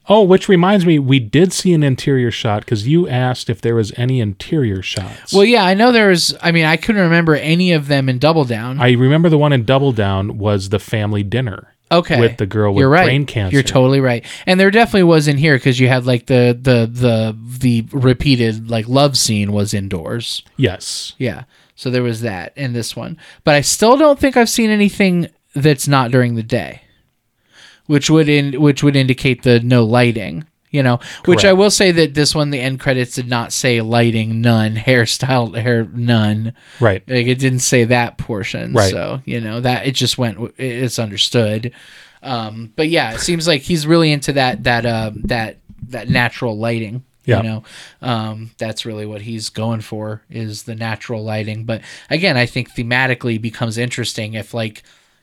Oh, 0.10 0.24
which 0.24 0.50
reminds 0.50 0.86
me, 0.86 1.00
we 1.00 1.20
did 1.20 1.54
see 1.54 1.74
an 1.74 1.84
interior 1.84 2.32
shot 2.32 2.66
because 2.66 2.88
you 2.88 3.08
asked 3.08 3.50
if 3.50 3.62
there 3.62 3.76
was 3.76 3.94
any 3.98 4.20
interior 4.20 4.82
shots. 4.82 5.32
Well, 5.32 5.46
yeah, 5.46 5.64
I 5.64 5.74
know 5.74 5.92
there 5.92 6.10
was. 6.10 6.36
I 6.42 6.52
mean, 6.52 6.66
I 6.66 6.76
couldn't 6.76 7.04
remember 7.04 7.36
any 7.36 7.72
of 7.72 7.88
them 7.88 8.10
in 8.10 8.18
Double 8.18 8.44
Down. 8.44 8.82
I 8.82 8.92
remember 8.94 9.30
the 9.30 9.38
one 9.38 9.54
in 9.54 9.64
Double 9.64 9.92
Down 9.94 10.38
was 10.38 10.70
the 10.70 10.80
family 10.80 11.24
dinner. 11.24 11.76
okay, 11.92 12.20
with 12.20 12.38
the 12.38 12.48
girl 12.48 12.74
with 12.74 12.82
You're 12.82 12.90
right. 12.90 13.06
brain 13.06 13.26
cancer. 13.26 13.54
You're 13.54 13.64
totally 13.64 14.02
right. 14.02 14.26
And 14.48 14.60
there 14.60 14.72
definitely 14.72 15.04
was 15.04 15.28
in 15.28 15.38
here 15.38 15.56
because 15.56 15.80
you 15.80 15.88
had 15.88 16.06
like 16.06 16.26
the 16.26 16.58
the 16.60 16.90
the 16.92 17.38
the 17.60 17.88
repeated 17.96 18.70
like 18.70 18.90
love 18.90 19.18
scene 19.18 19.52
was 19.54 19.74
indoors. 19.74 20.44
Yes. 20.58 21.14
Yeah. 21.20 21.44
So 21.76 21.90
there 21.90 22.04
was 22.04 22.22
that 22.22 22.54
in 22.58 22.74
this 22.74 22.96
one. 22.96 23.18
But 23.44 23.56
I 23.56 23.62
still 23.62 23.98
don't 23.98 24.20
think 24.20 24.36
I've 24.36 24.50
seen 24.50 24.72
anything 24.72 25.30
that's 25.56 25.88
not 25.88 26.12
during 26.12 26.36
the 26.36 26.44
day. 26.44 26.82
Which 27.92 28.10
would 28.10 28.30
in 28.30 28.62
which 28.62 28.84
would 28.84 28.96
indicate 28.96 29.44
the 29.44 29.60
no 29.60 29.84
lighting, 29.84 30.46
you 30.70 30.82
know. 30.82 31.02
Which 31.26 31.44
I 31.44 31.52
will 31.52 31.70
say 31.70 31.92
that 31.92 32.14
this 32.14 32.34
one 32.34 32.50
the 32.52 32.62
end 32.62 32.80
credits 32.80 33.16
did 33.16 33.28
not 33.28 33.52
say 33.52 33.82
lighting 33.82 34.40
none, 34.40 34.76
hairstyle 34.88 35.62
hair 35.62 35.84
none. 35.84 36.54
Right. 36.80 37.04
Like 37.08 37.28
it 37.28 37.40
didn't 37.40 37.60
say 37.60 37.84
that 37.84 38.18
portion. 38.18 38.72
Right. 38.74 38.92
So, 38.92 39.22
you 39.26 39.42
know, 39.42 39.60
that 39.60 39.86
it 39.86 39.92
just 39.92 40.18
went 40.18 40.54
it's 40.58 41.00
understood. 41.00 41.74
Um 42.24 42.72
but 42.78 42.88
yeah, 42.88 43.14
it 43.14 43.20
seems 43.20 43.46
like 43.46 43.62
he's 43.62 43.86
really 43.86 44.14
into 44.14 44.32
that 44.34 44.64
that 44.64 44.86
uh 44.86 45.12
that 45.26 45.58
that 45.90 46.08
natural 46.10 46.58
lighting. 46.58 47.04
Yeah. 47.26 47.38
You 47.38 47.44
know, 47.44 47.64
um, 48.02 48.52
that's 48.58 48.84
really 48.84 49.06
what 49.06 49.22
he's 49.22 49.50
going 49.50 49.82
for 49.82 50.24
is 50.30 50.64
the 50.64 50.74
natural 50.74 51.24
lighting. 51.24 51.66
But 51.66 51.82
again, 52.10 52.36
I 52.36 52.48
think 52.48 52.72
thematically 52.72 53.40
becomes 53.40 53.78
interesting 53.78 54.34
if 54.34 54.56
like 54.56 54.82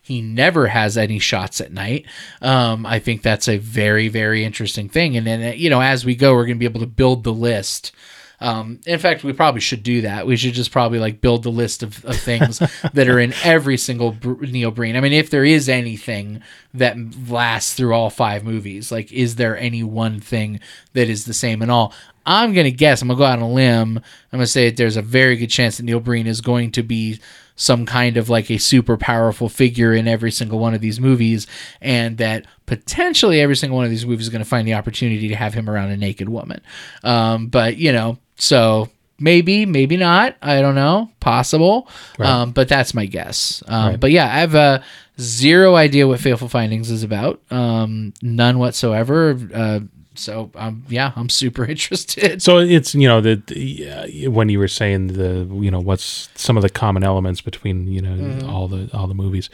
he 0.08 0.22
never 0.22 0.68
has 0.68 0.96
any 0.96 1.18
shots 1.18 1.60
at 1.60 1.70
night. 1.70 2.06
Um, 2.40 2.86
I 2.86 2.98
think 2.98 3.20
that's 3.20 3.46
a 3.46 3.58
very 3.58 4.08
very 4.08 4.42
interesting 4.42 4.88
thing. 4.88 5.16
And 5.16 5.26
then 5.26 5.58
you 5.58 5.68
know, 5.68 5.82
as 5.82 6.04
we 6.04 6.16
go, 6.16 6.32
we're 6.34 6.46
gonna 6.46 6.56
be 6.56 6.64
able 6.64 6.80
to 6.80 6.86
build 6.86 7.24
the 7.24 7.32
list. 7.32 7.92
Um, 8.40 8.80
in 8.86 8.98
fact, 9.00 9.24
we 9.24 9.32
probably 9.32 9.60
should 9.60 9.82
do 9.82 10.02
that. 10.02 10.26
We 10.26 10.36
should 10.36 10.54
just 10.54 10.70
probably 10.70 10.98
like 10.98 11.20
build 11.20 11.42
the 11.42 11.50
list 11.50 11.82
of, 11.82 12.02
of 12.04 12.16
things 12.16 12.58
that 12.94 13.08
are 13.08 13.18
in 13.18 13.34
every 13.44 13.76
single 13.76 14.12
Br- 14.12 14.46
Neil 14.46 14.70
Breen. 14.70 14.96
I 14.96 15.00
mean, 15.00 15.12
if 15.12 15.28
there 15.28 15.44
is 15.44 15.68
anything 15.68 16.42
that 16.72 16.96
lasts 17.28 17.74
through 17.74 17.92
all 17.92 18.10
five 18.10 18.44
movies, 18.44 18.90
like, 18.90 19.12
is 19.12 19.36
there 19.36 19.58
any 19.58 19.82
one 19.82 20.20
thing 20.20 20.60
that 20.92 21.10
is 21.10 21.24
the 21.26 21.34
same 21.34 21.60
in 21.60 21.68
all? 21.68 21.92
I'm 22.24 22.54
gonna 22.54 22.70
guess. 22.70 23.02
I'm 23.02 23.08
gonna 23.08 23.18
go 23.18 23.24
out 23.24 23.40
on 23.40 23.44
a 23.44 23.50
limb. 23.50 23.98
I'm 23.98 24.38
gonna 24.38 24.46
say 24.46 24.68
that 24.68 24.76
there's 24.76 24.96
a 24.96 25.02
very 25.02 25.36
good 25.36 25.50
chance 25.50 25.76
that 25.76 25.82
Neil 25.82 26.00
Breen 26.00 26.26
is 26.26 26.40
going 26.40 26.72
to 26.72 26.82
be 26.82 27.20
some 27.58 27.84
kind 27.84 28.16
of 28.16 28.30
like 28.30 28.50
a 28.50 28.56
super 28.56 28.96
powerful 28.96 29.48
figure 29.50 29.92
in 29.92 30.08
every 30.08 30.30
single 30.30 30.58
one 30.58 30.72
of 30.72 30.80
these 30.80 30.98
movies, 30.98 31.46
and 31.82 32.16
that 32.18 32.46
potentially 32.64 33.40
every 33.40 33.56
single 33.56 33.76
one 33.76 33.84
of 33.84 33.90
these 33.90 34.06
movies 34.06 34.26
is 34.26 34.30
going 34.30 34.42
to 34.42 34.48
find 34.48 34.66
the 34.66 34.74
opportunity 34.74 35.28
to 35.28 35.34
have 35.34 35.52
him 35.52 35.68
around 35.68 35.90
a 35.90 35.96
naked 35.96 36.28
woman. 36.28 36.60
Um, 37.04 37.48
but 37.48 37.76
you 37.76 37.92
know, 37.92 38.18
so 38.36 38.88
maybe, 39.18 39.66
maybe 39.66 39.96
not. 39.96 40.36
I 40.40 40.60
don't 40.60 40.76
know. 40.76 41.10
Possible. 41.20 41.88
Um, 42.20 42.52
but 42.52 42.68
that's 42.68 42.94
my 42.94 43.06
guess. 43.06 43.62
Um, 43.66 43.88
Right. 43.90 44.00
But 44.00 44.10
yeah, 44.12 44.26
I 44.26 44.38
have 44.40 44.54
uh, 44.54 44.78
zero 45.20 45.74
idea 45.74 46.06
what 46.06 46.20
Fateful 46.20 46.48
Findings 46.48 46.90
is 46.90 47.02
about. 47.02 47.40
Um, 47.50 48.14
none 48.22 48.58
whatsoever. 48.58 49.36
Uh, 49.52 49.80
so 50.18 50.50
um, 50.54 50.84
yeah, 50.88 51.12
I'm 51.16 51.28
super 51.28 51.64
interested. 51.74 52.42
So 52.42 52.58
it's 52.58 52.94
you 52.94 53.08
know 53.08 53.20
the, 53.20 53.36
the 53.46 53.90
uh, 54.26 54.30
when 54.30 54.48
you 54.48 54.58
were 54.58 54.68
saying 54.68 55.08
the 55.08 55.46
you 55.60 55.70
know 55.70 55.80
what's 55.80 56.28
some 56.34 56.56
of 56.56 56.62
the 56.62 56.68
common 56.70 57.02
elements 57.04 57.40
between 57.40 57.86
you 57.86 58.02
know 58.02 58.08
Mm-hmm. 58.16 58.48
all 58.50 58.68
the 58.68 58.90
all 58.92 59.06
the 59.06 59.14
movies. 59.14 59.48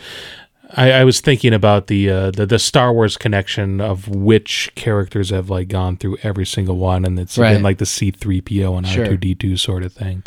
I, 0.77 0.91
I 0.93 1.05
was 1.05 1.21
thinking 1.21 1.53
about 1.53 1.87
the, 1.87 2.11
uh, 2.11 2.31
the 2.33 2.47
the 2.47 2.59
Star 2.59 2.93
Wars 2.93 3.17
connection 3.17 3.81
of 3.81 4.09
which 4.09 4.73
characters 4.75 5.31
have 5.31 5.49
like 5.51 5.69
gone 5.69 5.97
through 5.97 6.17
every 6.23 6.47
single 6.47 6.77
one, 6.79 7.05
and 7.05 7.19
it's 7.21 7.37
Right. 7.39 7.53
been 7.53 7.63
like 7.63 7.79
the 7.79 7.87
C 7.87 8.11
three 8.11 8.41
PO 8.41 8.77
and. 8.79 8.87
R 8.87 9.05
two 9.07 9.17
D 9.17 9.35
two 9.35 9.57
sort 9.57 9.85
of 9.85 9.93
thing. 9.93 10.25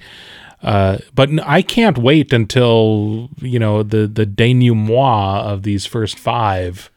Uh, 0.63 0.97
but 1.13 1.29
I 1.43 1.61
can't 1.61 1.97
wait 1.97 2.31
until 2.33 3.29
you 3.41 3.59
know 3.59 3.83
the 3.83 4.07
the 4.07 4.25
denouement 4.25 5.43
of 5.43 5.63
these 5.63 5.85
first 5.85 6.17
five 6.17 6.89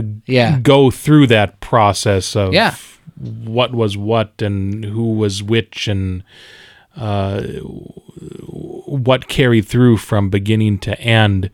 to 0.00 0.06
Yeah. 0.26 0.58
go 0.60 0.90
through 0.90 1.26
that 1.28 1.60
process 1.60 2.34
of 2.36 2.52
Yeah. 2.52 2.74
what 3.20 3.72
was 3.74 3.96
what 3.96 4.40
and 4.42 4.84
who 4.84 5.12
was 5.14 5.42
which 5.42 5.88
and 5.88 6.22
uh, 6.96 7.40
what 8.86 9.28
carried 9.28 9.66
through 9.66 9.96
from 9.96 10.28
beginning 10.30 10.78
to 10.78 10.98
end 11.00 11.50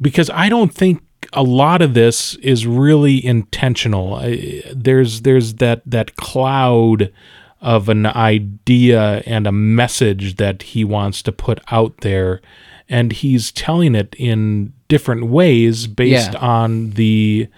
because 0.00 0.30
I 0.30 0.48
don't 0.48 0.72
think 0.72 1.02
a 1.32 1.42
lot 1.42 1.82
of 1.82 1.94
this 1.94 2.34
is 2.36 2.66
really 2.66 3.24
intentional. 3.24 4.14
I, 4.14 4.62
there's 4.74 5.22
there's 5.22 5.54
that 5.54 5.82
that 5.86 6.16
cloud 6.16 7.12
of 7.60 7.88
an 7.88 8.06
idea 8.06 9.22
and 9.24 9.46
a 9.46 9.52
message 9.52 10.36
that 10.36 10.62
he 10.62 10.84
wants 10.84 11.22
to 11.22 11.32
put 11.32 11.60
out 11.70 11.98
there 12.00 12.40
and 12.88 13.12
he's 13.12 13.52
telling 13.52 13.94
it 13.94 14.14
in 14.18 14.72
different 14.92 15.24
ways 15.26 15.86
based 15.86 16.32
Yeah. 16.34 16.38
on 16.38 16.90
the 16.90 17.48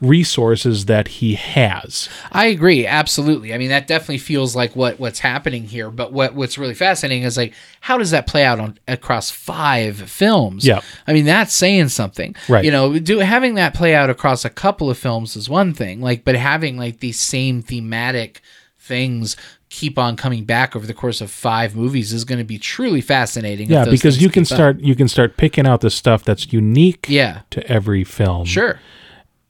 resources 0.00 0.84
that 0.86 1.08
he 1.08 1.34
has. 1.34 2.08
I 2.30 2.46
agree, 2.46 2.86
absolutely. 2.86 3.54
I 3.54 3.58
mean, 3.58 3.70
that 3.70 3.86
definitely 3.86 4.18
feels 4.18 4.54
like 4.54 4.76
what 4.76 5.00
what's 5.00 5.18
happening 5.18 5.64
here. 5.64 5.90
But 5.90 6.12
what 6.12 6.34
what's 6.34 6.58
really 6.58 6.74
fascinating 6.74 7.24
is 7.24 7.36
like, 7.36 7.54
how 7.80 7.96
does 7.98 8.10
that 8.10 8.26
play 8.26 8.44
out 8.44 8.60
on 8.60 8.78
across 8.86 9.30
five 9.30 9.96
films? 9.96 10.64
Yeah. 10.66 10.80
I 11.06 11.12
mean, 11.12 11.24
that's 11.24 11.54
saying 11.54 11.88
something, 11.88 12.34
Right. 12.48 12.64
You 12.64 12.70
know, 12.70 12.98
do 12.98 13.18
having 13.20 13.54
that 13.54 13.74
play 13.74 13.94
out 13.94 14.10
across 14.10 14.44
a 14.44 14.50
couple 14.50 14.90
of 14.90 14.98
films 14.98 15.36
is 15.36 15.48
one 15.48 15.72
thing, 15.74 16.00
like, 16.00 16.24
but 16.24 16.36
having 16.36 16.76
like 16.76 17.00
these 17.00 17.18
same 17.18 17.62
thematic 17.62 18.40
things 18.78 19.36
keep 19.74 19.98
on 19.98 20.14
coming 20.16 20.44
back 20.44 20.76
over 20.76 20.86
the 20.86 20.94
course 20.94 21.20
of 21.20 21.30
five 21.30 21.74
movies 21.74 22.12
is 22.12 22.24
going 22.24 22.38
to 22.38 22.44
be 22.44 22.58
truly 22.58 23.00
fascinating. 23.00 23.68
Yeah, 23.68 23.84
because 23.84 24.22
you 24.22 24.28
can 24.30 24.44
keep 24.44 24.52
up. 24.52 24.56
start 24.56 24.80
you 24.80 24.94
can 24.94 25.08
start 25.08 25.36
picking 25.36 25.66
out 25.66 25.80
the 25.80 25.90
stuff 25.90 26.22
that's 26.22 26.52
unique 26.52 27.06
Yeah, 27.08 27.40
to 27.50 27.66
every 27.70 28.04
film. 28.04 28.44
sure, 28.46 28.78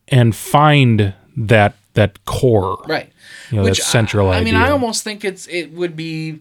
And 0.09 0.34
find 0.34 1.12
that 1.36 1.76
that 1.94 2.24
core. 2.24 2.82
right. 2.88 3.10
You 3.51 3.59
know, 3.59 3.64
that 3.64 3.76
central 3.76 4.30
I, 4.30 4.38
I 4.38 4.44
mean, 4.44 4.56
I 4.56 4.70
almost 4.70 5.05
think 5.05 5.24
it's 5.24 5.46
it 5.48 5.72
would 5.72 5.94
be. 5.94 6.40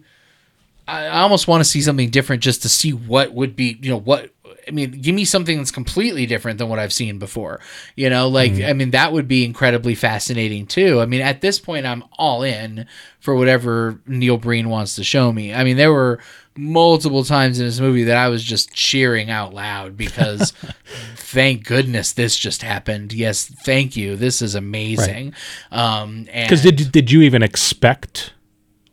I 0.88 1.06
almost 1.20 1.48
want 1.48 1.60
to 1.62 1.64
see 1.68 1.80
something 1.80 2.10
different 2.10 2.42
just 2.42 2.62
to 2.62 2.68
see 2.68 2.92
what 2.92 3.32
would 3.32 3.54
be. 3.56 3.78
You 3.80 3.90
know 3.90 4.00
what. 4.00 4.30
I 4.66 4.70
mean, 4.70 4.90
give 4.92 5.14
me 5.14 5.24
something 5.24 5.58
that's 5.58 5.70
completely 5.70 6.26
different 6.26 6.58
than 6.58 6.68
what 6.68 6.78
I've 6.78 6.92
seen 6.92 7.18
before. 7.18 7.60
You 7.96 8.10
know, 8.10 8.28
like 8.28 8.54
Mm-hmm. 8.54 8.70
I 8.70 8.72
mean, 8.72 8.90
that 8.90 9.12
would 9.12 9.26
be 9.26 9.44
incredibly 9.44 9.94
fascinating 9.94 10.66
too. 10.66 11.00
I 11.00 11.06
mean, 11.06 11.20
at 11.20 11.40
this 11.40 11.58
point, 11.58 11.86
I'm 11.86 12.04
all 12.18 12.42
in 12.42 12.86
for 13.20 13.34
whatever 13.34 14.00
Neil 14.06 14.36
Breen 14.36 14.68
wants 14.68 14.96
to 14.96 15.04
show 15.04 15.32
me. 15.32 15.52
I 15.54 15.64
mean, 15.64 15.76
there 15.76 15.92
were 15.92 16.20
multiple 16.56 17.24
times 17.24 17.58
in 17.58 17.66
this 17.66 17.80
movie 17.80 18.04
that 18.04 18.16
I 18.16 18.28
was 18.28 18.44
just 18.44 18.72
cheering 18.72 19.30
out 19.30 19.54
loud 19.54 19.96
because 19.96 20.52
thank 21.16 21.66
goodness 21.66 22.12
this 22.12 22.36
just 22.36 22.62
happened. 22.62 23.12
Yes, 23.12 23.46
thank 23.46 23.96
you. 23.96 24.16
This 24.16 24.40
is 24.42 24.54
amazing. 24.54 25.34
Um, 25.72 26.28
and 26.32 26.48
Because 26.48 26.62
did 26.62 26.92
did 26.92 27.10
you 27.10 27.22
even 27.22 27.42
expect 27.42 28.32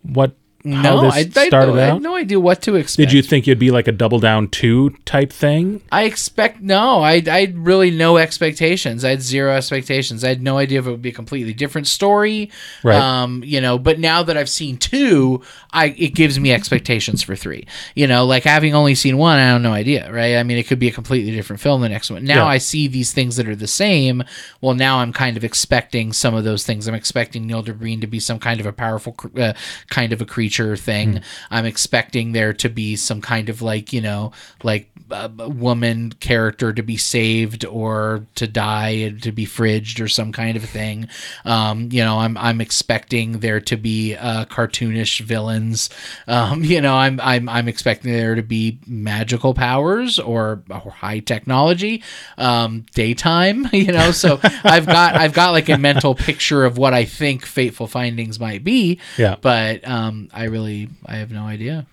what 0.02 0.36
no, 0.64 1.10
I, 1.10 1.30
I, 1.36 1.50
no, 1.50 1.76
I 1.76 1.82
had 1.82 2.02
no 2.02 2.16
idea 2.16 2.40
what 2.40 2.62
to 2.64 2.76
expect. 2.76 2.98
Did 3.10 3.14
you 3.14 3.22
think 3.22 3.48
you'd 3.48 3.58
be 3.60 3.72
like 3.72 3.88
a 3.88 3.92
double 3.92 4.20
down 4.20 4.48
two 4.50 4.92
type 5.06 5.34
thing? 5.34 5.82
I 5.92 6.04
expect 6.04 6.62
no. 6.62 7.02
I 7.02 7.24
I 7.28 7.42
had 7.42 7.58
really 7.58 7.90
no 7.90 8.18
expectations. 8.18 9.04
I 9.04 9.10
had 9.10 9.22
zero 9.22 9.54
expectations. 9.54 10.24
I 10.24 10.30
had 10.30 10.42
no 10.42 10.58
idea 10.58 10.80
if 10.80 10.88
it 10.88 10.92
would 10.92 11.02
be 11.02 11.10
a 11.10 11.14
completely 11.14 11.54
different 11.54 11.88
story. 11.88 12.52
Right. 12.84 13.00
Um, 13.00 13.44
you 13.44 13.60
know, 13.60 13.80
but 13.80 14.00
now 14.00 14.22
that 14.24 14.38
I've 14.38 14.50
seen 14.50 14.78
two, 14.78 15.42
I 15.72 15.96
it 15.98 16.14
gives 16.14 16.40
me 16.40 16.52
expectations 16.52 17.24
for 17.24 17.36
three. 17.36 17.66
You 17.96 18.08
know, 18.08 18.26
like 18.26 18.44
having 18.44 18.76
only 18.76 18.94
seen 18.94 19.18
one, 19.18 19.40
I 19.40 19.46
don't 19.52 19.64
have 19.64 19.72
no 19.72 19.74
idea, 19.74 20.12
right? 20.12 20.36
I 20.36 20.44
mean, 20.44 20.58
it 20.58 20.68
could 20.68 20.80
be 20.80 20.88
a 20.88 20.92
completely 20.92 21.32
different 21.32 21.60
film 21.62 21.82
the 21.82 21.90
next 21.90 22.12
one. 22.12 22.24
Now 22.24 22.46
Yeah. 22.46 22.52
I 22.52 22.58
see 22.60 22.88
these 22.88 23.14
things 23.14 23.36
that 23.38 23.48
are 23.48 23.56
the 23.56 23.68
same. 23.68 24.24
Well, 24.62 24.76
now 24.76 25.00
I'm 25.00 25.14
kind 25.14 25.38
of 25.38 25.44
expecting 25.44 26.14
some 26.14 26.36
of 26.36 26.44
those 26.44 26.66
things. 26.66 26.88
I'm 26.88 26.94
expecting 26.94 27.48
Neil 27.48 27.64
Breen 27.64 28.02
to 28.02 28.08
be 28.08 28.20
some 28.20 28.38
kind 28.38 28.60
of 28.60 28.66
a 28.66 28.74
powerful, 28.74 29.16
uh, 29.38 29.54
kind 29.90 30.14
of 30.14 30.22
a 30.22 30.26
creature 30.26 30.51
thing. 30.60 31.18
Hmm. 31.18 31.24
I'm 31.50 31.66
expecting 31.66 32.32
there 32.32 32.54
to 32.54 32.70
be 32.70 32.96
some 32.96 33.22
kind 33.22 33.50
of 33.50 33.62
like 33.62 33.94
you 33.94 34.02
know, 34.02 34.32
like 34.64 34.90
a 35.12 35.32
a 35.40 35.50
woman 35.50 36.12
character 36.20 36.74
to 36.74 36.84
be 36.84 36.98
saved 36.98 37.66
or 37.66 38.26
to 38.36 38.48
die 38.48 38.90
and 38.90 39.22
to 39.24 39.32
be 39.32 39.46
fridged 39.46 40.04
or 40.04 40.08
some 40.08 40.32
kind 40.32 40.58
of 40.58 40.64
thing. 40.64 41.08
Um, 41.46 41.90
you 41.92 42.04
know, 42.04 42.20
I'm 42.20 42.38
I'm 42.38 42.62
expecting 42.62 43.40
there 43.40 43.60
to 43.62 43.78
be 43.78 44.16
uh, 44.16 44.46
cartoonish 44.46 45.22
villains. 45.22 45.90
Um, 46.28 46.64
you 46.64 46.82
know, 46.82 46.96
I'm 46.96 47.20
I'm 47.20 47.50
I'm 47.50 47.68
expecting 47.68 48.12
there 48.12 48.36
to 48.36 48.44
be 48.44 48.80
magical 48.88 49.54
powers 49.54 50.20
or, 50.20 50.64
or 50.70 50.92
high 50.92 51.20
technology, 51.20 52.04
um, 52.38 52.86
daytime. 52.94 53.70
You 53.82 53.94
know, 53.94 54.12
so 54.12 54.40
I've 54.64 54.86
got 54.86 55.16
I've 55.16 55.34
got 55.34 55.52
like 55.52 55.68
a 55.68 55.78
mental 55.78 56.14
picture 56.14 56.66
of 56.66 56.78
what 56.78 56.94
I 56.94 57.06
think 57.06 57.46
Fateful 57.46 57.88
Findings 57.88 58.40
might 58.40 58.64
be. 58.64 59.00
Yeah. 59.18 59.38
But 59.42 59.88
um, 59.88 60.30
I 60.42 60.46
really 60.46 60.90
I 61.06 61.18
have 61.18 61.30
no 61.32 61.44
idea. 61.44 61.86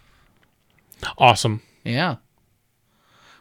Awesome. 1.18 1.60
Yeah. 1.84 2.16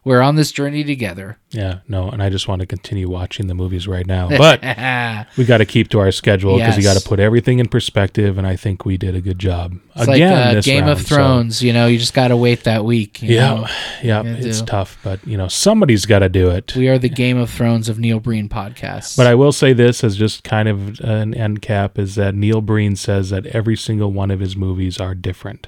We're 0.08 0.22
on 0.22 0.38
this 0.38 0.54
journey 0.54 0.86
together. 0.86 1.38
Yeah, 1.52 1.80
no, 1.90 2.08
and 2.10 2.24
I 2.24 2.30
just 2.30 2.48
want 2.48 2.62
to 2.62 2.66
continue 2.66 3.10
watching 3.10 3.48
the 3.48 3.54
movies 3.54 3.90
right 3.90 4.08
now. 4.08 4.30
But 4.30 4.62
we 5.38 5.44
got 5.44 5.58
to 5.58 5.66
keep 5.66 5.90
to 5.90 6.00
our 6.00 6.14
schedule 6.14 6.58
because 6.58 6.78
you 6.78 6.84
got 6.84 6.96
to 6.96 7.06
put 7.06 7.20
everything 7.20 7.60
in 7.60 7.68
perspective, 7.68 8.38
and 8.38 8.48
I 8.48 8.56
think 8.56 8.86
we 8.86 8.96
did 8.96 9.16
a 9.16 9.22
good 9.22 9.38
job. 9.38 9.78
It's 9.98 10.08
Again, 10.08 10.32
like 10.32 10.58
uh, 10.60 10.62
Game 10.62 10.86
round, 10.86 10.92
of 10.94 11.06
so- 11.06 11.16
Thrones, 11.16 11.62
you 11.62 11.74
know, 11.74 11.88
you 11.88 12.00
just 12.00 12.14
got 12.14 12.30
to 12.30 12.38
wait 12.38 12.64
that 12.64 12.86
week. 12.86 13.22
you 13.22 13.36
yeah, 13.36 13.54
know? 13.54 13.68
yeah, 14.02 14.24
it's 14.24 14.62
do. 14.62 14.66
tough, 14.66 14.98
but 15.04 15.28
you 15.28 15.36
know 15.36 15.50
somebody's 15.50 16.06
got 16.06 16.20
to 16.20 16.30
do 16.30 16.52
it. 16.52 16.74
We 16.74 16.88
are 16.88 16.98
the 16.98 17.10
Game 17.10 17.38
of 17.38 17.50
Thrones 17.50 17.90
of 17.90 18.00
Neil 18.00 18.22
Breen 18.22 18.48
podcasts. 18.48 19.18
But 19.18 19.28
I 19.28 19.36
will 19.36 19.52
say 19.52 19.74
this 19.74 20.06
as 20.06 20.16
just 20.16 20.46
kind 20.46 20.70
of 20.70 21.02
an 21.02 21.34
end 21.34 21.62
cap 21.62 22.00
is 22.00 22.16
that 22.16 22.34
Neil 22.34 22.62
Breen 22.62 22.96
says 22.96 23.30
that 23.32 23.46
every 23.48 23.76
single 23.76 24.14
one 24.14 24.32
of 24.32 24.40
his 24.40 24.56
movies 24.56 25.02
are 25.02 25.14
different. 25.14 25.68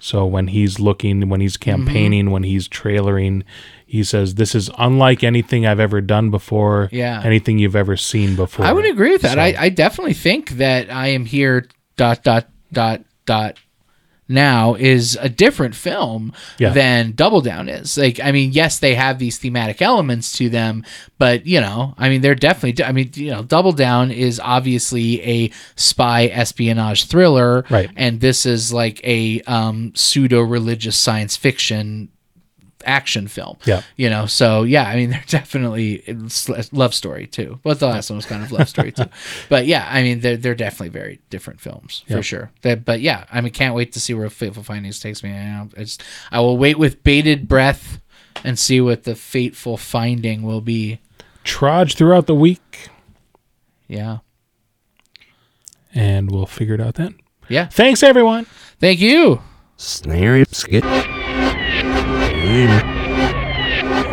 So 0.00 0.24
when 0.26 0.48
he's 0.48 0.78
looking, 0.78 1.28
when 1.28 1.40
he's 1.40 1.56
Mm-hmm. 1.56 1.84
campaigning, 1.86 2.30
when 2.30 2.42
he's 2.44 2.68
trailering, 2.68 3.42
he 3.86 4.04
says 4.04 4.36
this 4.36 4.54
is 4.54 4.70
unlike 4.78 5.24
anything 5.24 5.66
I've 5.66 5.80
ever 5.80 6.00
done 6.00 6.30
before. 6.30 6.88
Yeah. 6.92 7.20
anything 7.24 7.58
you've 7.58 7.76
ever 7.76 7.96
seen 7.96 8.36
before. 8.36 8.64
I 8.66 8.72
would 8.72 8.84
agree 8.84 9.10
with 9.12 9.22
that. 9.22 9.34
So- 9.34 9.40
I, 9.40 9.54
I 9.58 9.68
definitely 9.70 10.14
think 10.14 10.50
that 10.52 10.90
I 10.92 11.08
am 11.08 11.24
here 11.24 11.66
dot 11.96 12.22
dot 12.22 12.46
dot 12.72 13.02
dot 13.26 13.56
now 14.28 14.74
is 14.74 15.16
a 15.20 15.28
different 15.28 15.74
film 15.74 16.32
Yeah. 16.58 16.70
than 16.70 17.12
Double 17.12 17.40
Down 17.40 17.68
is. 17.68 17.96
Like, 17.96 18.20
I 18.20 18.30
mean, 18.32 18.52
yes, 18.52 18.78
they 18.78 18.94
have 18.94 19.18
these 19.18 19.38
thematic 19.38 19.80
elements 19.80 20.32
to 20.38 20.48
them, 20.48 20.84
but 21.18 21.46
you 21.46 21.60
know, 21.60 21.94
I 21.98 22.08
mean, 22.08 22.20
they're 22.20 22.34
definitely. 22.34 22.84
I 22.84 22.92
mean, 22.92 23.10
you 23.14 23.30
know, 23.30 23.42
Double 23.42 23.72
Down 23.72 24.10
is 24.10 24.40
obviously 24.44 25.22
a 25.22 25.50
spy 25.76 26.26
espionage 26.26 27.06
thriller, 27.06 27.64
Right. 27.70 27.90
And 27.96 28.20
this 28.20 28.44
is 28.46 28.72
like 28.72 29.00
a 29.04 29.40
um, 29.42 29.92
pseudo 29.94 30.40
religious 30.42 30.96
science 30.96 31.36
fiction 31.36 32.08
action 32.88 33.28
film. 33.28 33.56
Yeah. 33.64 33.82
You 33.96 34.08
know, 34.10 34.26
so 34.26 34.62
yeah, 34.64 34.84
I 34.88 34.96
mean, 34.96 35.10
they're 35.14 35.24
definitely 35.28 36.02
it's 36.06 36.48
love 36.72 36.94
story 36.94 37.26
too. 37.26 37.60
But 37.62 37.78
the 37.80 37.86
last 37.86 38.10
one 38.10 38.16
was 38.16 38.26
kind 38.26 38.42
of 38.42 38.50
love 38.50 38.68
story 38.68 38.92
too. 38.92 39.04
But 39.48 39.66
yeah, 39.66 39.86
I 39.90 40.02
mean, 40.02 40.20
they're 40.20 40.36
they're 40.36 40.54
definitely 40.54 40.88
very 40.90 41.20
different 41.30 41.60
films 41.60 42.02
for 42.08 42.14
Yeah. 42.14 42.20
sure. 42.22 42.50
That, 42.62 42.84
but 42.84 43.00
yeah, 43.00 43.24
I 43.30 43.40
mean, 43.40 43.52
can't 43.52 43.74
wait 43.74 43.92
to 43.92 44.00
see 44.00 44.14
where 44.14 44.28
Fateful 44.30 44.62
Findings 44.62 44.98
takes 45.00 45.22
me. 45.22 45.32
I, 45.32 45.62
I 45.76 45.80
just 45.84 46.02
I 46.32 46.40
will 46.40 46.56
wait 46.58 46.78
with 46.78 47.02
bated 47.04 47.46
breath 47.48 48.00
and 48.44 48.58
see 48.58 48.80
what 48.80 49.04
the 49.04 49.14
fateful 49.14 49.76
finding 49.76 50.42
will 50.42 50.60
be. 50.60 51.00
trudge 51.44 51.94
throughout 51.96 52.26
the 52.26 52.34
week, 52.34 52.88
Yeah. 53.88 54.18
and 55.94 56.30
we'll 56.30 56.46
figure 56.46 56.74
it 56.74 56.80
out 56.80 56.94
then. 56.94 57.14
Yeah. 57.48 57.66
Thanks, 57.66 58.02
everyone. 58.02 58.46
Thank 58.78 59.00
you. 59.00 59.40
Snare 59.76 60.44
skit. 60.44 60.84
Azim. 62.48 62.70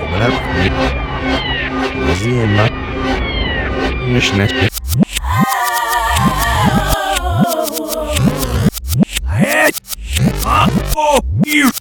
Obraz. 0.04 0.34
Azim. 2.12 2.58
Myślę. 4.08 4.48
Hej! 9.28 9.72
A 10.46 10.68
po 10.94 11.20
już! 11.46 11.72